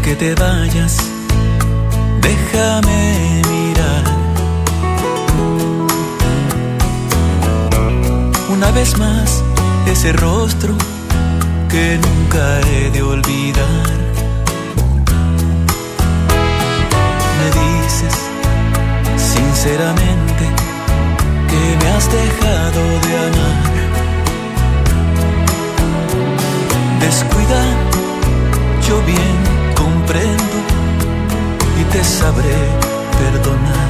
que 0.06 0.14
te 0.14 0.34
vayas, 0.36 0.98
déjame 2.20 3.42
mirar. 3.50 4.04
Una 8.48 8.70
vez 8.70 8.96
más, 8.98 9.42
ese 9.86 10.12
rostro 10.12 10.74
que 11.68 11.98
nunca 12.06 12.60
he 12.68 12.90
de 12.92 13.02
olvidar. 13.02 13.86
Me 17.38 17.48
dices 17.62 18.14
sinceramente 19.34 20.44
que 21.50 21.62
me 21.80 21.86
has 21.90 22.06
dejado 22.22 22.80
de 23.04 23.10
amar. 23.26 23.64
Descuida, 27.00 27.62
yo 28.86 29.02
bien 29.02 29.45
y 31.80 31.84
te 31.92 32.04
sabré 32.04 32.54
perdonar. 33.18 33.85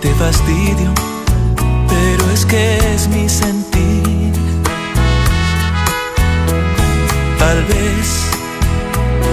Te 0.00 0.14
fastidio, 0.14 0.92
pero 1.88 2.30
es 2.32 2.44
que 2.46 2.78
es 2.94 3.08
mi 3.08 3.28
sentir. 3.28 4.32
Tal 7.38 7.64
vez 7.64 8.30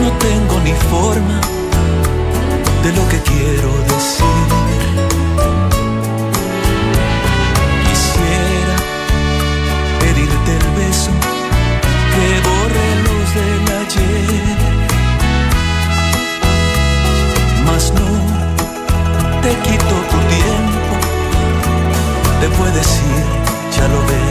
no 0.02 0.12
tengo 0.18 0.60
ni 0.64 0.74
forma 0.90 1.42
de 2.84 2.92
lo 2.94 3.08
que 3.10 3.20
quiero 3.22 3.70
decir. 3.94 4.65
Te 22.46 22.52
puedes 22.58 23.02
ir, 23.02 23.76
ya 23.76 23.88
lo 23.88 24.00
ves. 24.06 24.25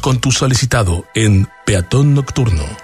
Con 0.00 0.20
tu 0.20 0.30
solicitado 0.30 1.04
en 1.14 1.48
Peatón 1.64 2.14
Nocturno. 2.14 2.83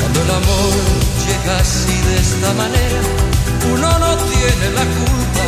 Cuando 0.00 0.22
el 0.22 0.30
amor 0.30 0.74
llega 1.26 1.58
así 1.60 1.96
de 2.08 2.16
esta 2.16 2.52
manera, 2.54 3.00
uno 3.72 3.98
no 4.00 4.16
tiene 4.16 4.70
la 4.74 4.84
culpa. 4.98 5.44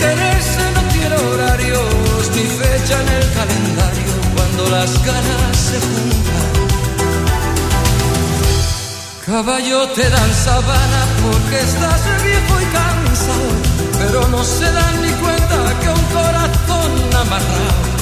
Quererse 0.00 0.64
no 0.74 0.82
tiene 0.94 1.14
horarios 1.14 2.30
ni 2.34 2.42
fecha 2.42 3.02
en 3.02 3.08
el 3.08 3.32
calendario 3.34 4.12
cuando 4.34 4.70
las 4.70 5.04
ganas 5.04 5.56
se 5.58 5.78
juntan. 5.78 6.48
Caballo 9.26 9.88
te 9.88 10.08
dan 10.08 10.34
sabana 10.34 11.00
porque 11.22 11.60
estás 11.60 12.00
viejo 12.24 12.60
y 12.62 12.66
cansado, 12.72 13.50
pero 13.98 14.26
no 14.28 14.42
se 14.42 14.72
dan 14.72 15.02
ni 15.02 15.10
cuenta 15.10 15.78
que 15.80 15.88
un 15.90 16.04
corazón 16.16 16.92
amarrado, 17.14 17.97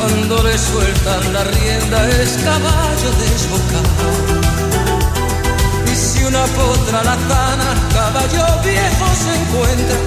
cuando 0.00 0.42
le 0.42 0.56
sueltan 0.56 1.32
la 1.32 1.44
rienda 1.44 2.08
es 2.08 2.30
caballo 2.42 3.10
desbocado. 3.24 4.08
Y 5.92 5.94
si 5.94 6.24
una 6.24 6.44
potra 6.58 7.04
la 7.04 7.16
zana, 7.28 7.68
caballo 7.92 8.46
viejo 8.64 9.06
se 9.22 9.32
encuentra, 9.40 9.98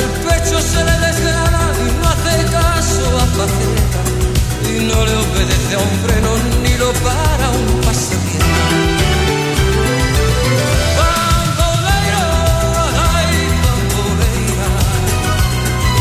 el 0.00 0.08
pecho 0.26 0.60
se 0.60 0.84
le 0.84 0.96
desgrana 1.06 1.62
y 1.82 1.90
no 1.98 2.08
hace 2.12 2.34
caso 2.58 3.04
a 3.22 3.26
faceta, 3.36 4.00
y 4.70 4.84
no 4.88 4.98
le 5.06 5.14
obedece 5.24 5.74
a 5.74 5.78
un 5.78 5.94
freno 6.04 6.30
ni 6.62 6.76
lo 6.78 6.92
para 7.04 7.50
un 7.50 7.80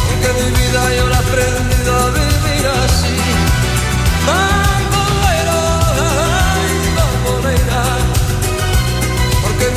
porque 0.10 0.44
mi 0.44 0.50
vida 0.60 0.96
yo 0.96 1.08
la 1.08 1.16
he 1.16 1.20
aprendido 1.20 1.96
a 1.96 2.10
vivir 2.12 2.68
así. 2.84 3.39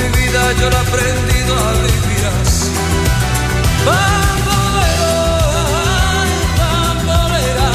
Mi 0.02 0.08
vida 0.08 0.52
yo 0.60 0.70
la 0.70 0.76
he 0.76 0.80
aprendido 0.80 1.52
a 1.54 1.72
vivir 1.86 2.24
así. 2.40 2.72
Bambolera, 3.86 5.14
bambolera, 6.58 7.70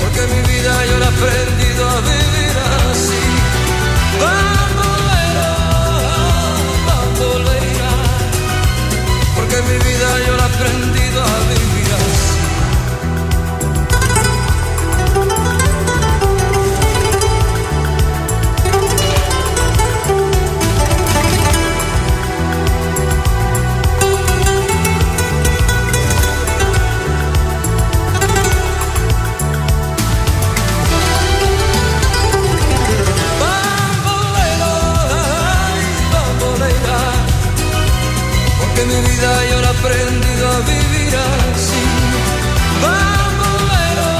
porque 0.00 0.22
mi 0.32 0.40
vida 0.52 0.72
yo 0.90 0.96
la 0.98 1.06
he 1.06 1.14
aprendido 1.16 1.82
a 1.88 2.00
vivir 2.10 2.56
así. 2.90 3.24
Bambolera, 4.22 5.50
bambolera, 6.88 7.90
porque 9.36 9.56
mi 9.68 9.76
vida 9.86 10.08
yo 10.26 10.32
la 10.36 10.44
he 10.46 10.50
aprendido 10.54 11.18
a 11.22 11.38
vivir 11.38 11.47
aprendido 39.78 40.44
a 40.48 40.58
vivir 40.72 41.14
así. 41.14 41.84
Bambolera, 42.82 44.12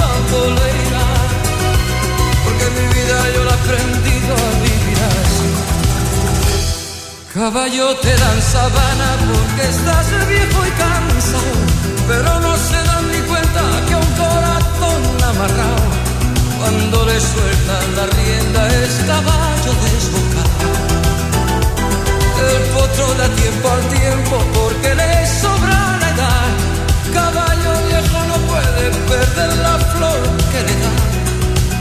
bambolera, 0.00 1.04
porque 2.44 2.66
mi 2.76 2.86
vida 2.94 3.16
yo 3.34 3.40
la 3.44 3.52
he 3.52 3.58
aprendido 3.62 4.32
a 4.34 4.50
vivir 4.66 4.98
así. 5.16 5.48
Caballo 7.34 7.86
te 7.96 8.12
dan 8.22 8.40
sabana 8.42 9.08
porque 9.30 9.62
estás 9.68 10.06
viejo 10.28 10.60
y 10.66 10.72
cansado, 10.82 11.54
pero 12.08 12.30
no 12.40 12.52
se 12.56 12.78
dan 12.88 13.04
ni 13.12 13.20
cuenta 13.30 13.62
que 13.86 13.94
un 13.94 14.10
corazón 14.22 15.02
amarrado, 15.30 15.88
cuando 16.58 16.96
le 17.06 17.18
sueltan 17.20 17.86
la 17.96 18.06
rienda 18.16 18.62
es 18.82 18.92
caballo 19.06 19.72
desbocado. 19.84 20.27
El 22.48 22.62
potro 22.74 23.14
da 23.14 23.28
tiempo 23.28 23.68
al 23.68 23.82
tiempo 23.88 24.36
porque 24.54 24.94
le 24.94 25.26
sobra 25.40 25.98
la 26.00 26.08
edad. 26.14 26.48
Caballo 27.12 27.72
viejo 27.88 28.18
no 28.30 28.36
puede 28.50 28.90
perder 29.12 29.56
la 29.58 29.78
flor 29.92 30.20
que 30.52 30.60
le 30.66 30.74
da, 30.82 30.92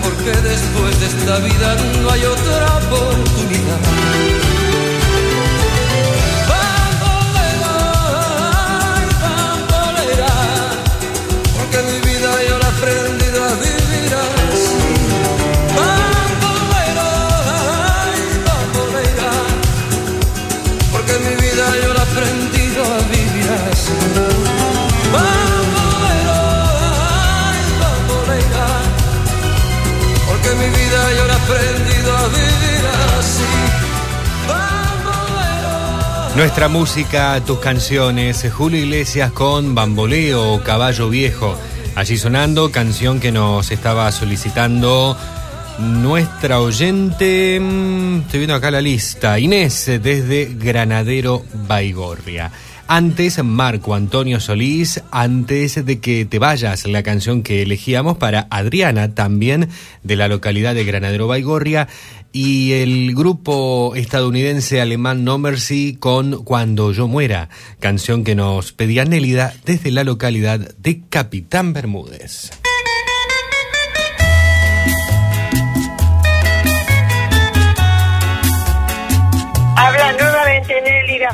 porque 0.03 0.31
después 0.41 0.99
de 0.99 1.05
esta 1.05 1.37
vida 1.39 1.75
no 2.01 2.09
hay 2.11 2.23
otra 2.25 2.65
oportunidad. 2.79 4.56
Mi 30.57 30.67
vida 30.69 31.13
yo 31.17 31.27
la 31.27 31.35
he 31.35 31.69
a 32.11 32.27
vivir 32.27 32.85
así. 33.19 33.43
Nuestra 36.35 36.67
música, 36.67 37.41
tus 37.45 37.59
canciones, 37.59 38.45
Julio 38.55 38.79
Iglesias 38.79 39.31
con 39.31 39.73
Bamboleo 39.73 40.53
o 40.53 40.61
Caballo 40.63 41.09
Viejo. 41.09 41.57
Allí 41.95 42.17
sonando, 42.17 42.71
canción 42.71 43.19
que 43.19 43.31
nos 43.31 43.71
estaba 43.71 44.11
solicitando 44.11 45.17
nuestra 45.79 46.59
oyente. 46.59 47.59
mm, 47.59 48.19
Estoy 48.21 48.39
viendo 48.39 48.53
acá 48.55 48.69
la 48.69 48.81
lista. 48.81 49.39
Inés, 49.39 49.85
desde 50.01 50.53
Granadero 50.53 51.43
Baigorria. 51.67 52.51
Antes, 52.89 53.43
Marco 53.43 53.95
Antonio 53.95 54.39
Solís, 54.39 55.03
antes 55.11 55.85
de 55.85 55.99
que 55.99 56.23
te 56.23 56.39
vayas, 56.39 56.87
la 56.87 57.03
canción 57.03 57.43
que 57.43 57.61
elegíamos 57.61 58.17
para 58.17 58.47
Adriana, 58.49 59.13
también 59.13 59.67
de 60.03 60.15
la 60.15 60.29
localidad 60.29 60.73
de 60.73 60.85
Granadero 60.85 61.27
Baigorria, 61.27 61.89
y 62.31 62.71
el 62.73 63.13
grupo 63.13 63.93
estadounidense 63.95 64.79
alemán 64.79 65.25
No 65.25 65.37
Mercy 65.37 65.97
con 65.99 66.45
Cuando 66.45 66.93
yo 66.93 67.09
muera, 67.09 67.49
canción 67.81 68.23
que 68.23 68.35
nos 68.35 68.71
pedía 68.71 69.03
Nélida 69.03 69.53
desde 69.65 69.91
la 69.91 70.05
localidad 70.05 70.59
de 70.77 71.01
Capitán 71.09 71.73
Bermúdez. 71.73 72.51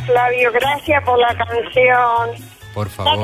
Flavio, 0.02 0.52
gracias 0.52 1.04
por 1.04 1.20
la 1.20 1.36
canción. 1.36 2.30
Por 2.74 2.90
favor. 2.90 3.20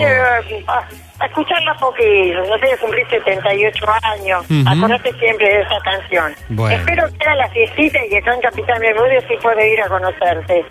a, 0.68 0.88
a 1.20 1.26
escucharla 1.26 1.74
poquito, 1.80 2.40
no 2.48 2.58
sé, 2.60 2.78
cumplí 2.80 3.02
78 3.10 3.86
años. 4.04 4.46
Ujú. 4.50 4.64
Acordate 4.70 5.12
siempre 5.20 5.50
de 5.50 5.62
esa 5.62 5.80
canción. 5.84 6.34
Bueno. 6.50 6.78
Espero 6.78 7.08
que 7.18 7.24
haga 7.26 7.36
la 7.36 7.50
fiestita 7.50 8.06
y 8.06 8.10
que 8.10 8.18
acá 8.20 8.34
en 8.36 8.42
Capitán 8.42 8.80
Bermúdez 8.80 9.26
sí 9.28 9.34
pueda 9.42 9.66
ir 9.66 9.82
a 9.82 9.88
conocerte. 9.88 10.66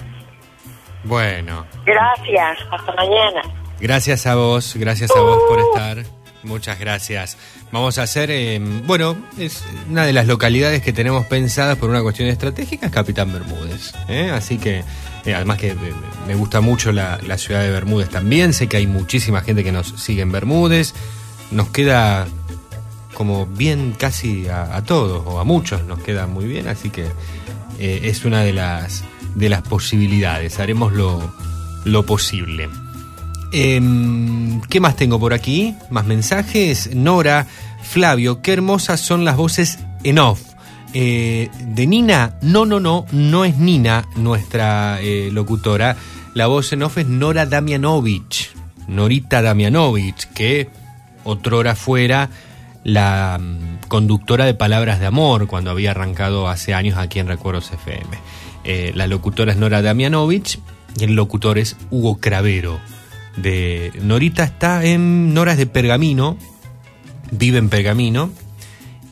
Bueno, 1.04 1.66
Gracias, 1.84 2.58
hasta 2.70 2.92
mañana. 2.94 3.42
gracias 3.80 4.26
a 4.26 4.34
vos, 4.34 4.74
gracias 4.76 5.10
a 5.10 5.20
vos 5.20 5.38
por 5.48 5.58
estar. 5.60 6.04
Muchas 6.42 6.78
gracias. 6.78 7.36
Vamos 7.72 7.98
a 7.98 8.02
hacer, 8.02 8.30
eh, 8.30 8.58
bueno, 8.60 9.16
es 9.38 9.64
una 9.88 10.04
de 10.06 10.12
las 10.12 10.26
localidades 10.26 10.82
que 10.82 10.92
tenemos 10.92 11.26
pensadas 11.26 11.76
por 11.78 11.90
una 11.90 12.02
cuestión 12.02 12.28
estratégica, 12.28 12.86
es 12.86 12.92
Capitán 12.92 13.32
Bermúdez. 13.32 13.92
¿eh? 14.08 14.30
Así 14.32 14.58
que, 14.58 14.82
eh, 15.28 15.34
además 15.34 15.58
que 15.58 15.70
eh, 15.70 15.76
me 16.26 16.34
gusta 16.34 16.60
mucho 16.60 16.90
la, 16.90 17.18
ciudad 17.36 17.62
de 17.62 17.70
Bermúdez 17.70 18.08
también, 18.08 18.52
sé 18.52 18.66
que 18.66 18.78
hay 18.78 18.86
muchísima 18.86 19.42
gente 19.42 19.62
que 19.62 19.72
nos 19.72 19.88
sigue 19.88 20.22
en 20.22 20.32
Bermúdez, 20.32 20.94
nos 21.50 21.68
queda 21.68 22.26
como 23.14 23.46
bien 23.46 23.94
casi 23.98 24.48
a, 24.48 24.82
todos, 24.86 25.22
o 25.26 25.40
a 25.40 25.44
muchos 25.44 25.84
nos 25.84 25.98
queda 25.98 26.26
muy 26.26 26.46
bien, 26.46 26.68
así 26.68 26.90
que 26.90 27.06
eh, 27.78 28.00
es 28.04 28.24
una 28.24 28.42
de 28.42 28.52
las, 28.52 29.04
de 29.34 29.48
las 29.48 29.62
posibilidades, 29.62 30.60
haremos 30.60 30.92
lo, 30.92 31.32
lo 31.84 32.06
posible. 32.06 32.68
Em, 33.52 34.60
¿Qué 34.62 34.80
más 34.80 34.96
tengo 34.96 35.18
por 35.18 35.32
aquí? 35.32 35.74
Más 35.90 36.06
mensajes. 36.06 36.94
Nora, 36.94 37.46
Flavio, 37.82 38.42
qué 38.42 38.52
hermosas 38.52 39.00
son 39.00 39.24
las 39.24 39.36
voces 39.36 39.78
en 40.04 40.18
off. 40.18 40.47
Eh, 40.94 41.50
de 41.60 41.86
Nina, 41.86 42.38
no, 42.40 42.64
no, 42.64 42.80
no, 42.80 43.04
no 43.12 43.44
es 43.44 43.58
Nina 43.58 44.06
nuestra 44.16 45.00
eh, 45.02 45.30
locutora. 45.32 45.96
La 46.34 46.46
voz 46.46 46.72
en 46.72 46.82
off 46.82 46.98
es 46.98 47.06
Nora 47.06 47.46
Damianovich, 47.46 48.50
Norita 48.86 49.42
Damianovich, 49.42 50.28
que 50.32 50.68
otrora 51.24 51.74
fuera 51.74 52.30
la 52.84 53.38
mm, 53.40 53.88
conductora 53.88 54.46
de 54.46 54.54
Palabras 54.54 54.98
de 54.98 55.06
Amor 55.06 55.46
cuando 55.46 55.70
había 55.70 55.90
arrancado 55.90 56.48
hace 56.48 56.72
años 56.74 56.96
aquí 56.96 57.18
en 57.18 57.28
Recuerdos 57.28 57.70
FM. 57.70 58.18
Eh, 58.64 58.92
la 58.94 59.06
locutora 59.06 59.52
es 59.52 59.58
Nora 59.58 59.82
Damianovich 59.82 60.58
y 60.98 61.04
el 61.04 61.14
locutor 61.14 61.58
es 61.58 61.76
Hugo 61.90 62.18
Cravero. 62.18 62.80
De 63.36 63.92
Norita 64.02 64.42
está 64.42 64.84
en 64.84 65.34
Nora 65.34 65.52
es 65.52 65.58
de 65.58 65.66
Pergamino, 65.66 66.38
vive 67.30 67.58
en 67.58 67.68
Pergamino 67.68 68.30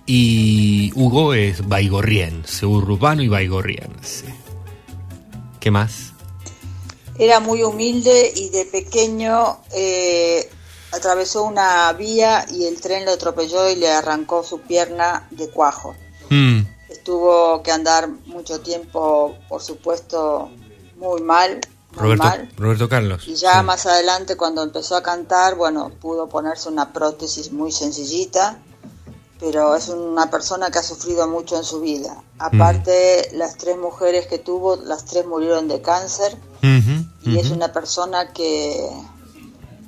y 0.07 0.93
Hugo 0.94 1.35
es 1.35 1.67
baigorriense, 1.67 2.65
urbano 2.65 3.23
y 3.23 3.28
baigorriense. 3.28 4.35
¿Qué 5.60 5.70
más? 5.70 6.12
Era 7.18 7.41
muy 7.41 7.62
humilde 7.62 8.33
y 8.35 8.51
de 8.51 8.67
pequeño 8.67 9.59
eh, 9.73 10.49
atravesó 10.93 11.44
una 11.44 11.93
vía 11.94 12.47
y 12.51 12.65
el 12.67 12.81
tren 12.81 13.05
lo 13.05 13.12
atropelló 13.12 13.68
y 13.70 13.76
le 13.76 13.89
arrancó 13.91 14.44
su 14.44 14.60
pierna 14.60 15.26
de 15.31 15.49
cuajo. 15.51 15.97
Mm, 16.31 16.60
Estuvo 16.89 17.62
que 17.62 17.73
andar 17.73 18.09
mucho 18.26 18.60
tiempo, 18.60 19.36
por 19.49 19.62
supuesto, 19.62 20.51
muy 20.97 21.20
mal, 21.23 21.60
muy 21.93 22.02
Roberto, 22.02 22.25
mal. 22.25 22.49
Roberto 22.57 22.89
Carlos. 22.89 23.26
Y 23.26 23.35
ya 23.35 23.62
más 23.62 23.86
adelante, 23.86 24.36
cuando 24.36 24.62
empezó 24.62 24.97
a 24.97 25.02
cantar, 25.02 25.57
bueno, 25.57 25.91
pudo 26.01 26.28
ponerse 26.28 26.68
una 26.68 26.93
prótesis 26.93 27.52
muy 27.52 27.73
sencillita, 27.73 28.59
pero 29.39 29.74
es 29.74 29.89
una 29.89 30.31
persona 30.31 30.70
que 30.70 30.78
ha 30.78 30.82
sufrido 30.82 31.28
mucho 31.28 31.56
en 31.56 31.65
su 31.65 31.81
vida. 31.81 32.23
Aparte, 32.39 33.31
las 33.32 33.56
tres 33.56 33.76
mujeres 33.76 34.26
que 34.26 34.39
tuvo, 34.39 34.76
las 34.76 35.05
tres 35.05 35.26
murieron 35.26 35.68
de 35.68 35.82
cáncer, 35.82 36.36
y 36.62 37.39
es 37.39 37.50
una 37.50 37.73
persona 37.73 38.32
que, 38.32 38.89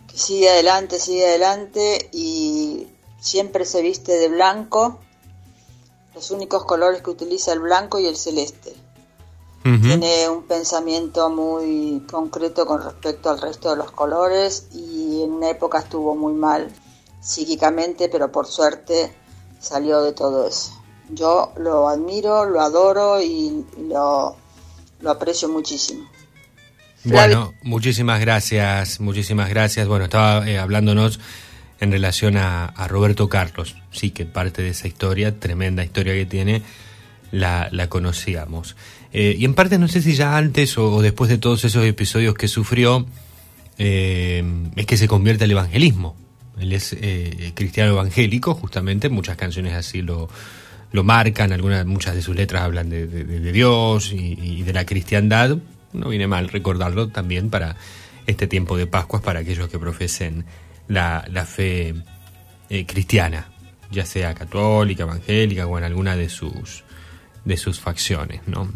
que 0.06 0.18
sigue 0.18 0.50
adelante, 0.50 0.98
sigue 0.98 1.26
adelante, 1.26 2.10
y 2.12 2.88
siempre 3.20 3.64
se 3.64 3.82
viste 3.82 4.12
de 4.18 4.28
blanco. 4.28 4.98
Los 6.14 6.30
únicos 6.30 6.64
colores 6.64 7.02
que 7.02 7.10
utiliza 7.10 7.52
el 7.52 7.60
blanco 7.60 7.98
y 7.98 8.06
el 8.06 8.16
celeste. 8.16 8.74
Tiene 9.62 10.30
un 10.30 10.44
pensamiento 10.44 11.28
muy 11.28 12.02
concreto 12.10 12.64
con 12.64 12.82
respecto 12.82 13.28
al 13.28 13.38
resto 13.38 13.70
de 13.70 13.76
los 13.76 13.90
colores 13.90 14.68
y 14.72 15.22
en 15.22 15.32
una 15.32 15.50
época 15.50 15.80
estuvo 15.80 16.14
muy 16.14 16.32
mal 16.32 16.72
psíquicamente, 17.20 18.08
pero 18.08 18.32
por 18.32 18.46
suerte 18.46 19.12
salió 19.58 20.02
de 20.02 20.12
todo 20.12 20.48
eso. 20.48 20.72
Yo 21.10 21.52
lo 21.56 21.88
admiro, 21.88 22.44
lo 22.44 22.60
adoro 22.60 23.22
y 23.22 23.64
lo, 23.88 24.36
lo 25.00 25.10
aprecio 25.10 25.48
muchísimo. 25.48 26.08
Bueno, 27.04 27.54
muchísimas 27.62 28.20
gracias, 28.20 29.00
muchísimas 29.00 29.48
gracias. 29.48 29.86
Bueno, 29.88 30.04
estaba 30.04 30.48
eh, 30.48 30.58
hablándonos 30.58 31.20
en 31.80 31.92
relación 31.92 32.36
a, 32.36 32.66
a 32.66 32.88
Roberto 32.88 33.28
Carlos, 33.28 33.76
sí 33.92 34.10
que 34.10 34.26
parte 34.26 34.62
de 34.62 34.70
esa 34.70 34.88
historia, 34.88 35.38
tremenda 35.38 35.84
historia 35.84 36.12
que 36.12 36.26
tiene, 36.26 36.62
la, 37.30 37.68
la 37.70 37.88
conocíamos. 37.88 38.76
Eh, 39.12 39.36
y 39.38 39.44
en 39.44 39.54
parte 39.54 39.78
no 39.78 39.88
sé 39.88 40.02
si 40.02 40.14
ya 40.14 40.36
antes 40.36 40.76
o, 40.76 40.92
o 40.92 41.02
después 41.02 41.30
de 41.30 41.38
todos 41.38 41.64
esos 41.64 41.84
episodios 41.84 42.34
que 42.34 42.48
sufrió, 42.48 43.06
eh, 43.78 44.44
es 44.76 44.86
que 44.86 44.96
se 44.96 45.08
convierte 45.08 45.44
al 45.44 45.52
evangelismo. 45.52 46.16
Él 46.60 46.72
es 46.72 46.96
eh, 47.00 47.52
cristiano 47.54 47.92
evangélico, 47.92 48.54
justamente, 48.54 49.08
muchas 49.08 49.36
canciones 49.36 49.74
así 49.74 50.02
lo, 50.02 50.28
lo 50.92 51.04
marcan, 51.04 51.52
algunas, 51.52 51.84
muchas 51.86 52.14
de 52.14 52.22
sus 52.22 52.34
letras 52.36 52.62
hablan 52.62 52.90
de, 52.90 53.06
de- 53.06 53.52
Dios 53.52 54.12
y, 54.12 54.62
de 54.62 54.72
la 54.72 54.84
cristiandad, 54.86 55.56
no 55.92 56.08
viene 56.08 56.26
mal 56.26 56.48
recordarlo 56.48 57.08
también 57.08 57.50
para 57.50 57.76
este 58.26 58.46
tiempo 58.46 58.76
de 58.76 58.86
Pascuas, 58.86 59.22
para 59.22 59.40
aquellos 59.40 59.68
que 59.68 59.78
profesen 59.78 60.44
la, 60.88 61.24
la 61.30 61.44
fe 61.46 61.94
eh, 62.70 62.84
cristiana, 62.86 63.48
ya 63.90 64.04
sea 64.04 64.34
católica, 64.34 65.04
evangélica 65.04 65.66
o 65.66 65.78
en 65.78 65.84
alguna 65.84 66.16
de 66.16 66.28
sus, 66.28 66.84
de 67.44 67.56
sus 67.56 67.80
facciones. 67.80 68.42
¿no? 68.46 68.70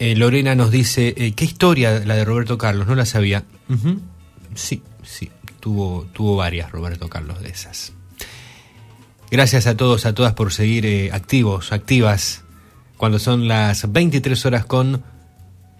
Eh, 0.00 0.16
Lorena 0.16 0.54
nos 0.56 0.70
dice, 0.72 1.14
eh, 1.16 1.32
¿qué 1.34 1.44
historia 1.44 2.00
la 2.04 2.16
de 2.16 2.24
Roberto 2.24 2.58
Carlos? 2.58 2.86
No 2.88 2.94
la 2.96 3.06
sabía. 3.06 3.44
Sí, 4.54 4.82
sí, 5.04 5.30
tuvo, 5.62 6.06
tuvo 6.12 6.34
varias 6.36 6.72
Roberto 6.72 7.08
Carlos 7.08 7.40
de 7.40 7.50
esas. 7.50 7.92
Gracias 9.30 9.68
a 9.68 9.76
todos, 9.76 10.04
a 10.04 10.12
todas 10.12 10.34
por 10.34 10.52
seguir 10.52 10.84
eh, 10.84 11.10
activos, 11.12 11.72
activas, 11.72 12.42
cuando 12.96 13.20
son 13.20 13.46
las 13.46 13.90
23 13.90 14.44
horas 14.44 14.64
con 14.66 15.04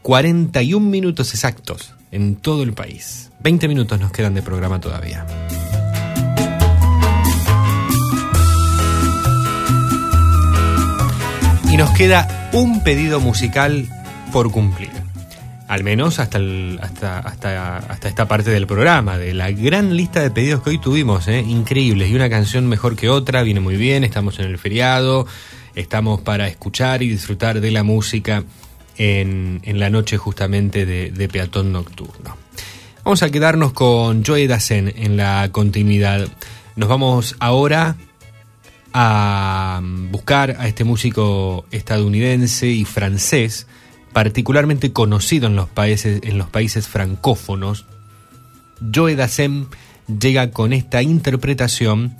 41 0.02 0.88
minutos 0.88 1.34
exactos 1.34 1.94
en 2.12 2.36
todo 2.36 2.62
el 2.62 2.74
país. 2.74 3.30
20 3.40 3.66
minutos 3.66 4.00
nos 4.00 4.12
quedan 4.12 4.34
de 4.34 4.42
programa 4.42 4.80
todavía. 4.80 5.26
Y 11.70 11.76
nos 11.76 11.90
queda 11.90 12.50
un 12.52 12.84
pedido 12.84 13.18
musical 13.18 13.88
por 14.32 14.52
cumplir. 14.52 15.01
Al 15.72 15.84
menos 15.84 16.18
hasta, 16.18 16.38
hasta, 16.82 17.18
hasta, 17.20 17.78
hasta 17.78 18.06
esta 18.06 18.28
parte 18.28 18.50
del 18.50 18.66
programa, 18.66 19.16
de 19.16 19.32
la 19.32 19.50
gran 19.52 19.96
lista 19.96 20.20
de 20.20 20.30
pedidos 20.30 20.62
que 20.62 20.68
hoy 20.68 20.78
tuvimos, 20.78 21.28
¿eh? 21.28 21.40
increíbles. 21.40 22.10
Y 22.10 22.14
una 22.14 22.28
canción 22.28 22.66
mejor 22.66 22.94
que 22.94 23.08
otra, 23.08 23.42
viene 23.42 23.60
muy 23.60 23.76
bien, 23.76 24.04
estamos 24.04 24.38
en 24.38 24.44
el 24.44 24.58
feriado, 24.58 25.26
estamos 25.74 26.20
para 26.20 26.46
escuchar 26.46 27.02
y 27.02 27.08
disfrutar 27.08 27.62
de 27.62 27.70
la 27.70 27.84
música 27.84 28.44
en, 28.98 29.62
en 29.64 29.80
la 29.80 29.88
noche 29.88 30.18
justamente 30.18 30.84
de, 30.84 31.10
de 31.10 31.28
Peatón 31.30 31.72
Nocturno. 31.72 32.36
Vamos 33.02 33.22
a 33.22 33.30
quedarnos 33.30 33.72
con 33.72 34.26
Joey 34.26 34.46
Dazen 34.48 34.92
en 34.94 35.16
la 35.16 35.48
continuidad. 35.52 36.28
Nos 36.76 36.90
vamos 36.90 37.34
ahora 37.38 37.96
a 38.92 39.80
buscar 40.10 40.54
a 40.58 40.68
este 40.68 40.84
músico 40.84 41.64
estadounidense 41.70 42.66
y 42.66 42.84
francés, 42.84 43.66
particularmente 44.12 44.92
conocido 44.92 45.46
en 45.46 45.56
los 45.56 45.68
países, 45.68 46.20
en 46.22 46.38
los 46.38 46.48
países 46.48 46.88
francófonos. 46.88 47.86
Joe 48.94 49.16
Dassin 49.16 49.68
llega 50.20 50.50
con 50.50 50.72
esta 50.72 51.02
interpretación 51.02 52.16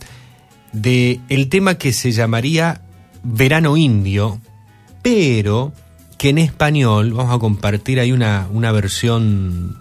de 0.72 1.20
el 1.28 1.48
tema 1.48 1.74
que 1.74 1.92
se 1.92 2.12
llamaría 2.12 2.80
Verano 3.22 3.76
Indio, 3.76 4.40
pero 5.02 5.72
que 6.18 6.30
en 6.30 6.38
español 6.38 7.12
vamos 7.12 7.34
a 7.34 7.38
compartir 7.38 8.00
ahí 8.00 8.12
una, 8.12 8.48
una 8.50 8.72
versión 8.72 9.76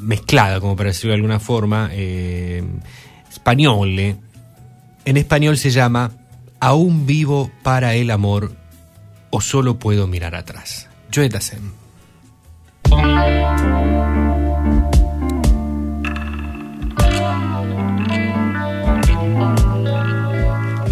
mezclada, 0.00 0.60
como 0.60 0.76
para 0.76 0.88
decirlo 0.88 1.10
de 1.10 1.16
alguna 1.16 1.40
forma, 1.40 1.90
eh, 1.92 2.64
españole. 3.30 4.16
En 5.04 5.16
español 5.16 5.56
se 5.56 5.70
llama 5.70 6.10
Aún 6.58 7.06
vivo 7.06 7.50
para 7.62 7.94
el 7.94 8.10
amor 8.10 8.59
o 9.30 9.40
solo 9.40 9.78
puedo 9.78 10.06
mirar 10.06 10.34
atrás. 10.34 10.88
Joe 11.14 11.28
Dassin. 11.28 11.72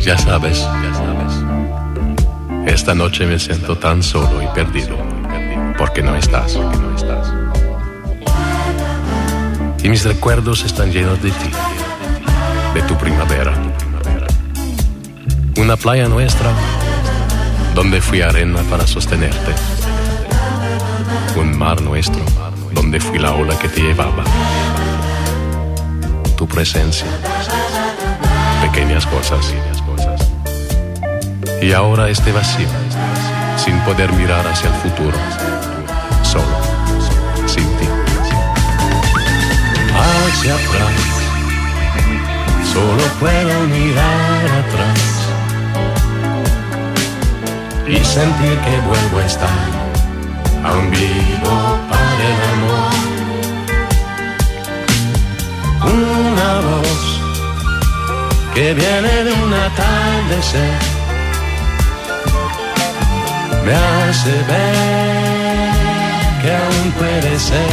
Ya 0.01 0.17
sabes, 0.17 0.59
ya 0.61 0.95
sabes. 0.95 2.73
Esta 2.73 2.95
noche 2.95 3.27
me 3.27 3.39
siento 3.39 3.77
tan 3.77 4.03
solo 4.03 4.43
y 4.43 4.47
perdido 4.49 4.97
porque 5.77 6.03
no 6.03 6.17
estás, 6.17 6.55
porque 6.55 6.77
no 6.79 6.97
estás. 6.97 7.33
Y 9.83 9.89
mis 9.89 10.05
recuerdos 10.05 10.65
están 10.65 10.91
llenos 10.91 11.23
de 11.23 11.31
ti, 11.31 11.51
de 12.75 12.83
tu 12.83 12.97
primavera. 12.97 13.55
Una 15.57 15.77
playa 15.77 16.09
nuestra 16.09 16.53
donde 17.75 18.01
fui 18.01 18.23
arena 18.23 18.63
para 18.71 18.87
sostenerte. 18.87 19.55
Un 21.37 21.57
mar 21.57 21.81
nuestro 21.81 22.23
donde 22.73 23.01
fui 23.01 23.19
la 23.19 23.33
ola 23.35 23.59
que 23.59 23.69
te 23.69 23.81
llevaba. 23.81 24.25
Tu 26.37 26.47
presencia, 26.47 27.07
pequeñas 28.63 29.07
cosas. 29.07 29.53
Y 31.61 31.73
ahora 31.73 32.09
este 32.09 32.33
vacío, 32.33 32.69
sin 33.57 33.79
poder 33.81 34.13
mirar 34.13 34.47
hacia 34.47 34.69
el 34.69 34.75
futuro, 34.77 35.17
solo, 36.23 36.45
sin 37.47 37.65
ti. 37.77 37.89
Hacia 39.95 40.55
atrás, 40.55 40.93
solo 42.73 43.03
puedo 43.19 43.61
mirar 43.67 44.65
atrás 44.65 45.18
y 47.89 48.05
sentir 48.05 48.59
que 48.59 48.81
vuelvo 48.87 49.19
a 49.19 49.25
estar, 49.25 49.49
aún 50.63 50.91
vivo 50.91 51.79
para 51.89 52.25
el 52.33 52.41
amor. 52.53 52.93
Una 55.85 56.51
voz 56.69 57.21
que 58.55 58.75
viene 58.75 59.25
de 59.25 59.33
un 59.33 59.55
atardecer 59.55 60.79
me 63.65 63.75
hace 63.75 64.33
ver 64.33 65.73
que 66.43 66.51
aún 66.55 66.93
puede 66.93 67.39
ser. 67.39 67.73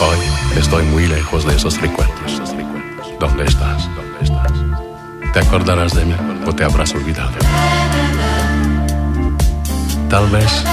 Hoy 0.00 0.18
estoy 0.58 0.84
muy 0.86 1.06
lejos 1.06 1.44
de 1.44 1.54
esos 1.54 1.80
recuerdos. 1.80 2.42
¿Dónde 3.20 3.44
estás? 3.44 3.88
¿Dónde 3.94 4.24
estás? 4.24 4.67
¿Te 5.38 5.46
acordarás 5.46 5.94
de 5.94 6.04
mí 6.04 6.16
o 6.48 6.52
te 6.52 6.64
habrás 6.64 6.92
olvidado? 6.96 7.30
Tal 10.10 10.28
vez 10.30 10.64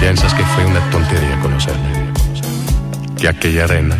piensas 0.00 0.34
que 0.34 0.42
fue 0.42 0.66
una 0.66 0.80
tontería 0.90 1.38
conocerme, 1.40 2.12
que 3.16 3.28
aquella 3.28 3.62
arena 3.62 3.96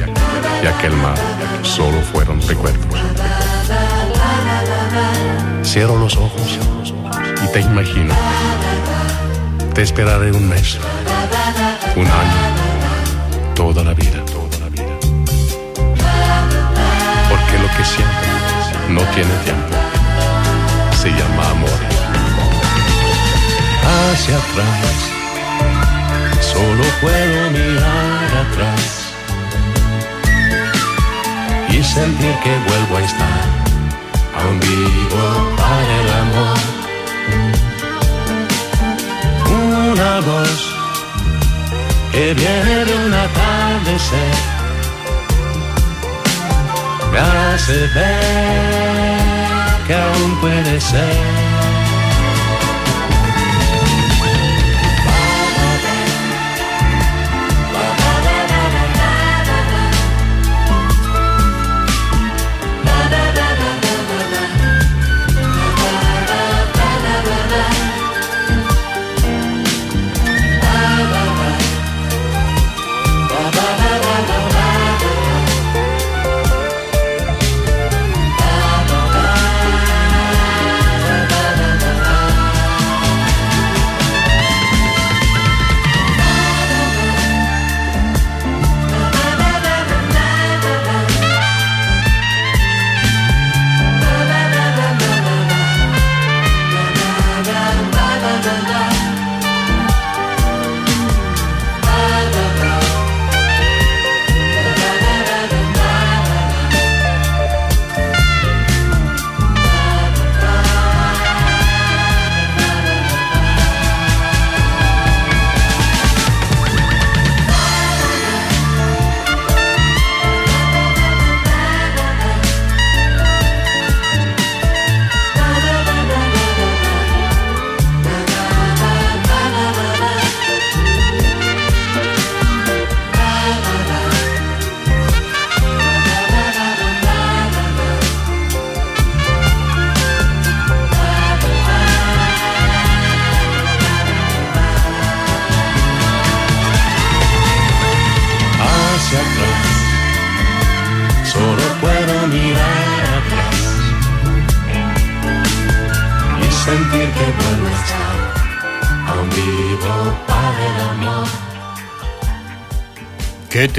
y 0.60 0.66
aquel 0.66 0.92
mar 0.96 1.14
solo 1.62 2.00
fueron 2.12 2.42
recuerdos. 2.48 3.00
Cierro 5.62 5.96
los 5.96 6.16
ojos 6.16 6.58
y 7.44 7.52
te 7.52 7.60
imagino. 7.60 8.12
Te 9.72 9.82
esperaré 9.82 10.32
un 10.32 10.48
mes, 10.48 10.78
un 11.94 12.06
año, 12.06 13.54
toda 13.54 13.84
la 13.84 13.94
vida. 13.94 14.20
Porque 17.28 17.58
lo 17.62 17.68
que 17.76 17.84
siento 17.84 18.28
no 18.88 19.00
tiene 19.14 19.32
tiempo. 19.44 19.87
Se 21.00 21.08
llama 21.10 21.50
amor. 21.50 21.80
Hacia 23.84 24.36
atrás, 24.36 24.96
solo 26.40 26.82
puedo 27.00 27.50
mirar 27.52 28.30
atrás 28.44 28.82
y 31.68 31.84
sentir 31.84 32.34
que 32.42 32.52
vuelvo 32.68 32.96
a 32.96 33.02
estar 33.02 33.44
aún 34.38 34.58
vivo 34.58 35.56
para 35.56 35.94
el 36.00 36.08
amor. 36.24 36.58
Una 39.94 40.20
voz 40.20 40.74
que 42.10 42.34
viene 42.34 42.84
de 42.86 42.94
un 43.06 43.14
atardecer 43.14 44.36
me 47.12 47.18
hace 47.20 47.86
ver 47.94 49.37
que 49.88 49.94
aún 49.94 50.40
puede 50.40 50.80
ser. 50.80 51.57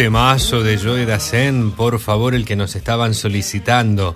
Temazo 0.04 0.64
de 0.64 0.78
Joy 0.78 1.04
Dazen, 1.04 1.72
por 1.72 2.00
favor, 2.00 2.34
el 2.34 2.46
que 2.46 2.56
nos 2.56 2.78
estaban 2.78 3.14
solicitando. 3.14 4.16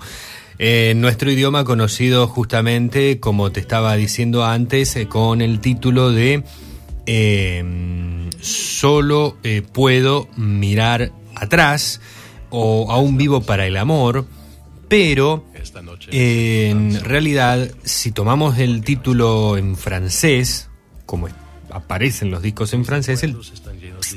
Eh, 0.58 0.92
En 0.92 1.02
nuestro 1.02 1.30
idioma 1.30 1.64
conocido 1.64 2.26
justamente, 2.26 3.20
como 3.20 3.52
te 3.52 3.60
estaba 3.60 3.94
diciendo 3.94 4.46
antes, 4.46 4.96
eh, 4.96 5.08
con 5.08 5.42
el 5.42 5.60
título 5.60 6.10
de 6.10 6.42
eh, 7.04 8.30
Solo 8.40 9.36
eh, 9.42 9.60
puedo 9.60 10.26
mirar 10.38 11.12
atrás 11.34 12.00
o 12.48 12.90
Aún 12.90 13.18
vivo 13.18 13.42
para 13.42 13.66
el 13.66 13.76
amor, 13.76 14.24
pero 14.88 15.44
en 16.12 16.98
realidad, 17.04 17.68
si 17.84 18.10
tomamos 18.10 18.56
el 18.58 18.82
título 18.82 19.58
en 19.58 19.76
francés, 19.76 20.70
como 21.04 21.28
aparecen 21.70 22.30
los 22.30 22.40
discos 22.40 22.72
en 22.72 22.86
francés, 22.86 23.22
el- 23.22 23.36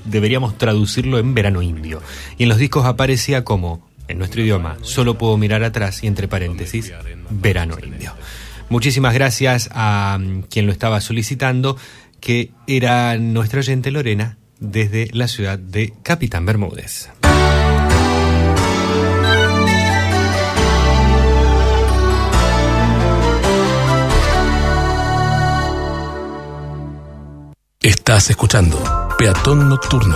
deberíamos 0.05 0.57
traducirlo 0.57 1.19
en 1.19 1.33
verano 1.33 1.61
indio. 1.61 2.01
Y 2.37 2.43
en 2.43 2.49
los 2.49 2.57
discos 2.57 2.85
aparecía 2.85 3.43
como, 3.43 3.87
en 4.07 4.17
nuestro 4.17 4.41
idioma, 4.41 4.77
solo 4.81 5.17
puedo 5.17 5.37
mirar 5.37 5.63
atrás 5.63 6.03
y 6.03 6.07
entre 6.07 6.27
paréntesis, 6.27 6.93
verano 7.29 7.77
indio. 7.83 8.13
Muchísimas 8.69 9.13
gracias 9.13 9.69
a 9.73 10.17
mm, 10.19 10.43
quien 10.43 10.65
lo 10.65 10.71
estaba 10.71 10.99
solicitando, 11.01 11.77
que 12.19 12.51
era 12.67 13.17
nuestra 13.17 13.59
oyente 13.59 13.91
Lorena, 13.91 14.37
desde 14.59 15.09
la 15.13 15.27
ciudad 15.27 15.59
de 15.59 15.93
Capitán 16.03 16.45
Bermúdez. 16.45 17.09
Estás 27.79 28.29
escuchando 28.29 28.96
Peatón 29.17 29.67
Nocturno, 29.67 30.15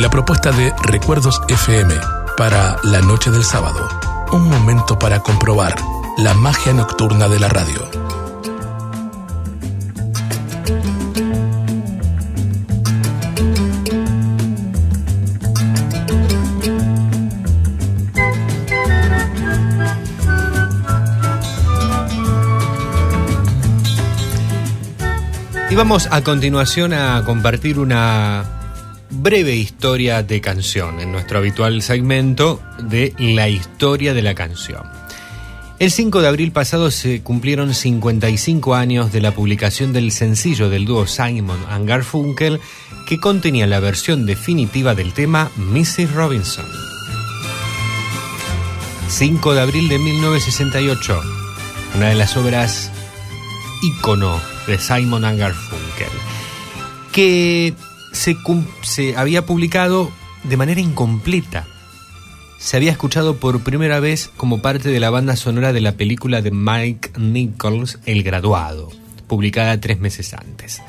la 0.00 0.10
propuesta 0.10 0.50
de 0.50 0.74
Recuerdos 0.82 1.40
FM 1.46 1.94
para 2.36 2.76
la 2.82 3.00
noche 3.00 3.30
del 3.30 3.44
sábado. 3.44 3.88
Un 4.32 4.48
momento 4.48 4.98
para 4.98 5.20
comprobar 5.20 5.76
la 6.18 6.34
magia 6.34 6.72
nocturna 6.72 7.28
de 7.28 7.38
la 7.38 7.48
radio. 7.48 8.03
Y 25.74 25.76
vamos 25.76 26.06
a 26.12 26.22
continuación 26.22 26.94
a 26.94 27.24
compartir 27.26 27.80
una 27.80 28.44
breve 29.10 29.56
historia 29.56 30.22
de 30.22 30.40
canción 30.40 31.00
en 31.00 31.10
nuestro 31.10 31.38
habitual 31.38 31.82
segmento 31.82 32.62
de 32.78 33.12
la 33.18 33.48
historia 33.48 34.14
de 34.14 34.22
la 34.22 34.36
canción. 34.36 34.84
El 35.80 35.90
5 35.90 36.22
de 36.22 36.28
abril 36.28 36.52
pasado 36.52 36.92
se 36.92 37.22
cumplieron 37.22 37.74
55 37.74 38.76
años 38.76 39.12
de 39.12 39.20
la 39.20 39.32
publicación 39.32 39.92
del 39.92 40.12
sencillo 40.12 40.70
del 40.70 40.84
dúo 40.84 41.08
Simon 41.08 41.58
and 41.68 41.88
Garfunkel 41.88 42.60
que 43.08 43.18
contenía 43.18 43.66
la 43.66 43.80
versión 43.80 44.26
definitiva 44.26 44.94
del 44.94 45.12
tema 45.12 45.50
Mrs. 45.56 46.12
Robinson. 46.12 46.66
5 49.08 49.54
de 49.54 49.60
abril 49.60 49.88
de 49.88 49.98
1968, 49.98 51.20
una 51.96 52.10
de 52.10 52.14
las 52.14 52.36
obras 52.36 52.92
ícono 53.82 54.53
de 54.66 54.78
Simon 54.78 55.24
and 55.24 55.38
Garfunkel, 55.38 56.08
que 57.12 57.74
se, 58.12 58.36
se 58.82 59.16
había 59.16 59.46
publicado 59.46 60.10
de 60.44 60.56
manera 60.56 60.80
incompleta. 60.80 61.66
Se 62.58 62.76
había 62.76 62.92
escuchado 62.92 63.36
por 63.36 63.60
primera 63.60 64.00
vez 64.00 64.30
como 64.36 64.62
parte 64.62 64.88
de 64.88 65.00
la 65.00 65.10
banda 65.10 65.36
sonora 65.36 65.72
de 65.72 65.80
la 65.80 65.92
película 65.92 66.40
de 66.40 66.50
Mike 66.50 67.12
Nichols, 67.18 67.98
El 68.06 68.22
Graduado, 68.22 68.90
publicada 69.26 69.80
tres 69.80 69.98
meses 70.00 70.32
antes. 70.32 70.80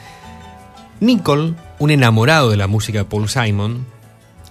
Nicole, 1.01 1.55
un 1.79 1.91
enamorado 1.91 2.49
de 2.49 2.57
la 2.57 2.67
música 2.67 2.99
de 2.99 3.05
Paul 3.05 3.27
Simon, 3.27 3.85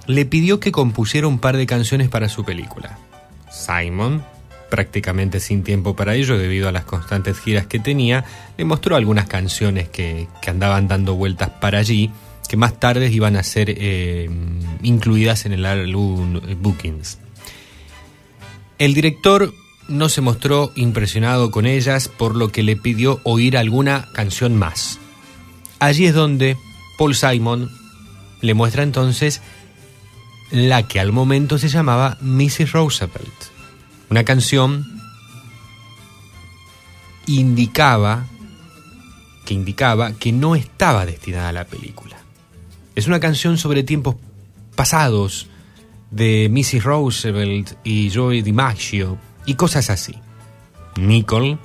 le 0.07 0.27
pidió 0.27 0.61
que 0.61 0.73
compusiera 0.73 1.27
un 1.27 1.39
par 1.39 1.57
de 1.57 1.67
canciones 1.67 2.09
para 2.09 2.28
su 2.28 2.44
película. 2.44 2.99
Simon, 3.51 4.23
prácticamente 4.75 5.39
sin 5.39 5.62
tiempo 5.62 5.94
para 5.94 6.17
ello 6.17 6.36
debido 6.36 6.69
a 6.69 6.73
las 6.73 6.83
constantes 6.83 7.39
giras 7.39 7.69
que 7.69 7.78
tenía, 7.78 8.25
le 8.59 8.65
mostró 8.65 8.97
algunas 8.97 9.28
canciones 9.28 9.89
que, 9.89 10.27
que 10.43 10.51
andaban 10.51 10.89
dando 10.89 11.15
vueltas 11.15 11.49
para 11.61 11.78
allí, 11.78 12.11
que 12.49 12.57
más 12.57 12.81
tarde 12.81 13.09
iban 13.09 13.36
a 13.36 13.44
ser 13.44 13.70
eh, 13.70 14.28
incluidas 14.83 15.47
en 15.47 15.53
el 15.53 15.65
álbum 15.65 16.41
Bookings. 16.61 17.19
El 18.78 18.94
director 18.94 19.55
no 19.86 20.09
se 20.09 20.20
mostró 20.20 20.73
impresionado 20.75 21.53
con 21.53 21.67
ellas, 21.67 22.09
por 22.09 22.35
lo 22.35 22.49
que 22.49 22.65
le 22.65 22.75
pidió 22.75 23.20
oír 23.23 23.57
alguna 23.57 24.09
canción 24.12 24.57
más. 24.57 24.99
Allí 25.78 26.07
es 26.07 26.15
donde 26.15 26.57
Paul 26.99 27.15
Simon 27.15 27.70
le 28.41 28.55
muestra 28.55 28.83
entonces 28.83 29.41
la 30.51 30.89
que 30.89 30.99
al 30.99 31.12
momento 31.12 31.59
se 31.59 31.69
llamaba 31.69 32.19
Mrs. 32.20 32.73
Roosevelt. 32.73 33.53
Una 34.10 34.24
canción 34.24 34.84
indicaba 37.26 38.26
que 39.44 39.55
indicaba 39.55 40.12
que 40.12 40.33
no 40.33 40.55
estaba 40.55 41.07
destinada 41.07 41.50
a 41.50 41.52
la 41.52 41.66
película. 41.66 42.16
Es 42.94 43.07
una 43.07 43.20
canción 43.20 43.58
sobre 43.58 43.83
tiempos 43.83 44.16
pasados 44.74 45.49
de 46.10 46.49
Mrs. 46.50 46.84
Roosevelt 46.84 47.73
y 47.84 48.10
Joey 48.10 48.42
DiMaggio 48.42 49.18
y 49.47 49.55
cosas 49.55 49.91
así. 49.91 50.15
Nicole, 50.97 51.58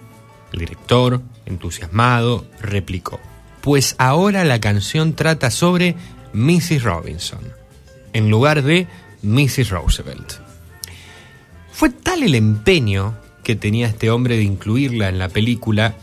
el 0.53 0.59
director, 0.59 1.21
entusiasmado, 1.45 2.45
replicó: 2.59 3.19
Pues 3.61 3.95
ahora 3.97 4.43
la 4.43 4.59
canción 4.59 5.13
trata 5.13 5.51
sobre 5.51 5.95
Mrs. 6.33 6.83
Robinson, 6.83 7.41
en 8.13 8.29
lugar 8.29 8.63
de 8.63 8.87
Mrs. 9.21 9.69
Roosevelt. 9.69 10.48
Fue 11.79 11.89
tal 11.91 12.23
el 12.23 12.35
empeño 12.35 13.15
que 13.41 13.55
tenía 13.55 13.87
este 13.87 14.11
hombre 14.11 14.35
de 14.35 14.43
incluirla 14.43 15.07
en 15.07 15.17
la 15.17 15.29
película 15.29 15.95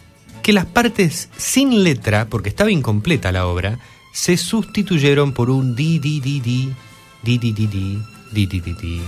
que 0.42 0.54
las 0.54 0.64
partes 0.64 1.28
sin 1.36 1.84
letra, 1.84 2.28
porque 2.30 2.48
estaba 2.48 2.70
incompleta 2.70 3.30
la 3.30 3.46
obra, 3.46 3.78
se 4.10 4.38
sustituyeron 4.38 5.34
por 5.34 5.50
un 5.50 5.76
di 5.76 5.98
di 5.98 6.18
di 6.20 6.40
di 6.40 6.72
di 7.22 7.36
di 7.36 7.52
di 7.52 7.66
di 7.66 8.02
di 8.32 8.46
di 8.46 8.60
di 8.62 8.72
di 8.72 9.02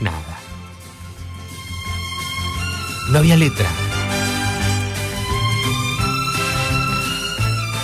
nada. 0.00 0.38
No 3.10 3.18
había 3.18 3.36
letra. 3.36 3.68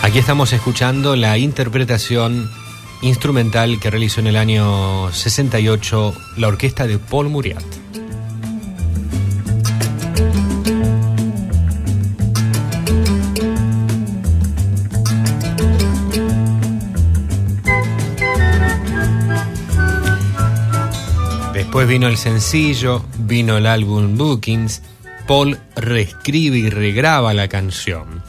Aquí 0.03 0.21
estamos 0.21 0.53
escuchando 0.53 1.17
la 1.17 1.39
interpretación 1.39 2.49
instrumental 3.03 3.81
que 3.81 3.91
realizó 3.91 4.21
en 4.21 4.29
el 4.29 4.37
año 4.37 5.13
68 5.13 6.15
la 6.37 6.47
orquesta 6.47 6.87
de 6.87 6.99
Paul 6.99 7.31
Muriat. 7.31 7.88
Vino 21.89 22.07
el 22.07 22.19
sencillo, 22.19 23.03
vino 23.21 23.57
el 23.57 23.65
álbum 23.65 24.19
Bookings, 24.19 24.83
Paul 25.27 25.59
reescribe 25.75 26.59
y 26.59 26.69
regraba 26.69 27.33
la 27.33 27.49
canción. 27.49 28.23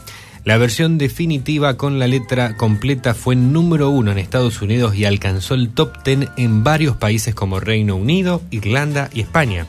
La 0.44 0.56
versión 0.56 0.96
definitiva 0.96 1.76
con 1.76 1.98
la 1.98 2.06
letra 2.06 2.56
completa 2.56 3.12
fue 3.12 3.36
número 3.36 3.90
uno 3.90 4.12
en 4.12 4.18
Estados 4.18 4.62
Unidos 4.62 4.94
y 4.94 5.04
alcanzó 5.04 5.52
el 5.52 5.68
top 5.74 6.02
ten 6.02 6.30
en 6.38 6.64
varios 6.64 6.96
países 6.96 7.34
como 7.34 7.60
Reino 7.60 7.96
Unido, 7.96 8.40
Irlanda 8.50 9.10
y 9.12 9.20
España, 9.20 9.66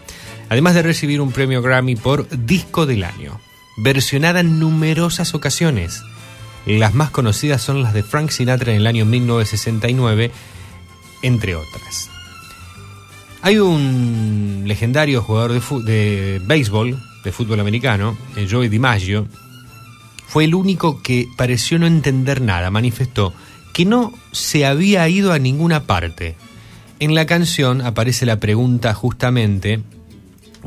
además 0.48 0.74
de 0.74 0.84
recibir 0.84 1.20
un 1.20 1.34
premio 1.34 1.62
Grammy 1.62 1.98
por 1.98 2.30
Disco 2.30 2.86
del 2.86 3.04
Año, 3.04 3.42
versionada 3.76 4.40
en 4.40 4.58
numerosas 4.58 5.36
ocasiones. 5.36 6.02
Las 6.66 6.94
más 6.94 7.10
conocidas 7.10 7.62
son 7.62 7.84
las 7.84 7.94
de 7.94 8.04
Frank 8.04 8.30
Sinatra 8.30 8.72
en 8.72 8.78
el 8.78 8.88
año 8.88 9.04
1969, 9.04 10.32
entre 11.24 11.56
otras. 11.56 12.11
Hay 13.44 13.58
un 13.58 14.64
legendario 14.68 15.22
jugador 15.24 15.54
de, 15.54 15.60
de 15.92 16.42
béisbol, 16.46 17.02
de 17.24 17.32
fútbol 17.32 17.60
americano, 17.60 18.18
eh, 18.36 18.48
Joey 18.50 18.70
DiMaggio, 18.70 19.28
fue 20.28 20.46
el 20.46 20.56
único 20.56 21.02
que 21.02 21.28
pareció 21.38 21.78
no 21.80 21.88
entender 21.88 22.42
nada. 22.42 22.70
Manifestó 22.72 23.34
que 23.74 23.86
no 23.86 24.14
se 24.32 24.66
había 24.66 25.08
ido 25.10 25.34
a 25.34 25.40
ninguna 25.40 25.84
parte. 25.84 26.36
En 27.00 27.16
la 27.16 27.26
canción 27.26 27.82
aparece 27.82 28.26
la 28.26 28.40
pregunta 28.40 28.94
justamente, 28.94 29.82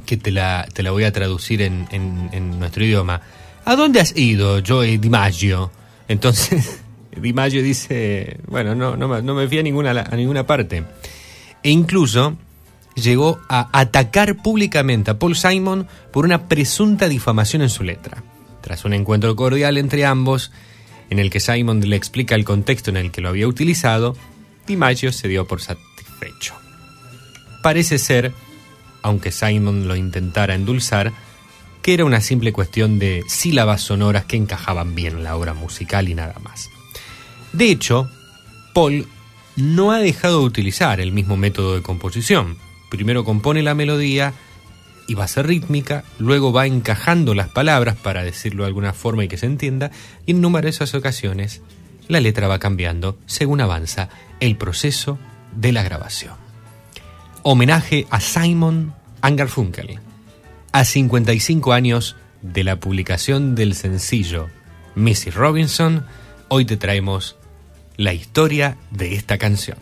que 0.04 0.16
te 0.16 0.32
la, 0.32 0.66
te 0.72 0.82
la 0.82 0.90
voy 0.90 1.04
a 1.04 1.12
traducir 1.12 1.62
en, 1.62 1.86
en- 1.92 2.58
nuestro 2.58 2.84
idioma. 2.84 3.20
¿a 3.64 3.76
dónde 3.76 4.00
has 4.00 4.14
ido, 4.16 4.60
Joey 4.66 4.98
DiMaggio? 4.98 5.70
Entonces, 6.08 6.80
DiMaggio 7.16 7.62
dice, 7.62 8.38
bueno, 8.48 8.74
no, 8.74 8.96
no, 8.96 9.22
no 9.22 9.34
me 9.34 9.48
fui 9.48 9.58
a 9.58 9.62
ninguna, 9.62 9.90
a 9.92 10.16
ninguna 10.16 10.44
parte. 10.44 10.84
E 11.62 11.70
incluso 11.70 12.36
llegó 12.94 13.40
a 13.48 13.68
atacar 13.72 14.36
públicamente 14.36 15.10
a 15.10 15.18
Paul 15.18 15.36
Simon 15.36 15.86
por 16.12 16.24
una 16.24 16.48
presunta 16.48 17.08
difamación 17.08 17.62
en 17.62 17.70
su 17.70 17.82
letra. 17.82 18.22
Tras 18.60 18.84
un 18.84 18.94
encuentro 18.94 19.34
cordial 19.36 19.76
entre 19.76 20.06
ambos, 20.06 20.52
en 21.10 21.18
el 21.18 21.30
que 21.30 21.40
Simon 21.40 21.80
le 21.80 21.96
explica 21.96 22.34
el 22.34 22.44
contexto 22.44 22.90
en 22.90 22.96
el 22.96 23.10
que 23.10 23.20
lo 23.20 23.28
había 23.28 23.46
utilizado, 23.48 24.16
DiMaggio 24.66 25.12
se 25.12 25.28
dio 25.28 25.46
por 25.46 25.60
satisfecho. 25.60 26.54
Parece 27.62 27.98
ser, 27.98 28.32
aunque 29.02 29.32
Simon 29.32 29.86
lo 29.86 29.96
intentara 29.96 30.54
endulzar, 30.54 31.12
que 31.82 31.92
era 31.92 32.06
una 32.06 32.22
simple 32.22 32.52
cuestión 32.52 32.98
de 32.98 33.22
sílabas 33.28 33.82
sonoras 33.82 34.24
que 34.24 34.36
encajaban 34.36 34.94
bien 34.94 35.18
en 35.18 35.24
la 35.24 35.36
obra 35.36 35.52
musical 35.52 36.08
y 36.08 36.14
nada 36.14 36.36
más. 36.42 36.70
De 37.52 37.70
hecho, 37.70 38.08
Paul 38.72 39.06
no 39.56 39.92
ha 39.92 39.98
dejado 39.98 40.40
de 40.40 40.46
utilizar 40.46 41.00
el 41.00 41.12
mismo 41.12 41.36
método 41.36 41.74
de 41.74 41.82
composición. 41.82 42.56
Primero 42.94 43.24
compone 43.24 43.64
la 43.64 43.74
melodía 43.74 44.34
y 45.08 45.14
base 45.14 45.42
rítmica, 45.42 46.04
luego 46.20 46.52
va 46.52 46.66
encajando 46.66 47.34
las 47.34 47.48
palabras 47.48 47.96
para 47.96 48.22
decirlo 48.22 48.62
de 48.62 48.68
alguna 48.68 48.92
forma 48.92 49.24
y 49.24 49.28
que 49.28 49.36
se 49.36 49.46
entienda, 49.46 49.90
y 50.26 50.30
en 50.30 50.40
numerosas 50.40 50.94
ocasiones 50.94 51.60
la 52.06 52.20
letra 52.20 52.46
va 52.46 52.60
cambiando 52.60 53.18
según 53.26 53.60
avanza 53.60 54.10
el 54.38 54.56
proceso 54.56 55.18
de 55.56 55.72
la 55.72 55.82
grabación. 55.82 56.34
Homenaje 57.42 58.06
a 58.10 58.20
Simon 58.20 58.94
Garfunkel, 59.22 59.98
a 60.70 60.84
55 60.84 61.72
años 61.72 62.14
de 62.42 62.62
la 62.62 62.78
publicación 62.78 63.56
del 63.56 63.74
sencillo 63.74 64.50
Missy 64.94 65.30
Robinson, 65.30 66.06
hoy 66.46 66.64
te 66.64 66.76
traemos 66.76 67.34
la 67.96 68.14
historia 68.14 68.76
de 68.92 69.14
esta 69.14 69.36
canción. 69.36 69.78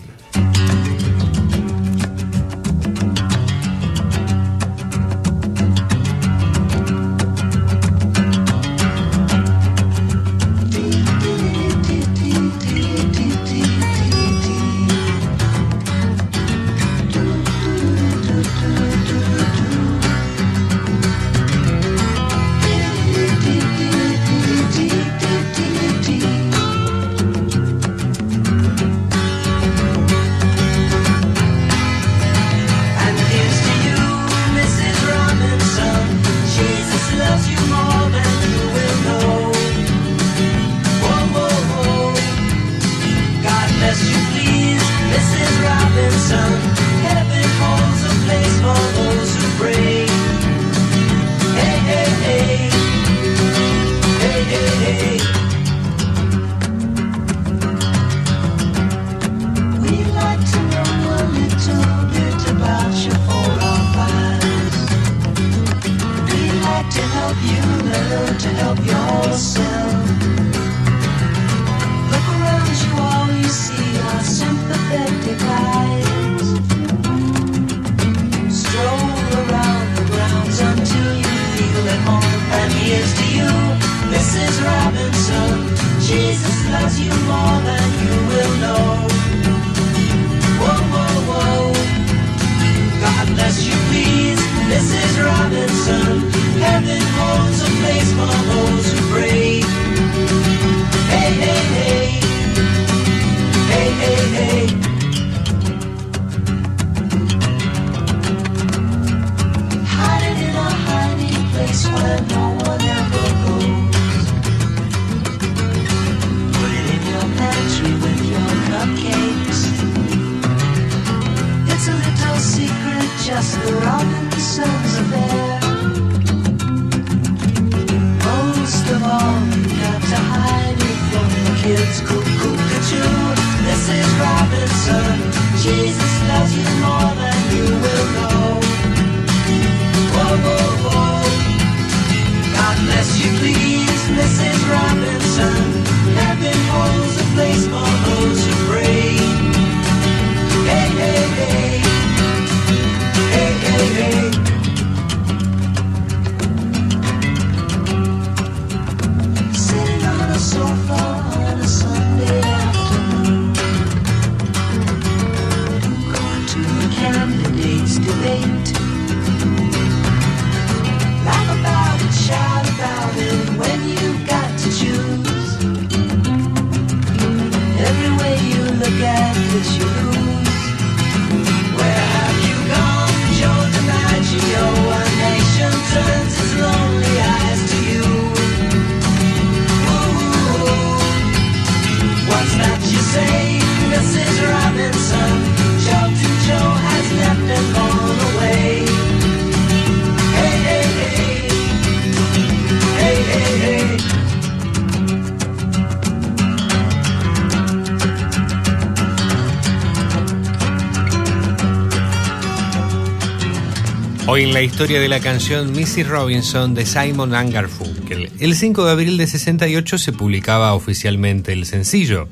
la 214.63 214.67
historia 214.67 215.01
de 215.01 215.09
la 215.09 215.19
canción 215.19 215.73
Missy 215.73 216.05
Robinson 216.05 216.73
de 216.73 216.87
Simon 216.87 217.31
Garfunkel. 217.51 218.31
El 218.39 218.55
5 218.55 218.85
de 218.85 218.93
abril 218.93 219.17
de 219.17 219.27
68 219.27 219.99
se 219.99 220.13
publicaba 220.13 220.75
oficialmente 220.75 221.53
el 221.53 221.67
sencillo, 221.67 222.29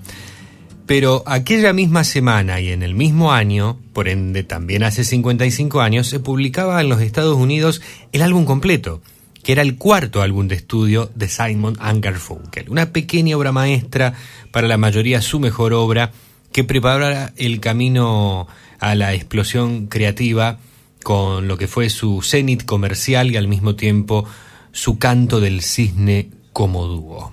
pero 0.86 1.24
aquella 1.26 1.72
misma 1.72 2.04
semana 2.04 2.60
y 2.60 2.70
en 2.70 2.84
el 2.84 2.94
mismo 2.94 3.32
año, 3.32 3.80
por 3.92 4.06
ende 4.06 4.44
también 4.44 4.84
hace 4.84 5.02
55 5.02 5.80
años, 5.80 6.06
se 6.06 6.20
publicaba 6.20 6.80
en 6.80 6.88
los 6.88 7.00
Estados 7.00 7.36
Unidos 7.36 7.82
el 8.12 8.22
álbum 8.22 8.44
completo, 8.44 9.02
que 9.42 9.50
era 9.50 9.62
el 9.62 9.74
cuarto 9.74 10.22
álbum 10.22 10.46
de 10.46 10.54
estudio 10.54 11.10
de 11.16 11.28
Simon 11.28 11.76
Garfunkel, 11.96 12.70
una 12.70 12.92
pequeña 12.92 13.36
obra 13.36 13.50
maestra, 13.50 14.14
para 14.52 14.68
la 14.68 14.76
mayoría 14.76 15.20
su 15.20 15.40
mejor 15.40 15.72
obra, 15.72 16.12
que 16.52 16.62
preparara 16.62 17.32
el 17.36 17.58
camino 17.58 18.46
a 18.78 18.94
la 18.94 19.14
explosión 19.14 19.88
creativa 19.88 20.60
con 21.02 21.48
lo 21.48 21.56
que 21.56 21.66
fue 21.66 21.90
su 21.90 22.22
cenit 22.22 22.64
comercial 22.64 23.30
y 23.30 23.36
al 23.36 23.48
mismo 23.48 23.74
tiempo 23.74 24.24
su 24.72 24.98
canto 24.98 25.40
del 25.40 25.62
cisne 25.62 26.30
como 26.52 26.86
dúo. 26.86 27.32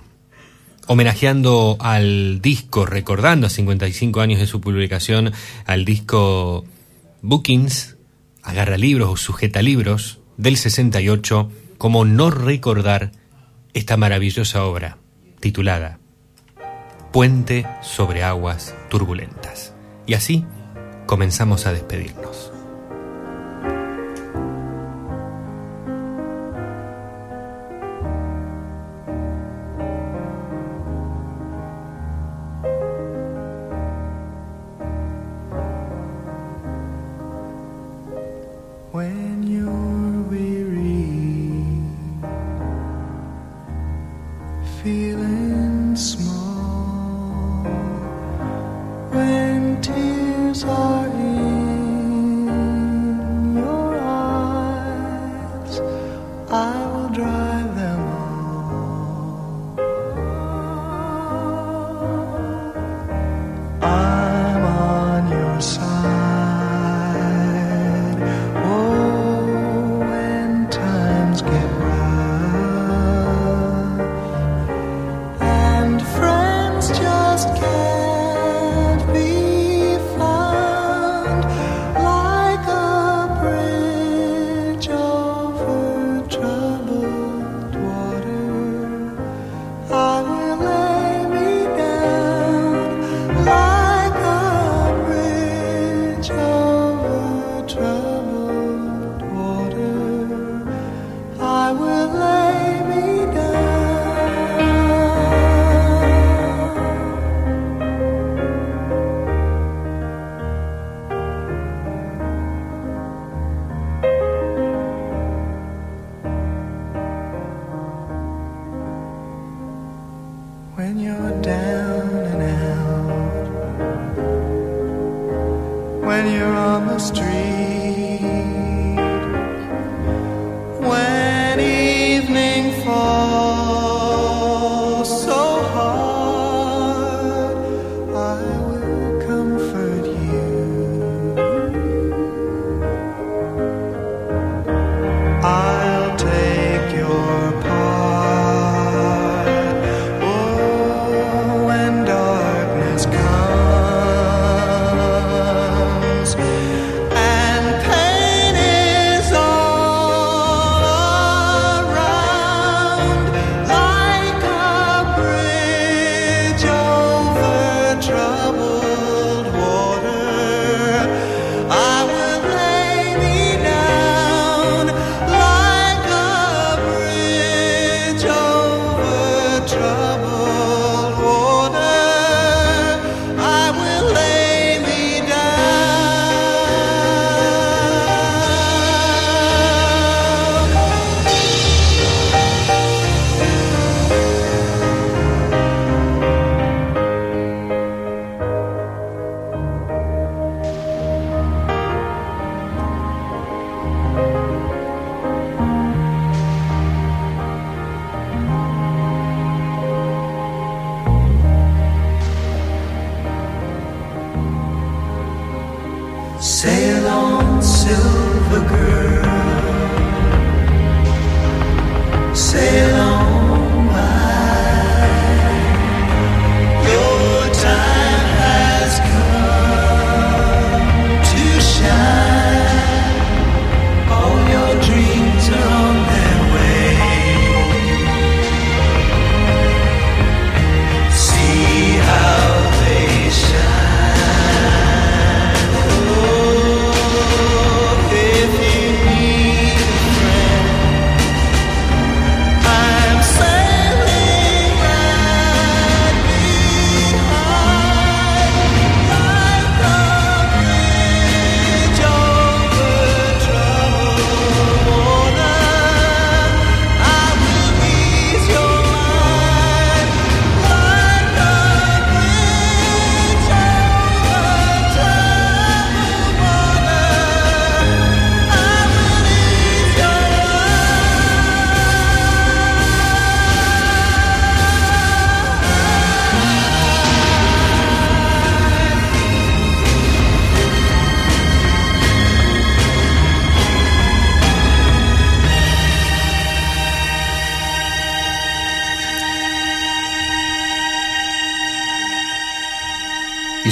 Homenajeando 0.86 1.76
al 1.80 2.40
disco, 2.40 2.86
recordando 2.86 3.46
a 3.46 3.50
55 3.50 4.20
años 4.20 4.40
de 4.40 4.46
su 4.46 4.60
publicación, 4.60 5.32
al 5.66 5.84
disco 5.84 6.64
Bookings, 7.20 7.96
Agarra 8.42 8.78
Libros 8.78 9.10
o 9.10 9.16
Sujeta 9.16 9.60
Libros, 9.60 10.20
del 10.38 10.56
68, 10.56 11.50
como 11.76 12.06
no 12.06 12.30
recordar 12.30 13.12
esta 13.74 13.96
maravillosa 13.98 14.64
obra, 14.64 14.98
titulada 15.40 15.98
Puente 17.12 17.66
sobre 17.82 18.22
aguas 18.22 18.74
turbulentas. 18.88 19.74
Y 20.06 20.14
así 20.14 20.44
comenzamos 21.06 21.66
a 21.66 21.72
despedirnos. 21.72 22.52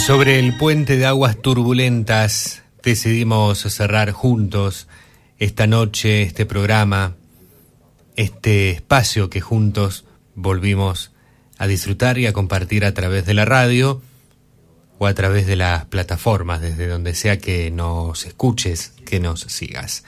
Sobre 0.07 0.39
el 0.39 0.57
puente 0.57 0.97
de 0.99 1.05
aguas 1.05 1.37
turbulentas 1.37 2.63
decidimos 2.81 3.59
cerrar 3.59 4.13
juntos 4.13 4.87
esta 5.41 5.67
noche, 5.67 6.23
este 6.23 6.47
programa, 6.47 7.17
este 8.15 8.71
espacio 8.71 9.31
que 9.31 9.41
juntos 9.41 10.05
volvimos 10.37 11.11
a 11.59 11.67
disfrutar 11.67 12.19
y 12.19 12.27
a 12.27 12.33
compartir 12.33 12.85
a 12.85 12.95
través 12.95 13.27
de 13.27 13.35
la 13.35 13.47
radio 13.47 14.01
o 14.99 15.09
a 15.09 15.15
través 15.15 15.45
de 15.49 15.57
las 15.57 15.87
plataformas, 15.87 16.61
desde 16.61 16.87
donde 16.87 17.13
sea 17.13 17.39
que 17.39 17.73
nos 17.73 18.27
escuches, 18.27 18.93
que 19.05 19.19
nos 19.19 19.41
sigas. 19.41 20.05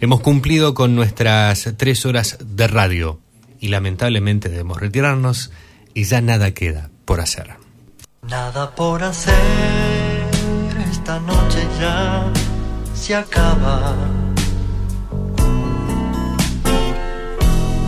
Hemos 0.00 0.22
cumplido 0.22 0.74
con 0.74 0.96
nuestras 0.96 1.72
tres 1.76 2.04
horas 2.04 2.36
de 2.40 2.66
radio 2.66 3.20
y 3.60 3.68
lamentablemente 3.68 4.48
debemos 4.48 4.80
retirarnos 4.80 5.52
y 5.94 6.02
ya 6.02 6.20
nada 6.20 6.50
queda 6.50 6.90
por 7.04 7.20
hacer. 7.20 7.65
Nada 8.22 8.74
por 8.74 9.02
hacer, 9.04 9.34
esta 10.90 11.20
noche 11.20 11.66
ya 11.78 12.24
se 12.94 13.14
acaba. 13.14 13.94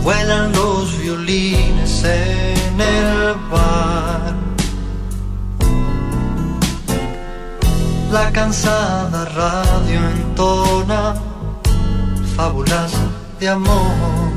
Vuelan 0.03 0.51
los 0.53 0.97
violines 0.99 2.03
en 2.03 2.81
el 2.81 3.35
bar. 3.51 4.35
La 8.11 8.31
cansada 8.31 9.25
radio 9.25 9.99
entona 10.09 11.15
fábulas 12.35 12.91
de 13.39 13.49
amor 13.49 14.28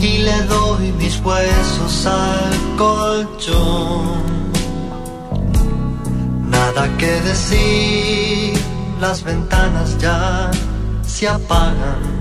y 0.00 0.18
le 0.18 0.42
doy 0.44 0.92
mis 0.92 1.20
huesos 1.20 2.06
al 2.06 2.76
colchón. 2.76 4.22
Nada 6.48 6.88
que 6.98 7.20
decir, 7.22 8.58
las 9.00 9.22
ventanas 9.24 9.98
ya 9.98 10.50
se 11.02 11.28
apagan. 11.28 12.18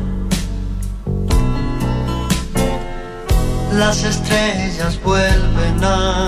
Las 3.74 4.04
estrellas 4.04 5.00
vuelven 5.04 5.84
a 5.84 6.28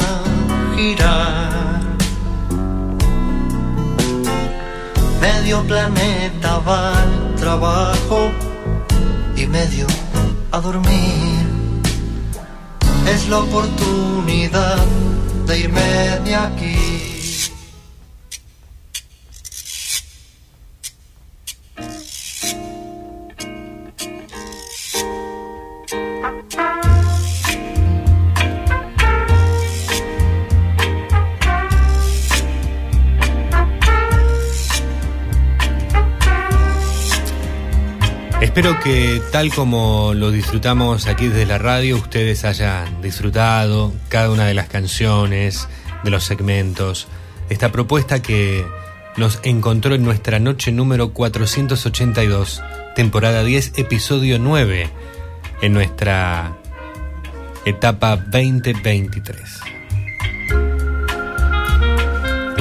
girar. 0.76 1.80
Medio 5.20 5.64
planeta 5.64 6.60
va 6.60 6.92
al 7.02 7.36
trabajo 7.36 8.30
y 9.36 9.48
medio 9.48 9.88
a 10.52 10.60
dormir. 10.60 11.39
Es 13.14 13.28
la 13.28 13.40
oportunidad 13.40 14.86
de 15.48 15.60
irme 15.60 16.20
de 16.26 16.36
aquí. 16.36 17.19
Espero 38.60 38.78
que 38.82 39.22
tal 39.32 39.54
como 39.54 40.14
lo 40.14 40.32
disfrutamos 40.32 41.08
aquí 41.08 41.30
desde 41.30 41.46
la 41.46 41.58
radio, 41.58 41.96
ustedes 41.96 42.44
hayan 42.44 43.02
disfrutado 43.02 43.94
cada 44.10 44.30
una 44.30 44.48
de 44.48 44.54
las 44.54 44.68
canciones, 44.68 45.70
de 46.04 46.10
los 46.10 46.26
segmentos, 46.26 47.08
esta 47.50 47.72
propuesta 47.72 48.22
que 48.22 48.66
nos 49.16 49.40
encontró 49.44 49.96
en 49.96 50.04
nuestra 50.04 50.40
noche 50.40 50.74
número 50.74 51.14
482, 51.14 52.62
temporada 52.98 53.46
10, 53.46 53.78
episodio 53.78 54.40
9, 54.40 54.90
en 55.62 55.72
nuestra 55.72 56.58
etapa 57.64 58.18
2023. 58.18 59.40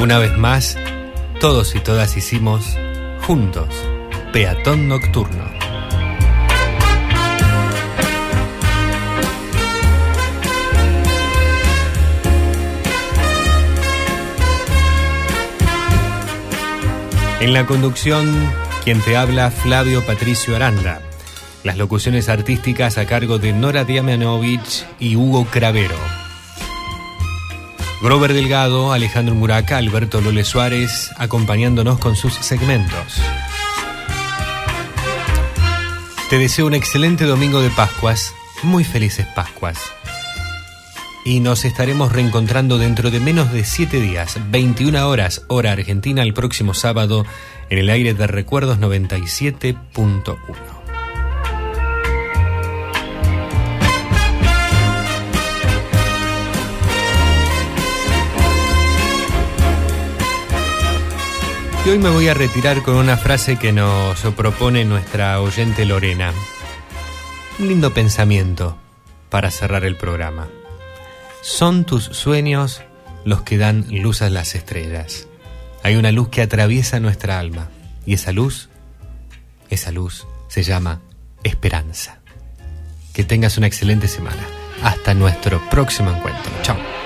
Una 0.00 0.18
vez 0.20 0.38
más, 0.38 0.78
todos 1.40 1.74
y 1.74 1.80
todas 1.80 2.16
hicimos 2.16 2.76
juntos 3.26 3.74
Peatón 4.32 4.86
Nocturno. 4.86 5.57
En 17.40 17.52
la 17.52 17.66
conducción, 17.66 18.52
quien 18.82 19.00
te 19.00 19.16
habla, 19.16 19.52
Flavio 19.52 20.04
Patricio 20.04 20.56
Aranda. 20.56 21.00
Las 21.62 21.76
locuciones 21.76 22.28
artísticas 22.28 22.98
a 22.98 23.06
cargo 23.06 23.38
de 23.38 23.52
Nora 23.52 23.84
Diamianovich 23.84 24.84
y 24.98 25.14
Hugo 25.14 25.44
Cravero. 25.44 25.94
Grover 28.02 28.32
Delgado, 28.32 28.92
Alejandro 28.92 29.36
Muraca, 29.36 29.76
Alberto 29.76 30.20
Lole 30.20 30.42
Suárez, 30.42 31.10
acompañándonos 31.16 32.00
con 32.00 32.16
sus 32.16 32.34
segmentos. 32.34 33.20
Te 36.30 36.38
deseo 36.38 36.66
un 36.66 36.74
excelente 36.74 37.24
domingo 37.24 37.60
de 37.62 37.70
Pascuas, 37.70 38.34
muy 38.64 38.82
felices 38.82 39.28
Pascuas. 39.36 39.78
Y 41.28 41.40
nos 41.40 41.66
estaremos 41.66 42.10
reencontrando 42.10 42.78
dentro 42.78 43.10
de 43.10 43.20
menos 43.20 43.52
de 43.52 43.62
7 43.62 44.00
días, 44.00 44.38
21 44.48 45.06
horas, 45.06 45.44
hora 45.48 45.72
argentina, 45.72 46.22
el 46.22 46.32
próximo 46.32 46.72
sábado, 46.72 47.26
en 47.68 47.76
el 47.76 47.90
aire 47.90 48.14
de 48.14 48.26
Recuerdos 48.26 48.78
97.1. 48.78 50.38
Y 61.84 61.90
hoy 61.90 61.98
me 61.98 62.08
voy 62.08 62.28
a 62.28 62.32
retirar 62.32 62.80
con 62.82 62.94
una 62.94 63.18
frase 63.18 63.58
que 63.58 63.74
nos 63.74 64.18
propone 64.34 64.86
nuestra 64.86 65.42
oyente 65.42 65.84
Lorena. 65.84 66.32
Un 67.58 67.68
lindo 67.68 67.92
pensamiento 67.92 68.78
para 69.28 69.50
cerrar 69.50 69.84
el 69.84 69.96
programa. 69.96 70.48
Son 71.42 71.84
tus 71.84 72.04
sueños 72.04 72.82
los 73.24 73.42
que 73.42 73.58
dan 73.58 73.86
luz 73.90 74.22
a 74.22 74.30
las 74.30 74.54
estrellas. 74.54 75.26
Hay 75.82 75.96
una 75.96 76.12
luz 76.12 76.28
que 76.28 76.42
atraviesa 76.42 77.00
nuestra 77.00 77.38
alma 77.38 77.68
y 78.04 78.14
esa 78.14 78.32
luz, 78.32 78.68
esa 79.70 79.92
luz 79.92 80.26
se 80.48 80.62
llama 80.62 81.00
esperanza. 81.44 82.20
Que 83.12 83.24
tengas 83.24 83.58
una 83.58 83.66
excelente 83.66 84.08
semana. 84.08 84.46
Hasta 84.82 85.14
nuestro 85.14 85.60
próximo 85.70 86.10
encuentro. 86.10 86.52
Chao. 86.62 86.97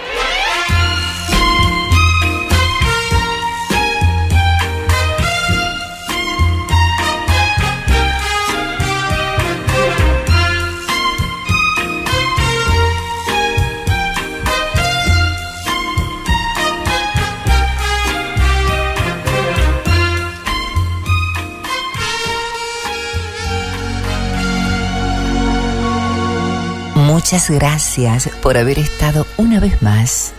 Muchas 27.12 27.50
gracias 27.50 28.30
por 28.40 28.56
haber 28.56 28.78
estado 28.78 29.26
una 29.36 29.60
vez 29.60 29.82
más. 29.82 30.32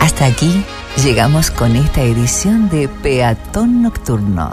Hasta 0.00 0.26
aquí 0.26 0.62
llegamos 1.02 1.50
con 1.50 1.76
esta 1.76 2.02
edición 2.02 2.68
de 2.68 2.88
Peatón 2.88 3.80
Nocturno. 3.80 4.52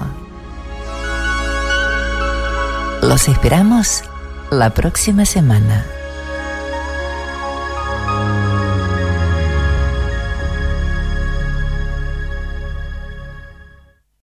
Los 3.02 3.28
esperamos 3.28 4.04
la 4.50 4.70
próxima 4.70 5.26
semana. 5.26 5.86